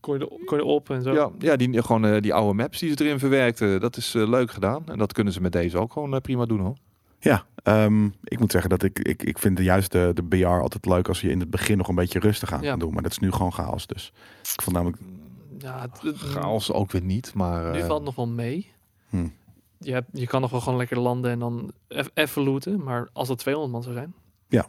Kon 0.00 0.18
je, 0.18 0.20
er- 0.20 0.44
kon 0.44 0.58
je 0.58 0.64
erop 0.64 0.90
en 0.90 1.02
zo. 1.02 1.12
Ja, 1.12 1.30
ja 1.38 1.56
die, 1.56 1.82
gewoon 1.82 2.04
eh, 2.04 2.20
die 2.22 2.34
oude 2.34 2.54
maps 2.54 2.78
die 2.78 2.90
ze 2.96 3.04
erin 3.04 3.18
verwerkten. 3.18 3.80
Dat 3.80 3.96
is 3.96 4.14
eh, 4.14 4.28
leuk 4.28 4.50
gedaan. 4.50 4.82
En 4.86 4.98
dat 4.98 5.12
kunnen 5.12 5.32
ze 5.32 5.40
met 5.40 5.52
deze 5.52 5.78
ook 5.78 5.92
gewoon 5.92 6.14
eh, 6.14 6.20
prima 6.20 6.44
doen 6.44 6.60
hoor. 6.60 6.76
Ja, 7.20 7.44
ehm, 7.62 8.04
ik 8.24 8.38
moet 8.38 8.50
zeggen 8.50 8.70
dat 8.70 8.82
ik, 8.82 8.98
ik, 8.98 9.22
ik 9.22 9.38
vind 9.38 9.58
juist 9.58 9.92
de, 9.92 10.10
de 10.14 10.22
BR 10.22 10.46
altijd 10.46 10.86
leuk 10.86 11.08
als 11.08 11.20
je 11.20 11.30
in 11.30 11.40
het 11.40 11.50
begin 11.50 11.76
nog 11.76 11.88
een 11.88 11.94
beetje 11.94 12.18
rustig 12.18 12.52
aan 12.52 12.62
Ja. 12.62 12.70
kan 12.70 12.78
doen. 12.78 12.92
Maar 12.92 13.02
dat 13.02 13.10
is 13.12 13.18
nu 13.18 13.32
gewoon 13.32 13.52
chaos 13.52 13.86
dus. 13.86 14.12
Ik 14.54 14.62
vond 14.62 14.76
namelijk, 14.76 15.02
Ja, 15.58 15.80
het, 15.80 16.00
het- 16.02 16.16
Chaos 16.16 16.72
ook 16.72 16.92
weer 16.92 17.02
niet, 17.02 17.34
maar... 17.34 17.72
nu 17.72 17.78
eh, 17.78 17.86
valt 17.86 17.96
het 17.98 18.04
nog 18.04 18.14
wel 18.14 18.28
mee. 18.28 18.72
Hm. 19.08 19.26
Je, 19.78 19.92
hebt, 19.92 20.08
je 20.12 20.26
kan 20.26 20.40
nog 20.40 20.50
wel 20.50 20.60
gewoon 20.60 20.78
lekker 20.78 20.98
landen 20.98 21.30
en 21.30 21.38
dan 21.38 21.72
eff- 21.88 22.10
even 22.14 22.42
looten. 22.42 22.82
Maar 22.82 23.08
als 23.12 23.28
dat 23.28 23.38
200 23.38 23.72
man 23.74 23.82
zou 23.82 23.94
zijn. 23.94 24.14
ja 24.48 24.66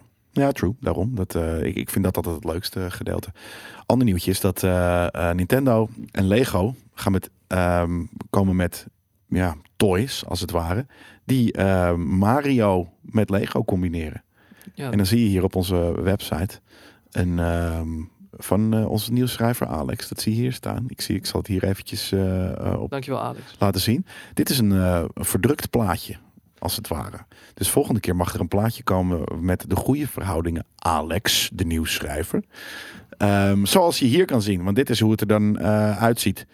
true, 0.47 0.75
daarom. 0.79 1.15
Dat, 1.15 1.35
eh, 1.35 1.63
ik, 1.63 1.75
ik 1.75 1.89
vind 1.89 2.03
dat 2.05 2.15
altijd 2.15 2.35
het 2.35 2.43
leukste 2.43 2.91
gedeelte. 2.91 3.31
Ander 3.85 4.05
nieuwtje 4.05 4.31
is 4.31 4.39
dat 4.39 4.63
eh, 4.63 5.13
eh, 5.13 5.35
Nintendo 5.35 5.89
en 6.11 6.27
Lego 6.27 6.75
gaan 6.93 7.11
met, 7.11 7.29
ehm, 7.47 8.03
komen 8.29 8.55
met 8.55 8.87
ja, 9.27 9.55
toys, 9.75 10.25
als 10.25 10.41
het 10.41 10.51
ware, 10.51 10.85
die 11.23 11.61
Mario 11.97 12.89
met 13.01 13.29
Lego 13.29 13.63
combineren. 13.63 14.23
Ja, 14.73 14.91
En 14.91 14.97
dan 14.97 15.05
zie 15.05 15.23
je 15.23 15.29
hier 15.29 15.43
op 15.43 15.55
onze 15.55 16.01
website 16.01 16.59
een 17.11 17.39
ehm, 17.39 17.89
van 18.31 18.73
eh, 18.73 18.89
onze 18.89 19.11
nieuwsschrijver 19.11 19.67
Alex. 19.67 20.09
Dat 20.09 20.21
zie 20.21 20.35
je 20.35 20.41
hier 20.41 20.53
staan. 20.53 20.85
Ik, 20.87 21.01
zie, 21.01 21.15
ik 21.15 21.25
zal 21.25 21.39
het 21.39 21.49
hier 21.49 21.63
eventjes 21.63 22.11
eh, 22.11 22.77
op 22.79 22.89
dankjewel 22.89 23.21
Alex. 23.21 23.55
laten 23.59 23.81
zien. 23.81 24.05
Dit 24.33 24.49
is 24.49 24.59
een, 24.59 24.71
een 24.71 25.09
verdrukt 25.13 25.69
plaatje, 25.69 26.15
als 26.60 26.76
het 26.76 26.88
ware. 26.88 27.18
Dus 27.53 27.70
volgende 27.70 27.99
keer 27.99 28.16
mag 28.16 28.34
er 28.34 28.39
een 28.39 28.47
plaatje 28.47 28.84
komen 28.84 29.24
met 29.39 29.66
de 29.68 29.76
goede 29.76 30.07
verhoudingen. 30.07 30.66
Alex, 30.76 31.49
de 31.53 31.66
nieuwsschrijver. 31.66 32.43
Ehm, 33.18 33.66
zoals 33.66 33.99
je 33.99 34.05
hier 34.05 34.26
kan 34.26 34.41
zien, 34.41 34.64
want 34.64 34.76
dit 34.76 34.89
is 34.89 34.99
hoe 34.99 35.12
het 35.12 35.22
er 35.22 35.28
dan 35.28 35.57
eh, 35.57 36.01
uitziet. 36.01 36.45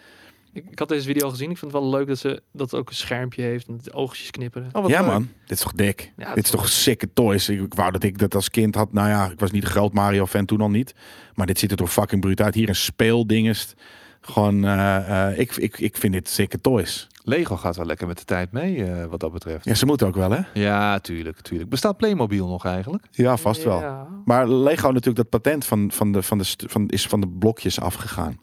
Ik, 0.56 0.64
ik 0.70 0.78
had 0.78 0.88
deze 0.88 1.06
video 1.06 1.30
gezien. 1.30 1.50
Ik 1.50 1.58
vind 1.58 1.72
het 1.72 1.80
wel 1.80 1.90
leuk 1.90 2.06
dat 2.06 2.18
ze 2.18 2.42
dat 2.52 2.74
ook 2.74 2.88
een 2.88 2.94
schermpje 2.94 3.42
heeft 3.42 3.68
en 3.68 3.78
de 3.82 3.92
oogjes 3.92 4.30
knipperen. 4.30 4.68
oh, 4.72 4.82
wat 4.82 4.90
ja 4.90 5.00
leuk. 5.00 5.10
man, 5.10 5.28
dit 5.46 5.56
is 5.56 5.60
toch 5.60 5.72
dik? 5.72 6.12
Ja, 6.16 6.34
dit 6.34 6.44
is 6.44 6.50
toch 6.50 6.68
sikke 6.68 7.12
toys? 7.12 7.48
Ik, 7.48 7.60
ik 7.60 7.74
wou 7.74 7.90
dat 7.92 8.02
ik 8.02 8.18
dat 8.18 8.34
als 8.34 8.50
kind 8.50 8.74
had. 8.74 8.92
Nou 8.92 9.08
ja, 9.08 9.30
ik 9.30 9.40
was 9.40 9.50
niet 9.50 9.62
een 9.62 9.70
groot 9.70 9.92
Mario 9.92 10.26
fan 10.26 10.44
toen 10.44 10.60
al 10.60 10.70
niet. 10.70 10.94
Maar 11.34 11.46
dit 11.46 11.58
ziet 11.58 11.70
er 11.70 11.76
toch 11.76 11.92
fucking 11.92 12.20
bruut 12.20 12.40
uit. 12.40 12.54
Hier 12.54 12.68
een 12.68 12.74
speeldingest. 12.74 13.74
Gewoon, 14.20 14.64
eh, 14.64 15.28
eh, 15.28 15.38
ik, 15.38 15.56
ik, 15.56 15.78
ik 15.78 15.96
vind 15.96 16.12
dit 16.12 16.28
sikke 16.28 16.60
toys. 16.60 17.08
Lego 17.28 17.56
gaat 17.56 17.76
wel 17.76 17.86
lekker 17.86 18.06
met 18.06 18.18
de 18.18 18.24
tijd 18.24 18.52
mee, 18.52 18.84
eh, 18.84 19.04
wat 19.04 19.20
dat 19.20 19.32
betreft. 19.32 19.64
Ja, 19.64 19.74
ze 19.74 19.86
moeten 19.86 20.06
ook 20.06 20.14
wel 20.14 20.30
hè? 20.30 20.40
Ja, 20.54 20.98
tuurlijk, 20.98 21.40
tuurlijk. 21.40 21.70
Bestaat 21.70 21.96
Playmobil 21.96 22.46
nog 22.46 22.64
eigenlijk? 22.64 23.04
Ja, 23.10 23.36
vast 23.36 23.64
wel. 23.64 23.80
Ja. 23.80 24.06
Maar 24.24 24.48
Lego 24.48 24.86
natuurlijk 24.86 25.16
dat 25.16 25.42
patent 25.42 25.64
van, 25.64 25.90
van 25.92 26.12
de, 26.12 26.22
van 26.22 26.38
de, 26.38 26.44
van, 26.56 26.88
is 26.88 27.06
van 27.06 27.20
de 27.20 27.28
blokjes 27.28 27.80
afgegaan. 27.80 28.38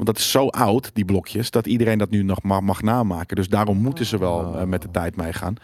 Want 0.00 0.12
dat 0.12 0.24
is 0.24 0.30
zo 0.30 0.46
oud, 0.46 0.90
die 0.94 1.04
blokjes, 1.04 1.50
dat 1.50 1.66
iedereen 1.66 1.98
dat 1.98 2.10
nu 2.10 2.22
nog 2.22 2.42
mag, 2.42 2.60
mag 2.60 2.82
namaken. 2.82 3.36
Dus 3.36 3.48
daarom 3.48 3.76
moeten 3.76 4.06
ze 4.06 4.18
wel 4.18 4.38
Oh. 4.38 4.60
eh, 4.60 4.66
met 4.66 4.82
de 4.82 4.90
tijd 4.90 5.16
meegaan. 5.16 5.54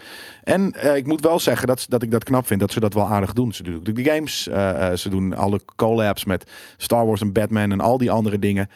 En 0.42 0.72
eh, 0.72 0.96
ik 0.96 1.06
moet 1.06 1.20
wel 1.20 1.38
zeggen 1.38 1.66
dat, 1.66 1.86
dat 1.88 2.02
ik 2.02 2.10
dat 2.10 2.24
knap 2.24 2.46
vind, 2.46 2.60
dat 2.60 2.72
ze 2.72 2.80
dat 2.80 2.94
wel 2.94 3.06
aardig 3.06 3.32
doen. 3.32 3.52
Ze 3.52 3.62
doen 3.62 3.80
de 3.82 4.04
games, 4.04 4.48
eh, 4.48 4.92
ze 4.92 5.08
doen 5.08 5.34
alle 5.36 5.60
collabs 5.76 6.24
met 6.24 6.50
Star 6.76 7.06
Wars 7.06 7.20
en 7.20 7.32
Batman 7.32 7.72
en 7.72 7.80
al 7.80 7.98
die 7.98 8.10
andere 8.10 8.38
dingen. 8.38 8.68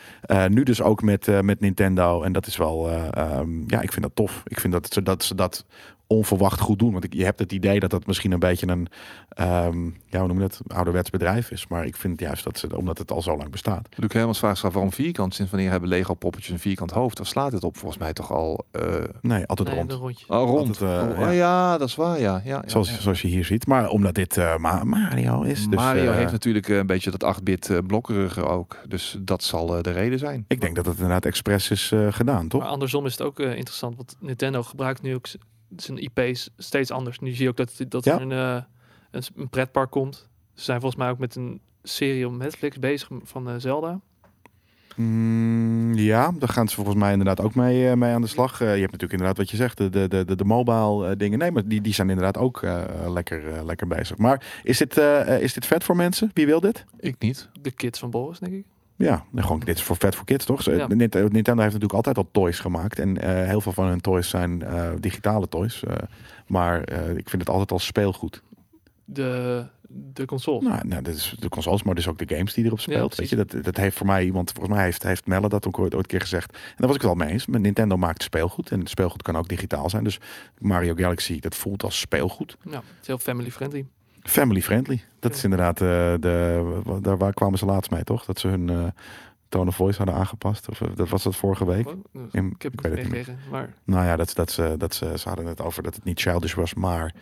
Nu 0.48 0.62
dus 0.62 0.82
ook 0.82 1.02
met, 1.02 1.42
met 1.42 1.60
Nintendo. 1.60 2.22
En 2.22 2.32
dat 2.32 2.46
is 2.46 2.56
wel, 2.56 2.88
eh, 2.90 3.06
ehm, 3.10 3.50
ja, 3.66 3.80
ik 3.80 3.92
vind 3.92 4.02
dat 4.02 4.14
tof. 4.14 4.42
Ik 4.46 4.60
vind 4.60 4.72
dat 4.72 4.92
ze 4.92 5.02
dat, 5.02 5.24
ze 5.24 5.34
dat 5.34 5.64
onverwacht 6.10 6.60
goed 6.60 6.78
doen. 6.78 6.92
Want 6.92 7.04
ik, 7.04 7.14
je 7.14 7.24
hebt 7.24 7.38
het 7.38 7.52
idee 7.52 7.80
dat 7.80 7.90
dat 7.90 8.06
misschien 8.06 8.32
een 8.32 8.38
beetje 8.38 8.68
een, 8.68 8.86
ehm, 9.28 9.84
ja, 10.06 10.18
hoe 10.18 10.26
noem 10.26 10.36
je 10.40 10.42
dat, 10.42 10.60
ouderwets 10.66 11.10
bedrijf 11.10 11.50
is. 11.50 11.66
Maar 11.66 11.84
ik 11.86 11.96
vind 11.96 12.20
juist 12.20 12.44
dat 12.44 12.58
ze, 12.58 12.76
omdat 12.76 12.98
het 12.98 13.10
al 13.10 13.22
zo 13.22 13.36
lang 13.36 13.50
bestaat. 13.50 13.88
Luc 13.96 14.12
helemaal 14.12 14.34
vraagt 14.34 14.56
zich 14.56 14.66
af 14.66 14.72
waarom 14.72 14.92
vierkant. 14.92 15.34
Sinds 15.34 15.50
wanneer 15.50 15.70
hebben 15.70 15.88
Lego 15.88 16.14
poppetjes 16.14 16.52
een 16.52 16.58
vierkant 16.58 16.90
hoofd? 16.90 17.18
Waar 17.18 17.26
slaat 17.26 17.52
het 17.52 17.64
op? 17.64 17.76
Volgens 17.76 18.00
mij 18.00 18.12
toch 18.12 18.32
al 18.32 18.64
eh, 18.70 18.82
Nee, 19.20 19.46
altijd 19.46 19.68
Nee, 19.68 19.76
rond. 19.76 19.92
een 19.92 19.98
rondje. 19.98 20.24
al 20.28 20.46
rond. 20.46 20.80
Altijd, 20.82 21.10
eh, 21.12 21.18
oh, 21.18 21.24
ja. 21.24 21.30
ja. 21.30 21.78
dat 21.78 21.88
is 21.88 21.94
waar. 21.94 22.20
Ja, 22.20 22.40
ja, 22.44 22.62
ja, 22.62 22.62
Zoals, 22.66 22.90
ja. 22.90 23.00
zoals 23.00 23.22
je 23.22 23.28
hier 23.28 23.44
ziet. 23.44 23.66
Maar 23.66 23.88
omdat 23.88 24.14
dit 24.14 24.36
eh, 24.36 24.56
Ma- 24.56 24.84
Mario 24.84 25.42
is. 25.42 25.66
Dus, 25.66 25.76
Mario 25.78 26.10
heeft 26.12 26.32
natuurlijk 26.32 26.68
een 26.68 26.86
beetje 26.86 27.10
dat 27.16 27.36
8-bit 27.40 27.70
eh, 27.70 27.78
blokkerige 27.86 28.44
ook. 28.44 28.76
Dus 28.88 29.16
dat 29.20 29.42
zal 29.42 29.66
de 29.82 29.90
reden 29.90 30.18
zijn. 30.18 30.44
Ik 30.48 30.60
denk 30.60 30.76
dat 30.76 30.86
het 30.86 30.94
inderdaad 30.94 31.24
expres 31.24 31.70
is 31.70 31.92
eh, 31.92 32.06
gedaan, 32.10 32.48
toch? 32.48 32.60
Maar 32.60 32.70
andersom 32.70 33.06
is 33.06 33.12
het 33.12 33.22
ook 33.22 33.38
interessant, 33.40 33.96
want 33.96 34.16
Nintendo 34.20 34.62
gebruikt 34.62 35.02
nu 35.02 35.14
ook 35.14 35.26
zijn 35.76 35.98
IP's 35.98 36.50
steeds 36.56 36.90
anders. 36.90 37.18
Nu 37.18 37.30
zie 37.30 37.42
je 37.42 37.48
ook 37.48 37.56
dat, 37.56 37.84
dat 37.88 38.04
Ja. 38.04 38.14
er 38.14 38.20
een, 38.20 38.32
eh, 38.32 38.62
een, 39.10 39.22
een 39.36 39.48
pretpark 39.48 39.90
komt. 39.90 40.28
Ze 40.54 40.64
zijn 40.64 40.80
volgens 40.80 41.00
mij 41.00 41.10
ook 41.10 41.18
met 41.18 41.34
een 41.36 41.60
serie 41.82 42.26
op 42.26 42.32
Netflix 42.36 42.78
bezig 42.78 43.08
van 43.22 43.48
eh, 43.48 43.54
Zelda. 43.58 44.00
Mm, 44.96 45.94
ja, 45.94 46.32
daar 46.38 46.48
gaan 46.48 46.68
ze 46.68 46.74
volgens 46.74 46.96
mij 46.96 47.10
inderdaad 47.10 47.40
ook 47.40 47.54
mee, 47.54 47.88
eh, 47.88 47.96
mee 47.96 48.12
aan 48.12 48.20
de 48.20 48.26
slag. 48.26 48.58
Je 48.58 48.64
hebt 48.64 48.80
natuurlijk 48.80 49.12
inderdaad 49.12 49.36
wat 49.36 49.50
je 49.50 49.56
zegt, 49.56 49.76
de, 49.76 49.88
de, 49.90 50.08
de, 50.08 50.24
de, 50.24 50.36
de 50.36 50.44
mobile 50.44 51.08
eh, 51.10 51.16
dingen. 51.16 51.38
Nee, 51.38 51.50
maar 51.50 51.68
die, 51.68 51.80
die 51.80 51.94
zijn 51.94 52.08
inderdaad 52.08 52.38
ook 52.38 52.62
eh, 52.62 52.84
lekker, 53.08 53.64
lekker 53.64 53.86
bezig. 53.86 54.16
Maar 54.16 54.60
is 54.62 54.78
dit, 54.78 54.96
is 55.40 55.52
dit 55.54 55.66
vet 55.66 55.84
voor 55.84 55.96
mensen? 55.96 56.30
Wie 56.34 56.46
wil 56.46 56.60
dit? 56.60 56.84
Ik 56.98 57.14
niet. 57.18 57.48
De 57.60 57.70
kids 57.70 57.98
van 57.98 58.10
Boris, 58.10 58.38
denk 58.38 58.52
ik. 58.52 58.64
Ja, 59.06 59.24
gewoon, 59.34 59.60
dit 59.60 59.76
is 59.76 59.82
voor 59.82 59.96
vet 59.96 60.14
voor 60.14 60.24
kids, 60.24 60.44
toch? 60.44 60.62
Ja. 60.62 60.86
Nintendo 60.86 61.30
heeft 61.42 61.56
natuurlijk 61.56 61.92
altijd 61.92 62.16
al 62.16 62.28
toys 62.32 62.58
gemaakt. 62.58 62.98
En 62.98 63.18
eh, 63.18 63.48
heel 63.48 63.60
veel 63.60 63.72
van 63.72 63.86
hun 63.86 64.00
toys 64.00 64.28
zijn 64.28 64.62
eh, 64.62 64.90
digitale 64.98 65.48
toys. 65.48 65.84
Eh, 65.84 65.94
maar 66.46 66.80
ik 67.16 67.28
vind 67.28 67.42
het 67.42 67.48
altijd 67.50 67.70
al 67.72 67.78
speelgoed. 67.78 68.42
De, 69.04 69.64
de 69.88 70.24
console. 70.24 70.68
Nou, 70.68 70.86
nou, 70.86 71.02
dat 71.02 71.14
is 71.14 71.34
de 71.38 71.48
consoles, 71.48 71.82
maar 71.82 71.94
dus 71.94 72.08
ook 72.08 72.18
de 72.18 72.34
games 72.34 72.54
die 72.54 72.64
erop 72.64 72.80
speelt. 72.80 73.14
weet 73.14 73.28
je, 73.28 73.36
dat, 73.36 73.54
dat 73.62 73.76
heeft 73.76 73.96
voor 73.96 74.06
mij 74.06 74.24
iemand, 74.24 74.52
volgens 74.52 74.74
mij 74.74 74.84
heeft, 74.84 75.02
heeft 75.02 75.26
Melle 75.26 75.48
dat 75.48 75.66
ook 75.66 75.78
ooit, 75.78 75.94
ooit 75.94 76.02
een 76.02 76.10
keer 76.10 76.20
gezegd. 76.20 76.52
En 76.52 76.74
daar 76.76 76.86
was 76.86 76.96
ik 76.96 77.02
het 77.02 77.10
wel 77.10 77.24
mee 77.24 77.32
eens. 77.32 77.46
Maar 77.46 77.60
Nintendo 77.60 77.96
maakt 77.96 78.22
speelgoed 78.22 78.70
en 78.70 78.78
het 78.78 78.88
speelgoed 78.88 79.22
kan 79.22 79.36
ook 79.36 79.48
digitaal 79.48 79.90
zijn. 79.90 80.04
Dus 80.04 80.18
Mario 80.58 80.94
Galaxy, 80.94 81.40
dat 81.40 81.54
voelt 81.54 81.82
als 81.82 82.00
speelgoed. 82.00 82.56
Ja, 82.64 82.70
het 82.70 82.84
is 83.00 83.06
heel 83.06 83.18
family 83.18 83.50
friendly. 83.50 83.86
Family 84.22 84.62
friendly. 84.62 85.02
Dat 85.20 85.34
is 85.34 85.44
inderdaad, 85.44 85.80
eh, 85.80 85.86
de, 86.20 86.80
daar 87.02 87.18
waar 87.18 87.32
kwamen 87.34 87.58
ze 87.58 87.64
laatst 87.64 87.90
mee, 87.90 88.04
toch? 88.04 88.24
Dat 88.24 88.38
ze 88.38 88.48
hun 88.48 88.68
eh 88.68 88.84
tone 89.48 89.68
of 89.68 89.76
voice 89.76 89.96
hadden 89.96 90.14
aangepast. 90.16 90.68
Of 90.68 90.80
eh, 90.80 90.88
dat 90.94 91.08
was 91.08 91.22
dat 91.22 91.36
vorige 91.36 91.66
week. 91.66 91.86
Oh, 91.88 91.94
In- 92.32 92.50
ik 92.50 92.62
heb 92.62 92.72
ik 92.72 92.80
het 92.80 92.88
weet 92.88 92.92
het 92.92 93.02
niet 93.02 93.10
meegekregen. 93.10 93.50
Maar 93.50 93.74
Nou 93.84 94.04
ja, 94.04 94.16
dat, 94.16 94.34
dat, 94.34 94.50
ze, 94.50 94.74
dat 94.78 94.94
ze, 94.94 95.12
ze 95.18 95.28
hadden 95.28 95.46
het 95.46 95.60
over 95.60 95.82
dat 95.82 95.94
het 95.94 96.04
niet 96.04 96.20
childish 96.20 96.54
was, 96.54 96.74
maar 96.74 97.14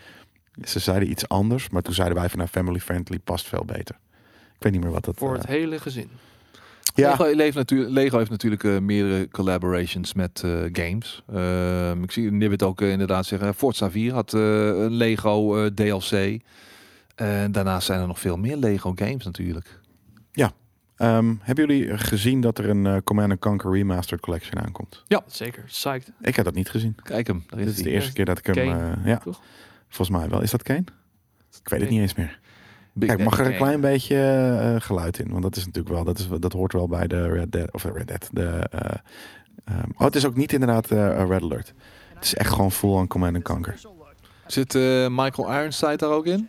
ze 0.64 0.78
zeiden 0.78 1.10
iets 1.10 1.28
anders. 1.28 1.68
Maar 1.70 1.82
toen 1.82 1.94
zeiden 1.94 2.16
wij 2.18 2.28
van 2.28 2.38
nou, 2.38 2.50
family 2.50 2.80
friendly 2.80 3.18
past 3.18 3.46
veel 3.48 3.64
beter. 3.64 3.98
Ik 4.54 4.62
weet 4.64 4.72
niet 4.72 4.82
meer 4.82 4.90
wat 4.92 5.04
dat... 5.04 5.16
voor 5.18 5.34
het 5.34 5.46
hele 5.46 5.78
gezin. 5.80 6.08
ja, 6.94 7.10
Lego, 7.10 7.24
heeft 7.24 7.56
natuurlijk, 7.56 7.90
Lego 7.90 8.18
heeft 8.18 8.30
natuurlijk 8.30 8.64
eh, 8.64 8.78
meerdere 8.78 9.28
collaborations 9.28 10.14
met 10.14 10.42
eh, 10.44 10.50
games. 10.72 11.22
Ehm, 11.32 12.02
ik 12.02 12.10
zie 12.10 12.30
Nibbit 12.32 12.62
ook 12.62 12.80
inderdaad 12.80 13.26
zeggen. 13.26 13.54
Forza 13.54 13.90
4 13.90 14.12
had 14.12 14.34
eh, 14.34 14.40
een 14.66 14.92
Lego 14.92 15.56
eh, 15.64 15.66
DLC. 15.66 16.40
En 17.18 17.52
daarnaast 17.52 17.86
zijn 17.86 18.00
er 18.00 18.06
nog 18.06 18.20
veel 18.20 18.36
meer 18.36 18.56
Lego 18.56 18.92
games 18.94 19.24
natuurlijk. 19.24 19.80
Ehm, 20.98 21.34
hebben 21.40 21.66
jullie 21.66 21.98
gezien 21.98 22.40
dat 22.40 22.58
er 22.58 22.68
een 22.68 22.86
eh, 22.86 22.96
Command 23.04 23.38
Conquer 23.38 23.72
Remastered 23.72 24.20
Collection 24.20 24.60
aankomt? 24.62 25.04
Zeker, 25.26 25.62
psyched. 25.62 26.12
Ik 26.20 26.36
heb 26.36 26.44
dat 26.44 26.54
niet 26.54 26.70
gezien. 26.70 26.94
Kijk 27.02 27.26
hem, 27.26 27.44
daar 27.46 27.58
Dit 27.58 27.68
is 27.68 27.76
is 27.76 27.82
de 27.82 27.90
eerste 27.90 28.12
keer 28.12 28.24
dat 28.24 28.38
ik 28.38 28.46
hem... 28.46 28.54
Kane, 28.54 28.96
eh, 28.96 29.06
ja, 29.06 29.16
toch? 29.16 29.40
volgens 29.88 30.18
mij 30.18 30.28
wel. 30.28 30.42
Is 30.42 30.50
dat 30.50 30.62
Kane? 30.62 30.84
Ik 31.62 31.68
weet 31.68 31.80
het 31.80 31.90
niet 31.90 32.00
eens 32.00 32.14
meer. 32.14 32.38
Big 32.92 33.08
Kijk, 33.08 33.24
mag 33.24 33.38
er 33.38 33.44
een 33.46 33.52
Kane. 33.52 33.64
klein 33.64 33.80
beetje 33.80 34.16
eh, 34.16 34.80
geluid 34.80 35.18
in? 35.18 35.30
Want 35.30 35.42
dat 35.42 35.56
is 35.56 35.66
natuurlijk 35.66 35.94
wel, 35.94 36.04
dat, 36.04 36.18
is, 36.18 36.28
dat 36.40 36.52
hoort 36.52 36.72
wel 36.72 36.88
bij 36.88 37.06
de 37.06 37.28
Red 37.28 37.52
Dead, 37.52 37.72
of 37.72 37.84
Red 37.84 38.08
Dead. 38.08 38.28
De, 38.32 38.46
eh, 38.46 38.90
ehm, 39.64 39.90
oh, 39.94 40.00
het 40.00 40.16
is 40.16 40.26
ook 40.26 40.36
niet 40.36 40.52
inderdaad 40.52 40.90
eh, 40.90 41.26
Red 41.28 41.42
Alert. 41.42 41.74
Het 42.14 42.24
is 42.24 42.34
echt 42.34 42.52
gewoon 42.52 42.72
full 42.72 42.90
on 42.90 43.06
Command 43.06 43.42
Conquer. 43.42 43.80
Zit 44.46 44.74
eh, 44.74 45.06
Michael 45.10 45.52
Ironside 45.52 45.96
daar 45.96 46.10
ook 46.10 46.26
in? 46.26 46.48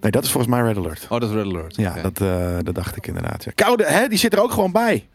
Nee, 0.00 0.10
dat 0.10 0.24
is 0.24 0.30
volgens 0.30 0.52
mij 0.54 0.62
Red 0.62 0.76
Alert. 0.76 1.06
Oh, 1.10 1.20
dat 1.20 1.28
is 1.28 1.34
Red 1.34 1.44
Alert. 1.44 1.76
Ja, 1.76 1.94
dat, 2.02 2.20
eh, 2.20 2.56
dat 2.62 2.74
dacht 2.74 2.96
ik 2.96 3.06
inderdaad. 3.06 3.44
Ja. 3.44 3.52
Koude, 3.54 3.84
hè? 3.86 4.08
Die 4.08 4.18
zit 4.18 4.32
er 4.32 4.42
ook 4.42 4.50
gewoon 4.52 4.72
bij. 4.72 5.08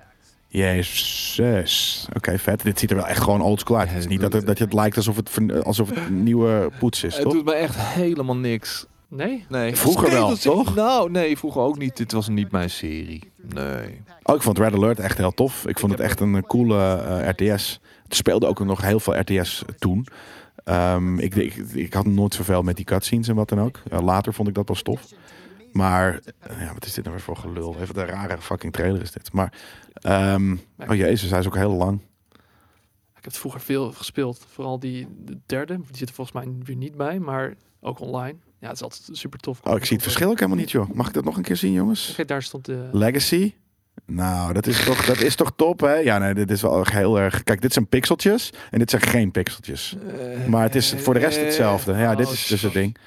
Jezus. 0.48 2.08
Oké, 2.16 2.40
vet. 2.40 2.64
Dit 2.64 2.80
ziet 2.80 2.90
er 2.90 2.96
wel 2.96 3.08
echt 3.08 3.22
gewoon 3.24 3.42
oldschool 3.42 3.78
uit. 3.78 3.90
Het 3.90 3.98
is 3.98 4.08
niet 4.08 4.22
dat 4.22 4.34
het, 4.34 4.46
dat 4.46 4.58
het 4.58 4.74
lijkt 4.74 4.98
alsof 4.98 5.16
het, 5.16 5.64
alsof 5.64 5.90
het 5.90 5.98
een 5.98 6.24
nieuwe 6.24 6.70
poets 6.80 7.04
is, 7.04 7.14
Het 7.14 7.24
toch? 7.24 7.34
doet 7.34 7.46
me 7.46 7.54
echt 7.54 7.76
helemaal 7.78 8.36
niks. 8.36 8.86
Nee? 9.08 9.46
Nee. 9.50 9.76
Vroeger 9.76 10.12
wel, 10.12 10.36
toch? 10.36 10.76
Nou, 10.76 11.12
nee, 11.12 11.38
vroeger 11.38 11.62
ook 11.62 11.78
niet. 11.78 11.98
Dit 11.98 12.12
was 12.12 12.28
niet 12.28 12.52
mijn 12.52 12.70
serie. 12.70 13.32
Nee. 13.54 14.02
Oh, 14.24 14.36
ik 14.36 14.42
vond 14.42 14.58
Red 14.60 14.74
Alert 14.74 15.00
echt 15.00 15.18
heel 15.18 15.32
tof. 15.32 15.68
Ik 15.68 15.80
vond 15.80 15.92
het 15.92 16.02
echt 16.02 16.20
een 16.20 16.46
coole 16.48 16.96
eh, 16.98 17.30
RTS. 17.30 17.80
Het 18.04 18.16
speelde 18.16 18.48
ook 18.48 18.66
nog 18.66 18.82
heel 18.82 19.00
veel 19.00 19.20
RTS 19.20 19.64
toen. 19.78 20.08
Ehm, 20.66 21.20
ik, 21.20 21.36
ik, 21.36 21.56
ik 21.56 21.94
had 21.94 22.06
nooit 22.06 22.34
zoveel 22.34 22.62
met 22.62 22.76
die 22.76 22.86
cutscenes 22.86 23.28
en 23.28 23.36
wat 23.36 23.50
dan 23.50 23.60
ook. 23.60 23.82
Eh, 23.90 24.02
later 24.02 24.34
vond 24.34 24.48
ik 24.48 24.54
dat 24.54 24.66
pas 24.66 24.82
tof. 24.82 25.06
Maar, 25.72 26.20
eh, 26.40 26.62
ja, 26.62 26.74
wat 26.74 26.86
is 26.86 26.94
dit 26.94 27.04
nou 27.04 27.16
weer 27.16 27.26
voor 27.26 27.38
gelul? 27.38 27.76
Even 27.80 28.00
een 28.00 28.06
rare 28.06 28.42
fucking 28.42 28.74
trailer 28.74 29.02
is 29.02 29.12
dit. 29.12 29.34
Maar, 29.34 29.54
ehm, 29.94 30.56
oh 30.88 30.96
jezus, 30.96 31.30
hij 31.30 31.40
is 31.40 31.46
ook 31.46 31.56
heel 31.56 31.74
lang. 31.74 32.00
Ik 32.32 33.14
heb 33.14 33.24
het 33.24 33.38
vroeger 33.38 33.62
veel 33.62 33.92
gespeeld. 33.92 34.46
Vooral 34.50 34.80
die 34.80 35.08
de 35.18 35.40
derde. 35.46 35.76
Die 35.76 35.98
zit 35.98 36.10
er 36.10 36.16
volgens 36.16 36.46
mij 36.46 36.56
weer 36.64 36.76
niet 36.76 36.96
bij, 36.96 37.20
maar 37.20 37.54
ook 37.80 38.00
online. 38.00 38.38
Ja, 38.60 38.68
het 38.68 38.76
is 38.76 38.84
altijd 38.84 39.10
super 39.18 39.40
tof. 39.40 39.60
Oh, 39.64 39.76
ik 39.76 39.86
zie 39.86 39.96
het 39.96 40.06
verschil 40.06 40.30
ook 40.30 40.40
helemaal 40.40 40.60
niet, 40.60 40.72
joh. 40.72 40.90
Mag 40.94 41.08
ik 41.08 41.14
dat 41.14 41.24
nog 41.24 41.38
een 41.38 41.44
keer 41.44 41.58
zien, 41.58 41.72
jongens? 41.72 42.12
Oké, 42.12 42.26
daar 42.26 42.44
stond 42.44 42.66
de... 42.66 42.90
Legacy, 42.92 43.54
Nou, 44.06 44.54
dat 44.54 44.68
is 44.68 44.84
toch, 44.84 45.06
dat 45.06 45.22
is 45.22 45.36
toch 45.36 45.52
top, 45.56 45.80
hè? 45.80 45.94
Ja, 45.94 46.18
nee, 46.18 46.34
dit 46.34 46.52
is 46.52 46.62
wel 46.62 46.84
heel 46.84 47.20
erg... 47.20 47.44
Kijk, 47.44 47.62
dit 47.62 47.74
zijn 47.74 47.88
pixeltjes 47.88 48.54
en 48.72 48.80
dit 48.80 48.90
zijn 48.90 49.02
geen 49.02 49.32
pixeltjes. 49.32 49.96
Maar 50.48 50.64
het 50.64 50.76
is 50.76 50.94
voor 50.98 51.14
de 51.14 51.20
rest 51.20 51.40
hetzelfde. 51.40 51.94
Ja, 51.94 52.16
dit 52.16 52.30
is 52.30 52.48
dus 52.48 52.62
het 52.62 52.74
ding. 52.74 52.98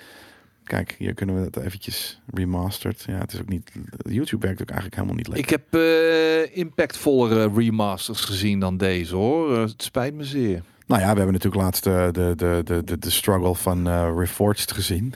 Kijk, 0.64 0.94
hier 0.98 1.14
kunnen 1.14 1.42
we 1.42 1.50
dat 1.50 1.64
eventjes 1.64 2.20
remastered. 2.34 3.04
Ja, 3.06 3.18
het 3.18 3.32
is 3.32 3.40
ook 3.40 3.48
niet... 3.48 3.72
YouTube 4.02 4.46
werkt 4.46 4.62
ook 4.62 4.70
eigenlijk 4.70 4.94
helemaal 4.94 5.16
niet 5.16 5.28
lekker. 5.28 5.44
Ik 5.44 5.50
heb 5.50 5.82
eh, 5.82 6.56
impactvollere 6.56 7.50
remasters 7.54 8.20
gezien 8.20 8.60
dan 8.60 8.76
deze 8.76 9.14
hoor. 9.14 9.54
Eh, 9.54 9.60
het 9.60 9.82
spijt 9.82 10.14
me 10.14 10.24
zeer. 10.24 10.62
Nou 10.86 11.00
ja, 11.00 11.10
we 11.12 11.16
hebben 11.16 11.32
natuurlijk 11.32 11.62
laatst 11.62 11.84
de, 11.84 12.08
de, 12.12 12.32
de, 12.36 12.82
de, 12.84 12.98
de, 12.98 13.10
struggle 13.10 13.54
van 13.54 13.86
eh 13.88 14.12
Reforged 14.16 14.72
gezien. 14.72 15.14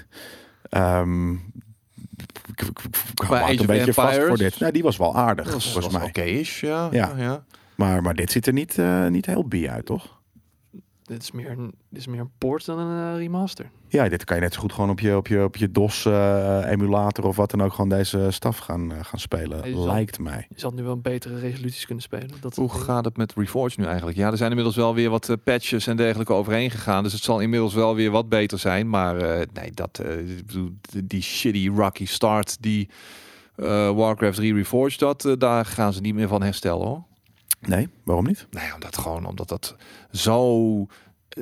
Ehm 0.69 1.35
een 3.61 3.67
beetje 3.67 3.93
vast 3.95 4.19
voor 4.19 4.37
dit. 4.37 4.59
Nou, 4.59 4.73
die 4.73 4.83
was 4.83 4.97
wel 4.97 5.17
aardig, 5.17 5.51
volgens 5.63 5.89
mij. 5.89 6.07
oké-ish, 6.07 6.61
ja. 6.61 6.89
Ja. 6.91 7.13
ja. 7.17 7.23
ja. 7.23 7.45
Maar, 7.75 8.03
maar 8.03 8.15
dit 8.15 8.31
ziet 8.31 8.47
er 8.47 8.53
niet, 8.53 8.79
eh, 8.79 9.07
niet 9.07 9.27
heel 9.27 9.49
bi 9.49 9.69
uit, 9.69 9.87
toch? 9.87 10.21
Dit 11.13 11.23
is 11.23 11.31
meer 11.33 11.51
een, 11.51 11.75
dit 11.89 12.01
is 12.01 12.07
meer 12.07 12.21
een 12.21 12.31
port 12.39 12.65
dan 12.65 12.79
een 12.79 13.13
eh, 13.15 13.19
remaster. 13.19 13.71
Ja, 13.89 14.09
dit 14.09 14.25
kan 14.25 14.37
je 14.37 14.43
net 14.43 14.55
zo 14.55 14.61
goed 14.61 14.73
gewoon 14.73 14.91
op 14.91 15.01
je, 15.01 15.17
op 15.17 15.27
je, 15.27 15.45
op 15.45 15.57
je 15.57 15.71
DOS-emulator 15.73 17.25
of 17.27 17.37
wat 17.37 17.51
dan 17.51 17.63
ook 17.63 17.73
gewoon 17.73 17.89
deze 17.89 18.27
staf 18.31 18.59
gaan, 18.59 18.93
eh, 18.93 18.99
gaan 19.03 19.19
spelen. 19.19 19.69
Je 19.69 19.75
zal- 19.75 19.87
Lijkt 19.87 20.19
mij. 20.19 20.47
Je 20.49 20.61
zal 20.61 20.71
nu 20.71 20.83
wel 20.83 20.93
een 20.93 21.03
betere 21.03 21.39
resoluties 21.39 21.85
kunnen 21.87 22.03
spelen. 22.05 22.31
Dat 22.41 22.57
Hoe 22.57 22.69
gaat 22.73 23.05
het 23.05 23.17
met 23.17 23.33
Reforged 23.35 23.79
nu 23.79 23.85
eigenlijk? 23.85 24.17
Ja, 24.17 24.31
er 24.31 24.37
zijn 24.37 24.49
inmiddels 24.51 24.77
wel 24.77 24.95
weer 24.95 25.11
wat 25.11 25.29
eh, 25.29 25.37
patches 25.45 25.87
en 25.87 25.97
dergelijke 25.97 26.33
overheen 26.33 26.71
gegaan. 26.71 27.03
Dus 27.03 27.13
het 27.13 27.23
zal 27.23 27.41
inmiddels 27.41 27.75
wel 27.75 27.95
weer 27.95 28.11
wat 28.11 28.29
beter 28.29 28.59
zijn. 28.59 28.89
Maar 28.89 29.17
eh, 29.17 29.47
nee, 29.53 29.71
dat, 29.71 29.99
eh, 29.99 30.19
ik 30.39 30.47
bedoel, 30.47 30.71
die- 31.05 31.23
shitty 31.23 31.69
rocky 31.69 32.07
start 32.07 32.57
die 32.63 32.89
eh, 33.57 33.91
Warcraft 33.91 34.37
3 34.37 34.55
Reforged, 34.55 34.99
dat, 34.99 35.25
eh, 35.25 35.33
daar 35.39 35.65
gaan 35.67 35.93
ze 35.93 36.01
niet 36.01 36.15
meer 36.15 36.29
van 36.29 36.43
herstellen 36.43 36.87
hoor. 36.87 37.03
Nee, 37.61 37.89
waarom 38.05 38.25
niet? 38.27 38.47
Nee, 38.51 38.75
omdat 38.75 38.99
gewoon 38.99 39.27
omdat 39.27 39.49
dat 39.49 39.77
zo, 40.13 40.87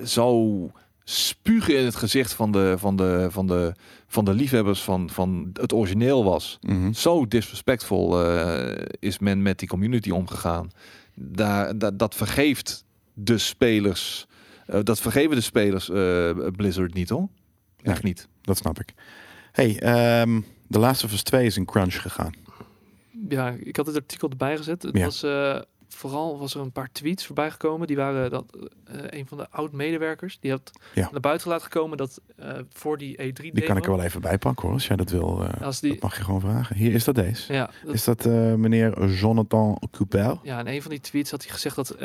zo 0.05 0.71
spugen 1.05 1.79
in 1.79 1.85
het 1.85 1.95
gezicht 1.97 2.33
van 2.33 2.53
de, 2.53 2.75
van 2.79 2.97
de, 2.97 3.27
van 3.31 3.47
de, 3.47 3.73
van 4.07 4.25
de 4.25 4.35
liefhebbers 4.35 4.83
van, 4.83 5.11
van 5.11 5.51
het 5.53 5.73
origineel 5.73 6.25
was. 6.25 6.59
Mhm. 6.61 6.93
Zo 6.93 7.27
disrespectvol 7.29 8.25
eh, 8.27 8.85
is 8.99 9.19
men 9.19 9.43
met 9.43 9.59
die 9.59 9.69
community 9.69 10.11
omgegaan. 10.11 10.71
Daar, 11.15 11.79
dat, 11.79 11.99
dat 11.99 12.15
vergeeft 12.15 12.85
de 13.15 13.39
spelers. 13.39 14.27
eh, 14.67 14.81
dat 14.83 15.01
vergeven 15.01 15.37
de 15.37 15.41
spelers 15.43 15.91
eh, 15.91 16.31
Blizzard 16.57 16.95
niet 16.95 17.09
hoor. 17.09 17.29
Echt 17.83 18.03
niet. 18.03 18.29
Dat 18.43 18.57
snap 18.57 18.79
ik. 18.81 18.93
Hey, 19.53 19.79
ehm 19.81 20.41
The 20.71 20.79
Last 20.79 21.05
of 21.05 21.13
Us 21.13 21.23
2 21.23 21.47
is 21.47 21.57
in 21.57 21.65
crunch 21.65 22.03
gegaan. 22.03 22.33
Ja, 23.29 23.57
ik 23.63 23.77
had 23.77 23.87
het 23.87 23.97
artikel 23.97 24.29
erbij 24.31 24.57
gezet. 24.57 24.83
Het 24.83 24.97
Ja. 24.97 25.05
was 25.05 25.23
eh, 25.23 25.59
vooral 25.95 26.39
was 26.39 26.55
er 26.55 26.61
een 26.61 26.73
paar 26.73 26.89
tweets 26.93 27.27
voorbij 27.27 27.51
gekomen. 27.51 27.87
Die 27.87 27.97
waren 27.97 28.31
dat 28.31 28.45
eh, 28.85 28.95
een 29.19 29.27
van 29.27 29.39
de 29.39 29.51
oud-medewerkers 29.51 30.39
die 30.41 30.51
had 30.51 30.71
Ja. 30.95 31.09
naar 31.13 31.21
buiten 31.21 31.49
laten 31.51 31.69
komen 31.71 31.97
dat 31.97 32.21
eh, 32.37 32.53
voor 32.73 32.99
die 32.99 33.13
E3 33.17 33.33
demo. 33.33 33.51
Die 33.55 33.65
kan 33.65 33.77
ik 33.77 33.85
er 33.85 33.91
wel 33.91 34.03
even 34.03 34.21
bij 34.21 34.39
pakken 34.39 34.65
hoor, 34.65 34.73
als 34.75 34.87
jij 34.87 34.97
dat 34.97 35.11
wil. 35.11 35.45
eh, 35.45 35.63
Als 35.63 35.81
die, 35.81 35.93
dat 35.93 36.03
mag 36.03 36.17
je 36.17 36.23
gewoon 36.25 36.41
vragen. 36.41 36.77
Hier 36.77 36.93
is 36.95 37.05
dat 37.05 37.15
deze. 37.15 37.53
ja, 37.53 37.71
dat- 37.85 37.95
Is 37.95 38.05
dat 38.05 38.25
meneer 38.57 39.07
Jonathan 39.09 39.79
Coupel? 39.91 40.41
ja, 40.43 40.59
in 40.61 40.67
een 40.67 40.83
van 40.83 40.91
die 40.91 41.01
tweets 41.01 41.31
had 41.31 41.43
hij 41.43 41.53
gezegd 41.53 41.77
dat 41.77 41.97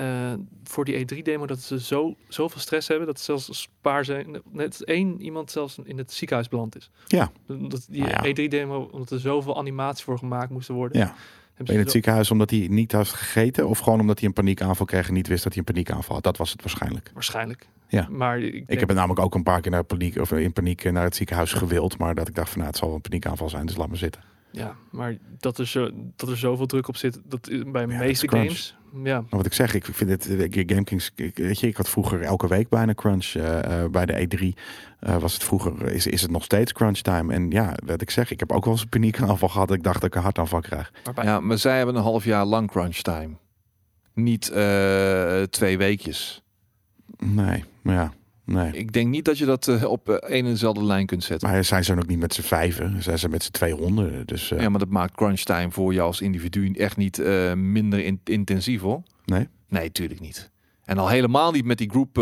voor 0.63 0.85
die 0.85 1.05
E3-demo 1.05 1.45
dat 1.45 1.59
ze 1.59 1.79
zo, 1.81 2.15
zoveel 2.27 2.59
stress 2.61 2.87
hebben 2.87 3.07
dat 3.07 3.19
zelfs 3.19 3.47
een 3.47 3.53
spaar 3.55 4.05
zijn. 4.05 4.41
Net 4.51 4.83
één 4.83 5.21
iemand 5.21 5.51
zelfs 5.51 5.77
in 5.83 5.97
het 5.97 6.13
ziekenhuis 6.13 6.47
beland 6.49 6.75
is. 6.77 6.89
Ja. 7.07 7.31
Dat 7.47 7.85
die 7.89 8.01
Nou 8.03 8.27
ja. 8.27 8.33
E3-demo, 8.47 8.89
omdat 8.91 9.09
er 9.11 9.19
zoveel 9.19 9.57
animatie 9.57 10.03
voor 10.03 10.17
gemaakt 10.17 10.49
moesten 10.49 10.75
worden. 10.75 10.97
Ja. 10.97 11.15
In 11.63 11.77
het 11.77 11.91
ziekenhuis 11.91 12.31
omdat 12.31 12.49
hij 12.49 12.67
niet 12.69 12.91
had 12.91 13.07
gegeten 13.07 13.67
of 13.67 13.79
gewoon 13.79 13.99
omdat 13.99 14.19
hij 14.19 14.27
een 14.27 14.33
paniekaanval 14.33 14.85
kreeg 14.85 15.07
en 15.07 15.13
niet 15.13 15.27
wist 15.27 15.43
dat 15.43 15.53
hij 15.53 15.63
een 15.65 15.73
paniekaanval 15.73 16.15
had. 16.15 16.23
Dat 16.23 16.37
was 16.37 16.51
het 16.51 16.61
waarschijnlijk. 16.61 17.11
Waarschijnlijk. 17.13 17.67
Ja. 17.87 18.07
Maar 18.09 18.39
ik, 18.39 18.63
Ik 18.67 18.79
heb 18.79 18.87
het 18.87 18.97
namelijk 18.97 19.19
ook 19.19 19.35
een 19.35 19.43
paar 19.43 19.61
keer 19.61 19.71
naar 19.71 19.83
paniek 19.83 20.17
of 20.17 20.31
in 20.31 20.53
paniek 20.53 20.91
naar 20.91 21.03
het 21.03 21.15
ziekenhuis 21.15 21.53
gewild, 21.53 21.97
maar 21.97 22.15
dat 22.15 22.27
ik 22.27 22.35
dacht 22.35 22.49
van 22.49 22.57
nou 22.57 22.69
het 22.69 22.77
zal 22.79 22.87
wel 22.87 22.95
een 22.95 23.01
paniekaanval 23.01 23.49
zijn, 23.49 23.65
dus 23.65 23.75
laat 23.75 23.87
maar 23.87 23.97
zitten. 23.97 24.21
Ja, 24.59 24.75
maar 24.91 25.17
dat 25.39 25.57
er, 25.57 25.67
zo, 25.67 25.89
dat 26.15 26.29
er 26.29 26.37
zoveel 26.37 26.65
druk 26.65 26.87
op 26.87 26.97
zit, 26.97 27.19
dat 27.25 27.47
i- 27.47 27.63
bij 27.71 27.81
de 27.85 27.87
meeste 28.07 28.25
games. 28.29 28.75
Ja, 29.03 29.19
Maar 29.19 29.29
wat 29.29 29.45
ik 29.45 29.53
zeg, 29.53 29.73
ik 29.73 29.85
vind 29.85 30.09
het 30.09 30.25
eh, 30.27 30.65
GameKings, 30.67 31.11
ik- 31.15 31.37
weet 31.37 31.59
je, 31.59 31.67
ik 31.67 31.77
had 31.77 31.89
vroeger 31.89 32.21
elke 32.21 32.47
week 32.47 32.69
bijna 32.69 32.93
crunch. 32.93 33.25
eh, 33.35 33.83
eh, 33.83 33.89
bij 33.91 34.05
de 34.05 34.13
E3 34.27 34.53
eh, 34.99 35.17
was 35.17 35.33
het 35.33 35.43
vroeger, 35.43 35.91
is, 35.91 36.07
is 36.07 36.21
het 36.21 36.31
nog 36.31 36.43
steeds 36.43 36.71
crunch 36.73 36.97
time. 36.99 37.33
En 37.33 37.51
ja, 37.51 37.73
wat 37.85 38.01
ik 38.01 38.09
zeg, 38.09 38.31
ik 38.31 38.39
heb 38.39 38.51
ook 38.51 38.63
wel 38.63 38.73
eens 38.73 38.81
een 38.83 38.89
paniekaanval 38.89 39.49
gehad. 39.49 39.71
Ik 39.71 39.83
dacht 39.83 39.95
dat 40.01 40.09
ik 40.09 40.15
een 40.15 40.21
hartaanval 40.21 40.59
krijg. 40.61 40.91
Ja, 41.23 41.39
maar 41.39 41.57
zij 41.57 41.77
hebben 41.77 41.95
een 41.95 42.01
half 42.01 42.23
jaar 42.25 42.45
lang 42.45 42.71
crunch 42.71 42.95
time. 42.97 43.33
Niet 44.13 44.49
eh, 44.49 45.41
twee 45.41 45.77
weekjes. 45.77 46.41
Nee, 47.17 47.63
maar 47.81 47.95
ja, 47.95 48.13
nee. 48.45 48.71
Ik 48.71 48.91
denk 48.91 49.07
niet 49.07 49.25
dat 49.25 49.37
je 49.37 49.45
dat 49.45 49.67
eh, 49.67 49.83
op 49.83 50.09
eh, 50.09 50.15
één 50.29 50.45
en 50.45 50.51
dezelfde 50.51 50.83
lijn 50.83 51.05
kunt 51.05 51.23
zetten. 51.23 51.49
Maar 51.49 51.63
zij 51.63 51.83
zijn 51.83 51.97
ook 51.97 52.07
niet 52.07 52.19
met 52.19 52.33
z'n 52.33 52.41
vijven, 52.41 53.03
zij 53.03 53.17
zijn 53.17 53.31
met 53.31 53.43
z'n 53.43 53.51
tweehonderd. 53.51 54.27
Dus 54.27 54.51
eh, 54.51 54.59
Ja, 54.61 54.69
maar 54.69 54.79
dat 54.79 54.89
maakt 54.89 55.15
crunch 55.15 55.39
time 55.39 55.71
voor 55.71 55.93
jou 55.93 56.07
als 56.07 56.21
individu 56.21 56.71
echt 56.71 56.97
niet 56.97 57.17
minder 57.55 57.99
in- 58.05 58.21
intensief 58.23 58.81
hoor. 58.81 59.01
nee. 59.25 59.47
Nee, 59.69 59.91
tuurlijk 59.91 60.19
niet. 60.19 60.51
En 60.85 60.97
al 60.97 61.07
helemaal 61.09 61.51
niet 61.51 61.65
met 61.65 61.77
die 61.77 61.89
group, 61.89 62.17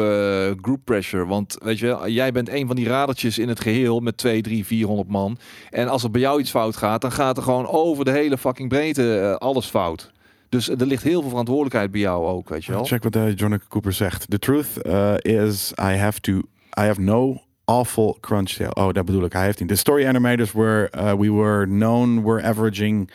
group 0.61 0.79
pressure. 0.83 1.25
Want 1.25 1.57
weet 1.63 1.79
je, 1.79 1.97
jij 2.07 2.31
bent 2.31 2.49
een 2.49 2.67
van 2.67 2.75
die 2.75 2.87
radertjes 2.87 3.37
in 3.37 3.47
het 3.49 3.59
geheel 3.59 3.99
met 3.99 4.17
2, 4.17 4.41
3, 4.41 4.65
400 4.65 5.09
man. 5.09 5.37
En 5.69 5.87
als 5.87 6.03
er 6.03 6.11
bij 6.11 6.21
jou 6.21 6.39
iets 6.39 6.49
fout 6.49 6.75
gaat, 6.77 7.01
dan 7.01 7.11
gaat 7.11 7.37
er 7.37 7.43
gewoon 7.43 7.67
over 7.67 8.05
de 8.05 8.11
hele 8.11 8.37
fucking 8.37 8.69
breedte 8.69 9.35
alles 9.39 9.65
fout. 9.65 10.11
Dus 10.53 10.69
er 10.69 10.85
ligt 10.85 11.03
heel 11.03 11.19
veel 11.21 11.29
verantwoordelijkheid 11.29 11.91
bij 11.91 11.99
jou 12.01 12.25
ook, 12.25 12.49
weet 12.49 12.65
je 12.65 12.71
wel. 12.71 12.83
Check 12.85 13.03
wat 13.03 13.15
uh, 13.15 13.35
John 13.35 13.61
Cooper 13.69 13.93
zegt. 13.93 14.29
The 14.29 14.39
truth 14.39 14.67
uh, 14.83 15.13
is, 15.17 15.71
I 15.79 15.83
have 15.95 16.19
to, 16.19 16.31
I 16.79 16.81
have 16.81 17.01
no 17.01 17.41
awful 17.65 18.17
crunch. 18.21 18.49
sale. 18.49 18.73
Oh, 18.75 18.91
dat 18.93 19.05
bedoel 19.05 19.23
ik. 19.25 19.33
Hij 19.33 19.43
heeft 19.45 19.59
niet. 19.59 19.69
The 19.69 19.75
story 19.75 20.05
animators 20.05 20.51
were, 20.51 20.91
uh, 20.95 21.13
we 21.13 21.31
were 21.33 21.65
known, 21.65 22.21
were 22.23 22.43
averaging 22.43 23.09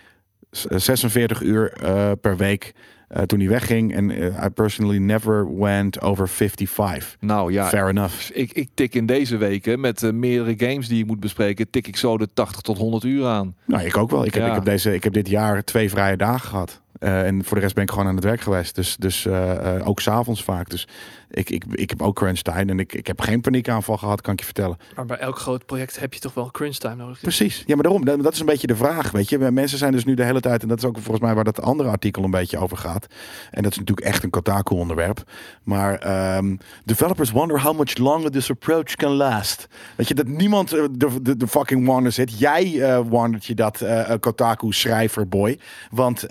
s- 0.51 0.65
46 0.69 1.43
uur 1.43 1.73
uh, 1.83 2.11
per 2.21 2.37
week 2.37 2.73
uh, 3.17 3.23
toen 3.23 3.39
hij 3.39 3.49
wegging. 3.49 3.95
En 3.95 4.11
uh, 4.11 4.25
I 4.45 4.49
personally 4.55 4.99
never 4.99 5.59
went 5.59 6.01
over 6.01 6.29
55. 6.29 7.17
Nou 7.21 7.53
ja, 7.53 7.67
Fair 7.67 7.89
enough. 7.89 8.31
ik, 8.33 8.53
ik 8.53 8.69
tik 8.75 8.95
in 8.95 9.07
deze 9.07 9.37
weken 9.37 9.81
met 9.81 10.03
eh, 10.03 10.11
meerdere 10.13 10.69
games 10.69 10.89
die 10.89 11.01
ik 11.01 11.07
moet 11.07 11.21
bespreken, 11.21 11.71
tik 11.71 11.87
ik 11.87 11.97
zo 11.97 12.19
de 12.19 12.29
80 12.35 12.61
tot 12.61 12.79
100 12.79 13.05
uur 13.05 13.27
aan. 13.27 13.55
Nou, 13.67 13.85
ik 13.85 13.97
ook 13.97 14.11
wel. 14.11 14.25
Ik 14.25 14.35
heb, 14.35 14.43
Ja. 14.43 14.49
ik 14.49 14.55
heb, 14.55 14.65
deze, 14.65 14.95
ik 14.95 15.05
heb 15.05 15.13
dit 15.13 15.29
jaar 15.29 15.65
twee 15.65 15.91
vrije 15.91 16.17
dagen 16.17 16.49
gehad. 16.49 16.81
Uh, 17.01 17.27
en 17.27 17.45
voor 17.45 17.57
de 17.57 17.63
rest 17.63 17.75
ben 17.75 17.85
ik 17.85 17.91
gewoon 17.91 18.07
aan 18.07 18.15
het 18.15 18.25
werk 18.25 18.41
geweest. 18.41 18.75
Dus, 18.75 18.97
dus 18.97 19.25
uh, 19.25 19.81
ook 19.85 20.01
s'avonds 20.01 20.45
vaak. 20.45 20.71
Dus 20.71 20.89
ik, 21.31 21.51
ik, 21.51 21.65
ik 21.71 21.91
heb 21.91 22.03
ook 22.03 22.15
crunch 22.15 22.39
time. 22.39 22.65
En 22.65 22.79
ik, 22.79 22.93
ik 22.93 23.07
heb 23.07 23.21
geen 23.21 23.41
paniekaanval 23.41 23.97
gehad, 23.97 24.21
kan 24.21 24.33
ik 24.33 24.39
je 24.39 24.45
vertellen. 24.45 24.79
maar 24.97 25.07
bij 25.07 25.19
elk 25.19 25.39
groot 25.39 25.67
project 25.67 26.01
heb 26.01 26.15
je 26.15 26.21
toch 26.21 26.35
wel 26.35 26.51
crunch 26.51 26.77
time 26.77 26.95
nodig. 26.95 27.21
Precies. 27.21 27.63
Ja, 27.67 27.75
maar 27.75 27.83
daarom. 27.83 28.05
Dat, 28.05 28.23
dat 28.23 28.33
is 28.33 28.41
een 28.41 28.47
beetje 28.47 28.67
de 28.67 28.77
vraag. 28.77 29.11
Weet 29.11 29.29
je, 29.29 29.39
mensen 29.39 29.79
zijn 29.79 29.93
dus 29.93 30.05
nu 30.05 30.15
de 30.15 30.25
hele 30.25 30.41
tijd. 30.41 30.63
En 30.63 30.69
dat 30.69 30.79
is 30.79 30.85
ook 30.85 30.95
volgens 30.95 31.21
mij 31.21 31.35
waar 31.35 31.45
dat 31.45 31.63
andere 31.63 31.89
artikel 31.89 32.25
een 32.25 32.31
beetje 32.31 32.59
over 32.59 32.77
gaat. 32.77 33.07
En 33.51 33.63
dat 33.63 33.73
is 33.73 33.79
natuurlijk 33.79 34.07
echt 34.07 34.25
een 34.25 34.31
Kotaku 34.31 34.75
onderwerp. 34.75 35.23
Maar 35.63 36.37
um, 36.37 36.59
developers 36.85 37.31
wonder 37.31 37.61
how 37.63 37.79
much 37.79 37.97
longer 37.97 38.31
this 38.31 38.51
approach 38.51 38.95
can 38.95 39.13
last. 39.13 39.69
Weet 39.97 40.09
je, 40.09 40.15
dat 40.15 40.27
niemand 40.27 40.69
de, 40.69 40.89
de, 41.23 41.37
de 41.37 41.49
fucking 41.49 41.87
wonder 41.87 42.13
zit. 42.13 42.39
Jij 42.39 42.65
uh, 42.65 43.35
je 43.39 43.55
dat 43.55 43.85
Kotaku 44.21 44.73
schrijver 44.73 45.29
boy. 45.29 45.59
Want 45.91 46.27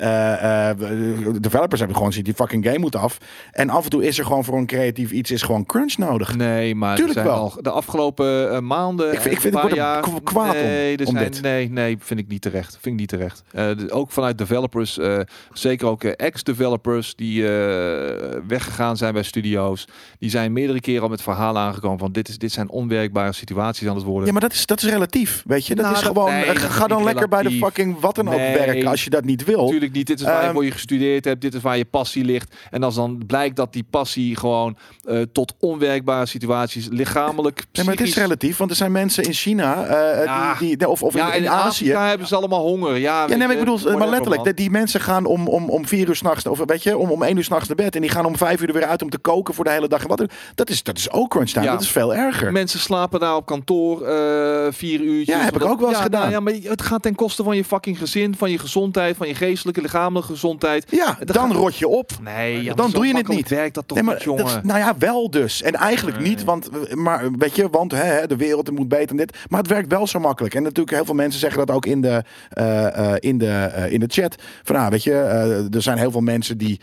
developers 1.41 1.79
hebben 1.79 1.97
gewoon 1.97 2.11
die 2.11 2.33
fucking 2.33 2.65
game 2.65 2.79
moet 2.79 2.95
af. 2.95 3.17
En 3.51 3.69
af 3.69 3.83
en 3.83 3.89
toe 3.89 4.05
is 4.05 4.17
er 4.19 4.25
gewoon 4.25 4.43
voor 4.43 4.57
een 4.57 4.65
creatief 4.65 5.11
iets 5.11 5.31
is 5.31 5.41
gewoon 5.41 5.65
crunch 5.65 5.97
nodig. 5.97 6.35
Nee, 6.35 6.75
maar 6.75 6.95
Tuurlijk 6.95 7.19
zijn 7.19 7.27
wel. 7.27 7.37
al 7.37 7.57
de 7.61 7.69
afgelopen 7.69 8.51
uh, 8.51 8.59
maanden. 8.59 9.13
Ik 9.13 9.21
vind, 9.21 9.35
ik 9.35 9.41
vind 9.41 9.55
een 9.55 9.61
het 9.61 9.73
jaar, 9.75 10.03
kwaad 10.23 10.53
nee, 10.53 10.93
om, 10.97 10.99
er 11.01 11.07
om 11.07 11.17
zijn, 11.17 11.31
dit. 11.31 11.41
Nee, 11.41 11.69
nee, 11.69 11.97
vind 11.99 12.19
ik 12.19 12.27
niet 12.27 12.41
terecht. 12.41 12.71
Vind 12.81 12.85
ik 12.85 12.99
niet 12.99 13.09
terecht. 13.09 13.43
Uh, 13.55 13.61
de, 13.77 13.91
ook 13.91 14.11
vanuit 14.11 14.37
developers, 14.37 14.97
uh, 14.97 15.19
zeker 15.53 15.87
ook 15.87 16.03
ex-developers 16.03 17.15
die 17.15 17.43
weggegaan 18.47 18.97
zijn 18.97 19.13
bij 19.13 19.23
studio's, 19.23 19.87
die 20.19 20.29
zijn 20.29 20.53
meerdere 20.53 20.79
keren 20.79 21.01
al 21.01 21.09
met 21.09 21.21
verhalen 21.21 21.61
aangekomen 21.61 21.99
van 21.99 22.11
dit, 22.11 22.27
is, 22.29 22.37
dit 22.37 22.51
zijn 22.51 22.69
onwerkbare 22.69 23.33
situaties 23.33 23.87
aan 23.87 23.95
het 23.95 24.03
worden. 24.03 24.25
Ja, 24.25 24.31
maar 24.31 24.41
dat 24.41 24.53
is, 24.53 24.65
dat 24.65 24.81
is 24.81 24.89
relatief, 24.89 25.43
weet 25.47 25.65
je. 25.67 25.75
Dat 25.75 25.85
Nou, 25.85 25.97
is 25.97 26.03
dat- 26.03 26.11
gewoon, 26.13 26.31
nee, 26.31 26.55
ga 26.55 26.87
dan 26.87 27.03
lekker 27.03 27.27
bij 27.27 27.43
de 27.43 27.51
fucking 27.51 27.99
wat 27.99 28.15
dan 28.15 28.27
ook 28.27 28.35
Nee. 28.35 28.57
werken 28.57 28.87
als 28.87 29.03
je 29.03 29.09
dat 29.09 29.23
niet 29.23 29.43
wil. 29.43 29.63
Natuurlijk 29.65 29.93
niet. 29.93 30.07
Dit 30.07 30.19
is 30.19 30.25
waar 30.25 30.46
je 30.47 30.53
Ehm, 30.53 30.55
voor 30.55 30.65
je 30.65 30.71
gestudeerd 30.71 31.25
hebt. 31.25 31.41
Dit 31.41 31.53
is 31.53 31.61
waar 31.61 31.77
je 31.77 31.85
passie 31.85 32.23
ligt. 32.25 32.55
En 32.71 32.83
als 32.83 32.95
dan 32.95 33.23
blijkt 33.27 33.55
dat 33.55 33.73
die 33.73 33.85
passie 33.89 34.35
gewoon 34.35 34.77
uh, 35.09 35.21
tot 35.31 35.53
onwerkbare 35.59 36.25
situaties 36.25 36.87
lichamelijk, 36.91 37.55
Nee, 37.71 37.85
maar 37.85 37.93
het 37.93 38.03
is 38.03 38.09
psychisch- 38.09 38.15
relatief, 38.23 38.57
want 38.57 38.69
er 38.69 38.75
zijn 38.75 38.91
mensen 38.91 39.23
in 39.23 39.33
China 39.33 39.85
uh, 39.85 40.23
Ja. 40.23 40.55
die, 40.59 40.77
die, 40.77 40.87
of, 40.89 41.03
of 41.03 41.13
Ja, 41.13 41.33
in, 41.33 41.49
Azië. 41.49 41.91
Hebben 41.91 42.27
ze 42.27 42.35
allemaal 42.35 42.61
honger. 42.61 42.97
Ja, 42.97 43.21
Ja, 43.21 43.27
nee, 43.35 43.37
maar 43.47 43.51
ik 43.51 43.59
bedoel, 43.65 43.97
maar 43.97 44.09
letterlijk, 44.09 44.43
dat 44.43 44.55
die 44.57 44.69
mensen 44.69 45.01
gaan 45.01 45.25
om, 45.25 45.47
om, 45.47 45.69
om 45.69 45.87
vier 45.87 46.07
uur 46.07 46.15
s'nachts, 46.15 46.45
of 46.47 46.61
weet 46.65 46.83
je, 46.83 46.97
om, 46.97 47.11
om 47.11 47.23
één 47.23 47.37
uur 47.37 47.43
s'nachts 47.43 47.67
naar 47.67 47.75
bed. 47.77 47.95
En 47.95 48.01
die 48.01 48.09
gaan 48.09 48.25
om 48.25 48.37
vijf 48.37 48.61
uur 48.61 48.67
er 48.67 48.73
weer 48.73 48.85
uit 48.85 49.01
om 49.01 49.09
te 49.09 49.17
koken 49.17 49.53
voor 49.53 49.63
de 49.63 49.71
hele 49.71 49.87
dag. 49.87 50.01
En 50.01 50.07
wat, 50.07 50.23
dat, 50.55 50.69
is, 50.69 50.83
dat 50.83 50.97
is 50.97 51.11
ook 51.11 51.29
crunch 51.29 51.49
time, 51.49 51.65
dat 51.65 51.81
is 51.81 51.89
veel 51.91 52.15
erger. 52.15 52.51
Mensen 52.51 52.79
slapen 52.79 53.19
daar 53.19 53.35
op 53.35 53.45
kantoor 53.45 54.01
eh, 54.01 54.67
vier 54.71 54.99
uurtjes. 55.01 55.35
Ja, 55.35 55.43
heb 55.43 55.55
ik 55.55 55.65
ook 55.65 55.79
wel 55.79 55.89
eens 55.89 55.97
gedaan. 55.97 56.21
nou 56.21 56.31
ja, 56.31 56.39
maar 56.39 56.53
het 56.71 56.81
gaat 56.81 57.01
ten 57.01 57.15
koste 57.15 57.43
van 57.43 57.55
je 57.55 57.63
fucking 57.63 57.97
gezin, 57.97 58.35
van 58.35 58.51
je 58.51 58.57
gezondheid, 58.59 59.17
van 59.17 59.27
je 59.27 59.35
geestelijke, 59.35 59.81
lichamelijke 59.81 60.27
gezondheid. 60.39 60.85
Ja, 60.89 61.17
dan 61.23 61.47
gaat- 61.49 61.55
rot 61.57 61.77
je 61.77 61.88
op. 61.88 62.11
Nee, 62.21 62.63
ja, 62.63 62.73
Dan 62.73 62.91
doe 62.91 63.07
je 63.07 63.15
het 63.17 63.27
niet. 63.27 63.49
werkt 63.49 63.75
dat 63.75 63.88
toch 63.88 63.97
Nee, 63.97 64.05
maar 64.05 64.15
niet, 64.15 64.23
jongen? 64.23 64.45
dat- 64.45 64.63
nou 64.63 64.79
ja, 64.79 64.97
wel 64.97 65.29
dus. 65.29 65.61
En 65.61 65.73
eigenlijk 65.73 66.19
Nee. 66.19 66.27
niet, 66.29 66.43
want, 66.43 66.95
maar 66.95 67.31
weet 67.38 67.55
je, 67.55 67.69
want 67.69 67.91
hè, 67.91 68.03
hè, 68.03 68.27
de 68.27 68.35
wereld 68.35 68.71
moet 68.71 68.88
beter 68.88 69.09
en 69.09 69.17
dit. 69.17 69.38
Maar 69.49 69.59
het 69.59 69.69
werkt 69.69 69.91
wel 69.91 70.07
zo 70.07 70.19
makkelijk. 70.19 70.53
En 70.55 70.63
natuurlijk, 70.63 70.95
heel 70.95 71.05
veel 71.05 71.13
mensen 71.15 71.39
zeggen 71.39 71.65
dat 71.65 71.75
ook 71.75 71.85
in 71.85 72.01
de, 72.01 72.23
eh, 72.49 73.11
eh, 73.11 73.15
in 73.19 73.38
de, 73.38 73.49
eh, 73.51 73.91
in 73.91 73.99
de 73.99 74.07
chat. 74.09 74.35
Van, 74.63 74.75
ah, 74.75 74.88
weet 74.89 75.03
je, 75.03 75.13
er 75.71 75.81
zijn 75.81 75.97
heel 75.97 76.11
veel 76.11 76.21
mensen 76.21 76.57
die. 76.57 76.79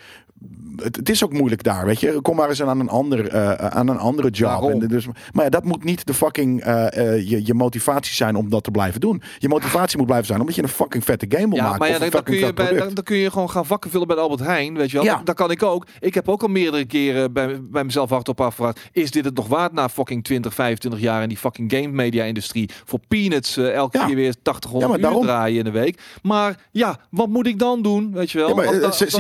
Het, 0.77 0.97
het 0.97 1.09
is 1.09 1.25
ook 1.25 1.33
moeilijk 1.33 1.63
daar, 1.63 1.87
weet 1.87 2.01
je. 2.01 2.21
Kom 2.21 2.37
maar 2.37 2.49
eens 2.49 2.63
aan 2.63 2.81
een, 2.81 2.89
ander, 2.89 3.29
eh, 3.29 3.53
aan 3.55 3.89
een 3.89 3.99
andere 3.99 4.31
job. 4.31 4.71
En 4.71 4.79
dus, 4.79 5.07
maar 5.33 5.45
ja, 5.45 5.51
dat 5.51 5.65
moet 5.65 5.85
niet 5.85 6.07
de 6.07 6.15
fucking 6.15 6.63
eh, 6.63 6.97
eh, 7.15 7.29
je, 7.29 7.47
je 7.47 7.55
motivatie 7.55 8.15
zijn 8.15 8.37
om 8.37 8.51
dat 8.51 8.65
te 8.65 8.71
blijven 8.71 9.01
doen. 9.01 9.23
Je 9.39 9.49
motivatie 9.49 9.97
moet 9.97 10.07
blijven 10.07 10.27
zijn 10.27 10.41
omdat 10.41 10.55
je 10.55 10.63
een 10.63 10.69
fucking 10.69 11.05
vette 11.05 11.27
game 11.29 11.49
wil 11.49 11.57
Ja, 11.57 11.63
maken. 11.63 11.79
maar 11.79 11.89
ja, 11.89 11.99
dan, 11.99 12.11
dan, 12.11 12.23
kun 12.23 12.37
je 12.37 12.53
bij, 12.53 12.73
dan, 12.77 12.95
dan 12.95 13.05
kun 13.05 13.17
je 13.17 13.31
gewoon 13.31 13.51
gaan 13.51 13.67
vakken 13.67 13.91
vullen 13.91 14.07
bij 14.07 14.17
Albert 14.17 14.41
Heijn, 14.41 14.77
weet 14.77 14.91
je 14.91 14.97
wel. 14.97 15.07
Ja. 15.07 15.17
Dat, 15.17 15.27
dat 15.27 15.35
kan 15.35 15.51
ik 15.51 15.63
ook. 15.63 15.87
Ik 16.01 16.15
heb 16.15 16.29
ook 16.29 16.43
al 16.43 16.49
meerdere 16.49 16.85
keren 16.85 17.33
bij, 17.33 17.61
bij 17.63 17.85
mezelf 17.85 18.11
hardop 18.11 18.41
afgevraagd, 18.41 18.81
is 18.93 19.11
dit 19.11 19.25
het 19.25 19.35
nog 19.37 19.47
waard 19.49 19.73
na 19.73 19.89
fucking 19.89 20.25
20, 20.25 20.55
25 20.55 21.01
jaar 21.01 21.23
in 21.23 21.29
die 21.29 21.39
fucking 21.39 21.73
game 21.73 21.89
media 21.89 22.25
industrie 22.25 22.71
voor 22.85 23.01
peanuts 23.09 23.57
eh, 23.57 23.73
elke 23.75 23.99
Ja. 23.99 24.07
keer 24.07 24.15
weer 24.17 24.35
80, 24.43 24.71
100 24.71 24.93
Ja, 25.01 25.09
maar 25.09 25.17
uur 25.19 25.23
draaien 25.25 25.59
in 25.59 25.65
de 25.65 25.71
week. 25.71 26.01
Maar 26.23 26.57
ja, 26.71 26.99
wat 27.11 27.29
moet 27.29 27.47
ik 27.47 27.59
dan 27.59 27.83
doen, 27.83 28.13
weet 28.13 28.31
je 28.31 28.39
wel? 28.39 28.49
Ja, 28.49 28.55
maar 28.55 28.65
Want 28.65 28.83
eh, 28.83 28.91
zegt, 28.93 29.13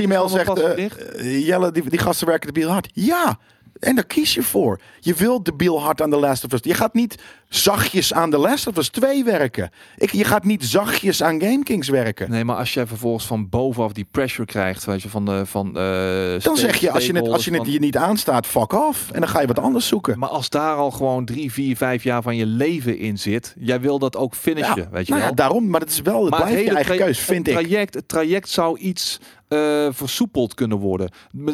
eh, 1.13 1.47
Jelle, 1.47 1.73
die, 1.73 1.99
gasten 1.99 2.27
werken 2.27 2.47
de 2.47 2.61
hard. 2.69 2.91
Ja, 2.93 3.39
en 3.79 3.95
daar 3.95 4.07
kies 4.07 4.35
je 4.35 4.43
voor. 4.43 4.81
Je 5.01 5.15
wilt 5.15 5.45
de 5.45 5.53
hard 5.81 6.03
aan 6.03 6.11
The 6.11 6.17
Last 6.17 6.45
of 6.45 6.53
Us. 6.53 6.61
Je 6.63 6.75
gaat 6.75 6.95
niet 6.95 7.23
zachtjes 7.55 8.13
aan 8.13 8.31
The 8.31 8.39
Last 8.39 8.67
of 8.67 8.77
Us 8.77 8.89
2 8.89 9.25
werken. 9.25 9.71
Ik, 9.97 10.13
je 10.13 10.25
gaat 10.25 10.45
niet 10.45 10.65
zachtjes 10.65 11.23
aan 11.23 11.41
GameKings 11.41 11.89
werken. 11.89 12.31
Nee, 12.31 12.45
maar 12.45 12.57
als 12.57 12.75
jij 12.75 12.87
vervolgens 12.87 13.27
van 13.27 13.49
bovenaf 13.49 13.93
die 13.93 14.07
pressure 14.11 14.47
krijgt, 14.47 14.85
weet 14.85 15.03
je, 15.03 15.09
van 15.09 15.25
de 15.25 15.47
van 15.47 15.67
eh, 15.67 16.41
Dan 16.43 16.57
zeg 16.57 16.77
je, 16.77 16.91
als 16.91 17.07
je 17.07 17.13
het, 17.13 17.29
als 17.29 17.45
je 17.45 17.55
het 17.55 17.73
je 17.73 17.79
niet 17.79 17.97
aanstaat, 17.97 18.47
fuck 18.47 18.73
off. 18.73 19.11
En 19.11 19.21
dan 19.21 19.29
ga 19.29 19.41
je 19.41 19.47
wat 19.47 19.59
anders 19.59 19.87
zoeken. 19.87 20.19
Maar 20.19 20.29
als 20.29 20.49
daar 20.49 20.77
al 20.77 20.91
gewoon 20.91 21.25
drie, 21.25 21.53
vier, 21.53 21.77
vijf 21.77 22.03
jaar 22.03 22.23
van 22.23 22.37
je 22.37 22.47
leven 22.47 22.99
in 22.99 23.19
zit, 23.19 23.55
jij 23.59 23.81
wil 23.81 23.99
dat 23.99 24.17
ook 24.17 24.35
finishen, 24.35 24.89
weet 24.91 25.07
je 25.07 25.13
nou 25.13 25.21
wel? 25.21 25.31
ja, 25.31 25.37
daarom. 25.37 25.69
Maar 25.69 25.81
het 25.81 25.91
is 25.91 26.01
wel, 26.01 26.25
het 26.25 26.49
je 26.49 26.55
hele 26.55 26.75
eigen 26.75 26.97
keus, 26.97 27.19
vind 27.19 27.47
het 27.47 27.57
ik. 27.57 27.67
traject, 27.67 27.95
Het 27.95 28.09
traject 28.09 28.49
zou 28.49 28.79
iets 28.79 29.21
eh, 29.49 29.87
versoepeld 29.91 30.55
kunnen 30.55 30.79
worden. 30.79 31.11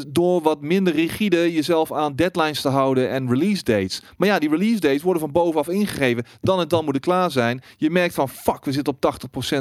Door 0.09 0.43
wat 0.43 0.61
minder 0.61 0.95
rigide 0.95 1.53
jezelf 1.53 1.93
aan 1.93 2.15
deadlines 2.15 2.61
te 2.61 2.69
houden 2.69 3.11
en 3.11 3.29
release 3.29 3.63
dates. 3.63 4.03
Maar 4.17 4.29
ja, 4.29 4.39
die 4.39 4.49
release 4.49 4.81
dates 4.81 5.03
worden 5.03 5.23
van 5.23 5.33
bovenaf 5.33 5.69
ingegeven. 5.69 5.90
Dan 6.41 6.61
en 6.61 6.69
dan 6.69 6.85
moet 6.85 6.95
het 6.95 7.03
klaar 7.05 7.31
zijn. 7.31 7.63
Je 7.77 7.91
merkt 7.91 8.15
van, 8.15 8.29
fuck, 8.29 8.65
we 8.65 8.73
zitten 8.73 8.95
op 9.01 9.15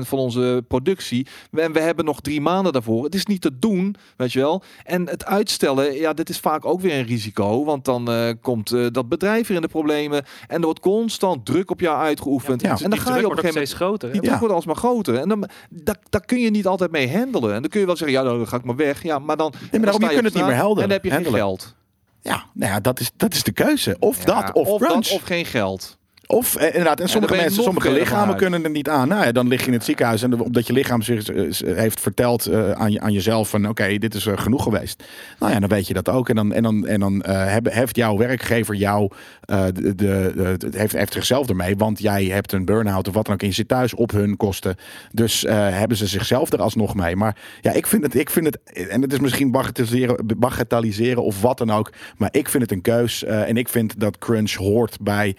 80% 0.04 0.08
van 0.08 0.18
onze 0.20 0.64
productie. 0.68 1.28
En 1.52 1.74
we 1.74 1.80
hebben 1.80 2.06
nog 2.06 2.22
drie 2.22 2.42
maanden 2.42 2.74
daarvoor. 2.74 3.04
Het 3.04 3.16
is 3.16 3.26
niet 3.26 3.42
te 3.42 3.60
doen, 3.60 3.96
weet 4.18 4.32
je 4.34 4.40
wel. 4.40 4.64
En 4.84 5.08
het 5.10 5.26
uitstellen, 5.26 5.94
ja, 5.96 6.14
dit 6.14 6.30
is 6.30 6.40
vaak 6.40 6.66
ook 6.66 6.82
weer 6.82 6.98
een 7.00 7.06
risico. 7.06 7.66
Want 7.66 7.86
dan 7.86 8.12
eh, 8.12 8.30
komt 8.42 8.72
eh, 8.72 8.86
dat 8.92 9.10
bedrijf 9.10 9.48
weer 9.48 9.56
in 9.58 9.64
de 9.64 9.68
problemen. 9.70 10.26
En 10.48 10.56
er 10.58 10.62
wordt 10.66 10.80
constant 10.80 11.46
druk 11.46 11.72
op 11.72 11.80
jou 11.80 11.98
uitgeoefend. 12.00 12.62
Ja. 12.62 12.70
En 12.70 12.78
dan 12.80 12.90
die 12.90 13.00
ga 13.00 13.06
je 13.18 13.26
op 13.26 13.32
een 13.32 13.38
gegeven 13.38 13.48
moment 13.48 13.68
steeds 13.68 13.74
groter. 13.82 14.12
die 14.12 14.22
druk 14.22 14.34
Ja. 14.34 14.40
wordt 14.40 14.54
alsmaar 14.54 14.76
groter. 14.76 15.16
En 15.16 15.30
dan, 15.30 15.50
dat, 15.70 15.98
daar 16.10 16.26
kun 16.26 16.40
je 16.40 16.50
niet 16.50 16.68
altijd 16.68 16.92
mee 16.92 17.18
handelen. 17.18 17.54
En 17.54 17.62
dan 17.62 17.70
kun 17.70 17.80
je 17.80 17.86
wel 17.86 17.96
zeggen, 17.98 18.18
ja, 18.18 18.24
nou, 18.24 18.38
dan 18.38 18.48
ga 18.48 18.58
ik 18.58 18.64
maar 18.64 18.76
weg. 18.76 19.04
Ja, 19.04 19.20
maar 19.20 19.38
dan, 19.38 19.54
dan 19.72 19.82
daarom, 19.82 20.02
sta 20.02 20.10
je 20.10 20.14
kunt 20.14 20.26
het 20.26 20.34
niet 20.36 20.46
meer 20.46 20.56
helden- 20.56 20.84
En 20.84 20.90
dan 20.90 20.98
heb 21.02 21.06
je 21.06 21.12
geen 21.24 21.34
geld. 21.34 21.76
Ja, 22.22 22.46
nou 22.54 22.72
ja, 22.72 22.80
dat 22.80 23.00
is, 23.00 23.12
dat 23.16 23.34
is 23.34 23.44
de 23.44 23.52
keuze. 23.52 23.96
Of 24.00 24.26
Ja, 24.26 24.42
dat, 24.42 24.56
of, 24.56 24.68
of 24.68 24.82
crunch. 24.82 25.08
dat, 25.08 25.12
of 25.14 25.22
geen 25.22 25.46
geld. 25.46 25.98
Of 26.32 26.56
eh, 26.56 26.66
inderdaad, 26.68 27.00
en 27.00 27.10
sommige 27.10 27.36
mensen, 27.36 27.64
sommige 27.64 27.92
lichamen 27.92 28.36
kunnen 28.36 28.64
er 28.64 28.70
niet 28.70 28.90
aan. 28.90 29.08
Nou 29.08 29.26
ja, 29.26 29.32
dan 29.32 29.48
lig 29.48 29.62
je 29.62 29.68
in 29.68 29.74
het 29.74 29.84
ziekenhuis 29.84 30.22
en 30.24 30.40
omdat 30.42 30.68
je 30.68 30.74
lichaam 30.74 31.02
zich 31.02 31.28
eh, 31.30 31.76
heeft 31.78 32.00
verteld 32.00 32.46
eh, 32.46 32.72
aan, 32.72 32.92
je, 32.92 33.00
aan 33.00 33.14
jezelf 33.14 33.50
van 33.50 33.68
oké, 33.70 33.98
dit 33.98 34.14
is 34.16 34.26
eh, 34.26 34.38
genoeg 34.38 34.64
geweest. 34.64 35.04
Nou 35.40 35.54
ja, 35.54 35.60
dan 35.60 35.70
weet 35.70 35.88
je 35.88 35.94
dat 35.94 36.10
ook. 36.10 36.30
En 36.30 36.36
dan, 36.36 36.54
en 36.54 36.64
dan, 36.64 36.88
en 36.88 37.00
dan 37.00 37.22
eh, 37.22 37.58
heft 37.64 37.96
jouw 37.96 38.18
werkgever 38.18 38.76
jou, 38.76 39.12
eh, 39.42 39.66
de, 39.74 39.96
de, 39.96 40.34
de- 40.58 40.70
heeft, 40.78 40.94
heeft 40.94 41.14
zichzelf 41.14 41.50
ermee, 41.50 41.76
want 41.78 42.00
jij 42.00 42.26
hebt 42.26 42.52
een 42.52 42.66
burn-out 42.66 43.08
of 43.08 43.14
wat 43.14 43.26
dan 43.26 43.34
ook 43.34 43.42
en 43.42 43.48
je 43.48 43.54
zit 43.54 43.68
thuis 43.68 43.94
op 43.94 44.12
hun 44.12 44.38
kosten. 44.38 44.76
Dus 45.12 45.46
eh, 45.46 45.56
hebben 45.70 45.98
ze 45.98 46.08
zichzelf 46.08 46.52
er 46.52 46.62
alsnog 46.62 46.96
mee. 46.96 47.16
Maar 47.16 47.36
ja, 47.62 47.72
ik 47.72 47.88
vind 47.88 48.04
het, 48.04 48.16
ik 48.16 48.30
vind 48.30 48.46
het 48.46 48.88
en 48.90 49.02
het 49.02 49.14
is 49.14 49.20
misschien 49.20 49.52
bagatelliseren, 49.52 50.26
bagatelliseren 50.38 51.24
of 51.24 51.42
wat 51.42 51.58
dan 51.58 51.72
ook, 51.72 51.92
maar 52.18 52.30
ik 52.32 52.50
vind 52.50 52.64
het 52.64 52.72
een 52.72 52.82
keus 52.82 53.24
eh, 53.24 53.48
en 53.50 53.58
ik 53.58 53.70
vind 53.70 54.00
dat 54.00 54.18
crunch 54.18 54.54
hoort 54.54 54.98
bij 55.02 55.36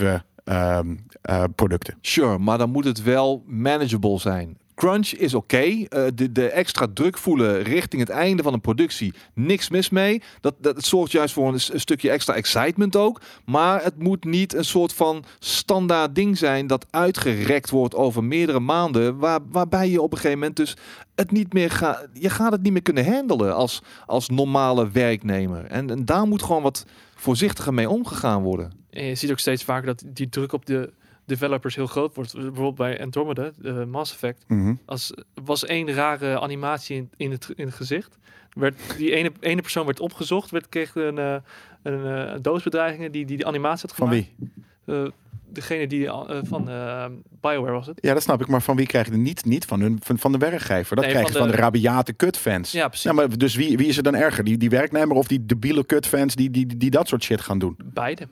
ehm, 0.00 0.96
eh, 1.22 1.44
producten. 1.54 1.98
Sure, 2.00 2.38
maar 2.38 2.58
dan 2.58 2.70
moet 2.70 2.84
het 2.84 3.02
wel 3.02 3.42
manageable 3.46 4.18
zijn. 4.18 4.56
Crunch 4.78 5.08
is 5.08 5.34
oké. 5.34 5.56
Eh, 5.56 6.04
de, 6.14 6.32
de 6.32 6.48
extra 6.48 6.86
druk 6.94 7.18
voelen 7.18 7.62
richting 7.62 8.00
het 8.00 8.10
einde 8.10 8.42
van 8.42 8.52
een 8.52 8.60
productie. 8.60 9.14
Niks 9.34 9.68
mis 9.68 9.90
mee. 9.90 10.22
Dat, 10.40 10.54
dat 10.58 10.76
het 10.76 10.84
zorgt 10.84 11.12
juist 11.12 11.34
voor 11.34 11.52
een 11.52 11.80
stukje 11.80 12.10
extra 12.10 12.34
excitement 12.34 12.96
ook. 12.96 13.20
Maar 13.44 13.82
het 13.82 14.02
moet 14.02 14.24
niet 14.24 14.54
een 14.54 14.64
soort 14.64 14.92
van 14.92 15.24
standaard 15.38 16.14
ding 16.14 16.38
zijn 16.38 16.66
dat 16.66 16.86
uitgerekt 16.90 17.70
wordt 17.70 17.94
over 17.94 18.24
meerdere 18.24 18.60
maanden. 18.60 19.18
Waar, 19.18 19.40
waarbij 19.50 19.90
je 19.90 20.02
op 20.02 20.12
een 20.12 20.18
gegeven 20.18 20.38
moment 20.38 20.56
dus 20.56 20.76
het 21.14 21.30
niet 21.30 21.52
meer 21.52 21.70
gaat. 21.70 22.08
Je 22.12 22.30
gaat 22.30 22.52
het 22.52 22.62
niet 22.62 22.72
meer 22.72 22.82
kunnen 22.82 23.12
handelen 23.12 23.54
als, 23.54 23.82
als 24.06 24.28
normale 24.28 24.90
werknemer. 24.90 25.64
En, 25.64 25.90
en 25.90 26.04
daar 26.04 26.26
moet 26.26 26.42
gewoon 26.42 26.62
wat 26.62 26.84
voorzichtiger 27.14 27.74
mee 27.74 27.88
omgegaan 27.88 28.42
worden. 28.42 28.77
En 28.90 29.04
je 29.04 29.14
ziet 29.14 29.30
ook 29.30 29.38
steeds 29.38 29.64
vaker 29.64 29.86
dat 29.86 30.02
die 30.06 30.28
druk 30.28 30.52
op 30.52 30.66
de 30.66 30.92
developers 31.24 31.74
heel 31.74 31.86
groot 31.86 32.14
wordt. 32.14 32.32
Bijvoorbeeld 32.34 32.74
bij 32.74 33.00
Andromeda, 33.02 33.50
uh, 33.62 33.84
Mass 33.84 34.12
Effect. 34.12 34.44
Mhm. 34.48 34.74
Als 34.86 35.12
was 35.44 35.64
één 35.64 35.92
rare 35.92 36.40
animatie 36.40 36.96
in, 36.96 37.10
in, 37.16 37.30
het, 37.30 37.48
in 37.56 37.66
het 37.66 37.74
gezicht. 37.74 38.18
Werd, 38.52 38.80
die 38.96 39.14
ene, 39.14 39.32
ene 39.40 39.60
persoon 39.60 39.86
werd 39.86 40.00
opgezocht, 40.00 40.50
werd, 40.50 40.68
kreeg 40.68 40.94
een, 40.94 41.16
uh, 41.18 41.36
een, 41.82 41.98
uh, 42.04 42.32
een 42.34 42.42
doodsbedreigingen 42.42 43.12
die, 43.12 43.24
die 43.26 43.36
de 43.36 43.44
animatie 43.44 43.88
had 43.88 43.96
Van 43.96 44.08
gemaakt. 44.08 44.28
wie? 44.38 44.94
Uh, 44.96 45.08
degene 45.52 45.86
die 45.86 46.04
uh, 46.04 46.20
van 46.42 46.68
uh, 46.70 47.04
Bioware 47.40 47.72
was 47.72 47.86
het. 47.86 47.98
Ja, 48.02 48.12
dat 48.14 48.22
snap 48.22 48.40
ik. 48.40 48.46
Maar 48.46 48.62
van 48.62 48.76
wie 48.76 48.86
krijg 48.86 49.06
je 49.06 49.12
het 49.12 49.20
niet? 49.20 49.44
Niet 49.44 49.64
van, 49.64 49.80
hun, 49.80 49.98
van, 50.02 50.18
van 50.18 50.32
de 50.32 50.38
werkgever. 50.38 50.96
Dat 50.96 51.04
Nee, 51.04 51.14
krijg 51.14 51.26
je 51.26 51.32
van 51.32 51.40
van 51.42 51.50
de, 51.50 51.56
de- 51.56 51.62
rabiate 51.62 52.12
kutfans. 52.12 52.72
Ja, 52.72 52.86
precies. 52.88 53.04
Ja, 53.06 53.12
maar 53.12 53.38
dus 53.38 53.54
wie, 53.54 53.76
wie 53.76 53.86
is 53.86 53.96
er 53.96 54.02
dan 54.02 54.14
erger? 54.14 54.44
Die, 54.44 54.56
die 54.56 54.70
werknemer 54.70 55.16
of 55.16 55.26
die 55.26 55.46
debiele 55.46 55.84
kutfans 55.84 56.34
die, 56.34 56.50
die, 56.50 56.66
die, 56.66 56.76
die 56.76 56.90
dat 56.90 57.08
soort 57.08 57.22
shit 57.24 57.40
gaan 57.40 57.58
doen? 57.58 57.76
Beide. 57.84 58.28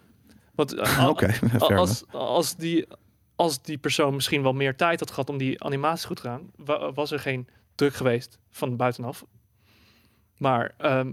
Want 0.57 0.75
uh, 0.79 0.81
enough. 1.43 1.63
als, 1.71 2.05
als, 2.13 2.57
die, 2.57 2.87
als 3.37 3.63
die 3.63 3.79
persoon 3.79 4.15
misschien 4.15 4.43
wel 4.43 4.53
meer 4.53 4.77
tijd 4.77 5.01
had 5.01 5.11
gehad 5.11 5.29
om 5.31 5.39
die 5.39 5.63
animatie 5.63 6.07
goed 6.07 6.17
te 6.17 6.23
gaan, 6.23 6.51
wa- 6.57 6.93
was 6.93 7.11
er 7.11 7.19
geen 7.21 7.49
druk 7.75 7.95
geweest 7.95 8.39
van 8.51 8.77
buitenaf. 8.77 9.25
Maar 10.37 10.75
ehm, 10.79 11.13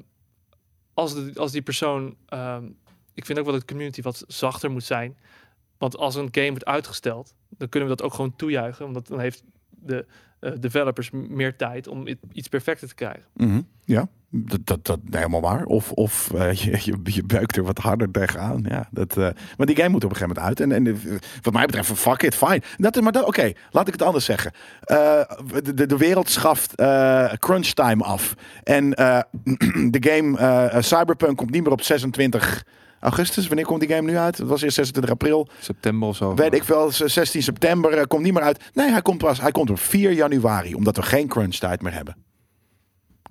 als, 0.94 1.14
de, 1.14 1.32
als 1.36 1.52
die 1.52 1.62
persoon, 1.62 2.16
ehm, 2.26 2.66
ik 3.14 3.26
vind 3.26 3.40
ook 3.40 3.44
wel 3.46 3.54
dat 3.54 3.62
de 3.64 3.68
community 3.74 4.02
wat 4.02 4.24
zachter 4.28 4.72
moet 4.72 4.84
zijn. 4.84 5.18
Want 5.78 5.98
als 5.98 6.16
een 6.16 6.28
game 6.32 6.50
wordt 6.50 6.66
uitgesteld, 6.66 7.36
dan 7.50 7.70
kunnen 7.70 7.90
we 7.90 7.96
dat 7.96 8.06
ook 8.06 8.14
gewoon 8.14 8.36
toejuichen. 8.36 8.92
Want 8.94 9.08
dan 9.08 9.20
heeft 9.20 9.44
de 9.86 10.06
eh, 10.44 10.52
developers 10.60 11.10
meer 11.12 11.56
tijd 11.56 11.88
om 11.88 12.08
iets 12.32 12.48
perfecter 12.48 12.88
te 12.88 12.96
krijgen. 12.96 13.24
Mhm. 13.34 13.62
Ja, 13.86 14.08
dat, 14.30 14.60
dat, 14.64 14.86
dat 14.86 15.00
helemaal 15.10 15.42
waar. 15.42 15.66
Of, 15.66 15.92
of 15.92 16.32
eh, 16.34 16.52
je, 16.64 17.00
je, 17.04 17.24
buikt 17.24 17.58
er 17.58 17.64
wat 17.64 17.78
harder 17.78 18.12
tegenaan. 18.12 18.66
Ja, 18.68 18.88
dat, 18.92 19.18
eh, 19.18 19.30
maar 19.58 19.68
die 19.68 19.76
game 19.76 19.90
moet 19.90 20.04
op 20.04 20.10
een 20.10 20.16
gegeven 20.16 20.36
moment 20.36 20.60
uit. 20.60 20.60
En, 20.60 20.72
en 20.72 21.00
wat 21.42 21.54
mij 21.54 21.66
betreft, 21.66 21.92
fuck 21.92 22.22
it, 22.22 22.36
fine. 22.36 22.62
Dat 22.78 22.96
is 22.96 23.02
maar 23.02 23.12
dat, 23.12 23.26
oké, 23.26 23.52
laat 23.72 23.88
ik 23.88 23.94
het 23.94 24.02
anders 24.02 24.26
zeggen. 24.26 24.52
De, 24.80 25.74
de, 25.74 25.86
de 25.86 25.98
wereld 25.98 26.30
schaft 26.30 26.76
crunch 27.40 27.68
time 27.68 28.04
af. 28.04 28.36
En 28.64 28.90
de 29.96 29.98
game 30.00 30.72
Cyberpunk 30.82 31.38
komt 31.38 31.52
niet 31.52 31.64
meer 31.64 31.72
op 31.72 31.82
26 31.82 32.66
augustus. 33.04 33.48
Wanneer 33.48 33.66
komt 33.66 33.80
die 33.80 33.90
game 33.90 34.12
nu 34.12 34.18
uit? 34.18 34.38
Het 34.38 34.48
was 34.48 34.62
eerst 34.62 34.76
26 34.76 35.12
april. 35.14 35.48
September 35.60 36.08
of 36.08 36.16
zo. 36.16 36.34
Weet 36.36 36.54
ik 36.54 36.64
wel, 36.64 36.92
16 36.92 37.44
september 37.44 37.94
eh, 37.98 38.04
komt 38.08 38.24
niet 38.24 38.34
meer 38.34 38.44
uit. 38.44 38.64
Nee, 38.74 38.90
hij 38.92 39.02
komt 39.02 39.18
pas. 39.18 39.42
Hij 39.42 39.52
komt 39.52 39.70
op 39.70 39.80
4 39.80 40.12
januari, 40.12 40.76
omdat 40.76 40.96
we 40.96 41.02
geen 41.02 41.28
crunch 41.28 41.56
tijd 41.56 41.82
meer 41.82 41.94
hebben. 41.94 42.16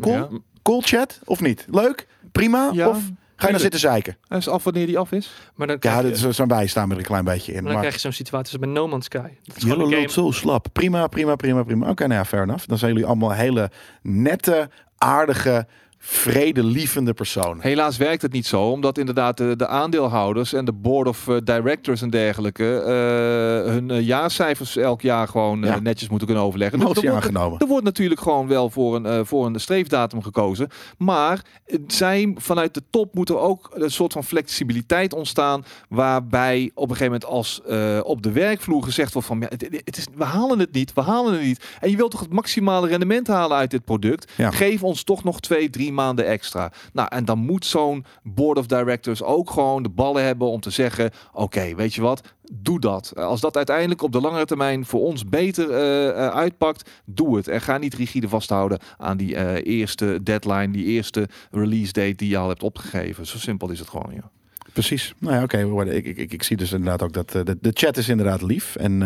Cool? 0.00 0.14
Ja. 0.16 0.28
Cool 0.62 0.80
chat 0.80 1.18
of 1.24 1.40
niet? 1.40 1.66
Leuk? 1.70 2.06
Prima? 2.32 2.70
Ja, 2.72 2.88
of 2.88 2.94
ga 2.94 3.00
je 3.00 3.04
dan 3.06 3.36
tuurlijk. 3.36 3.60
zitten 3.60 3.80
zeiken? 3.80 4.16
Hij 4.28 4.38
is 4.38 4.48
af 4.48 4.64
wanneer 4.64 4.86
die 4.86 4.98
af 4.98 5.12
is. 5.12 5.32
Maar 5.54 5.66
dan 5.66 5.76
Ja, 5.80 6.00
je, 6.00 6.10
is, 6.10 6.28
zo'n 6.28 6.48
wij 6.48 6.66
staan 6.66 6.90
er 6.90 6.96
een 6.96 7.02
klein 7.02 7.24
beetje 7.24 7.52
in. 7.52 7.54
maar 7.54 7.62
dan 7.62 7.72
Maar 7.72 7.80
krijg 7.80 7.94
je 7.94 8.00
zo'n 8.00 8.12
situatie 8.12 8.52
als 8.58 8.62
bij 8.66 8.72
No 8.74 8.88
Man's 8.88 9.04
Sky. 9.04 9.28
Jullie 9.42 9.76
loopt 9.76 9.94
game. 9.94 10.10
zo 10.10 10.30
slap. 10.30 10.66
Prima, 10.72 11.06
prima, 11.06 11.36
prima, 11.36 11.62
prima. 11.62 11.88
Oké, 11.88 12.06
nou 12.06 12.18
ja, 12.18 12.24
fair 12.24 12.42
enough. 12.42 12.66
Dan 12.66 12.78
zijn 12.78 12.92
jullie 12.92 13.06
allemaal 13.06 13.30
hele 13.32 13.70
nette, 14.02 14.70
aardige, 14.98 15.66
vredelievende 16.04 17.12
persoon. 17.14 17.60
Helaas 17.60 17.96
werkt 17.96 18.22
het 18.22 18.32
niet 18.32 18.46
zo, 18.46 18.62
omdat 18.62 18.98
inderdaad 18.98 19.36
de, 19.36 19.56
de 19.56 19.66
aandeelhouders 19.66 20.52
en 20.52 20.64
de 20.64 20.72
board 20.72 21.08
of 21.08 21.28
eh, 21.28 21.36
directors 21.44 22.02
en 22.02 22.10
dergelijke 22.10 22.76
eh, 22.78 23.72
hun 23.72 23.90
eh, 23.90 24.00
jaarcijfers 24.00 24.76
elk 24.76 25.00
jaar 25.00 25.28
gewoon 25.28 25.60
Ja. 25.62 25.78
netjes 25.80 26.08
moeten 26.08 26.26
kunnen 26.26 26.44
overleggen. 26.44 26.78
Motie 26.78 27.02
er, 27.02 27.10
wordt, 27.10 27.24
aangenomen. 27.26 27.58
er 27.60 27.66
wordt 27.66 27.84
natuurlijk 27.84 28.20
gewoon 28.20 28.46
wel 28.46 28.70
voor 28.70 28.96
een, 28.96 29.26
voor 29.26 29.46
een 29.46 29.60
streefdatum 29.60 30.22
gekozen. 30.22 30.68
Maar 30.98 31.44
zij 31.86 32.34
vanuit 32.36 32.74
de 32.74 32.82
top 32.90 33.14
moet 33.14 33.28
er 33.28 33.38
ook 33.38 33.70
een 33.74 33.90
soort 33.90 34.12
van 34.12 34.24
flexibiliteit 34.24 35.12
ontstaan. 35.14 35.64
Waarbij 35.88 36.70
op 36.74 36.90
een 36.90 36.96
gegeven 36.96 37.12
moment 37.12 37.24
als 37.24 37.60
op 38.02 38.22
de 38.22 38.32
werkvloer 38.32 38.82
gezegd 38.82 39.12
wordt 39.12 39.28
van 39.28 39.40
ja, 39.40 39.46
het, 39.48 39.82
het 39.84 39.96
is, 39.96 40.06
we 40.14 40.24
halen 40.24 40.58
het 40.58 40.72
niet, 40.72 40.92
we 40.92 41.00
halen 41.00 41.32
het 41.32 41.42
niet. 41.42 41.64
En 41.80 41.90
je 41.90 41.96
wilt 41.96 42.10
toch 42.10 42.20
het 42.20 42.32
maximale 42.32 42.88
rendement 42.88 43.26
halen 43.26 43.56
uit 43.56 43.70
dit 43.70 43.84
product. 43.84 44.32
Ja. 44.36 44.50
Geef 44.50 44.82
ons 44.82 45.02
toch 45.02 45.24
nog 45.24 45.40
twee, 45.40 45.70
drie 45.70 45.91
maanden 45.94 46.26
extra. 46.26 46.72
Nou, 46.92 47.08
en 47.10 47.24
dan 47.24 47.38
moet 47.38 47.66
zo'n 47.66 48.04
board 48.22 48.58
of 48.58 48.66
directors 48.66 49.22
ook 49.22 49.50
gewoon 49.50 49.82
de 49.82 49.88
ballen 49.88 50.24
hebben 50.24 50.48
om 50.48 50.60
te 50.60 50.70
zeggen: 50.70 51.10
oké, 51.32 51.74
weet 51.74 51.94
je 51.94 52.00
wat, 52.00 52.20
doe 52.52 52.80
dat. 52.80 53.16
Als 53.16 53.40
dat 53.40 53.56
uiteindelijk 53.56 54.02
op 54.02 54.12
de 54.12 54.20
langere 54.20 54.44
termijn 54.44 54.84
voor 54.84 55.00
ons 55.00 55.28
beter 55.28 55.70
eh, 55.70 56.08
eh, 56.08 56.34
uitpakt, 56.34 56.90
doe 57.04 57.36
het. 57.36 57.48
En 57.48 57.60
ga 57.60 57.78
niet 57.78 57.94
rigide 57.94 58.28
vasthouden 58.28 58.78
aan 58.96 59.16
die 59.16 59.36
eh, 59.36 59.78
eerste 59.78 60.20
deadline, 60.22 60.70
die 60.70 60.84
eerste 60.84 61.28
release 61.50 61.92
date 61.92 62.14
die 62.14 62.28
je 62.28 62.36
al 62.36 62.48
hebt 62.48 62.62
opgegeven. 62.62 63.26
Zo 63.26 63.38
simpel 63.38 63.70
is 63.70 63.78
het 63.78 63.88
gewoon, 63.88 64.12
joh. 64.14 64.24
Precies. 64.72 65.14
Nou 65.18 65.34
ja, 65.34 65.42
oké. 65.42 65.84
ik, 65.90 66.04
ik, 66.04 66.32
ik, 66.32 66.42
zie 66.42 66.56
dus 66.56 66.72
inderdaad 66.72 67.02
ook 67.02 67.12
dat 67.12 67.30
de, 67.30 67.58
de 67.60 67.70
chat 67.74 67.96
is 67.96 68.08
inderdaad 68.08 68.42
lief. 68.42 68.76
En 68.76 69.02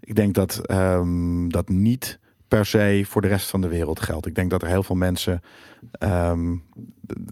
ik 0.00 0.14
denk 0.14 0.34
dat 0.34 0.66
ehm, 0.66 1.48
dat 1.48 1.68
niet 1.68 2.18
per 2.50 2.66
se 2.66 3.04
voor 3.08 3.22
de 3.22 3.28
rest 3.28 3.50
van 3.50 3.60
de 3.60 3.68
wereld 3.68 4.00
geldt. 4.00 4.26
Ik 4.26 4.34
denk 4.34 4.50
dat 4.50 4.62
er 4.62 4.68
heel 4.68 4.82
veel 4.82 4.96
mensen 4.96 5.42
ehm, 5.92 6.56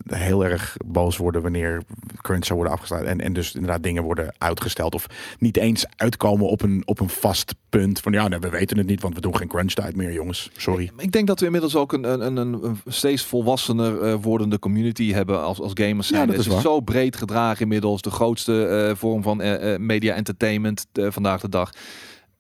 heel 0.07 0.45
erg 0.45 0.77
boos 0.87 1.17
worden 1.17 1.43
wanneer 1.43 1.83
crunch 2.17 2.45
zou 2.45 2.59
worden 2.59 2.77
afgesloten. 2.77 3.09
En, 3.09 3.21
en 3.21 3.33
dus 3.33 3.55
inderdaad 3.55 3.83
dingen 3.83 4.03
worden 4.03 4.35
uitgesteld. 4.39 4.95
Of 4.95 5.07
niet 5.39 5.57
eens 5.57 5.87
uitkomen 5.97 6.47
op 6.47 6.63
een, 6.63 6.83
op 6.85 7.01
een 7.01 7.09
vast 7.09 7.55
punt. 7.69 8.01
Van 8.01 8.13
ja, 8.13 8.29
nee, 8.29 8.39
we 8.39 8.49
weten 8.49 8.79
het 8.79 8.87
niet, 8.87 9.03
want 9.03 9.15
we 9.15 9.21
doen 9.21 9.37
geen 9.37 9.49
crunch 9.49 9.73
tijd 9.73 9.97
meer, 9.97 10.13
jongens. 10.13 10.51
Sorry. 10.57 10.91
Ik 10.97 11.13
denk 11.13 11.27
dat 11.27 11.41
we 11.41 11.47
inmiddels 11.47 11.77
ook 11.77 11.93
een, 11.93 12.05
een, 12.05 12.37
een, 12.37 12.65
een 12.65 12.79
steeds 12.87 13.23
volwassener 13.23 14.03
eh, 14.03 14.15
wordende 14.21 14.59
community 14.59 15.13
hebben 15.13 15.43
als, 15.43 15.61
als 15.61 15.73
gamers 15.75 16.09
Ja, 16.09 16.15
zijn. 16.15 16.27
dat 16.27 16.37
Het 16.37 16.47
is 16.47 16.61
zo 16.61 16.81
breed 16.81 17.17
gedragen 17.17 17.63
inmiddels. 17.63 18.03
De 18.03 18.11
grootste 18.11 18.67
eh, 18.67 18.97
vorm 18.97 19.23
van 19.23 19.41
eh, 19.41 19.79
media 19.79 20.15
entertainment 20.15 20.87
vandaag 20.93 21.41
de 21.41 21.49
dag. 21.49 21.71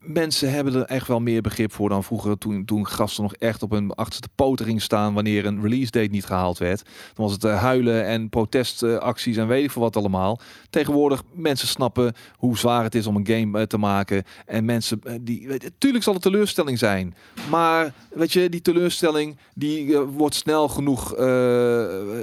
Mensen 0.05 0.53
hebben 0.53 0.75
er 0.75 0.85
echt 0.85 1.07
wel 1.07 1.21
meer 1.21 1.43
begrip 1.43 1.73
voor 1.73 1.89
dan 1.89 2.05
vroeger. 2.05 2.39
Toen, 2.39 2.65
toen 2.65 2.87
gasten 2.87 3.23
nog 3.23 3.35
echt 3.35 3.63
op 3.63 3.71
hun 3.71 3.93
achterste 3.93 4.29
poten 4.35 4.81
staan 4.81 5.15
wanneer 5.15 5.47
een 5.47 5.63
release 5.63 5.91
date 5.91 6.11
niet 6.11 6.25
gehaald 6.25 6.59
werd. 6.59 6.83
Dan 6.85 7.25
was 7.25 7.33
het 7.33 7.45
eh, 7.45 7.61
huilen 7.63 8.05
en 8.07 8.29
protestacties 8.29 9.37
en 9.37 9.47
weet 9.47 9.65
ik 9.65 9.71
veel 9.71 9.83
wat 9.83 9.97
allemaal. 9.97 10.41
Tegenwoordig 10.71 11.23
mensen 11.33 11.69
snappen 11.69 12.15
hoe 12.37 12.59
zwaar 12.59 12.83
het 12.83 12.95
is 12.95 13.07
om 13.07 13.17
een 13.17 13.27
game 13.27 13.59
eh, 13.59 13.67
te 13.67 13.79
maken. 13.79 14.25
En 14.47 14.65
mensen 14.65 15.01
eh, 15.03 15.15
die. 15.21 15.49
Tuurlijk 15.79 16.05
zal 16.05 16.13
het 16.13 16.23
teleurstelling 16.23 16.79
zijn. 16.79 17.15
Maar 17.51 17.93
weet 18.11 18.33
je, 18.33 18.49
die 18.49 18.63
teleurstelling 18.63 19.37
die 19.55 19.99
wordt 19.99 20.35
snel 20.35 20.69
genoeg 20.69 21.15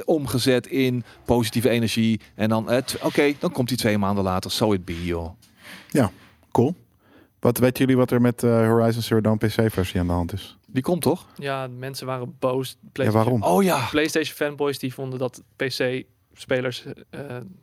omgezet 0.06 0.68
in 0.68 1.04
positieve 1.26 1.70
energie. 1.70 2.20
En 2.36 2.50
dan, 2.50 2.70
oké, 3.02 3.34
dan 3.40 3.52
komt 3.52 3.68
die 3.68 3.78
twee 3.78 3.98
maanden 3.98 4.24
later. 4.24 4.52
So 4.52 4.74
it 4.74 4.86
be, 4.86 5.06
joh. 5.06 5.30
Cool. 6.52 6.76
Wat 7.46 7.58
weten 7.58 7.78
jullie 7.80 7.98
wat 7.98 8.12
er 8.12 8.22
met 8.22 8.44
eh, 8.44 8.68
Horizon 8.68 9.02
Zero 9.02 9.22
Dawn 9.22 9.38
PC-versie 9.38 10.00
aan 10.00 10.08
de 10.08 10.14
hand 10.14 10.34
is? 10.34 10.58
Die 10.68 10.84
komt 10.84 11.02
toch? 11.02 11.26
Ja, 11.36 11.68
mensen 11.78 12.06
waren 12.08 12.36
boos. 12.40 12.78
Ja, 12.82 12.90
PlayStation, 12.92 13.24
waarom? 13.40 13.58
Oh 13.58 13.64
ja. 13.64 13.88
PlayStation 13.92 14.36
fanboys 14.36 14.80
die 14.80 14.94
vonden 14.94 15.20
dat 15.20 15.44
PC-spelers 15.56 16.86
eh, 17.10 17.20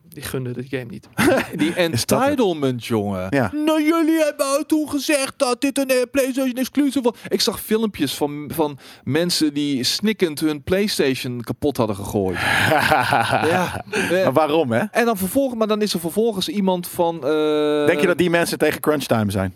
die 0.09 0.22
gunden 0.22 0.52
de 0.54 0.64
game 0.68 0.84
niet. 0.84 1.09
Die 1.56 1.74
entitlement, 1.74 2.84
jongen. 2.84 3.26
Ja. 3.30 3.50
Nou, 3.54 3.82
jullie 3.82 4.22
hebben 4.22 4.66
toen 4.66 4.88
gezegd 4.88 5.34
dat 5.36 5.60
dit 5.60 5.78
een 5.78 5.88
eh, 5.88 5.96
PlayStation 6.10 6.54
exclusive 6.54 7.00
was. 7.02 7.14
Ik 7.28 7.40
zag 7.40 7.60
filmpjes 7.60 8.14
van, 8.14 8.50
van 8.54 8.78
mensen 9.04 9.54
die 9.54 9.82
snikkend 9.84 10.40
hun 10.40 10.62
PlayStation 10.62 11.40
kapot 11.40 11.76
hadden 11.76 11.96
gegooid. 11.96 12.38
ja. 13.54 13.84
Maar 14.10 14.32
waarom, 14.32 14.72
hè? 14.72 14.82
En 14.90 15.04
dan 15.04 15.16
vervolgens, 15.16 15.59
maar 15.59 15.66
dan 15.68 15.82
is 15.82 15.94
er 15.94 16.00
vervolgens 16.00 16.48
iemand 16.48 16.88
van. 16.88 17.14
eh, 17.14 17.86
Denk 17.86 18.00
je 18.00 18.06
dat 18.06 18.18
die 18.18 18.30
mensen 18.30 18.59
tegen 18.59 18.80
crunch 18.80 19.04
time 19.04 19.30
zijn? 19.30 19.54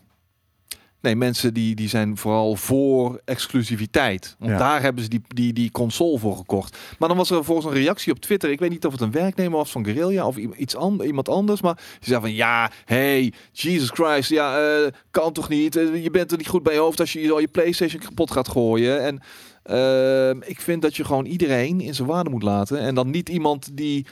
Nee, 1.06 1.16
mensen 1.16 1.54
die, 1.54 1.74
die 1.74 1.88
zijn 1.88 2.16
vooral 2.16 2.56
voor 2.56 3.20
exclusiviteit. 3.24 4.36
Want 4.38 4.50
Ja. 4.50 4.58
daar 4.58 4.82
hebben 4.82 5.02
ze 5.02 5.08
die, 5.08 5.20
die, 5.28 5.52
die 5.52 5.70
console 5.70 6.18
voor 6.18 6.36
gekocht. 6.36 6.78
Maar 6.98 7.08
dan 7.08 7.18
was 7.18 7.30
er 7.30 7.44
volgens 7.44 7.66
een 7.66 7.72
reactie 7.82 8.12
op 8.12 8.18
Twitter. 8.20 8.50
Ik 8.50 8.58
weet 8.58 8.70
niet 8.70 8.86
of 8.86 8.92
het 8.92 9.00
een 9.00 9.10
werknemer 9.10 9.56
was 9.58 9.70
van 9.70 9.84
Guerrilla 9.84 10.26
of 10.26 10.36
iets 10.36 10.76
an, 10.76 11.02
iemand 11.02 11.28
anders. 11.28 11.60
Maar 11.62 11.74
die 11.74 12.08
zei 12.08 12.20
van 12.20 12.32
ja, 12.34 12.70
hey, 12.84 13.32
Jesus 13.52 13.90
Christ. 13.90 14.30
Ja, 14.30 14.58
eh, 14.58 14.92
kan 15.10 15.32
toch 15.32 15.48
niet. 15.48 15.76
Eh, 15.76 16.02
je 16.02 16.10
bent 16.10 16.30
er 16.30 16.38
niet 16.38 16.48
goed 16.48 16.62
bij 16.62 16.72
je 16.74 16.80
hoofd 16.80 17.00
als 17.00 17.12
je 17.12 17.32
al 17.32 17.40
je 17.40 17.48
PlayStation 17.48 18.00
kapot 18.00 18.30
gaat 18.30 18.48
gooien. 18.48 19.02
En 19.04 19.20
ehm, 19.66 20.40
ik 20.44 20.60
vind 20.60 20.82
dat 20.82 20.96
je 20.96 21.04
gewoon 21.04 21.24
iedereen 21.24 21.80
in 21.80 21.94
zijn 21.94 22.08
waarde 22.08 22.30
moet 22.30 22.42
laten. 22.42 22.78
En 22.78 22.94
dan 22.94 23.10
niet 23.10 23.28
iemand 23.28 23.76
die. 23.76 24.06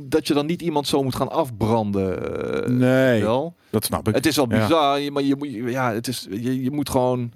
Dat 0.00 0.26
je 0.26 0.34
dan 0.34 0.46
niet 0.46 0.62
iemand 0.62 0.86
zo 0.86 1.02
moet 1.02 1.14
gaan 1.14 1.30
afbranden. 1.30 2.64
eh, 2.64 2.70
Nee, 2.70 3.22
Wel. 3.22 3.54
dat 3.70 3.84
snap 3.84 4.08
ik. 4.08 4.14
Het 4.14 4.26
is 4.26 4.36
wel 4.36 4.46
Ja. 4.52 4.60
bizar, 4.60 5.00
je- 5.00 5.10
maar 5.10 5.22
je 5.22 5.36
moet, 5.36 5.48
ja, 5.52 5.92
het 5.92 6.08
is, 6.08 6.26
je, 6.30 6.62
je 6.62 6.70
moet 6.70 6.90
gewoon, 6.90 7.32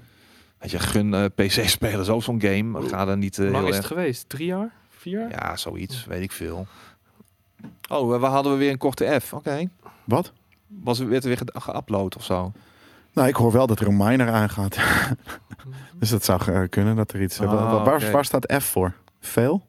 weet 0.58 0.70
je, 0.70 0.78
gun 0.78 1.14
eh, 1.14 1.24
PC-spelers 1.34 2.08
ook 2.08 2.22
zo'n 2.22 2.40
game. 2.40 2.82
Ga 2.88 3.06
er 3.08 3.16
niet 3.16 3.38
eh, 3.38 3.44
Hoe 3.44 3.52
lang 3.52 3.68
is 3.68 3.74
het 3.74 3.84
erg. 3.84 3.86
geweest? 3.86 4.28
Drie 4.28 4.46
jaar? 4.46 4.72
Vier 4.88 5.18
jaar? 5.18 5.30
Ja, 5.30 5.56
zoiets, 5.56 6.04
weet 6.04 6.22
ik 6.22 6.32
veel. 6.32 6.66
Oh, 7.90 8.18
waar 8.20 8.30
hadden 8.30 8.52
we 8.52 8.58
weer 8.58 8.70
een 8.70 8.78
korte 8.78 9.18
F? 9.22 9.32
Oké. 9.32 9.68
Wat? 10.04 10.32
Was 10.66 10.98
er 10.98 11.08
werd 11.08 11.22
er 11.22 11.28
weer 11.28 11.38
ge- 11.38 11.72
geüpload 11.72 12.16
of 12.16 12.24
zo? 12.24 12.52
Nou, 13.20 13.32
ik 13.32 13.38
hoor 13.38 13.52
wel 13.52 13.66
dat 13.66 13.80
er 13.80 13.86
een 13.86 13.96
miner 13.96 14.28
aangaat. 14.30 14.76
dus 15.98 16.10
dat 16.10 16.24
zou 16.24 16.52
eh, 16.52 16.62
kunnen 16.68 16.96
dat 16.96 17.12
er 17.12 17.22
iets... 17.22 17.40
Ah, 17.40 17.46
Wa- 17.52 17.84
waar, 17.84 17.94
oké. 17.96 18.10
waar 18.10 18.24
staat 18.24 18.52
F 18.62 18.64
voor? 18.64 18.94
Veel? 19.20 19.66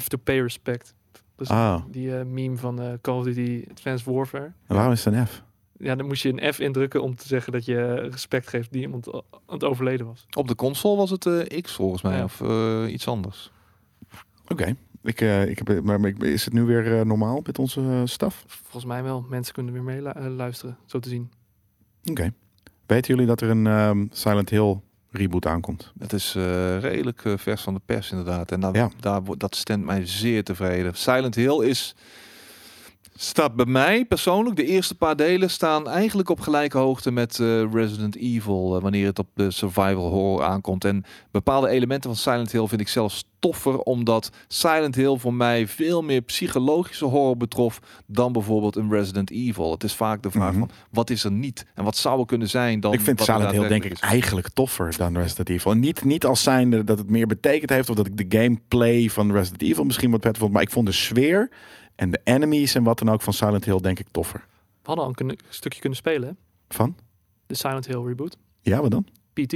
F 0.00 0.08
to 0.08 0.18
pay 0.18 0.40
respect. 0.40 0.94
Dus 1.36 1.48
Ah, 1.48 1.82
die 1.90 2.18
eh, 2.18 2.24
meme 2.24 2.56
van 2.56 2.80
eh, 2.80 2.92
Call 3.00 3.16
of 3.18 3.24
Duty 3.24 3.64
Advanced 3.70 4.06
Warfare. 4.14 4.52
en 4.66 4.74
waarom 4.76 4.92
is 4.92 5.04
het 5.04 5.14
een 5.14 5.26
F? 5.26 5.42
Ja, 5.78 5.94
dan 5.94 6.06
moest 6.06 6.22
je 6.22 6.42
een 6.42 6.52
F 6.52 6.58
indrukken 6.58 7.02
om 7.02 7.16
te 7.16 7.26
zeggen 7.26 7.52
dat 7.52 7.64
je 7.64 7.94
respect 7.94 8.48
geeft 8.48 8.72
die 8.72 8.80
iemand 8.82 9.12
aan 9.12 9.22
het 9.46 9.64
overleden 9.64 10.06
was. 10.06 10.26
Op 10.36 10.48
de 10.48 10.54
console 10.54 10.96
was 10.96 11.10
het 11.10 11.26
eh, 11.26 11.60
X 11.62 11.72
volgens 11.74 12.02
mij, 12.02 12.16
Ja. 12.16 12.24
of 12.24 12.40
eh, 12.40 12.84
iets 12.92 13.08
anders. 13.08 13.50
Oké. 14.48 14.74
Ik, 15.02 15.20
eh, 15.20 15.46
ik 15.48 15.58
heb, 15.64 15.82
maar 15.82 16.00
ik- 16.04 16.22
is 16.22 16.44
het 16.44 16.54
nu 16.54 16.62
weer 16.62 16.98
eh, 16.98 17.04
normaal 17.04 17.40
met 17.46 17.58
onze 17.58 17.80
eh, 17.80 18.00
staf? 18.04 18.44
Volgens 18.46 18.84
mij 18.84 19.02
wel. 19.02 19.26
Mensen 19.28 19.54
kunnen 19.54 19.72
weer 19.72 19.82
mee 19.82 20.02
lu- 20.02 20.08
eh, 20.08 20.26
luisteren, 20.26 20.76
zo 20.86 20.98
te 20.98 21.08
zien. 21.08 21.30
Oké. 22.10 22.32
Weten 22.86 23.10
jullie 23.14 23.26
dat 23.28 23.40
er 23.40 23.50
een 23.50 23.66
ehm, 23.66 24.06
Silent 24.10 24.50
Hill 24.50 24.76
reboot 25.10 25.46
aankomt? 25.46 25.92
Het 25.98 26.12
is 26.12 26.34
eh, 26.34 26.78
redelijk 26.78 27.24
eh, 27.24 27.32
vers 27.36 27.62
van 27.62 27.74
de 27.74 27.80
pers 27.84 28.10
inderdaad. 28.10 28.52
En 28.52 28.60
daar, 28.60 28.74
Ja. 28.74 28.90
daar, 29.00 29.22
wordt- 29.24 29.40
dat 29.40 29.56
stemt 29.56 29.84
mij 29.84 30.06
zeer 30.06 30.44
tevreden. 30.44 30.94
Silent 30.96 31.34
Hill 31.34 31.62
is... 31.64 31.94
Staat 33.14 33.54
bij 33.54 33.66
mij 33.66 34.04
persoonlijk, 34.04 34.56
de 34.56 34.64
eerste 34.66 34.94
paar 34.94 35.16
delen 35.16 35.50
staan 35.50 35.88
eigenlijk 35.88 36.28
op 36.28 36.40
gelijke 36.40 36.78
hoogte 36.78 37.10
met 37.10 37.38
eh, 37.40 37.72
Resident 37.72 38.16
Evil. 38.16 38.76
eh, 38.76 38.82
wanneer 38.82 39.06
het 39.06 39.18
op 39.18 39.26
de 39.34 39.50
survival 39.50 40.10
horror 40.10 40.42
aankomt. 40.42 40.84
En 40.84 41.04
bepaalde 41.30 41.68
elementen 41.68 42.10
van 42.10 42.18
Silent 42.18 42.52
Hill 42.52 42.66
vind 42.66 42.80
ik 42.80 42.88
zelfs 42.88 43.24
toffer. 43.38 43.78
Omdat 43.78 44.30
Silent 44.48 44.94
Hill 44.94 45.16
voor 45.18 45.34
mij 45.34 45.66
veel 45.68 46.02
meer 46.02 46.20
psychologische 46.20 47.04
horror 47.04 47.36
betrof 47.36 47.80
dan 48.06 48.32
bijvoorbeeld 48.32 48.76
een 48.76 48.90
Resident 48.90 49.30
Evil. 49.30 49.70
Het 49.70 49.84
is 49.84 49.94
vaak 49.94 50.22
de 50.22 50.30
vraag 50.30 50.50
Mhm. 50.50 50.58
van 50.58 50.70
wat 50.90 51.10
is 51.10 51.24
er 51.24 51.32
niet? 51.32 51.66
En 51.74 51.84
wat 51.84 51.96
zou 51.96 52.20
er 52.20 52.26
kunnen 52.26 52.48
zijn 52.48 52.80
dan 52.80 52.92
ik 52.92 53.00
vind 53.00 53.20
Silent 53.20 53.50
Hill 53.50 53.68
denk 53.68 53.84
ik 53.84 53.92
is? 53.92 54.00
eigenlijk 54.00 54.48
toffer 54.48 54.94
dan 54.96 55.16
Resident 55.16 55.48
Evil. 55.48 55.70
En 55.70 55.80
niet, 55.80 56.04
niet 56.04 56.24
als 56.26 56.42
zijnde 56.42 56.84
dat 56.84 56.98
het 56.98 57.10
meer 57.10 57.26
betekend 57.26 57.70
heeft 57.70 57.90
of 57.90 57.96
dat 57.96 58.06
ik 58.06 58.16
de 58.30 58.38
gameplay 58.38 59.08
van 59.10 59.32
Resident 59.32 59.62
Evil 59.62 59.84
misschien 59.84 60.10
wat 60.10 60.20
beter 60.20 60.38
vond. 60.40 60.52
Maar 60.52 60.62
ik 60.62 60.70
vond 60.70 60.86
de 60.86 60.92
sfeer 60.92 61.50
en 61.94 62.10
de 62.10 62.20
enemies 62.24 62.74
en 62.74 62.82
wat 62.82 62.98
dan 62.98 63.10
ook 63.10 63.22
van 63.22 63.32
Silent 63.32 63.64
Hill 63.64 63.80
denk 63.80 63.98
ik 63.98 64.06
toffer. 64.10 64.44
We 64.82 64.88
hadden 64.88 65.04
al 65.04 65.12
een 65.16 65.38
stukje 65.48 65.80
kunnen 65.80 65.98
spelen, 65.98 66.28
hè? 66.28 66.34
Van? 66.68 66.96
De 67.46 67.54
Silent 67.54 67.86
Hill 67.86 68.02
reboot. 68.04 68.36
Ja, 68.60 68.80
wat 68.80 68.90
dan? 68.90 69.06
PT. 69.32 69.54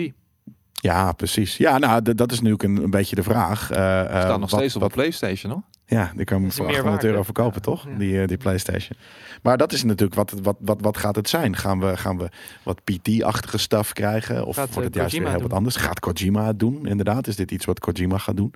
Ja, 0.73 1.13
precies. 1.13 1.57
Ja, 1.57 1.79
nou, 1.79 2.15
dat 2.15 2.33
is 2.33 2.41
nu 2.41 2.53
ook 2.53 2.63
een, 2.63 2.77
een 2.83 2.91
beetje 2.91 3.17
de 3.17 3.23
vraag. 3.23 3.71
Eh, 3.71 4.01
eh, 4.01 4.07
staat 4.07 4.29
nog 4.41 4.51
wat- 4.51 4.61
steeds 4.61 4.75
op 4.75 4.81
wat- 4.81 4.91
de 4.91 4.97
PlayStation, 4.97 5.53
hoor. 5.53 5.63
Ja, 5.87 6.13
die 6.17 6.25
kan 6.25 6.41
je 6.41 6.47
is 6.47 6.55
voor 6.55 6.65
meer 6.67 6.75
800 6.75 7.03
waard, 7.03 7.15
euro 7.15 7.23
verkopen, 7.25 7.55
Ja, 7.55 7.61
toch? 7.61 7.85
ja. 7.89 7.97
Die, 7.99 8.21
eh, 8.21 8.29
die 8.29 8.37
PlayStation. 8.37 8.99
Maar 9.43 9.57
dat 9.57 9.73
is 9.73 9.83
natuurlijk, 9.85 10.15
wat, 10.15 10.35
wat, 10.43 10.57
wat, 10.61 10.81
wat 10.81 10.97
gaat 10.97 11.17
het 11.17 11.29
zijn? 11.29 11.57
Gaan 11.57 11.81
we, 11.81 11.97
gaan 11.97 12.19
we 12.19 12.29
wat 12.63 12.85
PT-achtige 12.85 13.59
stuff 13.59 13.93
krijgen? 13.93 14.47
Of 14.47 14.57
Gaat, 14.57 14.69
wordt 14.69 14.85
het 14.85 14.95
eh, 14.95 15.01
juist 15.01 15.19
weer 15.19 15.29
heel 15.31 15.41
wat 15.41 15.53
anders? 15.53 15.77
Gaat 15.77 16.01
Kojima 16.01 16.47
het 16.47 16.59
doen, 16.59 16.87
inderdaad? 16.87 17.27
Is 17.27 17.37
dit 17.37 17.51
iets 17.51 17.65
wat 17.65 17.79
Kojima 17.81 18.19
gaat 18.19 18.37
doen? 18.37 18.53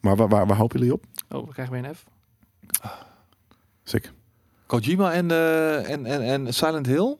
Maar 0.00 0.16
waar, 0.16 0.28
waar, 0.28 0.46
waar 0.46 0.56
hopen 0.56 0.78
jullie 0.78 0.92
op? 0.94 1.04
Oh, 1.28 1.46
we 1.46 1.52
krijgen 1.52 1.74
weer 1.74 1.84
een 1.84 1.94
F. 1.94 2.04
Sick. 3.88 4.12
Kojima 4.66 5.12
en, 5.12 5.30
eh, 5.30 5.90
en, 5.90 6.06
en, 6.06 6.22
en 6.22 6.54
Silent 6.54 6.86
Hill? 6.86 7.16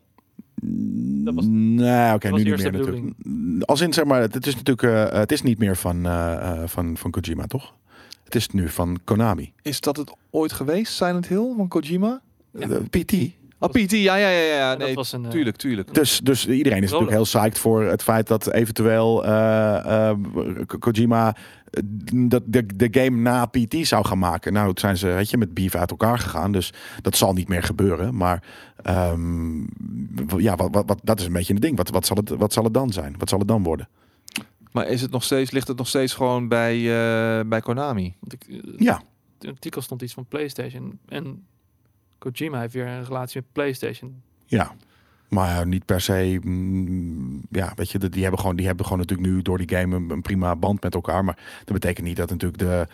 Dat 1.24 1.34
was- 1.34 1.44
nee, 1.48 2.14
oké, 2.14 2.28
nu 2.30 2.42
niet 2.42 2.56
meer 2.62 2.72
natuurlijk. 2.72 3.14
Als 3.60 3.80
in, 3.80 3.92
zeg 3.92 4.04
maar, 4.04 4.20
het 4.20 4.46
is 4.46 4.54
natuurlijk, 4.56 5.12
eh, 5.12 5.18
het 5.18 5.32
is 5.32 5.42
niet 5.42 5.58
meer 5.58 5.76
van, 5.76 6.06
eh, 6.06 6.32
eh, 6.62 6.68
van, 6.68 6.96
van 6.96 7.10
Kojima, 7.10 7.46
toch? 7.46 7.74
Het 8.24 8.34
is 8.34 8.48
nu 8.48 8.68
van 8.68 8.98
Konami. 9.04 9.52
Is 9.62 9.80
dat 9.80 9.96
het 9.96 10.12
ooit 10.30 10.52
geweest, 10.52 10.92
Silent 10.92 11.26
Hill 11.26 11.52
van 11.56 11.68
Kojima? 11.68 12.20
Ja. 12.50 12.66
PT. 12.90 13.12
Oh, 13.58 13.68
PT, 13.70 13.90
ja, 13.90 14.16
ja, 14.16 14.28
ja, 14.28 14.54
ja. 14.54 14.74
Nee, 14.74 14.86
dat 14.86 14.96
was 14.96 15.12
een, 15.12 15.24
eh, 15.24 15.30
tuurlijk, 15.30 15.56
tuurlijk. 15.56 15.94
Dus, 15.94 16.20
dus 16.20 16.46
iedereen 16.48 16.82
is 16.82 16.90
natuurlijk 16.90 17.10
heel 17.16 17.22
psyched 17.22 17.58
voor 17.58 17.82
het 17.82 18.02
feit 18.02 18.26
dat 18.26 18.52
eventueel 18.52 19.24
eh, 19.24 20.08
eh, 20.08 20.16
Ko- 20.66 20.78
Kojima 20.78 21.36
dat 22.14 22.42
de, 22.46 22.66
de 22.76 22.88
game 22.90 23.16
na 23.16 23.46
PT 23.46 23.76
zou 23.86 24.04
gaan 24.06 24.18
maken. 24.18 24.52
Nou, 24.52 24.68
het 24.68 24.80
zijn 24.80 24.96
ze 24.96 25.06
weet 25.06 25.30
je, 25.30 25.36
met 25.38 25.54
beef 25.54 25.74
uit 25.74 25.90
elkaar 25.90 26.18
gegaan, 26.18 26.52
dus 26.52 26.72
dat 27.02 27.16
zal 27.16 27.32
niet 27.32 27.48
meer 27.48 27.62
gebeuren. 27.62 28.16
Maar 28.16 28.42
ehm, 28.82 29.60
ja, 30.38 30.56
wat, 30.56 30.68
wat, 30.70 30.84
wat, 30.86 31.00
dat 31.02 31.20
is 31.20 31.26
een 31.26 31.32
beetje 31.32 31.54
een 31.54 31.60
ding. 31.60 31.76
Wat, 31.76 31.90
wat, 31.90 32.06
zal 32.06 32.16
het, 32.16 32.28
wat 32.28 32.52
zal 32.52 32.64
het 32.64 32.74
dan 32.74 32.92
zijn? 32.92 33.14
Wat 33.18 33.28
zal 33.28 33.38
het 33.38 33.48
dan 33.48 33.62
worden? 33.62 33.88
Maar 34.72 34.86
is 34.88 35.00
het 35.02 35.10
nog 35.10 35.24
steeds, 35.24 35.50
ligt 35.50 35.68
het 35.68 35.76
nog 35.78 35.88
steeds 35.88 36.14
gewoon 36.14 36.48
bij, 36.48 36.74
eh, 36.76 37.46
bij 37.48 37.60
Konami? 37.60 38.14
Want 38.20 38.32
ik, 38.32 38.60
Ja, 38.78 38.96
in 39.40 39.48
het 39.48 39.50
artikel 39.50 39.82
stond 39.82 40.02
iets 40.02 40.14
van 40.14 40.26
PlayStation. 40.26 40.98
En 41.08 41.46
Kojima 42.18 42.60
heeft 42.60 42.74
weer 42.74 42.86
een 42.86 43.04
relatie 43.04 43.40
met 43.40 43.52
PlayStation. 43.52 44.22
ja. 44.46 44.74
Maar 45.28 45.66
niet 45.66 45.84
per 45.84 46.00
se. 46.00 46.38
mm, 46.42 47.42
ja, 47.50 47.72
weet 47.74 47.90
je, 47.90 47.98
die 48.08 48.22
hebben 48.22 48.40
gewoon, 48.40 48.56
die 48.56 48.66
hebben 48.66 48.84
gewoon 48.84 49.00
natuurlijk 49.00 49.28
nu 49.28 49.42
door 49.42 49.58
die 49.58 49.76
game 49.76 50.14
een 50.14 50.22
prima 50.22 50.56
band 50.56 50.82
met 50.82 50.94
elkaar. 50.94 51.24
Maar 51.24 51.38
dat 51.64 51.72
betekent 51.72 52.06
niet 52.06 52.16
dat 52.16 52.30
natuurlijk 52.30 52.58
de. 52.58 52.86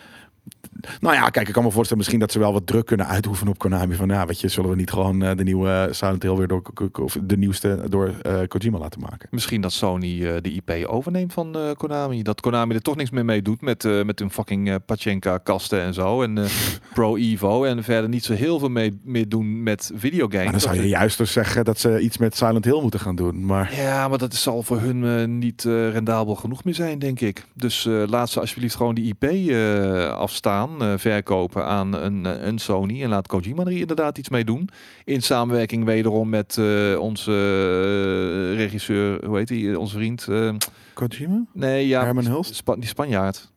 Nou 0.99 1.15
ja, 1.15 1.29
kijk, 1.29 1.47
ik 1.47 1.53
kan 1.53 1.63
me 1.63 1.71
voorstellen 1.71 1.97
misschien 1.97 2.19
dat 2.19 2.31
ze 2.31 2.39
wel 2.39 2.53
wat 2.53 2.67
druk 2.67 2.85
kunnen 2.85 3.07
uitoefenen 3.07 3.51
op 3.53 3.57
Konami. 3.59 3.95
Van 3.95 4.07
ja, 4.09 4.25
weet 4.25 4.39
je, 4.41 4.47
zullen 4.47 4.69
we 4.69 4.75
niet 4.75 4.91
gewoon 4.91 5.23
eh, 5.23 5.35
de 5.37 5.43
nieuwe 5.43 5.87
Silent 5.91 6.23
Hill 6.23 6.35
weer 6.35 6.47
door 6.47 6.61
of 7.01 7.17
de 7.23 7.37
nieuwste 7.37 7.79
door 7.89 8.13
eh, 8.21 8.39
Kojima 8.47 8.77
laten 8.77 8.99
maken? 9.01 9.27
Misschien 9.31 9.61
dat 9.61 9.71
Sony 9.71 10.25
eh, 10.25 10.41
de 10.41 10.51
IP 10.51 10.85
overneemt 10.87 11.33
van 11.33 11.55
eh, 11.57 11.71
Konami. 11.77 12.23
Dat 12.23 12.41
Konami 12.41 12.75
er 12.75 12.81
toch 12.81 12.95
niks 12.95 13.09
meer 13.09 13.25
mee 13.25 13.41
doet 13.41 13.61
met, 13.61 13.85
eh, 13.85 14.03
met 14.03 14.19
hun 14.19 14.31
fucking 14.31 14.69
eh 14.69 14.75
Pachinka 14.85 15.37
kasten 15.37 15.81
en 15.81 15.93
zo. 15.93 16.21
En 16.21 16.37
eh, 16.37 16.45
Pro 16.93 17.15
Evo. 17.15 17.63
En 17.63 17.83
verder 17.83 18.09
niet 18.09 18.23
zo 18.25 18.33
heel 18.33 18.59
veel 18.59 18.69
mee, 18.69 18.99
meer 19.03 19.29
doen 19.29 19.63
met 19.63 19.91
videogames. 19.95 20.43
Maar 20.43 20.51
dan 20.51 20.61
zou 20.61 20.75
je 20.75 20.87
juist 20.87 21.17
dus 21.17 21.31
zeggen 21.31 21.65
dat 21.65 21.79
ze 21.79 21.99
iets 21.99 22.17
met 22.17 22.35
Silent 22.35 22.65
Hill 22.65 22.81
moeten 22.81 22.99
gaan 22.99 23.15
doen. 23.15 23.45
Maar 23.45 23.75
Ja, 23.75 24.07
maar 24.07 24.17
dat 24.17 24.33
zal 24.35 24.63
voor 24.63 24.79
hun 24.79 25.19
eh, 25.19 25.27
niet 25.27 25.65
eh, 25.65 25.89
rendabel 25.91 26.35
genoeg 26.35 26.63
meer 26.63 26.75
zijn, 26.75 26.99
denk 26.99 27.19
ik. 27.19 27.45
Dus 27.53 27.85
eh, 27.85 28.03
laat 28.07 28.29
ze 28.29 28.39
alsjeblieft 28.39 28.75
gewoon 28.75 28.95
die 28.95 29.05
IP 29.19 29.23
eh, 29.23 30.17
afstaan, 30.37 30.81
eh, 30.81 30.93
verkopen 30.97 31.65
aan 31.65 31.93
een, 31.93 32.25
eh, 32.25 32.45
een 32.47 32.57
Sony. 32.59 33.03
En 33.03 33.09
laat 33.09 33.27
Kojima 33.27 33.63
er 33.65 33.71
inderdaad 33.71 34.17
iets 34.17 34.29
mee 34.29 34.43
doen. 34.43 34.69
In 35.05 35.21
samenwerking 35.21 35.85
wederom 35.85 36.29
met 36.29 36.57
eh, 36.57 36.99
onze 36.99 38.53
regisseur, 38.55 39.25
hoe 39.25 39.37
heet 39.37 39.49
hij, 39.49 39.75
onze 39.75 39.95
vriend? 39.95 40.27
eh, 40.27 40.53
Kojima? 40.93 41.45
nee, 41.53 41.87
ja, 41.87 42.03
Herman 42.03 42.25
Hulst? 42.25 42.55
Spa- 42.55 42.75
die 42.75 42.85
Spanjaard. 42.87 43.51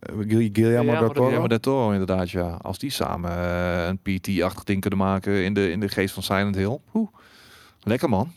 Gil- 0.00 0.48
Guillermo 0.52 0.92
del 0.98 1.08
Toro? 1.08 1.22
Guillermo 1.22 1.48
del 1.48 1.60
Toro, 1.60 1.90
inderdaad, 1.90 2.30
ja. 2.30 2.58
Als 2.62 2.78
die 2.78 2.90
samen 2.90 3.30
een 3.88 3.98
PT-achtig 3.98 4.64
ding 4.64 4.80
kunnen 4.80 4.98
maken 4.98 5.44
in 5.44 5.54
de, 5.54 5.70
in 5.70 5.80
de 5.80 5.88
geest 5.88 6.14
van 6.14 6.22
Silent 6.22 6.56
Hill. 6.56 6.78
Oeh, 6.94 7.08
lekker 7.82 8.08
man. 8.08 8.32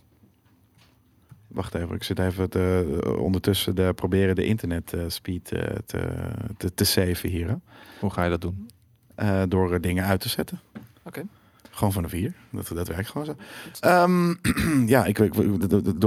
Wacht 1.58 1.76
even, 1.76 1.96
ik 1.96 2.04
zit 2.04 2.20
even 2.20 2.50
te, 2.50 3.18
ondertussen 3.20 3.76
de, 3.76 3.94
proberen 3.96 4.36
de 4.36 4.46
internet 4.46 4.94
eh, 4.94 5.02
speed 5.08 5.52
eh, 5.52 5.76
te, 5.86 6.08
te, 6.58 6.74
te 6.74 6.84
saven 6.84 7.30
hier. 7.30 7.48
Hè? 7.48 7.56
Hoe 8.00 8.10
ga 8.10 8.24
je 8.24 8.30
dat 8.30 8.42
doen? 8.42 8.70
Eh, 9.16 9.42
door 9.48 9.82
dingen 9.82 10.06
uit 10.06 10.20
te 10.20 10.30
zetten. 10.30 10.60
Oké. 11.04 11.24
Gewoon 11.70 11.94
van 11.94 12.04
de 12.04 12.10
vier. 12.10 12.34
Dat, 12.50 12.68
dat 12.74 12.88
werkt 12.88 13.10
gewoon 13.10 13.26
zo. 13.26 13.36
Ehm, 13.80 14.34
ja, 14.94 15.06
ik, 15.06 15.20
ik, 15.20 15.34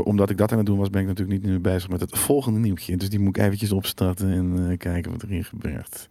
omdat 0.06 0.31
ik 0.31 0.39
dat 0.39 0.52
aan 0.52 0.59
het 0.59 0.66
doen 0.66 0.78
was, 0.78 0.90
ben 0.90 1.01
ik 1.01 1.06
natuurlijk 1.06 1.43
niet 1.43 1.51
nu 1.51 1.59
bezig 1.59 1.89
met 1.89 2.01
het 2.01 2.18
volgende 2.18 2.59
nieuwtje. 2.59 2.97
Dus 2.97 3.10
die 3.10 3.18
moet 3.18 3.36
ik 3.36 3.43
eventjes 3.43 3.72
opstarten 3.72 4.31
en 4.31 4.70
eh, 4.70 4.78
kijken 4.78 5.12
wat 5.12 5.22
er 5.22 5.28
hier 5.28 5.44
gebeurt. 5.44 6.09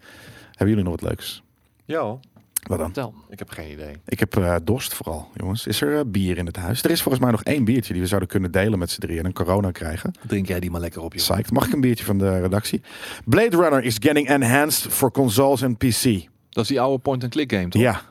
Hebben 0.49 0.67
jullie 0.67 0.83
nog 0.83 1.01
wat 1.01 1.09
leuks? 1.09 1.43
Ja, 1.85 2.19
Wat 2.68 2.77
dan? 2.77 2.86
Vertel. 2.94 3.14
ik 3.30 3.40
heb 3.40 3.49
geen 3.49 3.72
idee. 3.72 3.95
Ik 4.06 4.19
heb 4.19 4.38
eh, 4.38 4.56
dorst 4.64 4.94
vooral, 4.94 5.27
jongens. 5.34 5.68
Is 5.68 5.81
er 5.81 5.98
eh, 5.98 6.02
bier 6.07 6.38
in 6.38 6.45
het 6.45 6.56
huis? 6.56 6.84
Er 6.84 6.91
is 6.91 7.02
volgens 7.02 7.23
mij 7.23 7.31
nog 7.31 7.44
één 7.44 7.64
biertje 7.64 7.94
die 7.94 8.02
we 8.02 8.07
zouden 8.07 8.30
kunnen 8.30 8.52
delen 8.52 8.80
met 8.80 8.91
z'n 8.91 8.99
drieën 8.99 9.19
en 9.19 9.26
een 9.26 9.34
corona 9.34 9.72
krijgen. 9.72 10.14
Drink 10.27 10.48
jij 10.48 10.60
die 10.60 10.72
maar 10.72 10.81
lekker 10.81 11.02
op, 11.02 11.14
je. 11.14 11.19
Psyched. 11.19 11.52
Mag 11.52 11.68
ik 11.68 11.73
een 11.73 11.81
biertje 11.81 12.06
van 12.06 12.18
de 12.18 12.40
redactie? 12.41 12.81
Blade 13.26 13.57
Runner 13.57 13.84
is 13.84 13.95
getting 13.99 14.27
enhanced 14.30 14.94
for 14.94 15.11
consoles 15.11 15.61
en 15.61 15.77
PC. 15.77 16.03
Dat 16.49 16.64
is 16.64 16.68
die 16.69 16.81
oude 16.81 16.99
point-and-click 17.02 17.52
game, 17.52 17.68
toch? 17.68 17.81
Ja, 17.81 18.02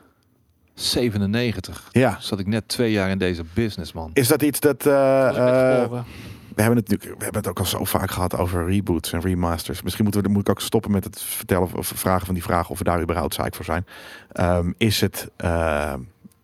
97. 0.73 1.89
ja. 1.91 2.17
Zat 2.19 2.39
ik 2.39 2.47
net 2.47 2.67
twee 2.67 2.91
jaar 2.91 3.09
in 3.09 3.17
deze 3.17 3.43
business, 3.53 3.93
man. 3.93 4.09
Is 4.13 4.27
dat 4.27 4.41
iets 4.41 4.59
dat... 4.59 4.85
eh, 4.85 5.91
We, 6.55 6.61
hebben 6.61 6.79
het, 6.79 6.89
natuurlijk- 6.89 7.17
we 7.17 7.23
hebben 7.23 7.41
het 7.41 7.49
ook 7.49 7.59
al 7.59 7.65
zo 7.65 7.83
vaak 7.83 8.11
gehad 8.11 8.37
over 8.37 8.65
reboots 8.65 9.13
en 9.13 9.21
remasters. 9.21 9.81
Misschien 9.81 10.03
moeten 10.03 10.23
we, 10.23 10.29
moet 10.29 10.41
ik 10.41 10.49
ook 10.49 10.61
stoppen 10.61 10.91
met 10.91 11.03
het 11.03 11.21
vertellen 11.21 11.73
of 11.75 11.91
vragen 11.95 12.25
van 12.25 12.33
die 12.33 12.43
vraag 12.43 12.69
of 12.69 12.77
we 12.77 12.83
daar 12.83 13.01
überhaupt 13.01 13.29
psyched 13.35 13.55
voor 13.55 13.65
zijn. 13.65 13.85
Ehm, 14.31 14.71
is, 14.77 15.01
het, 15.01 15.29
eh, 15.35 15.93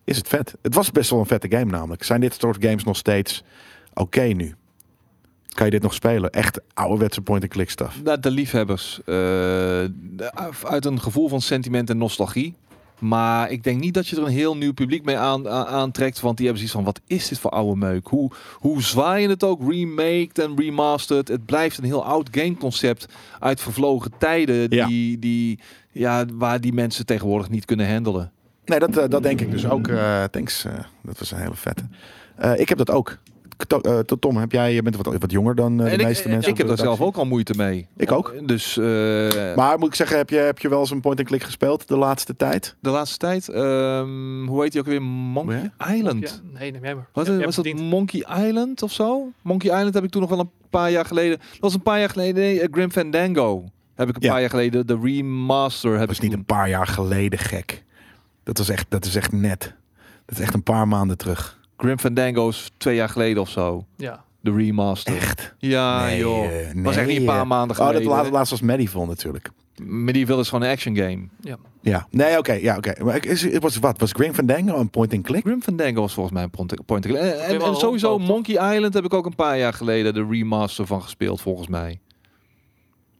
is 0.04 0.16
het 0.16 0.28
vet? 0.28 0.54
Het 0.62 0.74
was 0.74 0.90
best 0.92 1.10
wel 1.10 1.18
een 1.20 1.26
vette 1.26 1.50
game 1.50 1.70
namelijk. 1.70 2.02
Zijn 2.02 2.20
dit 2.20 2.36
soort 2.40 2.64
games 2.64 2.84
nog 2.84 2.96
steeds 2.96 3.44
oké 3.94 4.22
nu? 4.22 4.54
Kan 5.48 5.64
je 5.66 5.72
dit 5.72 5.82
nog 5.82 5.94
spelen? 5.94 6.30
Echt 6.30 6.60
ouderwetse 6.74 7.20
point-and-click 7.20 7.70
stuff. 7.70 8.00
De, 8.04 8.20
de 8.20 8.30
liefhebbers. 8.30 9.00
eh, 9.04 9.84
uit 10.62 10.84
een 10.84 11.00
gevoel 11.00 11.28
van 11.28 11.40
sentiment 11.40 11.90
en 11.90 11.98
nostalgie. 11.98 12.54
Maar 12.98 13.50
ik 13.50 13.62
denk 13.64 13.80
niet 13.80 13.94
dat 13.94 14.08
je 14.08 14.16
er 14.16 14.22
een 14.22 14.28
heel 14.28 14.56
nieuw 14.56 14.72
publiek 14.72 15.04
mee 15.04 15.16
aan, 15.16 15.48
aantrekt. 15.48 16.20
Want 16.20 16.36
die 16.36 16.46
hebben 16.46 16.66
zoiets 16.68 16.84
van, 16.84 16.94
wat 16.94 17.00
is 17.06 17.28
dit 17.28 17.38
voor 17.38 17.50
oude 17.50 17.76
meuk? 17.76 18.06
Hoe, 18.06 18.30
hoe 18.54 18.82
zwaai 18.82 19.22
je 19.22 19.28
het 19.28 19.44
ook? 19.44 19.70
Remaked 19.70 20.38
en 20.38 20.56
remastered. 20.56 21.28
Het 21.28 21.44
blijft 21.46 21.78
een 21.78 21.84
heel 21.84 22.04
oud 22.04 22.28
gameconcept 22.30 23.06
uit 23.38 23.60
vervlogen 23.60 24.12
tijden. 24.18 24.66
Ja. 24.70 24.86
Die, 24.86 25.18
die, 25.18 25.58
ja, 25.92 26.24
waar 26.34 26.60
die 26.60 26.72
mensen 26.72 27.06
tegenwoordig 27.06 27.50
niet 27.50 27.64
kunnen 27.64 27.92
handelen. 27.92 28.32
Nee, 28.64 28.78
dat, 28.78 28.96
eh, 28.96 29.08
dat 29.08 29.22
denk 29.22 29.40
ik 29.40 29.50
dus 29.50 29.68
ook. 29.68 29.88
Eh, 29.88 30.24
thanks. 30.24 30.64
eh, 30.64 30.72
dat 31.02 31.18
was 31.18 31.30
een 31.30 31.38
hele 31.38 31.54
vette. 31.54 31.82
Ik 32.56 32.68
heb 32.68 32.78
dat 32.78 32.90
ook. 32.90 33.18
To- 33.66 33.80
eh, 33.80 33.98
tot 33.98 34.20
Tom, 34.20 34.36
heb 34.36 34.52
jij, 34.52 34.74
je 34.74 34.82
bent 34.82 34.96
wat, 34.96 35.16
wat 35.18 35.30
jonger 35.30 35.54
dan 35.54 35.80
eh, 35.80 35.90
de 35.90 35.96
ik, 35.96 36.02
meeste 36.06 36.28
mensen. 36.28 36.50
ik 36.52 36.58
heb 36.58 36.66
daar 36.68 36.76
zelf 36.78 37.00
ook 37.00 37.16
al 37.16 37.24
moeite 37.26 37.54
mee. 37.56 37.88
Ik 37.96 38.12
ook. 38.12 38.34
Dus 38.46 38.76
eh, 38.76 38.84
Maar 39.56 39.78
moet 39.78 39.88
ik 39.88 39.94
zeggen, 39.94 40.16
heb 40.16 40.30
je, 40.30 40.36
heb 40.36 40.58
je 40.58 40.68
wel 40.68 40.80
eens 40.80 40.90
een 40.90 41.00
point-and-click 41.00 41.42
gespeeld 41.42 41.88
de 41.88 41.96
laatste 41.96 42.36
tijd? 42.36 42.76
de 42.80 42.90
laatste 42.90 43.16
tijd, 43.18 43.48
ehm, 43.48 44.46
hoe 44.46 44.62
heet 44.62 44.72
die 44.72 44.80
ook 44.80 44.86
weer? 44.86 45.02
Monkey 45.02 45.70
Island. 45.94 46.28
Ja, 46.42 46.58
nee, 46.58 46.70
neem 46.70 46.82
jij 46.82 46.94
maar. 46.94 47.08
Wat 47.12 47.26
Ja, 47.26 47.32
eh, 47.32 47.36
jij 47.38 47.46
was 47.46 47.54
dat? 47.56 47.72
Monkey 47.74 48.26
Island 48.46 48.82
of 48.82 48.92
zo? 48.92 49.28
Monkey 49.42 49.70
Island 49.76 49.94
heb 49.94 50.04
ik 50.04 50.10
toen 50.10 50.20
nog 50.20 50.30
wel 50.30 50.38
een 50.40 50.50
paar 50.70 50.90
jaar 50.90 51.04
geleden. 51.04 51.38
Dat 51.38 51.58
was 51.60 51.74
een 51.74 51.82
paar 51.82 51.98
jaar 51.98 52.10
geleden. 52.10 52.34
Nee, 52.34 52.60
eh, 52.60 52.68
Grim 52.70 52.90
Fandango 52.90 53.64
heb 53.94 54.08
ik 54.08 54.16
een 54.16 54.22
Ja. 54.22 54.30
paar 54.30 54.40
jaar 54.40 54.50
geleden. 54.50 54.86
De 54.86 54.98
remaster 55.02 55.90
heb 55.90 56.00
Dat 56.00 56.10
is 56.10 56.16
ik 56.16 56.22
niet 56.22 56.30
toen. 56.30 56.40
een 56.40 56.46
paar 56.46 56.68
jaar 56.68 56.86
geleden 56.86 57.38
gek. 57.38 57.84
Dat, 58.42 58.58
was 58.58 58.68
echt, 58.68 58.86
dat 58.88 59.04
is 59.04 59.14
echt 59.16 59.32
net. 59.32 59.74
Dat 60.26 60.38
is 60.38 60.44
echt 60.44 60.54
een 60.54 60.62
paar 60.62 60.88
maanden 60.88 61.16
terug. 61.18 61.58
Grim 61.76 61.98
Fandango 61.98 62.48
is 62.48 62.70
twee 62.76 62.94
jaar 62.94 63.08
geleden 63.08 63.42
of 63.42 63.50
zo. 63.50 63.86
Ja. 63.96 64.24
De 64.40 64.52
remaster. 64.52 65.16
Echt? 65.16 65.54
Ja, 65.58 66.04
Nee, 66.04 66.18
joh. 66.18 66.44
eh, 66.60 66.66
was 66.74 66.96
echt 66.96 67.06
niet 67.06 67.16
een 67.18 67.24
paar 67.24 67.46
maanden 67.46 67.76
Oh, 67.78 67.82
dat 67.84 67.88
geleden. 67.92 68.12
laatste, 68.12 68.32
laatste 68.32 68.54
was 68.54 68.64
Medieval 68.64 69.06
natuurlijk. 69.06 69.50
Medieval 69.82 70.40
is 70.40 70.48
gewoon 70.48 70.64
een 70.64 70.72
action 70.72 70.96
game. 70.96 71.28
Ja. 71.80 72.06
Nee, 72.10 72.38
oké. 72.38 72.52
ja, 72.52 72.76
oké. 72.76 73.04
Maar 73.04 73.16
ik- 73.16 73.24
is, 73.24 73.42
het 73.42 73.62
was 73.62 73.76
wat? 73.76 73.98
Was 73.98 74.12
Grim 74.12 74.34
Fandango 74.34 74.78
een 74.80 74.90
point-and-click? 74.90 75.42
Grim 75.44 75.62
Fandango 75.62 76.00
was 76.00 76.14
volgens 76.14 76.34
mij 76.34 76.44
een 76.44 76.50
point 76.50 76.84
point 76.86 77.06
en, 77.06 77.76
sowieso? 77.76 78.18
Monkey 78.18 78.74
Island 78.74 78.94
heb 78.94 79.04
ik 79.04 79.14
ook 79.14 79.26
een 79.26 79.34
paar 79.34 79.58
jaar 79.58 79.72
geleden 79.72 80.14
de 80.14 80.26
remaster 80.30 80.86
van 80.86 81.02
gespeeld 81.02 81.40
volgens 81.40 81.68
mij. 81.68 82.00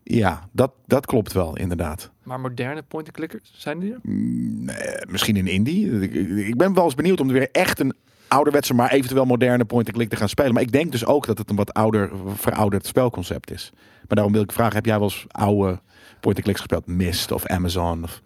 Ja, 0.02 0.48
dat, 0.52 0.72
dat 0.86 1.06
klopt 1.06 1.32
wel, 1.32 1.56
inderdaad. 1.56 2.10
Maar 2.22 2.40
moderne 2.40 2.82
point-and-clickers, 2.82 3.52
zijn 3.56 3.78
die 3.78 3.92
er? 3.92 3.98
Mm, 4.02 4.64
nee, 4.64 4.76
misschien 5.08 5.36
in 5.36 5.46
indie. 5.46 6.00
Ik, 6.00 6.14
ik- 6.14 6.46
ik 6.46 6.56
ben 6.56 6.74
wel 6.74 6.84
eens 6.84 6.94
benieuwd 6.94 7.20
om 7.20 7.28
weer 7.28 7.48
echt 7.52 7.80
een 7.80 7.94
ouderwetse, 8.28 8.74
maar 8.74 8.90
eventueel 8.92 9.24
moderne 9.24 9.64
point-and-click 9.64 10.08
te 10.10 10.16
gaan 10.16 10.28
spelen. 10.28 10.52
Maar 10.52 10.62
ik 10.62 10.72
denk 10.72 10.92
dus 10.92 11.04
ook 11.06 11.26
dat 11.26 11.38
het 11.38 11.50
een 11.50 11.56
wat 11.56 11.72
ouder, 11.72 12.10
verouderd 12.34 12.86
spelconcept 12.86 13.50
is. 13.50 13.70
Maar 13.74 14.16
daarom 14.16 14.32
wil 14.32 14.42
ik 14.42 14.52
vragen, 14.52 14.74
heb 14.74 14.86
jij 14.86 14.98
wel 14.98 15.08
eens 15.08 15.24
oude 15.28 15.80
point-and-clicks 16.20 16.60
gespeeld? 16.60 16.86
Mist 16.86 17.32
of 17.32 17.46
Amazon? 17.46 18.02
Of... 18.04 18.20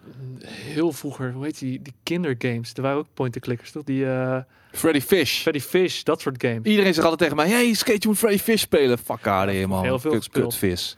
Heel 0.44 0.93
vroeger, 0.93 1.32
hoe 1.32 1.44
heet 1.44 1.59
die, 1.59 1.82
die 1.82 1.93
kindergames? 2.02 2.72
Er 2.74 2.82
waren 2.82 2.98
ook 2.98 3.06
point-and-clickers, 3.14 3.70
toch? 3.70 3.82
Die 3.82 4.05
uh, 4.05 4.36
Freddy 4.72 5.01
Fish. 5.01 5.40
Freddy 5.40 5.60
Fish, 5.60 6.02
dat 6.02 6.20
soort 6.20 6.43
games. 6.43 6.62
Iedereen 6.62 6.94
zegt 6.94 7.06
altijd 7.06 7.31
tegen 7.31 7.36
mij, 7.36 7.48
hey, 7.48 7.72
skate, 7.74 7.97
je 8.01 8.09
moet 8.09 8.18
Freddy 8.18 8.39
Fish 8.39 8.60
spelen. 8.60 8.98
Fuck 8.98 9.27
out 9.27 9.66
man. 9.66 9.82
Heel 9.82 9.98
veel 9.98 10.10
Kut- 10.10 10.22
gespeeld. 10.24 10.48
kutvis. 10.59 10.97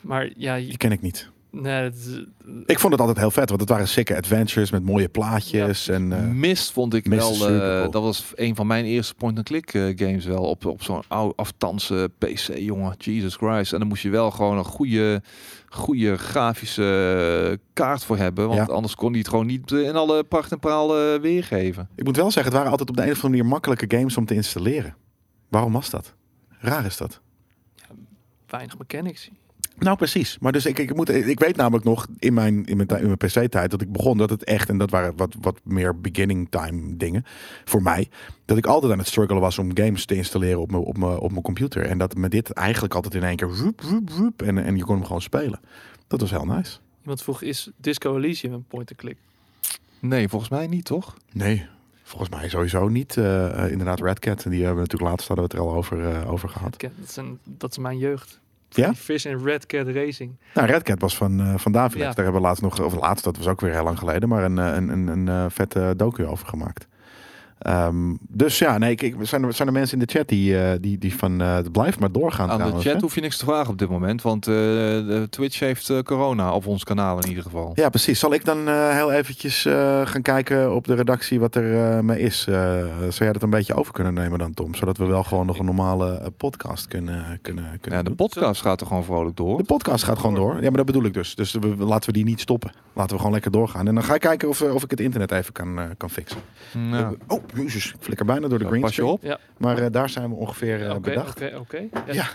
Maar 0.00 0.30
ja, 0.36 0.54
je- 0.54 0.66
Die 0.66 0.76
ken 0.76 0.92
ik 0.92 1.00
niet. 1.00 1.32
Nee, 1.62 1.82
het 1.82 1.94
is- 1.96 2.24
Ik 2.66 2.78
vond 2.78 2.92
het 2.92 3.00
altijd 3.00 3.18
heel 3.18 3.30
vet, 3.30 3.48
want 3.48 3.60
het 3.60 3.68
waren 3.70 3.88
sikke 3.88 4.16
adventures 4.16 4.70
met 4.70 4.84
mooie 4.84 5.08
plaatjes. 5.08 5.88
en, 5.88 6.12
eh, 6.12 6.28
Mist 6.28 6.72
vond 6.72 6.94
ik 6.94 7.06
Mist 7.08 7.38
wel, 7.38 7.48
eh, 7.50 7.78
cool. 7.80 7.90
dat 7.90 8.02
was 8.02 8.32
een 8.34 8.54
van 8.54 8.66
mijn 8.66 8.84
eerste 8.84 9.14
point-and-click 9.14 9.74
eh, 9.74 9.82
games 9.96 10.24
wel. 10.24 10.42
Op, 10.42 10.64
op 10.66 10.82
zo'n 10.82 11.02
oude 11.08 11.32
aftansen 11.36 12.12
PC, 12.18 12.56
jongen. 12.56 12.94
Jesus 12.98 13.36
Christ. 13.36 13.72
En 13.72 13.78
dan 13.78 13.88
moest 13.88 14.02
je 14.02 14.10
wel 14.10 14.30
gewoon 14.30 14.58
een 14.58 14.64
goede, 14.64 15.22
goede 15.68 16.16
grafische 16.16 16.82
eh, 17.50 17.58
kaart 17.72 18.04
voor 18.04 18.16
hebben. 18.16 18.48
Want 18.48 18.66
Ja. 18.68 18.74
anders 18.74 18.94
kon 18.94 19.12
die 19.12 19.20
het 19.20 19.30
gewoon 19.30 19.46
niet 19.46 19.72
eh, 19.72 19.80
in 19.82 19.96
alle 19.96 20.24
pracht 20.24 20.52
en 20.52 20.58
praal 20.58 20.98
eh, 20.98 21.20
weergeven. 21.20 21.88
ik 21.94 22.04
moet 22.04 22.16
wel 22.16 22.30
zeggen, 22.30 22.44
het 22.44 22.54
waren 22.54 22.70
altijd 22.70 22.88
op 22.90 22.96
de 22.96 23.02
een 23.02 23.08
of 23.10 23.14
andere 23.14 23.28
manier 23.36 23.46
makkelijke 23.52 23.96
games 23.96 24.16
om 24.16 24.24
te 24.26 24.34
installeren. 24.34 24.96
Waarom 25.48 25.72
was 25.72 25.90
dat? 25.90 26.14
Raar 26.58 26.84
is 26.84 26.96
dat. 26.96 27.20
weinig 28.46 28.78
mechanics. 28.78 29.30
Nou, 29.78 29.96
precies. 29.96 30.38
Maar 30.40 30.52
dus 30.52 30.66
ik, 30.66 30.78
ik, 30.78 30.94
moet, 30.94 31.08
ik 31.08 31.38
weet 31.38 31.56
namelijk 31.56 31.84
nog 31.84 32.06
in 32.18 32.34
mijn, 32.34 32.64
in 32.64 32.76
mijn, 32.76 32.88
in 32.88 33.06
mijn 33.06 33.16
PC-tijd 33.16 33.70
dat 33.70 33.80
ik 33.80 33.92
begon 33.92 34.18
dat 34.18 34.30
het 34.30 34.44
echt, 34.44 34.68
en 34.68 34.78
dat 34.78 34.90
waren 34.90 35.16
wat, 35.16 35.34
wat 35.40 35.60
meer 35.62 36.00
beginning 36.00 36.46
time 36.50 36.96
dingen 36.96 37.24
voor 37.64 37.82
mij, 37.82 38.08
dat 38.44 38.56
ik 38.56 38.66
altijd 38.66 38.92
aan 38.92 38.98
het 38.98 39.06
struggelen 39.06 39.42
was 39.42 39.58
om 39.58 39.76
games 39.76 40.04
te 40.04 40.14
installeren 40.14 40.60
op 40.60 40.70
mijn, 40.70 40.82
op 40.82 40.98
mijn, 40.98 41.18
op 41.18 41.30
mijn 41.30 41.42
computer. 41.42 41.86
En 41.86 41.98
dat 41.98 42.14
me 42.14 42.28
dit 42.28 42.50
eigenlijk 42.50 42.94
altijd 42.94 43.14
in 43.14 43.22
één 43.22 43.36
keer 43.36 43.56
woep, 43.56 43.80
woep, 43.80 44.10
woep, 44.10 44.42
en, 44.42 44.58
en 44.64 44.76
je 44.76 44.84
kon 44.84 44.94
hem 44.96 45.04
gewoon 45.04 45.22
spelen. 45.22 45.60
Dat 46.06 46.20
was 46.20 46.30
heel 46.30 46.44
nice. 46.46 46.78
Iemand 47.00 47.22
vroeg, 47.22 47.42
is 47.42 47.70
Disco 47.76 48.16
Elysium 48.16 48.52
een 48.52 48.64
point-and-click? 48.64 49.16
Nee, 50.00 50.28
volgens 50.28 50.50
mij 50.50 50.66
niet, 50.66 50.84
toch? 50.84 51.16
Nee, 51.32 51.66
volgens 52.02 52.30
mij 52.30 52.48
sowieso 52.48 52.88
niet. 52.88 53.16
Uh, 53.16 53.70
inderdaad, 53.70 54.00
Red 54.00 54.18
Cat, 54.18 54.42
die 54.42 54.64
hebben 54.64 54.74
we 54.74 54.80
natuurlijk 54.80 55.10
laatst 55.10 55.28
hadden 55.28 55.46
we 55.46 55.56
het 55.56 55.60
er 55.60 55.68
al 55.68 55.76
over, 55.76 55.98
uh, 55.98 56.30
over 56.32 56.48
gehad. 56.48 56.80
Dat 56.80 56.90
is, 57.06 57.16
een, 57.16 57.38
dat 57.44 57.70
is 57.70 57.78
mijn 57.78 57.98
jeugd. 57.98 58.40
Ja? 58.76 58.94
Fish 58.94 59.26
en 59.26 59.44
Red 59.44 59.66
Cat 59.66 59.86
Racing. 59.88 60.36
Nou, 60.54 60.66
Red 60.66 60.82
Cat 60.82 61.00
was 61.00 61.16
van, 61.16 61.40
uh, 61.40 61.54
van. 61.56 61.72
Ja. 61.72 61.88
Daar 61.88 62.14
hebben 62.14 62.32
we 62.32 62.40
laatst 62.40 62.62
nog, 62.62 62.80
of 62.80 62.94
laatst, 62.94 63.24
dat 63.24 63.36
was 63.36 63.46
ook 63.46 63.60
weer 63.60 63.72
heel 63.72 63.84
lang 63.84 63.98
geleden, 63.98 64.28
maar 64.28 64.44
een, 64.44 64.56
een, 64.56 64.88
een, 64.88 65.06
een, 65.08 65.26
een 65.26 65.50
vette 65.50 65.94
docu 65.96 66.26
over 66.26 66.46
gemaakt. 66.46 66.86
Um, 67.68 68.18
dus 68.28 68.58
ja, 68.58 68.78
nee, 68.78 68.94
ik, 68.96 69.14
zijn, 69.20 69.44
er, 69.44 69.52
zijn 69.52 69.68
er 69.68 69.74
mensen 69.74 69.98
in 69.98 70.04
de 70.06 70.12
chat 70.12 70.28
die, 70.28 70.52
uh, 70.52 70.70
die, 70.80 70.98
die 70.98 71.16
van 71.16 71.42
uh, 71.42 71.54
het 71.54 71.72
blijft 71.72 71.98
maar 71.98 72.12
doorgaan. 72.12 72.50
Aan 72.50 72.56
trouwens, 72.56 72.82
de 72.82 72.88
chat 72.88 72.98
hè? 72.98 73.06
hoef 73.06 73.14
je 73.14 73.20
niks 73.20 73.36
te 73.36 73.44
vragen 73.44 73.70
op 73.70 73.78
dit 73.78 73.88
moment, 73.88 74.22
want 74.22 74.46
uh, 74.46 74.54
de 74.54 75.26
Twitch 75.30 75.58
heeft 75.60 76.02
corona 76.02 76.52
op 76.52 76.66
ons 76.66 76.84
kanaal 76.84 77.18
in 77.18 77.28
ieder 77.28 77.42
geval. 77.42 77.72
Ja, 77.74 77.88
precies. 77.88 78.18
Zal 78.18 78.34
ik 78.34 78.44
dan 78.44 78.68
heel 78.68 79.12
eventjes 79.12 79.62
gaan 80.04 80.22
kijken 80.22 80.74
op 80.74 80.86
de 80.86 80.94
redactie 80.94 81.40
wat 81.40 81.54
er 81.54 82.04
mee 82.04 82.20
is? 82.20 82.42
Zou 82.42 83.14
jij 83.18 83.32
dat 83.32 83.42
een 83.42 83.50
beetje 83.50 83.74
over 83.74 83.92
kunnen 83.92 84.14
nemen 84.14 84.38
dan, 84.38 84.54
Tom? 84.54 84.74
Zodat 84.74 84.96
we 84.96 85.04
wel 85.04 85.22
gewoon 85.22 85.46
nog 85.46 85.58
een 85.58 85.64
normale 85.64 86.32
podcast 86.36 86.88
kunnen, 86.88 87.38
kunnen, 87.42 87.64
kunnen 87.80 87.98
Ja, 87.98 87.98
de 87.98 88.04
doen. 88.04 88.14
podcast 88.14 88.60
gaat 88.60 88.80
er 88.80 88.86
gewoon 88.86 89.04
vrolijk 89.04 89.36
door. 89.36 89.58
De 89.58 89.64
podcast 89.64 90.04
gaat 90.04 90.18
gewoon 90.18 90.34
door. 90.34 90.54
Ja, 90.54 90.60
maar 90.60 90.72
dat 90.72 90.86
bedoel 90.86 91.04
ik 91.04 91.14
dus. 91.14 91.34
Dus 91.34 91.52
we, 91.52 91.76
laten 91.78 92.06
we 92.06 92.12
die 92.12 92.24
niet 92.24 92.40
stoppen. 92.40 92.72
Laten 92.92 93.10
we 93.10 93.16
gewoon 93.16 93.32
lekker 93.32 93.50
doorgaan. 93.50 93.88
En 93.88 93.94
dan 93.94 94.04
ga 94.04 94.14
ik 94.14 94.20
kijken 94.20 94.48
of, 94.48 94.62
of 94.62 94.82
ik 94.82 94.90
het 94.90 95.00
internet 95.00 95.30
even 95.30 95.52
kan, 95.52 95.78
kan 95.96 96.10
fixen. 96.10 96.38
Oh, 97.26 97.38
jezus. 97.56 97.88
Ik 97.92 97.96
flikker 98.00 98.26
bijna 98.26 98.48
door 98.48 98.58
de 98.58 98.66
green 98.66 98.80
pas 98.80 98.90
je 98.96 99.02
screen. 99.02 99.10
op. 99.14 99.22
Ja. 99.22 99.38
Maar 99.58 99.82
uh, 99.82 99.86
daar 99.90 100.08
zijn 100.08 100.28
we 100.30 100.34
ongeveer 100.36 100.80
uh, 100.80 100.90
Oké, 100.90 101.00
bedacht. 101.00 101.42
oké, 101.42 101.56
oké. 101.58 101.88
Ja. 102.12 102.26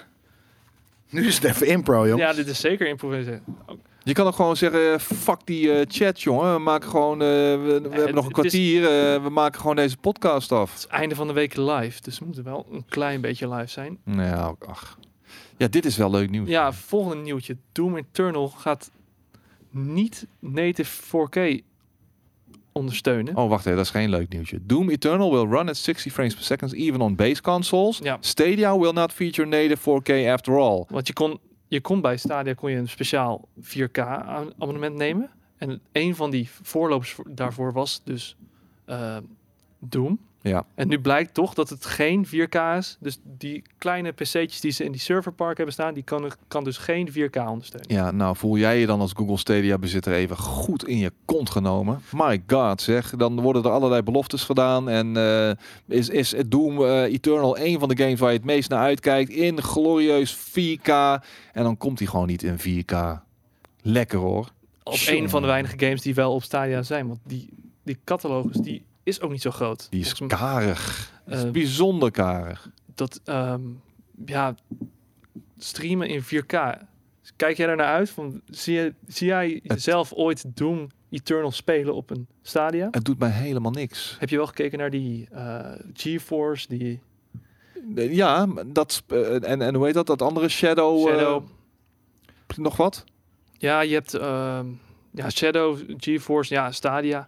Nu 1.10 1.28
is 1.28 1.36
het 1.36 1.44
even 1.44 1.68
impro, 1.68 2.08
jongens. 2.08 2.30
Ja, 2.30 2.34
dit 2.36 2.48
is 2.48 2.60
zeker 2.60 2.88
improviseren. 2.88 3.44
Je 4.04 4.14
kan 4.14 4.28
ook 4.28 4.36
gewoon 4.36 4.56
zeggen, 4.58 5.00
fuck 5.00 5.40
die 5.44 5.68
uh, 5.68 5.86
chat, 5.88 6.22
jongen. 6.22 6.54
We 6.54 6.60
maken 6.60 6.90
gewoon, 6.90 7.22
uh, 7.22 7.28
we, 7.28 7.58
we 7.84 7.90
Ja, 7.90 7.96
hebben 7.96 8.14
nog 8.16 8.24
een 8.24 8.30
is- 8.30 8.34
kwartier. 8.38 8.82
uh, 8.82 9.24
we 9.24 9.30
maken 9.30 9.60
gewoon 9.60 9.76
deze 9.76 9.98
podcast 9.98 10.52
af. 10.52 10.70
Het 10.72 10.80
is 10.80 10.88
einde 10.88 11.16
van 11.16 11.28
de 11.28 11.34
week 11.34 11.56
live, 11.56 12.02
dus 12.02 12.20
we 12.20 12.26
moeten 12.26 12.44
wel 12.44 12.68
een 12.72 12.86
klein 12.90 13.22
beetje 13.22 13.50
live 13.54 13.68
zijn. 13.72 13.98
Nou, 14.04 14.56
ach. 14.68 14.98
Ja, 15.58 15.68
dit 15.68 15.86
is 15.86 15.98
wel 15.98 16.10
leuk 16.12 16.30
nieuws. 16.30 16.50
Ja, 16.50 16.74
volgende 16.74 17.24
nieuwtje. 17.24 17.58
Doom 17.72 17.98
Eternal 17.98 18.48
gaat 18.50 18.92
niet 19.72 20.28
native 20.40 21.02
4K 21.02 21.62
ondersteunen. 22.80 23.36
Oh, 23.36 23.50
wacht 23.50 23.66
even, 23.66 23.76
dat 23.78 23.86
is 23.86 23.92
geen 23.92 24.10
leuk 24.10 24.30
nieuwtje. 24.30 24.60
Doom 24.62 24.90
Eternal 24.90 25.32
will 25.32 25.58
run 25.58 25.70
at 25.70 25.78
60 25.78 26.14
frames 26.14 26.34
per 26.36 26.44
second 26.44 26.74
even 26.74 27.02
on 27.02 27.16
base 27.16 27.42
consoles. 27.42 28.00
Ja. 28.04 28.18
Stadia 28.20 28.78
will 28.78 28.92
not 28.92 29.14
feature 29.14 29.48
native 29.48 29.78
4K 30.02 30.28
after 30.34 30.58
all. 30.58 30.86
Want 30.90 31.08
je 31.08 31.14
kon, 31.14 31.40
je 31.68 31.82
kon 31.82 32.02
bij 32.02 32.18
Stadia 32.18 32.54
kon 32.54 32.72
je 32.72 32.78
een 32.78 32.90
speciaal 32.90 33.48
4K 33.62 33.98
aan- 34.00 34.52
abonnement 34.58 34.96
nemen. 34.96 35.30
En 35.58 35.82
een 35.92 36.16
van 36.16 36.30
die 36.32 36.50
voorlopers 36.62 37.12
voor- 37.12 37.26
daarvoor 37.30 37.74
was 37.74 38.02
dus 38.04 38.36
eh, 38.86 39.18
Doom. 39.80 40.20
Ja. 40.42 40.66
En 40.76 40.88
nu 40.88 41.00
blijkt 41.00 41.34
toch 41.34 41.54
dat 41.54 41.70
het 41.70 41.86
geen 41.86 42.28
4K 42.28 42.78
is. 42.78 42.98
Dus 43.00 43.20
die 43.24 43.64
kleine 43.78 44.12
PC'tjes 44.12 44.60
die 44.60 44.72
ze 44.72 44.84
in 44.84 44.92
die 44.92 45.02
serverpark 45.02 45.58
hebben 45.58 45.74
staan, 45.74 45.94
die 45.94 46.04
kan, 46.04 46.32
kan 46.48 46.64
dus 46.64 46.78
geen 46.78 47.10
4K 47.10 47.48
ondersteunen. 47.48 47.94
Ja, 47.94 48.12
nou 48.12 48.36
voel 48.36 48.58
jij 48.58 48.80
je 48.80 48.86
dan 48.86 49.00
als 49.00 49.12
Google 49.16 49.38
Stadia 49.38 49.78
bezitter 49.78 50.14
even 50.14 50.38
goed 50.38 50.88
in 50.88 50.98
je 50.98 51.12
kont 51.26 51.50
genomen. 51.50 52.02
My 52.12 52.44
god 52.48 52.82
zeg, 52.82 53.10
dan 53.10 53.42
worden 53.42 53.64
er 53.64 53.72
allerlei 53.72 54.02
beloftes 54.02 54.44
gedaan. 54.44 54.90
En 54.90 55.18
eh, 55.18 55.52
is, 55.98 56.10
is 56.10 56.32
het 56.32 56.52
Doom 56.52 56.84
eh, 56.84 57.02
Eternal 57.04 57.58
een 57.58 57.80
van 57.80 57.90
de 57.90 57.98
games 57.98 58.20
waar 58.20 58.32
je 58.32 58.38
het 58.38 58.46
meest 58.46 58.70
naar 58.70 58.80
uitkijkt 58.80 59.30
in 59.30 59.62
glorieus 59.62 60.38
4K. 60.38 60.92
En 61.54 61.64
dan 61.64 61.78
komt 61.78 62.00
hij 62.00 62.08
gewoon 62.08 62.28
niet 62.28 62.44
in 62.44 62.60
4K. 62.60 62.98
Lekker 63.82 64.20
hoor. 64.20 64.50
Jongen. 64.84 65.24
een 65.24 65.30
van 65.30 65.42
de 65.42 65.48
weinige 65.48 65.80
games 65.80 66.02
die 66.02 66.14
wel 66.14 66.34
op 66.34 66.44
Stadia 66.44 66.84
zijn. 66.84 67.08
Want 67.08 67.20
die, 67.24 67.50
die 67.84 67.98
catalogus 68.04 68.58
die 68.58 68.84
is 69.10 69.22
ook 69.22 69.32
niet 69.32 69.42
zo 69.42 69.52
groot. 69.52 69.88
Die 69.90 70.02
is 70.02 70.14
karig. 70.28 71.12
Die 71.26 71.36
is 71.36 71.44
Eh, 71.44 71.52
bijzonder 71.52 72.12
karig. 72.12 72.70
dat 72.96 73.22
ehm, 73.26 73.62
ja, 74.26 74.56
streamen 75.58 76.08
in 76.08 76.22
4K. 76.24 76.78
Kijk 77.36 77.58
jij 77.58 77.68
daar 77.68 77.76
naar 77.76 77.94
uit? 77.94 78.10
Van, 78.10 78.42
zie, 78.50 78.74
je, 78.76 78.94
zie 79.08 79.28
jij 79.28 79.62
zelf 79.64 80.14
ooit 80.14 80.46
Doom 80.58 80.88
Eternal 81.10 81.52
spelen 81.52 81.96
op 81.96 82.10
een 82.10 82.28
Stadia? 82.42 82.88
Het 82.92 83.06
doet 83.06 83.20
mij 83.20 83.30
helemaal 83.30 83.72
niks. 83.72 84.16
Heb 84.20 84.30
je 84.30 84.36
wel 84.38 84.48
gekeken 84.48 84.78
naar 84.78 84.90
die 84.90 85.28
eh, 85.32 85.72
GeForce, 85.94 86.68
die 86.68 87.02
Eh, 87.96 88.14
Ja, 88.16 88.48
dat 88.66 89.04
eh, 89.08 89.50
en, 89.50 89.62
en 89.62 89.76
hoe 89.76 89.86
heet 89.86 89.94
dat? 89.94 90.08
Dat 90.08 90.22
andere 90.22 90.50
Shadow. 90.50 91.08
Shadow? 91.08 91.44
nog 92.58 92.78
wat? 92.78 93.04
ja, 93.58 93.82
je 93.82 93.94
hebt 93.94 94.14
ehm, 94.14 94.66
ja, 95.12 95.30
Shadow, 95.30 95.80
GeForce, 95.98 96.54
ja, 96.54 96.72
Stadia. 96.72 97.28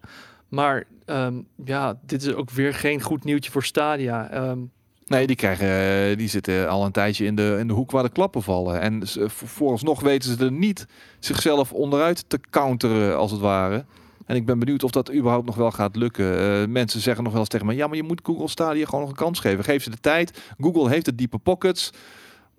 Maar 0.52 0.84
ehm, 1.06 1.34
ja, 1.65 1.99
dit 2.06 2.22
is 2.22 2.34
ook 2.34 2.49
weer 2.49 2.73
geen 2.73 3.02
goed 3.02 3.23
nieuwtje 3.23 3.52
voor 3.52 3.64
Stadia. 3.64 4.30
Ehm, 4.30 4.60
Nee, 5.06 5.28
die, 5.28 5.36
krijgen, 5.36 5.68
eh, 5.68 6.18
die 6.18 6.28
zitten 6.30 6.69
al 6.69 6.86
een 6.86 6.91
tijdje 6.91 7.26
in 7.26 7.36
de, 7.36 7.56
in 7.60 7.68
de 7.68 7.73
hoek 7.73 7.91
waar 7.91 8.03
de 8.03 8.10
klappen 8.10 8.44
vallen. 8.44 8.80
En 8.82 9.02
vo- 9.07 9.28
vooralsnog 9.45 10.02
weten 10.02 10.38
ze 10.38 10.45
er 10.45 10.52
niet 10.52 10.86
zichzelf 11.19 11.73
onderuit 11.73 12.23
te 12.30 12.40
counteren, 12.49 13.18
als 13.18 13.32
het 13.32 13.40
ware. 13.40 13.86
En 14.26 14.36
ik 14.36 14.45
ben 14.45 14.60
benieuwd 14.60 14.84
of 14.84 14.91
dat 14.91 15.14
überhaupt 15.14 15.45
nog 15.45 15.56
wel 15.56 15.72
gaat 15.72 15.95
lukken. 15.95 16.40
Eh, 16.61 16.68
mensen 16.68 17.02
zeggen 17.02 17.23
nog 17.23 17.32
wel 17.32 17.41
eens 17.41 17.49
tegen 17.49 17.65
me... 17.65 17.76
ja, 17.76 17.88
maar 17.88 17.95
je 17.95 18.03
moet 18.03 18.22
Google 18.23 18.48
Stadia 18.48 18.86
gewoon 18.86 19.02
nog 19.02 19.10
een 19.10 19.15
kans 19.15 19.40
geven. 19.40 19.64
Geef 19.64 19.84
ze 19.84 19.90
de 19.90 19.99
tijd. 20.02 20.41
Google 20.60 20.90
heeft 20.90 21.06
de 21.06 21.15
diepe 21.15 21.38
pockets. 21.38 21.91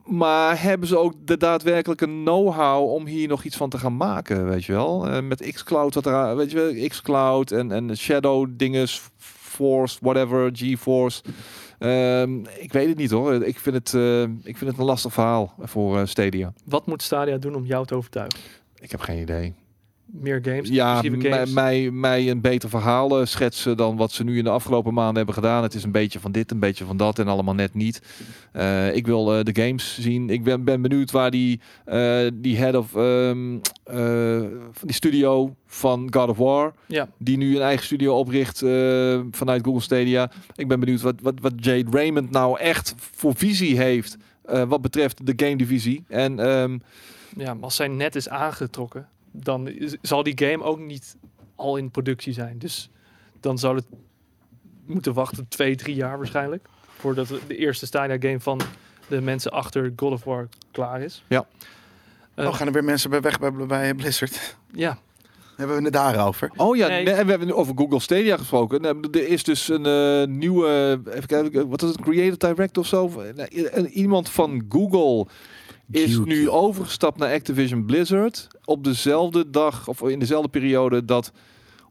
Maar 0.05 0.63
hebben 0.63 0.89
ze 0.89 0.97
ook 0.99 1.15
de 1.25 1.37
daadwerkelijke 1.37 2.07
know-how 2.07 2.93
om 2.93 3.07
hier 3.07 3.29
nog 3.29 3.45
iets 3.45 3.57
van 3.57 3.71
te 3.71 3.79
gaan 3.79 3.97
maken, 3.97 4.49
weet 4.49 4.65
je 4.65 4.73
wel? 4.73 5.09
Eh, 5.09 5.23
met 5.23 5.53
xCloud, 5.53 5.95
wat 5.95 6.07
er, 6.07 6.37
weet 6.37 6.51
je 6.51 6.57
wel, 6.57 6.89
xCloud 6.89 7.51
en, 7.51 7.73
en 7.73 7.97
Shadow 7.97 8.49
dinges, 8.51 9.03
Force, 9.17 9.99
whatever, 10.01 10.51
GeForce. 10.53 11.23
Ehm, 11.79 12.39
ik 12.59 12.73
weet 12.73 12.89
het 12.89 12.97
niet 12.97 13.11
hoor. 13.11 13.45
Ik 13.45 13.59
vind 13.59 13.75
het, 13.77 13.95
eh, 13.95 14.23
ik 14.23 14.57
vind 14.57 14.71
het 14.71 14.79
een 14.79 14.85
lastig 14.85 15.13
verhaal 15.13 15.55
voor 15.59 15.99
eh, 15.99 16.07
Stadia. 16.07 16.53
wat 16.65 16.87
moet 16.87 17.03
Stadia 17.03 17.37
doen 17.37 17.55
om 17.55 17.65
jou 17.65 17.87
te 17.87 17.95
overtuigen? 17.95 18.39
Ik 18.79 18.91
heb 18.91 19.01
geen 19.01 19.21
idee. 19.21 19.55
Meer 20.13 20.41
games, 20.43 20.69
Ja, 20.69 21.03
games? 21.03 21.53
mij, 21.53 21.91
mij 21.91 22.31
een 22.31 22.41
beter 22.41 22.69
verhaal 22.69 23.21
eh, 23.21 23.27
schetsen 23.27 23.77
dan 23.77 23.97
wat 23.97 24.13
ze 24.13 24.25
nu 24.25 24.39
in 24.39 24.45
de 24.45 24.51
afgelopen 24.51 24.95
maanden 24.95 25.17
hebben 25.17 25.35
gedaan. 25.35 25.63
Het 25.63 25.75
is 25.75 25.85
een 25.85 25.93
beetje 25.93 26.21
van 26.21 26.33
dit, 26.33 26.51
een 26.51 26.59
beetje 26.59 26.85
van 26.85 26.97
dat 26.97 27.19
en 27.19 27.29
allemaal 27.29 27.55
net 27.55 27.75
niet. 27.75 28.03
Eh, 28.53 28.95
ik 28.97 29.07
wil 29.07 29.35
eh, 29.35 29.45
de 29.45 29.63
games 29.63 29.99
zien. 30.01 30.31
Ik 30.31 30.45
ben, 30.45 30.65
ben 30.65 30.83
benieuwd 30.83 31.11
waar 31.11 31.31
die, 31.31 31.61
die 32.35 32.57
head 32.57 32.75
of 32.75 32.97
ehm, 32.97 33.59
eh, 33.85 34.43
die 34.83 34.95
studio 34.95 35.55
van 35.67 36.09
God 36.11 36.29
of 36.29 36.37
War, 36.37 36.73
Ja, 36.87 37.09
die 37.19 37.37
nu 37.37 37.57
een 37.57 37.63
eigen 37.63 37.85
studio 37.85 38.19
opricht 38.19 38.59
vanuit 39.31 39.65
Google 39.65 39.81
Stadia. 39.81 40.31
Ik 40.57 40.69
ben 40.69 40.81
benieuwd 40.81 41.01
wat, 41.01 41.15
wat, 41.23 41.35
wat 41.41 41.53
Jade 41.57 41.91
Raymond 41.91 42.31
nou 42.31 42.59
echt 42.59 42.95
voor 42.97 43.35
visie 43.35 43.77
heeft 43.77 44.17
wat 44.69 44.83
betreft 44.83 45.27
de 45.27 45.33
game 45.37 45.57
divisie. 45.57 46.05
En 46.09 46.39
ehm, 46.39 46.79
ja, 47.37 47.57
als 47.61 47.77
zij 47.77 47.89
net 47.89 48.17
is 48.17 48.29
aangetrokken, 48.29 49.09
dan 49.33 49.69
is- 49.69 49.97
zal 50.03 50.23
die 50.23 50.39
game 50.45 50.63
ook 50.65 50.79
niet 50.79 51.17
al 51.57 51.77
in 51.77 51.91
productie 51.91 52.33
zijn. 52.33 52.59
Dus 52.59 52.91
dan 53.41 53.59
zou 53.59 53.77
het 53.77 53.87
moeten 54.87 55.13
wachten 55.15 55.49
twee, 55.49 55.77
drie 55.77 55.95
jaar 55.95 56.17
waarschijnlijk. 56.19 56.69
Voordat 56.99 57.29
de 57.47 57.57
eerste 57.57 57.87
Stadia 57.87 58.17
game 58.29 58.41
van 58.41 58.61
de 59.09 59.21
mensen 59.21 59.51
achter 59.53 59.93
God 59.97 60.13
of 60.13 60.25
War 60.25 60.49
klaar 60.71 61.01
is. 61.03 61.25
Ja. 61.29 61.47
Eh, 62.35 62.47
oh, 62.47 62.55
gaan 62.55 62.67
er 62.67 62.73
weer 62.73 62.85
mensen 62.85 63.11
bij 63.11 63.21
weg 63.21 63.39
bij, 63.39 63.53
bij 63.53 63.95
Blizzard? 63.95 64.57
Ja, 64.73 64.99
Hebben 65.57 65.77
we 65.77 65.83
het 65.83 65.93
daarover? 65.93 66.51
Oh 66.57 66.77
ja, 66.77 66.87
Nee. 66.87 67.05
we 67.05 67.11
hebben 67.11 67.47
nu 67.47 67.53
over 67.53 67.75
Google 67.77 68.01
Stadia 68.01 68.37
gesproken. 68.37 68.85
Er 69.13 69.29
is 69.29 69.45
dus 69.45 69.69
een 69.69 69.87
eh, 69.87 70.27
nieuwe, 70.37 71.01
even 71.11 71.27
kijken, 71.27 71.69
wat 71.69 71.83
is 71.83 71.89
het, 71.89 72.01
Creative 72.01 72.37
Direct 72.37 72.79
of 72.79 72.87
zo? 72.87 73.23
Nee, 73.35 73.89
Iemand 73.91 74.31
van 74.31 74.65
Google 74.69 75.27
is 75.91 76.19
nu 76.19 76.51
overgestapt 76.51 77.19
naar 77.19 77.33
Activision 77.33 77.85
Blizzard 77.85 78.47
op 78.65 78.85
dezelfde 78.85 79.51
dag 79.51 79.89
of 79.89 80.03
in 80.03 80.19
dezelfde 80.19 80.49
periode 80.49 81.05
dat 81.05 81.33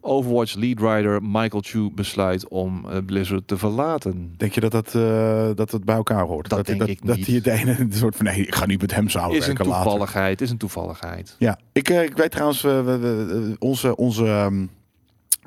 Overwatch 0.04 0.54
lead 0.56 0.80
writer 0.80 1.24
Michael 1.24 1.62
Chu 1.66 1.92
besluit 1.96 2.48
om 2.48 2.86
eh, 2.90 2.98
Blizzard 3.06 3.48
te 3.48 3.58
verlaten. 3.58 4.34
Denk 4.38 4.54
je 4.54 4.60
dat 4.60 4.72
dat, 4.72 4.96
eh, 4.96 5.50
dat 5.56 5.72
het 5.72 5.86
bij 5.86 5.96
elkaar 5.96 6.24
hoort? 6.26 6.50
Dat 6.50 6.66
denk 6.66 6.84
ik 6.84 7.06
dat 7.06 7.16
niet. 7.16 7.26
hij 7.26 7.36
het 7.36 7.48
ene 7.48 7.76
een 7.80 7.94
soort 8.04 8.16
van 8.16 8.26
nee, 8.26 8.46
ik 8.46 8.56
ga 8.56 8.66
niet 8.66 8.82
met 8.82 8.94
hem 8.96 9.06
Is 9.06 9.12
samenwerken 9.12 9.60
een 9.60 9.68
later. 9.68 9.84
toevalligheid, 9.84 10.42
is 10.42 10.50
een 10.50 10.58
toevalligheid. 10.58 11.36
Ja, 11.40 11.60
ik, 11.72 11.90
eh, 11.90 12.04
ik 12.04 12.18
weet 12.18 12.32
trouwens, 12.32 12.62
we- 12.62 12.82
we- 12.82 12.98
we- 12.98 13.56
onze, 13.60 13.96
onze, 13.96 14.26
ehm, 14.26 14.66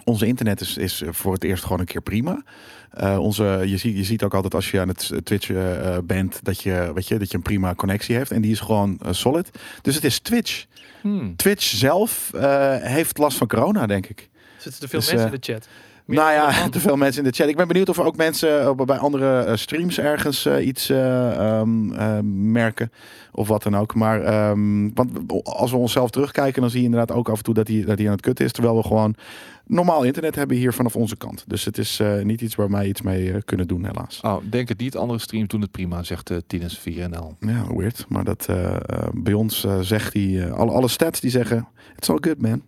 onze 0.04 0.26
internet 0.26 0.60
is, 0.60 0.76
is 0.76 1.02
voor 1.06 1.32
het 1.32 1.44
eerst 1.44 1.62
gewoon 1.62 1.80
een 1.80 1.86
keer 1.86 2.02
prima. 2.02 2.42
Eh, 2.94 3.18
onze, 3.18 3.62
je, 3.64 3.76
ziet, 3.76 3.96
je 3.96 4.04
ziet 4.04 4.22
ook 4.22 4.34
altijd 4.34 4.54
als 4.54 4.70
je 4.70 4.80
aan 4.80 4.88
het 4.88 5.12
Twitch 5.24 5.50
eh, 5.50 5.96
eh, 5.96 6.02
bent 6.04 6.40
dat 6.42 6.62
je, 6.62 6.90
weet 6.94 7.08
je, 7.08 7.18
dat 7.18 7.30
je 7.30 7.36
een 7.36 7.42
prima 7.42 7.74
connectie 7.74 8.16
heeft. 8.16 8.30
En 8.30 8.42
die 8.42 8.50
is 8.50 8.60
gewoon 8.60 8.98
solid. 9.10 9.50
Dus 9.82 9.94
het 9.94 10.04
is 10.04 10.18
Twitch. 10.18 10.64
Hmm. 11.00 11.36
Twitch 11.36 11.64
zelf 11.64 12.30
heeft 12.80 13.18
last 13.18 13.38
van 13.38 13.46
corona, 13.46 13.86
denk 13.86 14.06
ik. 14.06 14.28
Zitten 14.58 14.82
er 14.82 14.88
veel 14.88 14.98
Dus, 14.98 15.08
mensen 15.08 15.32
in 15.32 15.40
de 15.40 15.52
chat? 15.52 15.68
Meer 16.04 16.18
nou 16.18 16.32
ja, 16.32 16.68
te 16.68 16.80
veel 16.80 16.96
mensen 16.96 17.24
in 17.24 17.30
de 17.30 17.36
chat. 17.36 17.48
Ik 17.48 17.56
ben 17.56 17.68
benieuwd 17.68 17.88
of 17.88 17.98
er 17.98 18.04
ook 18.04 18.16
mensen 18.16 18.76
bij 18.76 18.98
andere 18.98 19.56
streams 19.56 19.98
ergens 19.98 20.46
iets 20.46 20.88
eh, 20.88 21.30
ehm, 21.30 21.92
eh, 21.92 22.18
merken. 22.32 22.92
Of 23.32 23.48
wat 23.48 23.62
dan 23.62 23.76
ook. 23.76 23.94
Maar 23.94 24.22
ehm, 24.22 24.90
want 24.94 25.10
als 25.44 25.70
we 25.70 25.76
onszelf 25.76 26.10
terugkijken, 26.10 26.60
dan 26.60 26.70
zie 26.70 26.78
je 26.78 26.84
inderdaad 26.84 27.16
ook 27.16 27.28
af 27.28 27.36
en 27.36 27.44
toe 27.44 27.54
dat 27.54 27.68
hij, 27.68 27.84
dat 27.86 27.98
hij 27.98 28.06
aan 28.06 28.12
het 28.12 28.20
kutten 28.20 28.44
is. 28.44 28.52
Terwijl 28.52 28.76
we 28.76 28.82
gewoon 28.82 29.14
normaal 29.66 30.02
internet 30.02 30.34
hebben 30.34 30.56
hier 30.56 30.72
vanaf 30.72 30.96
onze 30.96 31.16
kant. 31.16 31.44
Dus 31.46 31.64
het 31.64 31.78
is 31.78 32.00
eh, 32.00 32.22
niet 32.22 32.40
iets 32.40 32.54
waar 32.54 32.70
wij 32.70 32.86
iets 32.88 33.02
mee 33.02 33.32
eh, 33.32 33.40
kunnen 33.44 33.68
doen, 33.68 33.84
helaas. 33.84 34.20
Oh, 34.20 34.36
denk 34.50 34.68
het 34.68 34.78
niet. 34.78 34.96
Andere 34.96 35.18
streams 35.18 35.48
doen 35.48 35.60
het 35.60 35.70
prima, 35.70 36.02
zegt 36.02 36.30
uh, 36.30 36.38
Tines 36.46 36.80
4NL. 36.80 37.38
Ja, 37.40 37.66
weird. 37.74 38.04
Maar 38.08 38.24
dat, 38.24 38.46
eh, 38.48 38.74
eh, 38.74 38.80
bij 39.12 39.32
ons 39.32 39.64
eh, 39.64 39.78
zegt 39.80 40.12
hij, 40.12 40.44
eh, 40.46 40.52
alle, 40.52 40.70
alle 40.72 40.88
stats 40.88 41.20
die 41.20 41.30
zeggen, 41.30 41.68
it's 41.96 42.10
all 42.10 42.18
good 42.20 42.40
man. 42.40 42.62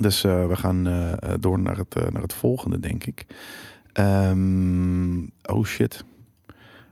Dus 0.00 0.24
eh, 0.24 0.46
we 0.46 0.56
gaan 0.56 0.86
eh, 0.86 1.12
eh, 1.12 1.18
door 1.40 1.58
naar 1.58 1.76
het, 1.76 1.94
eh, 1.94 2.10
naar 2.10 2.22
het 2.22 2.32
volgende, 2.32 2.80
denk 2.80 3.04
ik. 3.04 3.26
Ehm, 3.92 5.18
oh 5.42 5.64
shit. 5.64 6.04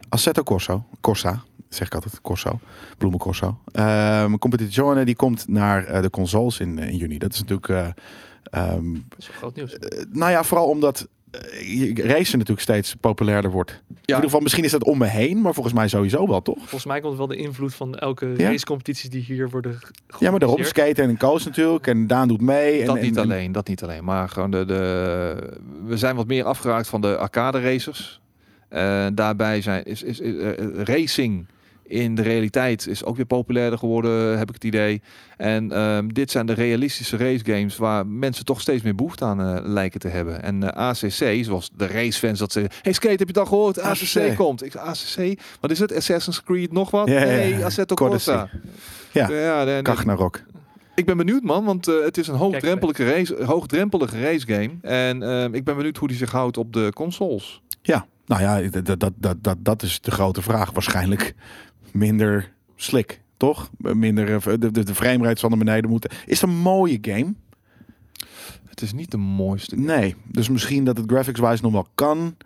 Assetto 0.08 0.42
Corso. 0.42 0.84
Corsa, 1.00 1.42
zeg 1.68 1.86
ik 1.86 1.94
altijd. 1.94 2.20
Corso. 2.20 2.60
Bloemen 2.98 3.18
Corso. 3.20 3.58
Um, 3.72 4.38
Competizione, 4.38 5.04
die 5.04 5.16
komt 5.16 5.48
naar 5.48 5.84
eh, 5.84 6.02
de 6.02 6.10
consoles 6.10 6.60
in, 6.60 6.78
in 6.78 6.96
juni. 6.96 7.18
Dat 7.18 7.32
is 7.32 7.40
natuurlijk... 7.40 7.68
eh, 7.68 7.86
ehm, 8.50 8.92
Dat 8.92 9.18
is 9.18 9.26
wel 9.28 9.36
groot 9.36 9.54
nieuws. 9.56 9.78
eh, 9.78 10.04
nou 10.12 10.30
ja, 10.30 10.44
vooral 10.44 10.68
omdat 10.68 11.08
eh, 11.30 11.78
je- 11.78 12.02
racen 12.02 12.32
natuurlijk 12.38 12.60
steeds 12.66 12.94
populairder 12.94 13.50
wordt. 13.50 13.82
In 13.88 13.96
ieder 14.04 14.22
geval, 14.24 14.40
misschien 14.40 14.64
is 14.64 14.70
dat 14.70 14.84
om 14.84 14.98
me 14.98 15.06
heen, 15.06 15.40
maar 15.40 15.54
volgens 15.54 15.74
mij 15.74 15.88
sowieso 15.88 16.26
wel, 16.26 16.42
toch? 16.42 16.58
Volgens 16.58 16.84
mij 16.84 17.00
komt 17.00 17.16
wel 17.16 17.26
de 17.26 17.36
invloed 17.36 17.74
van 17.74 17.94
elke 17.94 18.34
Ja? 18.36 18.50
racecompetities 18.50 19.10
die 19.10 19.22
hier 19.22 19.50
worden 19.50 19.72
Ja, 19.72 19.78
maar 20.08 20.18
georganiseerd. 20.18 20.68
skaten 20.68 21.04
en 21.08 21.18
coach 21.18 21.44
natuurlijk. 21.44 21.86
En 21.86 22.06
Daan 22.06 22.28
doet 22.28 22.40
mee. 22.40 22.80
En, 22.80 22.86
dat 22.86 22.96
en- 22.96 23.02
niet 23.02 23.16
en- 23.16 23.22
alleen, 23.22 23.52
dat 23.52 23.68
niet 23.68 23.82
alleen. 23.82 24.04
Maar 24.04 24.28
gewoon 24.28 24.50
de, 24.50 24.64
de, 24.64 25.58
we 25.86 25.96
zijn 25.96 26.16
wat 26.16 26.26
meer 26.26 26.44
afgeraakt 26.44 26.88
van 26.88 27.00
de 27.00 27.16
arcade 27.16 27.60
racers. 27.60 28.20
Eh, 28.68 29.06
daarbij 29.14 29.60
zijn, 29.62 29.84
is, 29.84 30.02
is, 30.02 30.20
is, 30.20 30.34
racing 30.84 31.46
in 31.88 32.14
de 32.14 32.22
realiteit 32.22 32.86
is 32.86 33.04
ook 33.04 33.16
weer 33.16 33.26
populairder 33.26 33.78
geworden, 33.78 34.38
heb 34.38 34.48
ik 34.48 34.54
het 34.54 34.64
idee. 34.64 35.02
En 35.36 35.72
ehm, 35.72 36.08
dit 36.08 36.30
zijn 36.30 36.46
de 36.46 36.52
realistische 36.52 37.16
race 37.16 37.44
games 37.44 37.76
waar 37.76 38.06
mensen 38.06 38.44
toch 38.44 38.60
steeds 38.60 38.82
meer 38.82 38.94
behoefte 38.94 39.24
aan 39.24 39.40
eh, 39.40 39.58
lijken 39.62 40.00
te 40.00 40.08
hebben. 40.08 40.42
En 40.42 40.72
eh, 40.72 40.88
ACC, 40.88 41.44
zoals 41.44 41.70
de 41.76 41.86
racefans 41.86 42.38
dat 42.38 42.52
zeggen, 42.52 42.72
hey 42.82 42.92
Skate, 42.92 43.08
heb 43.08 43.18
je 43.18 43.26
het 43.26 43.38
al 43.38 43.46
gehoord? 43.46 43.80
ACC, 43.80 44.16
ACC. 44.16 44.36
komt. 44.36 44.64
Ik, 44.64 44.76
ACC, 44.76 45.40
wat 45.60 45.70
is 45.70 45.78
het? 45.78 45.94
Assassin's 45.94 46.42
Creed 46.42 46.72
nog 46.72 46.90
wat? 46.90 47.08
Ja, 47.08 47.20
ja, 47.20 47.30
ja. 47.30 47.36
Nee, 47.36 47.64
Assetto. 47.64 47.94
Corsa. 47.94 48.50
Ja. 49.12 49.28
ja 49.30 49.82
Kagnarok. 49.82 50.42
ik 50.94 51.06
ben 51.06 51.16
benieuwd 51.16 51.42
man, 51.42 51.64
want 51.64 51.88
eh, 51.88 51.94
het 52.04 52.18
is 52.18 52.28
een 52.28 52.34
hoogdrempelige 52.34 53.12
race, 53.12 53.44
hoogdrempelige 53.44 54.20
race 54.20 54.46
game. 54.46 54.70
En 54.82 55.22
ehm, 55.22 55.54
ik 55.54 55.64
ben 55.64 55.76
benieuwd 55.76 55.96
hoe 55.96 56.08
die 56.08 56.16
zich 56.16 56.30
houdt 56.30 56.56
op 56.56 56.72
de 56.72 56.90
consoles. 56.94 57.62
Ja, 57.82 58.06
nou 58.28 58.42
ja, 58.42 58.80
dat, 58.80 59.00
dat, 59.00 59.12
dat, 59.16 59.36
dat, 59.40 59.56
dat 59.58 59.82
is 59.82 60.00
de 60.00 60.10
grote 60.10 60.42
vraag. 60.42 60.70
Waarschijnlijk 60.70 61.34
minder 61.92 62.52
slick, 62.76 63.20
toch? 63.36 63.70
Minder, 63.78 64.34
eh, 64.34 64.54
de, 64.58 64.70
de, 64.70 64.84
de 64.84 64.94
framerate 64.94 65.40
zal 65.40 65.48
naar 65.48 65.58
beneden 65.58 65.90
moeten. 65.90 66.10
Is 66.26 66.40
het 66.40 66.50
een 66.50 66.56
mooie 66.56 66.98
game? 67.02 67.34
Het 68.68 68.82
is 68.82 68.92
niet 68.92 69.10
de 69.10 69.16
mooiste. 69.16 69.76
Nee. 69.76 70.14
Dus 70.24 70.48
misschien 70.48 70.84
dat 70.84 70.96
het 70.96 71.10
graphics-wise 71.10 71.62
nog 71.62 71.72
wel 71.72 71.86
kan. 71.94 72.36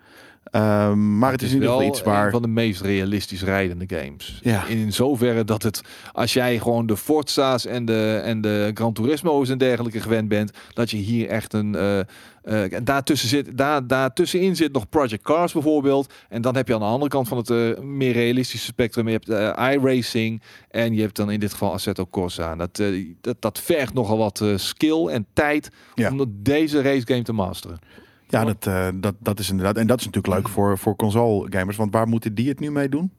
Ehm, 0.43 1.17
maar 1.17 1.31
het, 1.31 1.41
is 1.41 1.47
in 1.47 1.53
ieder 1.53 1.69
geval 1.69 1.87
iets 1.87 1.99
een 1.99 2.05
waar... 2.05 2.31
van 2.31 2.41
de 2.41 2.47
meest 2.47 2.81
realistisch 2.81 3.43
rijdende 3.43 3.85
games. 3.87 4.39
Ja. 4.41 4.65
In 4.65 4.93
zoverre 4.93 5.43
dat 5.43 5.63
het, 5.63 5.81
als 6.11 6.33
jij 6.33 6.59
gewoon 6.59 6.85
de 6.85 6.97
Forza's 6.97 7.65
en 7.65 7.85
de, 7.85 8.21
en 8.23 8.41
de 8.41 8.71
Gran 8.73 8.93
Turismo's 8.93 9.49
en 9.49 9.57
dergelijke 9.57 10.01
gewend 10.01 10.27
bent, 10.27 10.51
dat 10.73 10.91
je 10.91 10.97
hier 10.97 11.27
echt 11.27 11.53
een... 11.53 11.75
eh 11.75 11.99
eh, 12.43 12.73
en 12.73 12.83
daartussen 12.83 13.29
zit, 13.29 13.57
daar, 13.57 13.87
daartussenin 13.87 14.55
zit 14.55 14.71
nog 14.73 14.89
Project 14.89 15.23
Cars 15.23 15.53
bijvoorbeeld. 15.53 16.13
En 16.29 16.41
dan 16.41 16.55
heb 16.55 16.67
je 16.67 16.73
aan 16.73 16.79
de 16.79 16.85
andere 16.85 17.09
kant 17.09 17.27
van 17.27 17.37
het 17.37 17.49
eh, 17.49 17.79
meer 17.79 18.11
realistische 18.13 18.65
spectrum, 18.65 19.07
je 19.07 19.11
hebt 19.13 19.29
eh, 19.29 19.73
iRacing 19.73 20.41
en 20.69 20.93
je 20.93 21.01
hebt 21.01 21.15
dan 21.15 21.31
in 21.31 21.39
dit 21.39 21.51
geval 21.51 21.71
Assetto 21.73 22.07
Corsa. 22.07 22.55
Dat, 22.55 22.79
eh, 22.79 23.07
dat, 23.21 23.35
dat 23.41 23.59
vergt 23.59 23.93
nogal 23.93 24.17
wat 24.17 24.41
eh, 24.41 24.57
skill 24.57 25.07
en 25.07 25.25
tijd 25.33 25.69
Ja. 25.95 26.11
om 26.11 26.33
deze 26.33 26.81
race 26.81 27.07
game 27.07 27.21
te 27.23 27.33
masteren. 27.33 27.79
Ja, 28.27 28.45
dat, 28.45 28.67
eh, 28.67 28.87
dat, 28.95 29.15
dat 29.19 29.39
is 29.39 29.49
inderdaad... 29.49 29.77
En 29.77 29.87
dat 29.87 29.99
is 29.99 30.05
natuurlijk 30.05 30.33
leuk 30.33 30.49
voor, 30.49 30.77
voor 30.77 30.95
console-gamers. 30.95 31.77
Want 31.77 31.93
waar 31.93 32.07
moeten 32.07 32.35
die 32.35 32.49
het 32.49 32.59
nu 32.59 32.71
mee 32.71 32.89
doen? 32.89 33.11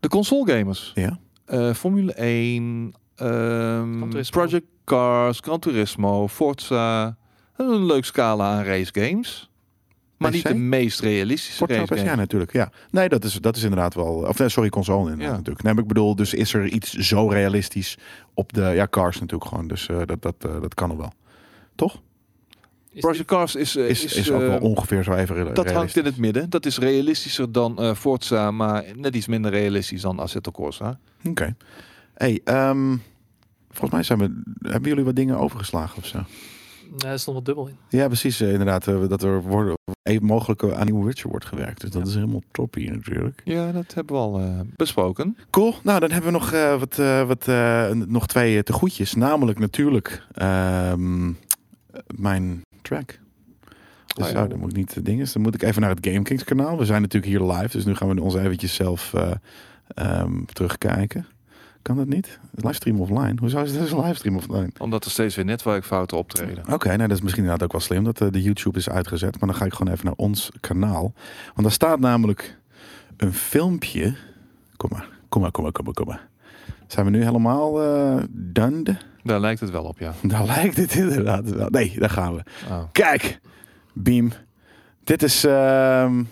De 0.00 0.08
console 0.08 0.52
gamers. 0.52 0.92
Ja. 0.94 1.18
Eh, 1.44 1.72
Formule 1.74 2.12
1, 2.14 2.92
ehm. 3.14 4.08
Project 4.30 4.66
Cars, 4.84 5.38
Gran 5.40 5.58
Turismo, 5.60 6.28
Forza. 6.28 7.16
Een 7.58 7.86
leuk 7.86 8.04
scala 8.04 8.50
aan 8.58 8.64
race 8.64 8.90
games. 8.92 9.50
Maar 10.16 10.30
PC? 10.30 10.34
niet 10.34 10.46
de 10.46 10.54
meest 10.54 11.00
realistische 11.00 11.56
Forza 11.56 11.74
race 11.74 11.92
PS, 11.94 11.98
ja, 11.98 12.02
games. 12.04 12.16
natuurlijk. 12.18 12.52
Ja. 12.52 12.70
Nee, 12.90 13.08
dat 13.08 13.24
is, 13.24 13.34
dat 13.34 13.56
is 13.56 13.62
inderdaad 13.62 13.94
wel... 13.94 14.14
Of 14.14 14.38
nee, 14.38 14.48
sorry, 14.48 14.68
console 14.68 15.02
inderdaad 15.02 15.26
Ja. 15.30 15.36
natuurlijk. 15.36 15.62
Nee, 15.64 15.72
maar 15.74 15.82
ik 15.82 15.88
bedoel, 15.88 16.14
dus 16.16 16.34
is 16.34 16.54
er 16.54 16.66
iets 16.66 16.92
zo 16.92 17.28
realistisch 17.28 17.98
op 18.34 18.52
de... 18.52 18.60
Ja, 18.60 18.86
cars 18.90 19.20
natuurlijk 19.20 19.50
gewoon. 19.50 19.68
Dus 19.68 19.88
eh, 19.88 19.96
dat, 20.04 20.22
dat, 20.22 20.34
eh, 20.38 20.60
dat 20.60 20.74
kan 20.74 20.88
nog 20.88 20.98
wel. 20.98 21.12
Toch? 21.74 22.00
Is 22.92 23.00
Project 23.00 23.24
Cars 23.24 23.54
is, 23.54 23.76
eh, 23.76 23.88
Is, 23.88 24.04
is, 24.04 24.14
is, 24.14 24.30
ook 24.30 24.40
wel 24.40 24.58
ongeveer 24.58 25.02
zo 25.02 25.12
even 25.12 25.34
re- 25.34 25.44
dat 25.44 25.56
hangt 25.56 25.70
realistisch. 25.70 26.02
in 26.02 26.08
het 26.08 26.16
midden. 26.16 26.50
Dat 26.50 26.66
is 26.66 26.78
realistischer 26.78 27.52
dan 27.52 27.78
eh, 27.78 27.94
Forza, 27.94 28.50
maar 28.50 28.84
net 28.96 29.14
iets 29.16 29.26
minder 29.26 29.50
realistisch 29.50 30.00
dan 30.00 30.18
Assetto 30.18 30.50
Corsa. 30.50 30.98
Oké. 31.24 31.56
Hey, 32.14 32.40
ehm, 32.44 32.96
volgens 33.70 33.90
mij 33.92 34.02
zijn 34.02 34.18
we... 34.18 34.42
Hebben 34.70 34.88
jullie 34.88 35.04
wat 35.04 35.16
dingen 35.16 35.38
overgeslagen 35.38 35.98
of 35.98 36.06
zo? 36.06 36.18
Nee, 37.02 37.12
er 37.12 37.18
stond 37.18 37.36
wat 37.36 37.46
dubbel 37.46 37.66
in. 37.66 37.76
Ja, 37.88 38.06
precies. 38.06 38.40
eh, 38.40 38.50
inderdaad. 38.52 38.86
eh, 38.86 39.08
dat 39.08 39.22
er 39.22 39.42
worden, 39.42 39.74
even 40.02 40.24
mogelijk 40.26 40.64
aan 40.64 40.84
nieuwe 40.86 41.04
Witcher 41.04 41.30
wordt 41.30 41.44
gewerkt. 41.44 41.80
Dus 41.80 41.90
dat 41.90 42.02
Ja. 42.02 42.08
is 42.08 42.14
helemaal 42.14 42.42
toppie 42.50 42.90
natuurlijk. 42.90 43.40
Ja, 43.44 43.72
dat 43.72 43.94
hebben 43.94 44.14
we 44.16 44.20
al 44.22 44.38
eh, 44.40 44.60
besproken. 44.76 45.36
Cool. 45.50 45.74
Nou, 45.82 46.00
dan 46.00 46.10
hebben 46.10 46.32
we 46.32 46.38
nog, 46.38 46.52
eh, 46.52 46.78
wat, 46.78 46.98
eh, 46.98 47.26
wat, 47.26 47.48
eh, 47.48 47.90
nog 47.90 48.26
twee 48.26 48.56
eh, 48.56 48.62
te 48.62 48.72
goedjes. 48.72 49.14
Namelijk 49.14 49.58
natuurlijk 49.58 50.26
ehm, 50.34 51.32
mijn 52.16 52.62
track. 52.82 53.18
Dus 54.14 54.26
Oh 54.26 54.32
ja. 54.32 54.42
oh, 54.42 54.48
dan 54.50 54.58
moet 54.58 54.70
ik 54.70 54.76
niet 54.76 54.94
de 54.94 55.02
dingen. 55.02 55.26
Dan 55.32 55.42
moet 55.42 55.54
ik 55.54 55.62
even 55.62 55.80
naar 55.80 55.90
het 55.90 56.06
GameKings 56.06 56.44
kanaal. 56.44 56.78
We 56.78 56.84
zijn 56.84 57.02
natuurlijk 57.02 57.32
hier 57.32 57.52
live, 57.52 57.68
dus 57.76 57.84
nu 57.84 57.94
gaan 57.94 58.08
we 58.14 58.22
ons 58.22 58.34
eventjes 58.34 58.74
zelf 58.74 59.14
eh, 59.14 59.30
ehm, 59.94 60.44
terugkijken. 60.44 61.26
Kan 61.88 61.96
dat 61.96 62.06
niet? 62.06 62.38
Livestream 62.54 63.00
offline? 63.00 63.34
Hoezo 63.40 63.62
is 63.62 63.72
het 63.72 63.90
een 63.90 64.00
livestream 64.00 64.36
offline? 64.36 64.70
Omdat 64.78 65.04
er 65.04 65.10
steeds 65.10 65.34
weer 65.36 65.44
netwerkfouten 65.44 66.18
optreden. 66.18 66.72
Oké, 66.72 66.86
nou 66.86 66.98
dat 66.98 67.10
is 67.10 67.20
misschien 67.20 67.42
inderdaad 67.42 67.66
ook 67.66 67.72
wel 67.72 67.80
slim 67.80 68.04
dat 68.04 68.20
eh, 68.20 68.28
de 68.30 68.42
YouTube 68.42 68.78
is 68.78 68.88
uitgezet. 68.88 69.40
Maar 69.40 69.48
dan 69.48 69.58
ga 69.58 69.64
ik 69.64 69.72
gewoon 69.72 69.92
even 69.92 70.04
naar 70.04 70.14
ons 70.16 70.50
kanaal. 70.60 71.12
Want 71.44 71.62
daar 71.62 71.72
staat 71.72 72.00
namelijk 72.00 72.58
een 73.16 73.32
filmpje. 73.32 74.16
Kom 74.76 74.90
maar, 74.92 75.08
kom 75.28 75.42
maar, 75.42 75.50
kom 75.50 75.62
maar, 75.62 75.72
kom 75.72 75.84
maar, 75.84 75.94
kom 75.94 76.06
maar. 76.06 76.28
Zijn 76.86 77.04
we 77.04 77.10
nu 77.10 77.24
helemaal 77.24 77.82
eh 77.82 78.22
done? 78.30 78.96
Daar 79.22 79.40
lijkt 79.40 79.60
het 79.60 79.70
wel 79.70 79.84
op, 79.84 79.98
ja. 79.98 80.12
Daar 80.22 80.44
lijkt 80.56 80.76
het 80.76 80.94
inderdaad 80.94 81.50
wel. 81.50 81.68
Nee, 81.70 81.94
daar 81.98 82.10
gaan 82.10 82.34
we. 82.34 82.42
Oh. 82.70 82.82
Kijk, 82.92 83.40
Beam. 83.92 84.32
Dit 85.04 85.22
is... 85.22 85.44
ehm 85.44 86.22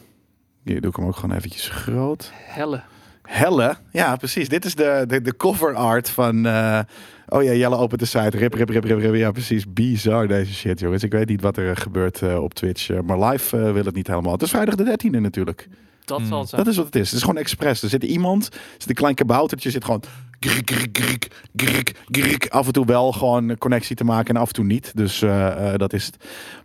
hier 0.62 0.80
doe 0.80 0.90
ik 0.90 0.96
hem 0.96 1.06
ook 1.06 1.16
gewoon 1.16 1.36
eventjes 1.36 1.68
groot. 1.68 2.32
Helle. 2.34 2.82
Helle. 3.26 3.76
Ja, 3.90 4.16
precies. 4.16 4.48
Dit 4.48 4.64
is 4.64 4.74
de, 4.74 5.04
de, 5.06 5.20
de 5.22 5.36
cover 5.36 5.74
art 5.74 6.10
van... 6.10 6.46
eh, 6.46 6.80
oh 7.28 7.42
ja, 7.42 7.52
Jelle 7.52 7.76
opent 7.76 8.00
de 8.00 8.06
site. 8.06 8.36
Rip, 8.36 8.54
rip, 8.54 8.68
rip, 8.68 8.84
rip, 8.84 8.98
rip. 8.98 9.14
Ja, 9.14 9.30
precies. 9.30 9.64
Bizar 9.72 10.26
deze 10.28 10.52
shit, 10.54 10.80
jongens. 10.80 11.02
Ik 11.02 11.12
weet 11.12 11.28
niet 11.28 11.40
wat 11.40 11.56
er 11.56 11.76
gebeurt 11.76 12.22
eh, 12.22 12.42
op 12.42 12.54
Twitch. 12.54 12.90
eh, 12.90 13.00
maar 13.00 13.18
live 13.28 13.56
eh, 13.56 13.72
wil 13.72 13.84
het 13.84 13.94
niet 13.94 14.06
helemaal. 14.06 14.32
Het 14.32 14.42
is 14.42 14.50
vrijdag 14.50 14.74
de 14.74 14.84
13e 15.06 15.10
natuurlijk. 15.20 15.68
Dat 16.04 16.18
Hmm. 16.18 16.26
zal 16.28 16.40
het 16.40 16.48
zijn. 16.48 16.62
Dat 16.62 16.70
is 16.72 16.76
wat 16.78 16.86
het 16.86 16.96
is. 16.96 17.06
Het 17.08 17.16
is 17.16 17.20
gewoon 17.24 17.36
expres. 17.40 17.82
Er 17.82 17.88
zit 17.88 18.02
iemand, 18.04 18.46
er 18.54 18.60
zit 18.78 18.88
een 18.88 18.94
klein 18.94 19.14
kaboutertje, 19.14 19.70
zit 19.70 19.84
gewoon... 19.84 20.02
Grik, 20.40 20.70
grik, 20.70 20.98
grik, 20.98 21.28
grik, 21.56 21.92
grik. 22.10 22.46
Af 22.48 22.66
en 22.66 22.72
toe 22.72 22.86
wel 22.86 23.12
gewoon 23.12 23.58
connectie 23.58 23.96
te 23.96 24.04
maken 24.04 24.34
en 24.34 24.40
af 24.40 24.48
en 24.48 24.54
toe 24.54 24.64
niet. 24.64 24.92
Dus 24.94 25.22
eh, 25.22 25.72
eh, 25.72 25.78
dat 25.78 25.92
is 25.92 26.06
het. 26.06 26.16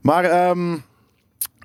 Maar... 0.02 0.24
ehm, 0.24 0.76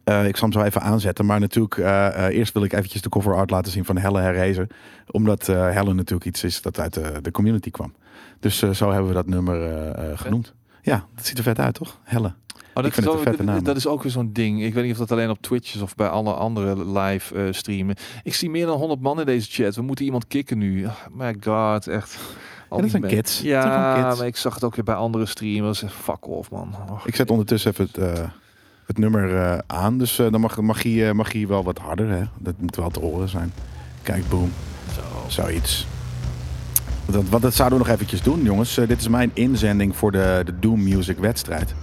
eh, 0.07 0.27
ik 0.27 0.37
zal 0.37 0.49
hem 0.49 0.61
zo 0.61 0.65
even 0.67 0.81
aanzetten. 0.83 1.27
Maar 1.27 1.41
natuurlijk, 1.41 1.77
eh, 1.77 2.07
eh, 2.27 2.37
eerst 2.39 2.53
wil 2.53 2.65
ik 2.65 2.73
eventjes 2.73 3.03
de 3.03 3.09
cover 3.09 3.35
art 3.35 3.51
laten 3.51 3.73
zien 3.73 3.85
van 3.85 3.97
Helle 3.99 4.21
Herrezen. 4.21 4.69
Omdat 5.11 5.47
Helle 5.47 5.95
natuurlijk 5.95 6.25
iets 6.27 6.45
is 6.45 6.63
dat 6.63 6.81
uit 6.81 6.95
de, 6.95 7.13
de 7.23 7.31
community 7.31 7.71
kwam. 7.71 7.95
Dus 8.41 8.59
zo 8.59 8.91
hebben 8.91 9.09
we 9.09 9.15
dat 9.15 9.27
nummer 9.27 9.93
genoemd. 10.19 10.55
Ja, 10.83 11.05
dat 11.15 11.27
ziet 11.27 11.39
er 11.39 11.43
vet 11.45 11.59
uit, 11.59 11.75
toch? 11.75 11.99
Helle. 12.03 12.27
Oh, 12.29 12.83
dat, 12.83 12.87
Ik 12.87 12.93
vind 12.93 13.07
is 13.07 13.13
ook, 13.13 13.47
dat- 13.47 13.65
dat 13.65 13.77
is 13.77 13.87
ook 13.87 14.03
weer 14.03 14.13
zo'n 14.13 14.33
ding. 14.33 14.63
Ik 14.63 14.75
weet 14.75 14.83
niet 14.85 14.93
of 14.93 14.99
dat 14.99 15.13
alleen 15.13 15.31
op 15.31 15.41
Twitch 15.43 15.75
is 15.75 15.81
of 15.81 15.95
bij 15.95 16.09
alle 16.09 16.33
andere 16.35 16.99
live 17.01 17.49
streamen. 17.53 17.97
Ik 18.23 18.35
zie 18.35 18.51
meer 18.51 18.67
dan 18.67 18.79
100 18.79 19.01
man 19.01 19.21
in 19.21 19.27
deze 19.27 19.51
chat. 19.51 19.75
We 19.75 19.83
moeten 19.83 20.05
iemand 20.05 20.27
kicken 20.27 20.59
nu. 20.59 20.85
Oh, 20.85 20.93
my 21.13 21.37
god, 21.41 21.87
echt. 21.87 22.19
Al 22.69 22.69
dat 22.69 22.81
die 22.81 22.91
zijn 22.91 23.03
men- 23.03 23.11
kids. 23.11 23.33
Dat 23.33 23.41
zijn 23.41 23.53
Ja, 23.53 24.03
kids. 24.05 24.19
maar 24.19 24.27
ik 24.27 24.37
zag 24.37 24.55
het 24.55 24.65
ook 24.65 24.75
weer 24.77 24.85
bij 24.85 24.95
andere 24.95 25.27
streamers. 25.27 25.83
Fuck 25.89 26.27
off, 26.29 26.51
man. 26.51 26.75
Ik 27.05 27.17
zet 27.17 27.31
ondertussen 27.31 27.71
even 27.71 27.89
het, 27.93 28.21
het 28.87 28.99
nummer 28.99 29.37
eh, 29.37 29.59
aan. 29.67 29.99
Dus 29.99 30.19
eh, 30.19 30.31
dan 30.31 30.41
mag, 30.41 30.61
mag, 30.61 30.83
hij, 30.83 31.09
eh, 31.09 31.15
mag 31.15 31.33
hij 31.33 31.47
wel 31.47 31.65
wat 31.65 31.79
harder. 31.79 32.09
Hè? 32.09 32.23
Dat 32.39 32.55
moet 32.59 32.77
wel 32.77 32.91
te 32.91 33.01
horen 33.01 33.29
zijn. 33.29 33.53
Kijk, 34.03 34.29
boom. 34.29 34.53
Zo. 34.95 35.01
Zoiets. 35.27 35.87
Dat, 37.07 37.29
wat 37.29 37.43
dat 37.43 37.55
zouden 37.55 37.79
we 37.79 37.85
nog 37.85 37.95
eventjes 37.95 38.23
doen, 38.23 38.43
jongens. 38.43 38.75
Dit 38.75 39.01
is 39.01 39.09
mijn 39.09 39.31
inzending 39.35 39.97
voor 39.97 40.13
de, 40.13 40.43
de 40.45 40.59
Doom 40.59 40.83
Music 40.83 41.19
wedstrijd. 41.19 41.75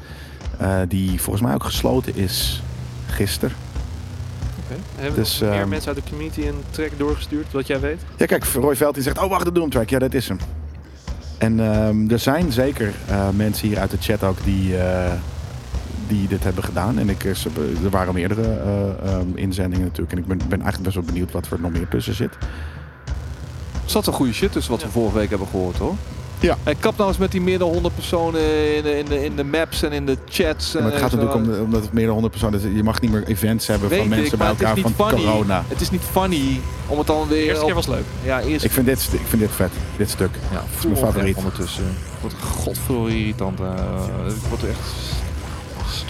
Die 0.87 1.21
volgens 1.21 1.45
mij 1.45 1.53
ook 1.53 1.63
gesloten 1.63 2.15
is 2.15 2.63
gisteren. 3.07 3.55
Oké. 4.63 4.79
Hebben 4.95 5.19
Dus, 5.19 5.41
er 5.41 5.49
meer 5.49 5.59
ehm, 5.59 5.69
mensen 5.69 5.93
uit 5.93 6.03
de 6.03 6.09
community 6.09 6.41
een 6.41 6.63
track 6.69 6.89
doorgestuurd, 6.97 7.51
wat 7.51 7.67
jij 7.67 7.79
weet? 7.79 8.01
Ja, 8.17 8.25
kijk, 8.25 8.43
Roy 8.43 8.75
Veld 8.75 8.93
die 8.93 9.03
zegt, 9.03 9.17
oh 9.21 9.29
wacht, 9.29 9.45
de 9.45 9.51
Doom 9.51 9.69
track. 9.69 9.89
Ja, 9.89 9.99
dat 9.99 10.13
is 10.13 10.27
hem. 10.27 10.37
En 11.37 11.59
ehm, 11.59 12.09
er 12.09 12.19
zijn 12.19 12.51
zeker 12.51 12.93
mensen 13.35 13.67
hier 13.67 13.79
uit 13.79 13.91
de 13.91 13.97
chat 13.99 14.23
ook 14.23 14.43
die, 14.43 14.75
die 16.19 16.27
dit 16.27 16.43
hebben 16.43 16.63
gedaan. 16.63 16.99
En 16.99 17.09
ik, 17.09 17.23
eh, 17.23 17.29
er 17.83 17.89
waren 17.89 18.13
meerdere 18.13 18.41
eh, 18.41 19.11
ehm, 19.13 19.27
inzendingen 19.35 19.85
natuurlijk. 19.85 20.11
En 20.11 20.17
ik 20.17 20.25
ben, 20.27 20.37
ben 20.37 20.61
eigenlijk 20.61 20.83
best 20.83 20.95
wel 20.95 21.03
benieuwd 21.05 21.31
wat 21.31 21.47
er 21.51 21.59
nog 21.59 21.71
meer 21.71 21.87
tussen 21.87 22.13
zit. 22.15 22.33
Er 23.83 23.89
zat 23.89 24.07
een 24.07 24.13
goede 24.13 24.33
shit 24.33 24.51
tussen 24.51 24.71
wat 24.71 24.83
we 24.83 24.89
vorige 24.89 25.17
week 25.17 25.29
hebben 25.29 25.47
gehoord 25.47 25.77
hoor. 25.77 25.95
Ja. 26.39 26.57
En 26.63 26.79
kap 26.79 26.97
nou 26.97 27.09
eens 27.09 27.17
met 27.17 27.31
die 27.31 27.41
meer 27.41 27.59
dan 27.59 27.69
100 27.69 27.95
personen 27.95 28.41
in 28.75 28.83
de, 28.83 28.97
in 28.97 29.05
de, 29.05 29.25
in 29.25 29.35
de 29.35 29.43
maps 29.43 29.83
en 29.83 29.91
in 29.91 30.05
de 30.05 30.17
chats. 30.29 30.71
Ja, 30.71 30.79
maar 30.81 30.91
het 30.91 30.93
en 30.93 30.99
gaat 31.01 31.11
zo. 31.11 31.17
natuurlijk 31.17 31.45
om, 31.45 31.51
de- 31.57 31.61
omdat 31.63 31.81
het 31.81 31.93
meer 31.93 32.03
dan 32.03 32.11
100 32.13 32.33
personen 32.33 32.59
is. 32.59 32.75
Je 32.75 32.83
mag 32.83 33.01
niet 33.01 33.11
meer 33.11 33.23
events 33.27 33.67
hebben 33.67 33.89
Weet 33.89 33.99
van 33.99 34.07
mensen 34.07 34.31
ik, 34.31 34.37
bij 34.37 34.47
het 34.47 34.59
elkaar 34.59 34.75
niet 34.75 34.85
van 34.95 35.07
funny. 35.09 35.25
corona. 35.25 35.63
Het 35.67 35.81
is 35.81 35.89
niet 35.91 36.01
funny 36.11 36.59
om 36.87 36.97
het 36.97 37.07
dan 37.07 37.27
De 37.27 37.33
weer... 37.33 37.43
eerste 37.47 37.65
keer 37.65 37.73
was 37.73 37.87
leuk. 37.87 38.03
Ja, 38.23 38.41
eerst 38.41 38.65
Ik 38.65 38.71
vind 38.71 38.85
dit, 38.85 39.09
ik 39.13 39.19
vind 39.27 39.41
dit 39.41 39.51
vet, 39.51 39.71
dit 39.97 40.09
stuk. 40.09 40.29
Ja, 40.51 40.63
is 40.77 40.83
mijn 40.85 40.97
favoriet. 40.97 41.35
Ondertussen. 41.37 41.83
Wat 42.21 42.33
godverdomme 42.41 43.09
irritant. 43.17 43.59
eh 43.59 43.65
ik 44.27 44.41
word 44.49 44.61
er 44.61 44.69
echt 44.69 44.79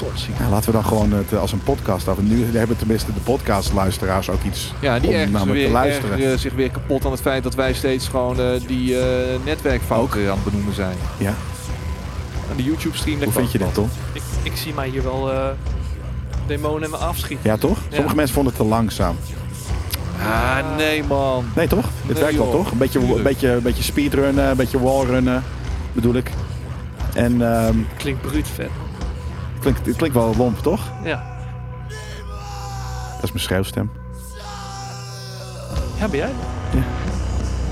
stortziek. 0.04 0.38
Ja, 0.40 0.50
laten 0.50 0.66
we 0.66 0.72
dan 0.72 0.86
gewoon 0.86 1.12
het 1.12 1.34
eh, 1.34 1.40
als 1.40 1.52
een 1.52 1.64
podcast 1.64 2.08
af. 2.08 2.18
En 2.18 2.28
nu 2.28 2.58
hebben 2.58 2.78
tenminste 2.78 3.14
de 3.14 3.20
podcastluisteraars 3.20 4.30
ook 4.30 4.44
iets 4.44 4.74
Ja, 4.80 5.00
die 5.00 5.08
om 5.10 5.16
ergens 5.16 5.32
namelijk 5.32 5.58
weer, 5.58 5.68
te 5.68 5.74
luisteren. 5.74 6.12
ergeren 6.12 6.40
zich 6.40 6.54
weer 6.54 6.70
kapot 6.72 7.06
aan 7.06 7.12
het 7.12 7.22
feit 7.22 7.44
dat 7.44 7.56
wij 7.56 7.74
steeds 7.74 8.08
gewoon 8.08 8.40
eh, 8.40 8.46
die 8.68 9.00
eh, 9.00 9.06
netwerkfouten 9.46 10.30
aan 10.30 10.36
het 10.36 10.44
benoemen 10.44 10.74
zijn. 10.74 10.96
Ja. 11.18 11.34
En 12.50 12.56
de 12.58 12.64
YouTube 12.64 12.98
stream 12.98 13.24
Hoe 13.24 13.32
vind 13.34 13.52
je 13.52 13.58
dit, 13.58 13.74
Tom? 13.74 13.90
Ik, 14.14 14.22
ik 14.44 14.56
zie 14.56 14.74
mij 14.74 14.90
hier 14.90 15.04
wel 15.04 15.32
eh 15.32 15.48
demonen 16.48 16.84
en 16.84 16.90
me 16.90 16.98
afschieten. 16.98 17.50
Ja, 17.50 17.58
toch? 17.58 17.78
Sommige 17.90 18.10
Ja. 18.10 18.16
mensen 18.16 18.36
vonden 18.36 18.54
het 18.54 18.62
te 18.62 18.68
langzaam. 18.68 19.16
Ah, 20.20 20.78
nee 20.78 21.04
man. 21.04 21.46
Nee, 21.56 21.68
toch? 21.68 21.86
Dit 22.06 22.14
Nee, 22.16 22.24
werkt 22.24 22.38
wel, 22.38 22.52
toch? 22.52 22.72
Een 22.72 22.78
beetje, 22.78 23.00
Tuurlijk. 23.00 23.24
beetje, 23.24 23.50
een 23.50 23.62
beetje 23.62 23.84
speedrunnen, 23.84 24.50
een 24.50 24.56
beetje 24.58 24.80
wallrunnen, 24.80 25.44
bedoel 25.92 26.14
ik. 26.16 26.30
En 27.14 27.42
ehm, 27.56 27.76
Klinkt 27.98 28.22
bruut 28.22 28.48
vet. 28.48 28.70
Het, 29.64 29.74
klinkt, 29.74 29.86
het 29.86 29.96
klinkt 29.96 30.16
wel 30.16 30.36
lomp, 30.38 30.60
toch? 30.60 30.82
Ja. 31.04 31.24
Dat 33.16 33.24
is 33.24 33.32
mijn 33.32 33.44
schreeuwstem. 33.44 33.92
Ja, 36.00 36.08
ben 36.08 36.20
jij? 36.20 36.32
Ja. 36.72 36.82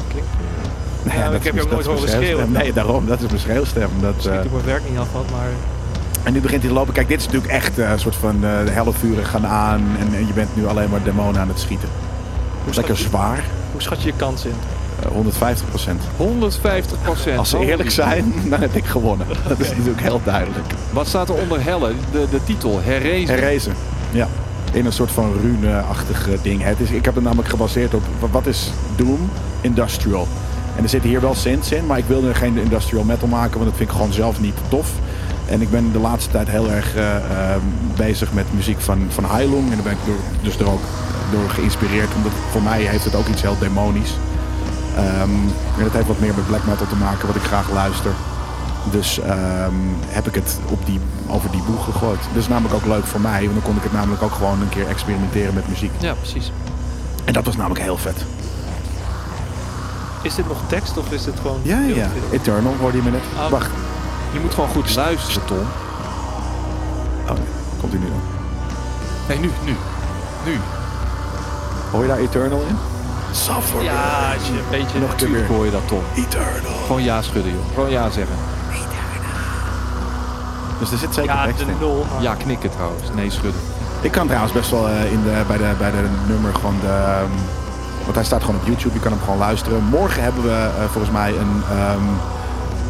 Klinkt. 0.07 0.29
Nee, 1.03 1.17
Ja, 1.17 1.25
dat 1.25 1.33
ik 1.33 1.43
heb 1.43 1.55
je 1.55 1.61
ook 1.61 1.71
nooit 1.71 1.85
dat 1.85 1.93
horen 1.93 2.09
schreeuwen. 2.09 2.51
Nee, 2.51 2.73
daarom. 2.73 3.05
Dat 3.05 3.21
is 3.21 3.27
mijn 3.27 3.39
schreeuwstem. 3.39 3.89
Dat, 3.99 4.13
Schiet 4.17 4.31
eh, 4.31 4.43
ik 4.43 4.51
mijn 4.51 4.65
werk 4.65 4.89
niet 4.89 4.99
af 4.99 5.11
had, 5.11 5.31
maar... 5.31 5.47
en 6.23 6.33
nu 6.33 6.39
begint 6.41 6.61
hij 6.61 6.69
te 6.69 6.77
lopen. 6.77 6.93
Kijk, 6.93 7.07
dit 7.07 7.19
is 7.19 7.25
natuurlijk 7.25 7.53
echt 7.53 7.79
eh, 7.79 7.91
een 7.91 7.99
soort 7.99 8.15
van 8.15 8.35
eh, 8.35 8.83
de 8.83 8.91
vuren 8.91 9.25
gaan 9.25 9.45
aan. 9.45 9.81
En, 9.99 10.13
en 10.13 10.27
je 10.27 10.33
bent 10.33 10.55
nu 10.55 10.67
alleen 10.67 10.89
maar 10.89 11.03
demonen 11.03 11.41
aan 11.41 11.47
het 11.47 11.59
schieten. 11.59 11.89
Hoe 12.63 12.73
Lekker 12.73 12.97
je, 12.97 13.03
zwaar. 13.03 13.43
hoe 13.71 13.81
schat 13.81 14.01
je 14.01 14.07
je 14.07 14.13
kans 14.15 14.45
in? 14.45 14.55
Eh, 15.03 15.07
150 15.11 15.67
procent. 15.69 16.01
150 16.17 17.01
procent. 17.03 17.37
Als 17.37 17.49
ze 17.49 17.59
eerlijk 17.59 17.91
zijn, 17.91 18.33
dan 18.49 18.59
heb 18.61 18.75
ik 18.75 18.85
gewonnen. 18.85 19.27
Dat 19.47 19.59
is 19.59 19.69
natuurlijk 19.69 20.01
heel 20.01 20.21
duidelijk. 20.23 20.65
Wat 20.91 21.07
staat 21.07 21.29
er 21.29 21.35
onder 21.35 21.63
Helle? 21.63 21.91
De, 22.11 22.25
de 22.31 22.43
titel, 22.43 22.79
Herrezen. 22.83 23.35
Herrezen. 23.35 23.73
Ja. 24.11 24.27
In 24.71 24.85
een 24.85 24.93
soort 24.93 25.11
van 25.11 25.33
rune-achtig 25.41 26.29
eh, 26.29 26.37
ding. 26.41 26.63
Het 26.63 26.79
is, 26.79 26.89
ik 26.89 27.05
heb 27.05 27.15
het 27.15 27.23
namelijk 27.23 27.49
gebaseerd 27.49 27.93
op 27.93 28.01
wa- 28.19 28.27
wat 28.31 28.47
is 28.47 28.71
Doom 28.95 29.29
Industrial. 29.61 30.27
En 30.75 30.83
er 30.83 30.89
zitten 30.89 31.09
hier 31.09 31.21
wel 31.21 31.35
synths 31.35 31.71
in, 31.71 31.85
maar 31.85 31.97
ik 31.97 32.05
wilde 32.07 32.33
geen 32.33 32.57
industrial 32.57 33.03
metal 33.03 33.27
maken, 33.27 33.53
want 33.53 33.65
dat 33.69 33.75
vind 33.77 33.89
ik 33.89 33.95
gewoon 33.95 34.13
zelf 34.13 34.39
niet 34.41 34.55
tof. 34.69 34.91
En 35.45 35.61
ik 35.61 35.69
ben 35.71 35.91
de 35.91 35.99
laatste 35.99 36.31
tijd 36.31 36.49
heel 36.49 36.69
erg 36.71 36.95
eh, 36.95 37.15
eh, 37.15 37.21
bezig 37.95 38.33
met 38.33 38.45
muziek 38.55 38.79
van, 38.81 38.99
van 39.09 39.25
Heilung. 39.25 39.63
En 39.69 39.75
daar 39.75 39.83
ben 39.83 39.91
ik 39.91 39.97
door, 40.05 40.15
dus 40.41 40.57
er 40.57 40.69
ook 40.71 40.81
door 41.31 41.49
geïnspireerd. 41.49 42.09
Omdat 42.15 42.31
voor 42.51 42.61
mij 42.61 42.81
heeft 42.81 43.03
het 43.03 43.15
ook 43.15 43.27
iets 43.27 43.41
heel 43.41 43.55
demonisch. 43.59 44.13
Ehm, 44.95 45.31
en 45.77 45.83
dat 45.83 45.91
heeft 45.91 46.07
wat 46.07 46.19
meer 46.19 46.33
met 46.35 46.47
black 46.47 46.65
metal 46.65 46.87
te 46.87 46.95
maken, 46.95 47.27
wat 47.27 47.35
ik 47.35 47.41
graag 47.41 47.71
luister. 47.71 48.11
Dus 48.91 49.19
ehm, 49.19 49.73
heb 50.07 50.27
ik 50.27 50.35
het 50.35 50.59
op 50.67 50.85
die, 50.85 50.99
over 51.27 51.51
die 51.51 51.61
boeg 51.61 51.85
gegooid. 51.85 52.19
Dat 52.33 52.41
is 52.41 52.47
namelijk 52.47 52.75
ook 52.75 52.85
leuk 52.85 53.05
voor 53.05 53.21
mij, 53.21 53.41
want 53.41 53.53
dan 53.53 53.61
kon 53.61 53.75
ik 53.75 53.83
het 53.83 53.93
namelijk 53.93 54.21
ook 54.21 54.31
gewoon 54.33 54.61
een 54.61 54.69
keer 54.69 54.87
experimenteren 54.87 55.53
met 55.53 55.67
muziek. 55.67 55.91
Ja, 55.99 56.13
precies. 56.13 56.51
En 57.25 57.33
dat 57.33 57.45
was 57.45 57.55
namelijk 57.55 57.81
heel 57.81 57.97
vet. 57.97 58.25
Is 60.21 60.35
dit 60.35 60.47
nog 60.47 60.57
tekst 60.67 60.97
of 60.97 61.11
is 61.11 61.23
dit 61.23 61.39
gewoon... 61.41 61.59
Ja, 61.61 61.79
ja? 61.79 62.07
Eternal 62.31 62.75
hoorde 62.79 62.97
je 62.97 63.03
me 63.03 63.09
net. 63.09 63.21
Ah. 63.37 63.49
Wacht, 63.49 63.69
Je 64.33 64.39
moet 64.39 64.53
gewoon 64.53 64.69
goed 64.69 64.95
luisteren, 64.95 65.45
Tom. 65.47 65.57
oh, 67.27 67.33
nee. 67.33 67.45
komt 67.79 67.91
hij 67.91 68.01
nu 68.01 68.07
dan? 68.07 68.21
Nee, 69.27 69.39
nu, 69.39 69.49
nu. 69.65 69.75
Nu. 70.45 70.59
Hoor 71.91 72.01
je 72.01 72.07
daar 72.07 72.17
Eternal 72.17 72.61
in? 72.67 72.77
Suffer. 73.31 73.83
Ja, 73.83 74.33
als 74.33 74.47
je 74.47 74.53
een 74.53 74.63
beetje... 74.69 74.99
Nog 74.99 75.47
hoor 75.47 75.65
je 75.65 75.71
dat, 75.71 75.87
Tom. 75.87 76.01
Eternal. 76.15 76.71
Gewoon 76.85 77.03
ja 77.03 77.21
schudden, 77.21 77.51
joh. 77.51 77.61
Gewoon 77.73 77.89
ja 77.89 78.09
zeggen. 78.09 78.35
Dus 80.79 80.91
er 80.91 80.97
zit 80.97 81.13
zeker 81.13 81.33
Ja, 81.33 81.45
tekst 81.45 81.65
de 81.65 81.71
in. 81.71 81.77
nul. 81.79 82.05
maar- 82.13 82.21
Ja 82.21 82.35
knikken 82.35 82.69
trouwens. 82.69 83.03
Nee, 83.15 83.29
schudden. 83.31 83.61
Ik 84.01 84.11
kan 84.11 84.25
trouwens 84.27 84.53
best 84.53 84.69
wel 84.71 84.87
eh, 84.89 85.11
in 85.11 85.23
de, 85.23 85.41
bij, 85.47 85.57
de, 85.57 85.71
bij 85.77 85.91
de 85.91 86.07
nummer 86.27 86.53
gewoon 86.55 86.75
de... 86.81 86.87
ehm, 86.87 87.29
want 88.03 88.15
hij 88.15 88.23
staat 88.25 88.41
gewoon 88.43 88.55
op 88.59 88.67
YouTube, 88.67 88.93
je 88.93 88.99
kan 88.99 89.11
hem 89.11 89.21
gewoon 89.21 89.37
luisteren. 89.39 89.83
Morgen 89.83 90.23
hebben 90.23 90.43
we 90.43 90.69
eh, 90.77 90.83
volgens 90.91 91.13
mij 91.13 91.29
een... 91.37 91.63
ehm, 91.71 92.03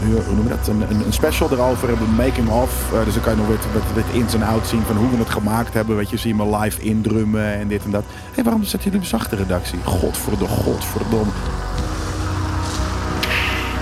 hoe 0.09 0.35
noem 0.35 0.43
je 0.43 0.49
dat? 0.49 0.67
Een, 0.67 0.81
een, 1.05 1.13
special 1.13 1.51
erover, 1.51 1.89
een 1.89 2.15
making 2.15 2.49
of. 2.49 2.93
Eh, 2.93 3.05
dus 3.05 3.13
dan 3.13 3.23
kan 3.23 3.31
je 3.31 3.37
nog 3.37 3.47
weer 3.47 3.57
wat, 3.73 3.83
wat 3.93 4.13
ins 4.13 4.33
en 4.33 4.43
outs 4.43 4.69
zien 4.69 4.81
van 4.81 4.95
hoe 4.95 5.09
we 5.09 5.17
het 5.17 5.29
gemaakt 5.29 5.73
hebben. 5.73 5.95
Weet 5.95 6.09
je, 6.09 6.17
zie 6.17 6.35
je 6.35 6.43
me 6.43 6.57
live 6.57 6.81
indrummen 6.81 7.53
en 7.53 7.67
dit 7.67 7.83
en 7.83 7.91
dat. 7.91 8.03
Hé, 8.03 8.31
hey, 8.33 8.43
waarom 8.43 8.63
zet 8.63 8.83
je 8.83 8.91
een 8.91 9.05
zachte 9.05 9.35
redactie? 9.35 9.79
Godverdomme, 9.83 10.55
godverdomme. 10.55 11.31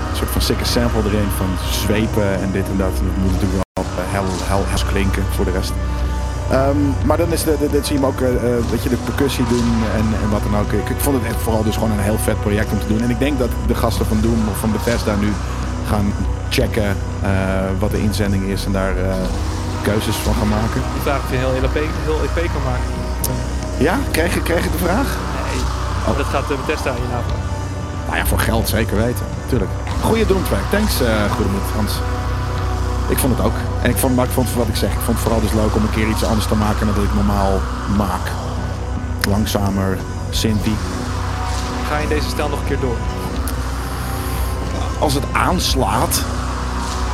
Een 0.09 0.15
soort 0.15 0.29
van 0.29 0.41
sikke 0.41 0.65
sample 0.65 1.01
erin 1.05 1.29
van 1.37 1.47
zwepen 1.71 2.39
en 2.41 2.51
dit 2.51 2.65
en 2.65 2.77
dat. 2.77 2.93
Dat 2.93 3.17
moet 3.21 3.31
natuurlijk 3.31 3.63
wel 3.73 3.85
eh, 3.85 4.11
hel, 4.11 4.25
hel, 4.43 4.85
klinken 4.91 5.23
voor 5.29 5.45
de 5.45 5.51
rest. 5.51 5.73
Ehm, 6.51 6.77
maar 7.05 7.17
dan 7.17 7.31
is 7.31 7.43
de, 7.43 7.57
de, 7.71 7.79
zie 7.83 7.99
je 7.99 8.01
hem 8.01 8.05
ook, 8.05 8.19
weet 8.69 8.83
je, 8.83 8.89
de 8.89 8.97
percussie 9.03 9.45
doen 9.47 9.69
en, 9.95 10.05
en 10.23 10.29
wat 10.29 10.43
dan 10.43 10.59
ook. 10.59 10.71
Ik, 10.71 10.95
vond 10.97 11.23
het 11.23 11.35
vooral 11.35 11.63
dus 11.63 11.73
gewoon 11.73 11.91
een 11.91 11.99
heel 11.99 12.17
vet 12.17 12.41
project 12.41 12.71
om 12.71 12.79
te 12.79 12.87
doen. 12.87 13.01
En 13.01 13.09
ik 13.09 13.19
denk 13.19 13.39
dat 13.39 13.49
de 13.67 13.75
gasten 13.75 14.05
van 14.05 14.21
Doom 14.21 14.47
of 14.49 14.57
van 14.57 14.71
Bethesda 14.71 15.15
nu 15.15 15.31
gaan 15.89 16.13
checken 16.49 16.97
eh, 17.21 17.29
wat 17.79 17.91
de 17.91 18.01
inzending 18.01 18.43
is 18.43 18.65
en 18.65 18.71
daar 18.71 18.97
eh, 18.97 19.13
keuzes 19.81 20.15
van 20.15 20.33
gaan 20.39 20.47
maken. 20.47 20.81
Die 20.93 21.01
vraag 21.01 21.19
of 21.23 21.29
je 21.31 21.35
een 21.37 21.41
heel 21.41 21.53
EP, 21.63 21.73
heel 22.03 22.19
EP 22.27 22.35
kan 22.53 22.63
maken. 22.71 22.89
Ja, 23.77 23.95
kreeg, 24.11 24.35
ik- 24.35 24.43
kreeg 24.43 24.65
ik 24.65 24.71
de 24.71 24.77
vraag? 24.77 25.07
Nee. 25.51 25.61
Maar 26.05 26.17
dat 26.17 26.25
gaat 26.25 26.47
de 26.47 26.55
Bethesda 26.65 26.91
je 26.91 26.99
navragen. 27.11 27.47
Nou 28.05 28.17
ja, 28.17 28.25
voor 28.25 28.39
geld 28.39 28.69
zeker 28.69 28.97
weten, 28.97 29.25
tuurlijk. 29.49 29.71
Goeie 30.01 30.25
Doomtrack, 30.25 30.65
thanks 30.71 31.01
uh, 31.01 31.07
Goedemoed 31.35 31.61
Hans. 31.75 31.93
Ik 33.07 33.17
vond 33.17 33.37
het 33.37 33.45
ook. 33.45 33.53
En 33.81 33.89
ik 33.89 33.97
vond, 33.97 34.15
maar 34.15 34.25
ik 34.25 34.31
vond 34.31 34.53
wat 34.53 34.67
ik 34.67 34.75
zeg, 34.75 34.89
ik 34.91 34.99
vond 35.05 35.17
het 35.17 35.19
vooral 35.19 35.41
dus 35.41 35.53
leuk 35.53 35.75
om 35.75 35.81
een 35.83 35.89
keer 35.89 36.07
iets 36.07 36.23
anders 36.23 36.47
te 36.47 36.55
maken 36.55 36.85
dan 36.85 36.95
dat 36.95 37.03
ik 37.03 37.13
normaal 37.13 37.51
maak. 37.97 38.25
Langzamer, 39.29 39.97
Synthie. 40.29 40.75
Ga 41.89 41.97
je 41.97 42.07
deze 42.07 42.29
stijl 42.29 42.49
nog 42.49 42.59
een 42.59 42.65
keer 42.65 42.79
door? 42.79 42.97
Als 44.99 45.13
het 45.13 45.23
aanslaat. 45.31 46.23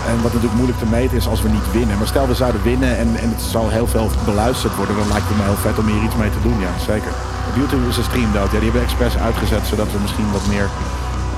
En 0.08 0.16
wat 0.22 0.34
natuurlijk 0.34 0.54
moeilijk 0.54 0.80
te 0.80 0.86
meten 0.86 1.18
is 1.18 1.28
als 1.28 1.42
we 1.42 1.50
niet 1.50 1.72
winnen. 1.72 1.98
Maar 1.98 2.08
stel 2.08 2.28
we 2.28 2.36
zouden 2.36 2.64
winnen 2.64 2.98
en, 2.98 3.16
en 3.16 3.30
het 3.30 3.42
zou 3.42 3.72
heel 3.72 3.88
veel 3.88 4.10
beluisterd 4.26 4.76
worden. 4.76 4.96
Dan 4.96 5.08
lijkt 5.08 5.28
het 5.28 5.38
me 5.38 5.44
heel 5.44 5.64
vet 5.68 5.78
om 5.80 5.86
hier 5.86 6.04
iets 6.04 6.16
mee 6.16 6.30
te 6.30 6.42
doen. 6.42 6.60
Ja, 6.60 6.74
zeker. 6.86 7.12
YouTube 7.56 7.88
is 7.88 7.96
de 7.96 8.04
stream 8.04 8.32
dood. 8.34 8.52
Ja, 8.52 8.60
die 8.60 8.70
hebben 8.70 8.82
we 8.82 8.88
expres 8.88 9.18
uitgezet. 9.18 9.66
Zodat 9.68 9.92
we 9.92 10.00
misschien 10.02 10.32
wat 10.32 10.48
meer 10.48 10.70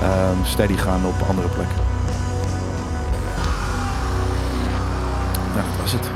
ehm, 0.02 0.38
steady 0.44 0.76
gaan 0.76 1.00
op 1.04 1.28
andere 1.28 1.48
plekken. 1.48 1.80
Nou, 5.54 5.66
dat 5.70 5.80
was 5.80 5.92
het. 5.92 6.10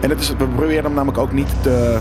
En 0.00 0.10
het 0.10 0.20
is, 0.20 0.28
we 0.28 0.34
proberen 0.34 0.84
hem 0.84 0.94
namelijk 0.94 1.18
ook 1.18 1.32
niet 1.32 1.50
te 1.62 1.98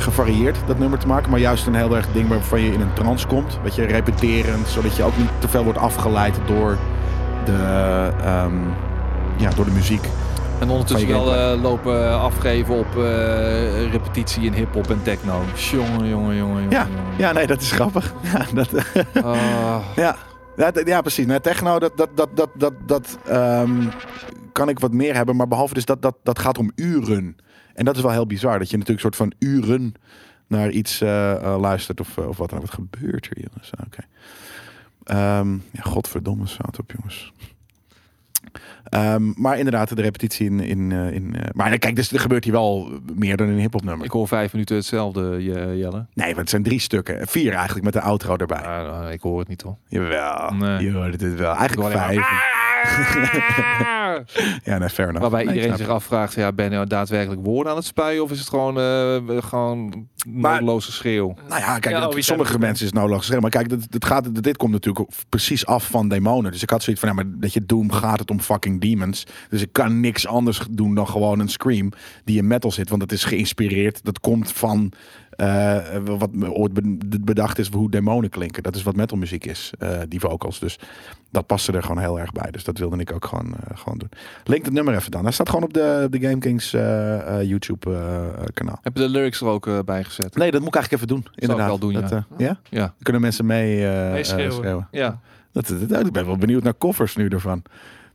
gevarieerd, 0.00 0.58
dat 0.66 0.78
nummer 0.78 0.98
te 0.98 1.06
maken. 1.06 1.30
Maar 1.30 1.40
juist 1.40 1.66
een 1.66 1.74
heel 1.74 1.96
erg 1.96 2.06
ding 2.12 2.28
waarvan 2.28 2.60
je 2.60 2.72
in 2.72 2.80
een 2.80 2.92
trance 2.92 3.26
komt. 3.26 3.58
Weet 3.62 3.74
je, 3.74 3.84
repeterend. 3.84 4.68
Zodat 4.68 4.96
je 4.96 5.02
ook 5.02 5.16
niet 5.16 5.28
te 5.38 5.48
veel 5.48 5.64
wordt 5.64 5.78
afgeleid 5.78 6.38
door 6.46 6.78
de, 7.44 7.52
ehm, 8.22 8.54
ja, 9.36 9.50
door 9.56 9.64
de 9.64 9.70
muziek. 9.70 10.04
En 10.60 10.70
ondertussen 10.70 11.08
wel 11.08 11.34
eh, 11.34 11.62
lopen 11.62 12.20
afgeven 12.20 12.78
op 12.78 12.96
eh, 12.96 13.90
repetitie 13.90 14.42
in 14.42 14.52
hip-hop 14.52 14.90
en 14.90 15.02
techno. 15.02 15.42
Jongen, 15.54 16.08
jongen, 16.08 16.36
jongen. 16.36 16.70
Ja, 16.70 16.86
jongen. 16.86 17.04
ja 17.16 17.32
nee, 17.32 17.46
dat 17.46 17.60
is 17.60 17.72
grappig. 17.72 18.12
Ja, 18.32 18.44
dat, 18.54 18.68
Ah, 19.24 19.78
ja. 19.96 20.16
Ja, 20.56 20.72
ja, 20.84 21.00
precies. 21.00 21.26
Nou, 21.26 21.40
techno, 21.40 21.78
dat, 21.78 21.96
dat, 21.96 22.08
dat, 22.14 22.28
dat, 22.34 22.50
dat, 22.54 22.72
dat 22.86 23.18
ehm, 23.26 23.70
kan 24.52 24.68
ik 24.68 24.78
wat 24.78 24.92
meer 24.92 25.14
hebben. 25.14 25.36
Maar 25.36 25.48
behalve 25.48 25.74
dus 25.74 25.84
dat, 25.84 26.02
dat, 26.02 26.16
dat 26.22 26.38
gaat 26.38 26.58
om 26.58 26.70
uren. 26.74 27.36
En 27.74 27.84
dat 27.84 27.96
is 27.96 28.02
wel 28.02 28.10
heel 28.10 28.26
bizar. 28.26 28.58
Dat 28.58 28.70
je 28.70 28.76
natuurlijk 28.78 29.04
een 29.04 29.12
soort 29.14 29.30
van 29.30 29.48
uren 29.48 29.94
naar 30.46 30.70
iets 30.70 31.00
eh, 31.00 31.32
eh, 31.32 31.60
luistert. 31.60 32.00
Of, 32.00 32.18
eh, 32.18 32.28
of 32.28 32.36
wat 32.36 32.50
dan 32.50 32.58
ook. 32.58 32.64
Wat 32.66 32.74
gebeurt 32.74 33.26
er, 33.26 33.36
jongens? 33.40 33.70
Ah, 33.76 33.86
Oké. 33.86 34.02
Ehm, 35.04 35.52
ja, 35.52 35.82
godverdomme 35.82 36.46
staat 36.46 36.78
op, 36.78 36.92
jongens. 36.96 37.32
Ehm, 38.84 39.32
maar 39.34 39.58
inderdaad, 39.58 39.96
de 39.96 40.02
repetitie 40.02 40.46
in... 40.46 40.60
in, 40.60 40.92
in 40.92 41.34
maar 41.52 41.78
kijk, 41.78 41.96
dus, 41.96 42.12
er 42.12 42.20
gebeurt 42.20 42.44
hier 42.44 42.52
wel 42.52 43.00
meer 43.14 43.36
dan 43.36 43.46
in 43.46 43.52
een 43.52 43.58
hip-hop 43.58 43.84
nummer. 43.84 44.04
Ik 44.04 44.10
hoor 44.10 44.28
vijf 44.28 44.52
minuten 44.52 44.76
hetzelfde, 44.76 45.42
Je- 45.42 45.76
Jelle. 45.76 46.06
Nee, 46.14 46.30
maar 46.30 46.40
het 46.40 46.50
zijn 46.50 46.62
drie 46.62 46.80
stukken. 46.80 47.28
Vier 47.28 47.52
eigenlijk 47.52 47.84
met 47.84 47.92
de 47.92 48.00
outro 48.00 48.36
erbij. 48.36 48.58
Ah, 48.62 48.86
nou, 48.86 49.10
ik 49.12 49.20
hoor 49.20 49.38
het 49.38 49.48
niet 49.48 49.62
hoor. 49.62 49.76
Jawel. 49.88 50.50
Nee. 50.50 50.84
Je 50.84 50.92
hoort 50.92 51.20
het 51.20 51.34
wel. 51.34 51.54
Eigenlijk 51.54 51.94
Ik 52.10 52.24
Ja, 54.64 54.78
nee, 54.78 54.88
fair 54.88 55.08
enough. 55.08 55.20
Waarbij 55.20 55.44
Nee, 55.44 55.54
iedereen 55.54 55.76
zich 55.76 55.88
afvraagt, 55.88 56.34
ja, 56.34 56.52
ben 56.52 56.64
je 56.64 56.70
nou 56.70 56.86
daadwerkelijk 56.86 57.44
woorden 57.44 57.70
aan 57.72 57.78
het 57.78 57.86
spuien? 57.86 58.22
Of 58.22 58.30
is 58.30 58.38
het 58.38 58.48
gewoon, 58.48 58.78
eh 58.78 59.42
gewoon 59.42 60.08
noodloze 60.28 60.92
schreeuw? 60.92 61.34
Nou 61.48 61.60
ja, 61.60 61.78
kijk, 61.78 61.94
Ja, 61.94 62.00
dat- 62.00 62.14
oh, 62.14 62.20
sommige 62.20 62.58
mensen 62.58 62.86
is 62.86 62.92
nou 62.92 63.08
logisch. 63.08 63.40
Maar 63.40 63.50
kijk, 63.50 63.68
dit, 63.68 63.92
dit, 63.92 64.04
gaat, 64.04 64.42
dit 64.42 64.56
komt 64.56 64.72
natuurlijk 64.72 65.08
precies 65.28 65.66
af 65.66 65.86
van 65.86 66.08
demonen. 66.08 66.52
Dus 66.52 66.62
ik 66.62 66.70
had 66.70 66.82
zoiets 66.82 67.02
van, 67.02 67.10
ja, 67.16 67.22
maar 67.22 67.32
dat 67.40 67.52
je 67.52 67.66
Doom 67.66 67.92
gaat 67.92 68.18
het 68.18 68.30
om 68.30 68.40
fucking 68.40 68.80
demons. 68.80 69.26
Dus 69.48 69.62
ik 69.62 69.72
kan 69.72 70.00
niks 70.00 70.26
anders 70.26 70.60
doen 70.70 70.94
dan 70.94 71.08
gewoon 71.08 71.38
een 71.40 71.48
scream 71.48 71.92
die 72.24 72.38
in 72.38 72.46
metal 72.46 72.70
zit. 72.72 72.88
Want 72.88 73.02
het 73.02 73.12
is 73.12 73.24
geïnspireerd. 73.24 74.04
Dat 74.04 74.20
komt 74.20 74.52
van 74.52 74.92
eh, 75.40 75.76
wat 76.04 76.30
ooit 76.48 76.72
be- 76.72 77.18
bedacht 77.20 77.58
is 77.58 77.68
hoe 77.68 77.90
demonen 77.90 78.30
klinken. 78.30 78.62
Dat 78.62 78.74
is 78.76 78.82
wat 78.82 78.96
metalmuziek 78.96 79.44
is, 79.46 79.72
eh, 79.78 79.98
die 80.08 80.20
vocals. 80.20 80.58
Dus 80.58 80.78
dat 81.30 81.46
paste 81.46 81.72
er 81.72 81.82
gewoon 81.82 81.98
heel 81.98 82.20
erg 82.20 82.32
bij. 82.32 82.50
Dus 82.50 82.64
dat 82.64 82.78
wilde 82.78 82.96
ik 82.98 83.12
ook 83.12 83.24
gewoon, 83.24 83.46
eh, 83.54 83.76
gewoon 83.78 83.98
doen. 83.98 84.08
Link 84.44 84.64
het 84.64 84.74
nummer 84.74 84.94
even 84.94 85.10
dan. 85.10 85.22
Hij 85.22 85.32
staat 85.32 85.48
gewoon 85.48 85.64
op 85.64 85.72
de, 85.74 86.06
de 86.10 86.20
Game 86.20 86.38
Kings 86.38 86.72
eh, 86.72 87.38
eh, 87.40 87.48
YouTube 87.48 87.96
kanaal. 88.54 88.78
Heb 88.82 88.96
je 88.96 89.02
de 89.02 89.08
lyrics 89.08 89.40
er 89.40 89.46
ook 89.46 89.84
bij 89.84 90.04
gezet? 90.04 90.36
Nee, 90.36 90.50
dat 90.50 90.60
moet 90.60 90.68
ik 90.68 90.74
eigenlijk 90.74 91.04
even 91.04 91.16
doen. 91.22 91.32
Inderdaad. 91.34 91.66
wel 91.66 91.78
doen, 91.78 91.92
ja. 91.92 92.00
Dat, 92.00 92.24
ja? 92.36 92.58
Ja. 92.68 92.78
Dan 92.78 92.92
kunnen 93.02 93.22
mensen 93.22 93.46
mee 93.46 94.24
schreeuwen. 94.24 94.88
Ja. 94.90 95.20
Dat, 95.52 95.66
dat, 95.66 95.88
dat- 95.88 96.06
ik 96.06 96.12
ben 96.12 96.26
wel 96.26 96.36
benieuwd 96.36 96.62
naar 96.62 96.74
koffers 96.74 97.16
nu 97.16 97.28
ervan. 97.28 97.62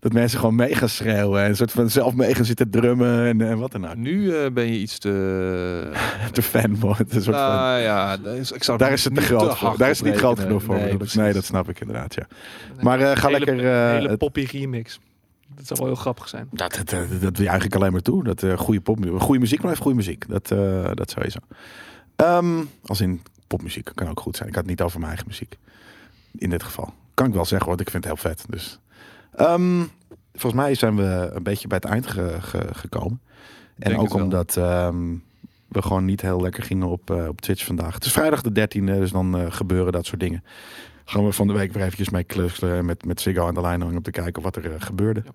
Dat 0.05 0.13
mensen 0.13 0.39
gewoon 0.39 0.55
mee 0.55 0.75
gaan 0.75 0.89
schreeuwen. 0.89 1.43
En 1.43 1.49
een 1.49 1.55
soort 1.55 1.71
van 1.71 1.89
zelf 1.89 2.13
mee 2.13 2.35
gaan 2.35 2.45
zitten 2.45 2.69
drummen. 2.69 3.25
En, 3.27 3.41
en 3.41 3.57
wat 3.57 3.71
dan 3.71 3.87
ook. 3.89 3.95
Nu 3.95 4.35
eh, 4.35 4.51
ben 4.51 4.65
je 4.65 4.79
iets 4.79 4.97
te... 4.97 5.09
Een 6.35 6.43
soort 7.09 7.23
van, 7.23 7.33
Nou 7.33 7.79
ja, 7.79 8.17
daar 8.17 8.35
is, 8.35 8.51
ik 8.51 8.63
zou 8.63 8.77
daar 8.77 8.91
is 8.91 9.03
het 9.03 9.15
te 9.15 9.21
groot 9.21 9.57
voor. 9.57 9.77
Daar 9.77 9.89
is 9.89 9.99
het 9.99 10.07
niet 10.07 10.17
groot 10.17 10.39
genoeg 10.39 10.63
voor. 10.63 10.75
Nee, 10.75 10.83
Nee, 10.83 10.97
precies. 10.97 11.15
nee, 11.15 11.33
dat 11.33 11.45
snap 11.45 11.69
ik 11.69 11.79
inderdaad, 11.79 12.15
ja. 12.15 12.27
Nee. 12.75 12.83
Maar 12.83 12.99
eh, 12.99 13.15
ga 13.17 13.27
Hele- 13.27 13.45
lekker... 13.45 13.65
eh, 13.71 13.91
hele 13.91 14.17
poppy 14.17 14.47
remix. 14.51 14.99
Dat 15.55 15.67
zou 15.67 15.79
wel 15.79 15.87
heel 15.89 15.97
grappig 15.97 16.27
zijn. 16.29 16.47
dat, 16.51 16.73
dat, 16.73 16.89
dat, 16.89 17.09
dat 17.09 17.19
doe 17.35 17.43
je 17.43 17.49
eigenlijk 17.49 17.75
alleen 17.75 17.91
maar 17.91 18.01
toe. 18.01 18.23
Dat 18.23 18.43
eh 18.43 18.57
goede 18.57 18.81
popmuziek. 18.81 19.19
Goede 19.21 19.39
muziek 19.39 19.61
blijft 19.61 19.81
goede 19.81 19.97
muziek. 19.97 20.25
Dat, 20.27 20.47
dat 20.97 21.09
sowieso. 21.09 21.39
Ehm, 22.15 22.61
als 22.85 23.01
in 23.01 23.21
popmuziek. 23.47 23.91
Kan 23.95 24.09
ook 24.09 24.19
goed 24.19 24.35
zijn. 24.35 24.49
Ik 24.49 24.55
had 24.55 24.63
het 24.63 24.71
niet 24.71 24.81
over 24.81 24.97
mijn 24.99 25.09
eigen 25.11 25.27
muziek. 25.29 25.57
In 26.37 26.49
dit 26.49 26.63
geval. 26.63 26.93
Kan 27.13 27.27
ik 27.27 27.33
wel 27.33 27.45
zeggen, 27.45 27.67
want 27.67 27.81
ik 27.81 27.89
vind 27.89 28.03
het 28.03 28.13
heel 28.13 28.31
vet. 28.31 28.45
Dus. 28.49 28.79
Ehm, 29.35 29.83
volgens 30.33 30.61
mij 30.61 30.75
zijn 30.75 30.95
we 30.95 31.31
een 31.33 31.43
beetje 31.43 31.67
bij 31.67 31.77
het 31.81 31.91
eind 31.91 32.07
ge- 32.07 32.37
ge- 32.39 32.73
gekomen. 32.73 33.21
En 33.79 33.89
Denk 33.89 34.01
ook 34.01 34.13
omdat 34.13 34.57
ehm, 34.57 35.13
we 35.67 35.81
gewoon 35.81 36.05
niet 36.05 36.21
heel 36.21 36.41
lekker 36.41 36.63
gingen 36.63 36.87
op, 36.87 37.09
eh, 37.11 37.27
op 37.27 37.41
Twitch 37.41 37.65
vandaag. 37.65 37.93
Het 37.93 38.05
is 38.05 38.11
vrijdag 38.11 38.41
de 38.41 38.51
13e, 38.51 38.99
dus 38.99 39.11
dan 39.11 39.37
eh, 39.37 39.51
gebeuren 39.51 39.91
dat 39.91 40.05
soort 40.05 40.19
dingen. 40.19 40.43
Gaan 41.05 41.25
we 41.25 41.31
van 41.31 41.47
de 41.47 41.53
week 41.53 41.73
weer 41.73 41.83
eventjes 41.83 42.09
mee 42.09 42.25
clusteren 42.25 42.85
met, 42.85 43.05
met 43.05 43.21
Ziggo 43.21 43.47
aan 43.47 43.53
de 43.53 43.61
lijn 43.61 43.81
hangen 43.81 43.95
om 43.97 44.03
te 44.03 44.11
kijken 44.11 44.41
wat 44.41 44.55
er 44.55 44.65
eh, 44.73 44.81
gebeurde. 44.81 45.21
Ja. 45.25 45.31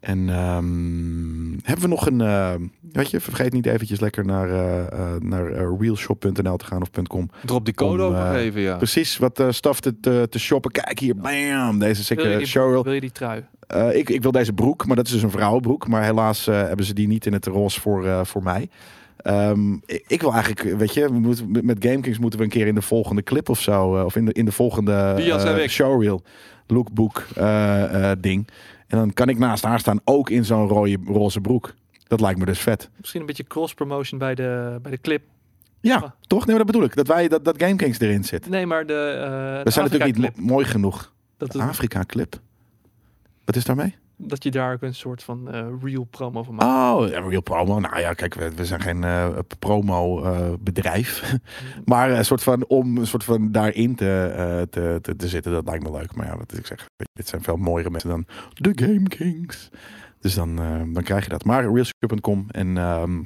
En 0.00 0.28
ehm, 0.28 1.52
hebben 1.62 1.80
we 1.84 1.88
nog 1.88 2.06
een, 2.06 2.70
weet 2.94 3.10
je, 3.10 3.20
vergeet 3.20 3.52
niet 3.52 3.66
eventjes 3.66 4.00
lekker 4.00 4.24
naar, 4.24 4.48
eh, 4.50 5.14
naar 5.18 5.46
eh, 5.46 5.66
realshop.nl 5.78 6.56
te 6.56 6.64
gaan 6.64 6.82
of 6.82 6.90
.com. 7.08 7.30
Drop 7.44 7.64
die 7.64 7.74
code 7.74 8.02
Om, 8.06 8.08
ook 8.14 8.18
nog 8.18 8.34
even, 8.34 8.60
ja. 8.60 8.76
Precies 8.76 9.18
wat 9.18 9.40
eh 9.40 9.50
stuff 9.50 9.80
te, 9.80 10.00
te, 10.00 10.26
te 10.30 10.38
shoppen. 10.38 10.70
Kijk 10.70 10.98
hier, 10.98 11.16
bam, 11.16 11.78
deze 11.78 12.04
sikke 12.04 12.46
showreel. 12.46 12.82
wil 12.84 12.92
je 12.92 13.00
die 13.00 13.12
trui? 13.12 13.44
Ik, 13.92 14.10
ik 14.10 14.22
wil 14.22 14.30
deze 14.32 14.52
broek, 14.52 14.86
maar 14.86 14.96
dat 14.96 15.06
is 15.06 15.12
dus 15.12 15.22
een 15.22 15.30
vrouwenbroek. 15.30 15.88
Maar 15.88 16.02
helaas 16.02 16.46
hebben 16.46 16.86
ze 16.86 16.94
die 16.94 17.08
niet 17.08 17.26
in 17.26 17.32
het 17.32 17.46
roze 17.46 17.80
voor, 17.80 18.26
voor 18.26 18.42
mij. 18.42 18.68
Ehm, 19.16 19.72
ik, 19.72 20.04
ik 20.06 20.20
wil 20.20 20.32
eigenlijk, 20.32 20.76
weet 20.78 20.94
je, 20.94 21.08
we 21.08 21.18
moeten, 21.18 21.50
met- 21.50 21.84
GameKings 21.84 22.18
moeten 22.18 22.38
we 22.38 22.44
een 22.44 22.50
keer 22.50 22.66
in 22.66 22.74
de 22.74 22.82
volgende 22.82 23.22
clip 23.22 23.48
of 23.48 23.60
zo. 23.60 24.04
of 24.04 24.16
in 24.16 24.24
de, 24.24 24.32
in 24.32 24.44
de 24.44 24.52
volgende 24.52 25.14
showreel, 25.68 26.22
lookbook 26.66 27.26
ding. 28.20 28.48
En 28.86 28.98
dan 28.98 29.12
kan 29.12 29.28
ik 29.28 29.38
naast 29.38 29.64
haar 29.64 29.78
staan, 29.80 30.00
ook 30.04 30.30
in 30.30 30.44
zo'n 30.44 30.68
rode, 30.68 30.98
roze 31.06 31.40
broek. 31.40 31.74
Dat 32.16 32.22
lijkt 32.22 32.38
me 32.38 32.44
dus 32.46 32.60
vet. 32.60 32.90
Misschien 32.98 33.20
een 33.20 33.26
beetje 33.26 33.44
cross-promotion 33.44 34.18
bij 34.18 34.34
de, 34.34 34.78
bij 34.82 34.90
de 34.90 35.00
clip. 35.00 35.22
Ja, 35.80 35.96
Ah. 35.96 36.02
toch? 36.20 36.46
Nee, 36.46 36.56
maar 36.56 36.64
dat 36.64 36.66
bedoel 36.72 36.82
ik. 36.88 36.94
Dat, 36.96 37.06
wij, 37.06 37.28
dat, 37.28 37.44
dat 37.44 37.54
GameKings 37.62 37.98
erin 38.00 38.24
zit. 38.24 38.48
Nee, 38.48 38.66
maar 38.66 38.86
de, 38.86 38.92
eh 38.94 39.64
Dat 39.64 39.72
zijn 39.72 39.84
natuurlijk 39.84 39.92
Afrika-clip. 40.02 40.36
niet 40.36 40.46
mo- 40.46 40.52
mooi 40.52 40.64
genoeg. 40.64 41.12
Dat, 41.36 41.52
het- 41.52 41.62
Afrika 41.62 42.04
clip. 42.06 42.40
Wat 43.44 43.56
is 43.56 43.64
daarmee? 43.64 43.94
dat 44.16 44.42
je 44.42 44.50
daar 44.50 44.72
ook 44.72 44.82
een 44.82 44.94
soort 44.94 45.22
van 45.22 45.50
eh, 45.50 45.66
real 45.82 46.04
promo 46.04 46.42
van 46.42 46.54
maakt. 46.54 46.94
Oh, 47.02 47.08
ja, 47.08 47.20
real 47.28 47.40
promo. 47.42 47.78
Nou 47.80 47.98
ja, 48.00 48.12
kijk, 48.12 48.34
we, 48.34 48.50
we 48.56 48.64
zijn 48.64 48.80
geen 48.80 49.04
eh, 49.04 49.38
promo 49.58 50.56
bedrijf. 50.60 51.36
maar 51.84 52.10
een 52.10 52.24
soort 52.24 52.42
van 52.42 52.66
om 52.66 52.96
een 52.98 53.06
soort 53.06 53.24
van 53.24 53.52
daarin 53.52 53.94
te, 53.94 54.66
te, 54.70 54.98
te, 55.02 55.16
te 55.16 55.28
zitten, 55.28 55.52
dat 55.52 55.64
lijkt 55.66 55.84
me 55.84 55.90
leuk. 55.90 56.14
Maar 56.14 56.26
ja, 56.26 56.36
wat 56.36 56.56
ik 56.58 56.66
zeg, 56.66 56.86
dit 57.12 57.28
zijn 57.28 57.42
veel 57.42 57.56
mooiere 57.56 57.90
mensen 57.90 58.08
dan 58.10 58.26
de 58.54 58.72
Game 58.84 59.02
Kings. 59.08 59.68
Dus 60.24 60.34
dan, 60.34 60.58
eh, 60.58 60.80
dan 60.86 61.02
krijg 61.02 61.24
je 61.24 61.30
dat. 61.30 61.44
Maar 61.44 61.62
realsecure.com 61.62 62.46
en 62.50 62.76
ehm, 62.76 63.22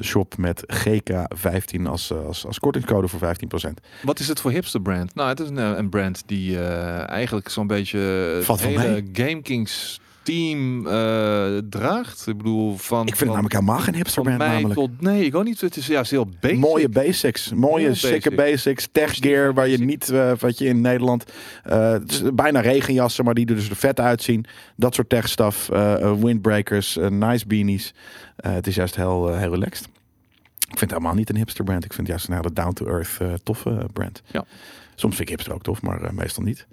shop 0.00 0.36
met 0.36 0.64
GK15 0.66 1.86
als, 1.86 2.10
eh, 2.10 2.26
als, 2.26 2.46
als 2.46 2.58
kortingscode 2.58 3.08
voor 3.08 3.18
15%. 3.18 3.80
Wat 4.02 4.18
is 4.18 4.28
het 4.28 4.40
voor 4.40 4.50
hipster 4.50 4.80
brand? 4.80 5.14
Nou, 5.14 5.28
het 5.28 5.40
is 5.40 5.48
een, 5.48 5.58
eh, 5.58 5.72
een 5.76 5.88
brand 5.88 6.22
die 6.26 6.58
eigenlijk 7.06 7.48
zo'n 7.48 7.66
beetje 7.66 8.38
Valt 8.42 8.62
hele 8.62 9.04
GameKings 9.12 10.00
team 10.22 10.86
eh, 10.86 11.58
draagt. 11.70 12.26
Ik 12.26 12.36
bedoel, 12.36 12.76
van... 12.76 13.00
Ik 13.00 13.06
vind 13.06 13.18
van- 13.18 13.26
namelijk 13.28 13.54
helemaal 13.54 13.78
geen 13.78 13.94
hipster 13.94 14.22
brand 14.22 14.38
namelijk. 14.38 14.74
tot... 14.74 15.00
Nee, 15.00 15.24
ik 15.24 15.34
ook 15.34 15.44
niet. 15.44 15.60
Het 15.60 15.76
is 15.76 15.86
juist 15.86 16.10
heel 16.10 16.28
basic. 16.40 16.58
Mooie 16.58 16.88
basics. 16.88 17.52
Mooie, 17.52 17.84
Heel 17.84 17.94
sikke 17.94 18.30
basic. 18.30 18.36
basics. 18.36 18.88
Tech 18.92 19.14
gear 19.16 19.54
waar 19.54 19.68
je 19.68 19.78
niet, 19.78 20.08
eh, 20.08 20.32
wat 20.38 20.58
je 20.58 20.64
in 20.66 20.80
Nederland... 20.80 21.24
eh, 21.64 21.96
bijna 22.34 22.60
regenjassen, 22.60 23.24
maar 23.24 23.34
die 23.34 23.46
er 23.46 23.54
dus 23.54 23.70
er 23.70 23.76
vet 23.76 24.00
uitzien. 24.00 24.44
Dat 24.76 24.94
soort 24.94 25.08
tech 25.08 25.28
stuff. 25.28 25.68
eh, 25.68 26.12
windbreakers, 26.20 26.98
nice 27.08 27.46
beanies. 27.46 27.94
Het 28.36 28.66
is 28.66 28.74
juist 28.74 28.96
heel, 28.96 29.34
heel 29.36 29.50
relaxed. 29.50 29.84
Ik 30.58 30.78
vind 30.78 30.80
het 30.80 30.90
helemaal 30.90 31.14
niet 31.14 31.30
een 31.30 31.36
hipster 31.36 31.64
brand. 31.64 31.84
Ik 31.84 31.92
vind 31.92 32.06
het 32.08 32.16
juist 32.16 32.28
een 32.28 32.34
hele 32.36 32.52
down-to-earth 32.52 33.44
toffe 33.44 33.86
brand. 33.92 34.22
Ja. 34.30 34.44
Soms 34.94 35.16
vind 35.16 35.28
ik 35.28 35.34
hipster 35.34 35.54
ook 35.54 35.62
tof, 35.62 35.82
maar 35.82 36.14
meestal 36.14 36.42
niet. 36.42 36.66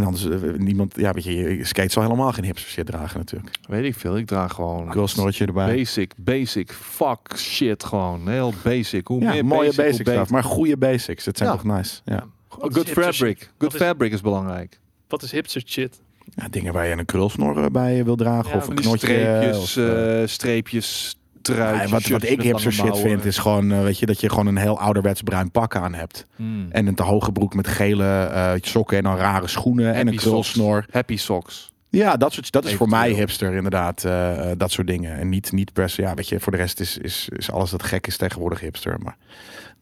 En 0.00 0.04
anders, 0.04 0.28
eh, 0.28 0.52
niemand... 0.58 0.92
Ja, 0.96 1.12
weet 1.12 1.24
je, 1.24 1.34
je 1.34 1.64
skate 1.64 1.92
zal 1.92 2.02
helemaal 2.02 2.32
geen 2.32 2.44
hipster 2.44 2.70
shit 2.70 2.86
dragen 2.86 3.18
natuurlijk. 3.18 3.56
Weet 3.68 3.84
ik 3.84 3.94
veel. 3.94 4.16
Ik 4.16 4.26
draag 4.26 4.52
gewoon... 4.54 4.92
Girl 4.92 5.08
snorretje 5.08 5.46
erbij. 5.46 5.74
Basic, 5.76 6.12
basic, 6.16 6.72
fuck 6.72 7.18
shit 7.36 7.84
gewoon. 7.84 8.28
Heel 8.28 8.52
basic. 8.62 9.06
Hoe 9.06 9.20
Ja, 9.20 9.30
meer 9.30 9.44
mooie 9.44 9.72
basic, 9.74 10.08
stuff. 10.08 10.30
Maar 10.30 10.44
goede 10.44 10.76
basics. 10.76 11.24
Dat 11.24 11.36
zijn 11.36 11.48
Ja. 11.48 11.54
toch 11.56 11.64
nice. 11.64 12.00
Ja. 12.04 12.24
Good 12.48 12.74
hipster 12.74 13.02
fabric. 13.02 13.38
shit? 13.38 13.50
Good 13.58 13.72
Wat 13.72 13.82
fabric 13.82 14.12
is 14.12 14.20
belangrijk. 14.20 14.78
Wat 15.08 15.22
is 15.22 15.30
hipster 15.30 15.62
shit? 15.66 16.00
Ja, 16.34 16.48
dingen 16.48 16.72
waar 16.72 16.86
je 16.86 16.92
een 16.98 17.04
krulsnor 17.04 17.62
eh, 17.64 17.70
bij 17.70 18.04
wil 18.04 18.16
dragen. 18.16 18.50
Ja, 18.50 18.56
of 18.56 18.68
een 18.68 18.74
knotje. 18.74 19.06
streepjes, 19.06 19.56
of, 19.58 19.76
eh, 19.76 20.22
streepjes, 20.26 21.17
ja, 21.56 21.88
wat, 21.88 22.22
ik 22.22 22.42
hipster 22.42 22.50
lange 22.50 22.70
shit 22.70 22.84
mouwen. 22.84 23.02
vind, 23.02 23.24
is 23.24 23.38
gewoon, 23.38 23.72
eh, 23.72 23.82
weet 23.82 23.98
je, 23.98 24.06
dat 24.06 24.20
je 24.20 24.28
gewoon 24.28 24.46
een 24.46 24.56
heel 24.56 24.80
ouderwets 24.80 25.22
bruin 25.22 25.50
pak 25.50 25.76
aan 25.76 25.94
hebt. 25.94 26.26
Hmm. 26.36 26.66
En 26.70 26.86
een 26.86 26.94
te 26.94 27.02
hoge 27.02 27.32
broek 27.32 27.54
met 27.54 27.66
gele 27.68 28.04
eh, 28.24 28.52
sokken 28.60 28.96
en 28.96 29.02
dan 29.02 29.16
rare 29.16 29.46
schoenen 29.48 29.94
en 29.94 30.08
een 30.08 30.16
krulsnor. 30.16 30.84
Happy 30.90 31.16
socks. 31.16 31.70
Ja, 31.90 32.16
dat, 32.16 32.32
soort, 32.32 32.52
dat 32.52 32.64
is 32.64 32.74
voor 32.74 32.88
mij 32.88 33.10
hipster 33.10 33.54
inderdaad. 33.54 34.04
eh, 34.04 34.50
eh, 34.50 34.58
dat 34.58 34.70
soort 34.70 34.86
dingen. 34.86 35.16
En 35.18 35.28
niet, 35.28 35.52
niet 35.52 35.72
per 35.72 35.90
se, 35.90 36.02
ja, 36.02 36.14
weet 36.14 36.28
je, 36.28 36.40
voor 36.40 36.52
de 36.52 36.58
rest 36.58 36.80
is, 36.80 36.98
is, 36.98 37.28
is 37.36 37.50
alles 37.50 37.70
dat 37.70 37.82
gek 37.82 38.06
is 38.06 38.16
tegenwoordig 38.16 38.60
hipster. 38.60 38.98
Maar 39.02 39.16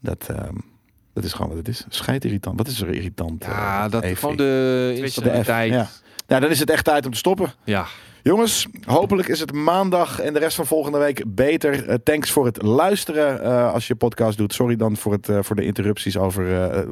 dat, 0.01 0.27
ehm, 0.29 0.55
dat 1.13 1.25
is 1.25 1.33
gewoon 1.33 1.49
wat 1.49 1.59
het 1.59 1.69
is. 1.69 1.85
Schijt 1.89 2.25
irritant. 2.25 2.59
Wat 2.59 2.69
is 2.69 2.81
er 2.81 2.89
irritant? 2.95 3.45
Ja, 3.45 3.85
eh, 3.85 3.91
dat 3.91 4.03
Evie? 4.03 4.17
gewoon 4.17 4.37
de 4.37 4.95
instabiliteit. 4.97 5.73
ja. 5.73 5.89
Nou, 6.27 6.41
dan 6.41 6.51
is 6.51 6.59
het 6.61 6.71
echt 6.71 6.85
tijd 6.85 7.05
om 7.07 7.13
te 7.13 7.19
stoppen. 7.19 7.53
ja. 7.65 7.87
Jongens, 8.27 8.67
hopelijk 8.85 9.29
is 9.29 9.41
het 9.41 9.53
maandag 9.53 10.21
en 10.21 10.33
de 10.33 10.39
rest 10.39 10.57
van 10.57 10.67
volgende 10.67 10.99
week 10.99 11.23
beter. 11.27 11.89
Eh, 11.89 11.95
thanks 12.05 12.31
voor 12.31 12.45
het 12.45 12.63
luisteren 12.63 13.43
eh, 13.43 13.73
als 13.73 13.87
je 13.87 13.95
podcast 13.95 14.39
doet. 14.39 14.55
Sorry 14.55 14.77
dan 14.77 14.97
voor, 14.97 15.13
het, 15.13 15.29
eh, 15.29 15.39
voor 15.43 15.57
de 15.57 15.65
interrupties 15.65 16.17
over 16.17 16.45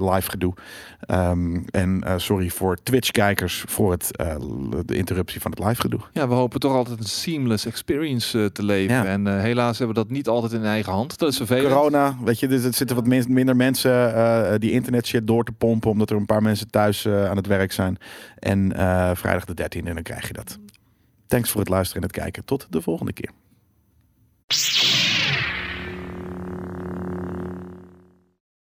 live 0.04 0.30
gedoe. 0.30 0.54
Ehm, 1.00 1.56
en 1.70 2.02
sorry 2.16 2.48
voor 2.48 2.76
Twitch-kijkers 2.82 3.64
voor 3.66 3.90
het, 3.90 4.08
de 4.84 4.96
interruptie 4.96 5.40
van 5.40 5.50
het 5.50 5.60
live 5.60 5.80
gedoe. 5.80 6.00
Ja, 6.12 6.28
we 6.28 6.34
hopen 6.34 6.60
toch 6.60 6.72
altijd 6.72 6.98
een 6.98 7.04
seamless 7.04 7.66
experience 7.66 8.52
te 8.52 8.64
leven. 8.64 8.94
Ja. 8.96 9.04
En 9.04 9.40
helaas 9.40 9.78
hebben 9.78 9.96
we 9.96 10.02
dat 10.02 10.10
niet 10.10 10.28
altijd 10.28 10.52
in 10.52 10.64
eigen 10.64 10.92
hand. 10.92 11.18
Dat 11.18 11.28
is 11.28 11.36
vervelend. 11.36 11.72
Corona, 11.74 12.16
weet 12.24 12.40
je, 12.40 12.48
dus 12.48 12.64
er 12.64 12.74
zitten 12.74 12.96
wat 12.96 13.06
min- 13.06 13.32
minder 13.32 13.56
mensen 13.56 14.60
die 14.60 14.70
internet 14.70 15.06
shit 15.06 15.26
door 15.26 15.44
te 15.44 15.52
pompen. 15.52 15.90
Omdat 15.90 16.10
er 16.10 16.16
een 16.16 16.26
paar 16.26 16.42
mensen 16.42 16.70
thuis 16.70 17.08
aan 17.08 17.36
het 17.36 17.46
werk 17.46 17.72
zijn. 17.72 17.96
En 18.38 18.72
vrijdag 19.16 19.44
de 19.44 19.54
13e, 19.54 19.86
en 19.86 19.94
dan 19.94 20.02
krijg 20.02 20.26
je 20.26 20.32
dat. 20.32 20.58
Thanks 21.26 21.50
voor 21.50 21.60
het 21.60 21.68
luisteren 21.68 22.02
en 22.02 22.08
het 22.08 22.16
kijken. 22.16 22.44
Tot 22.44 22.66
de 22.70 22.82
volgende 22.82 23.12
keer. 23.12 23.30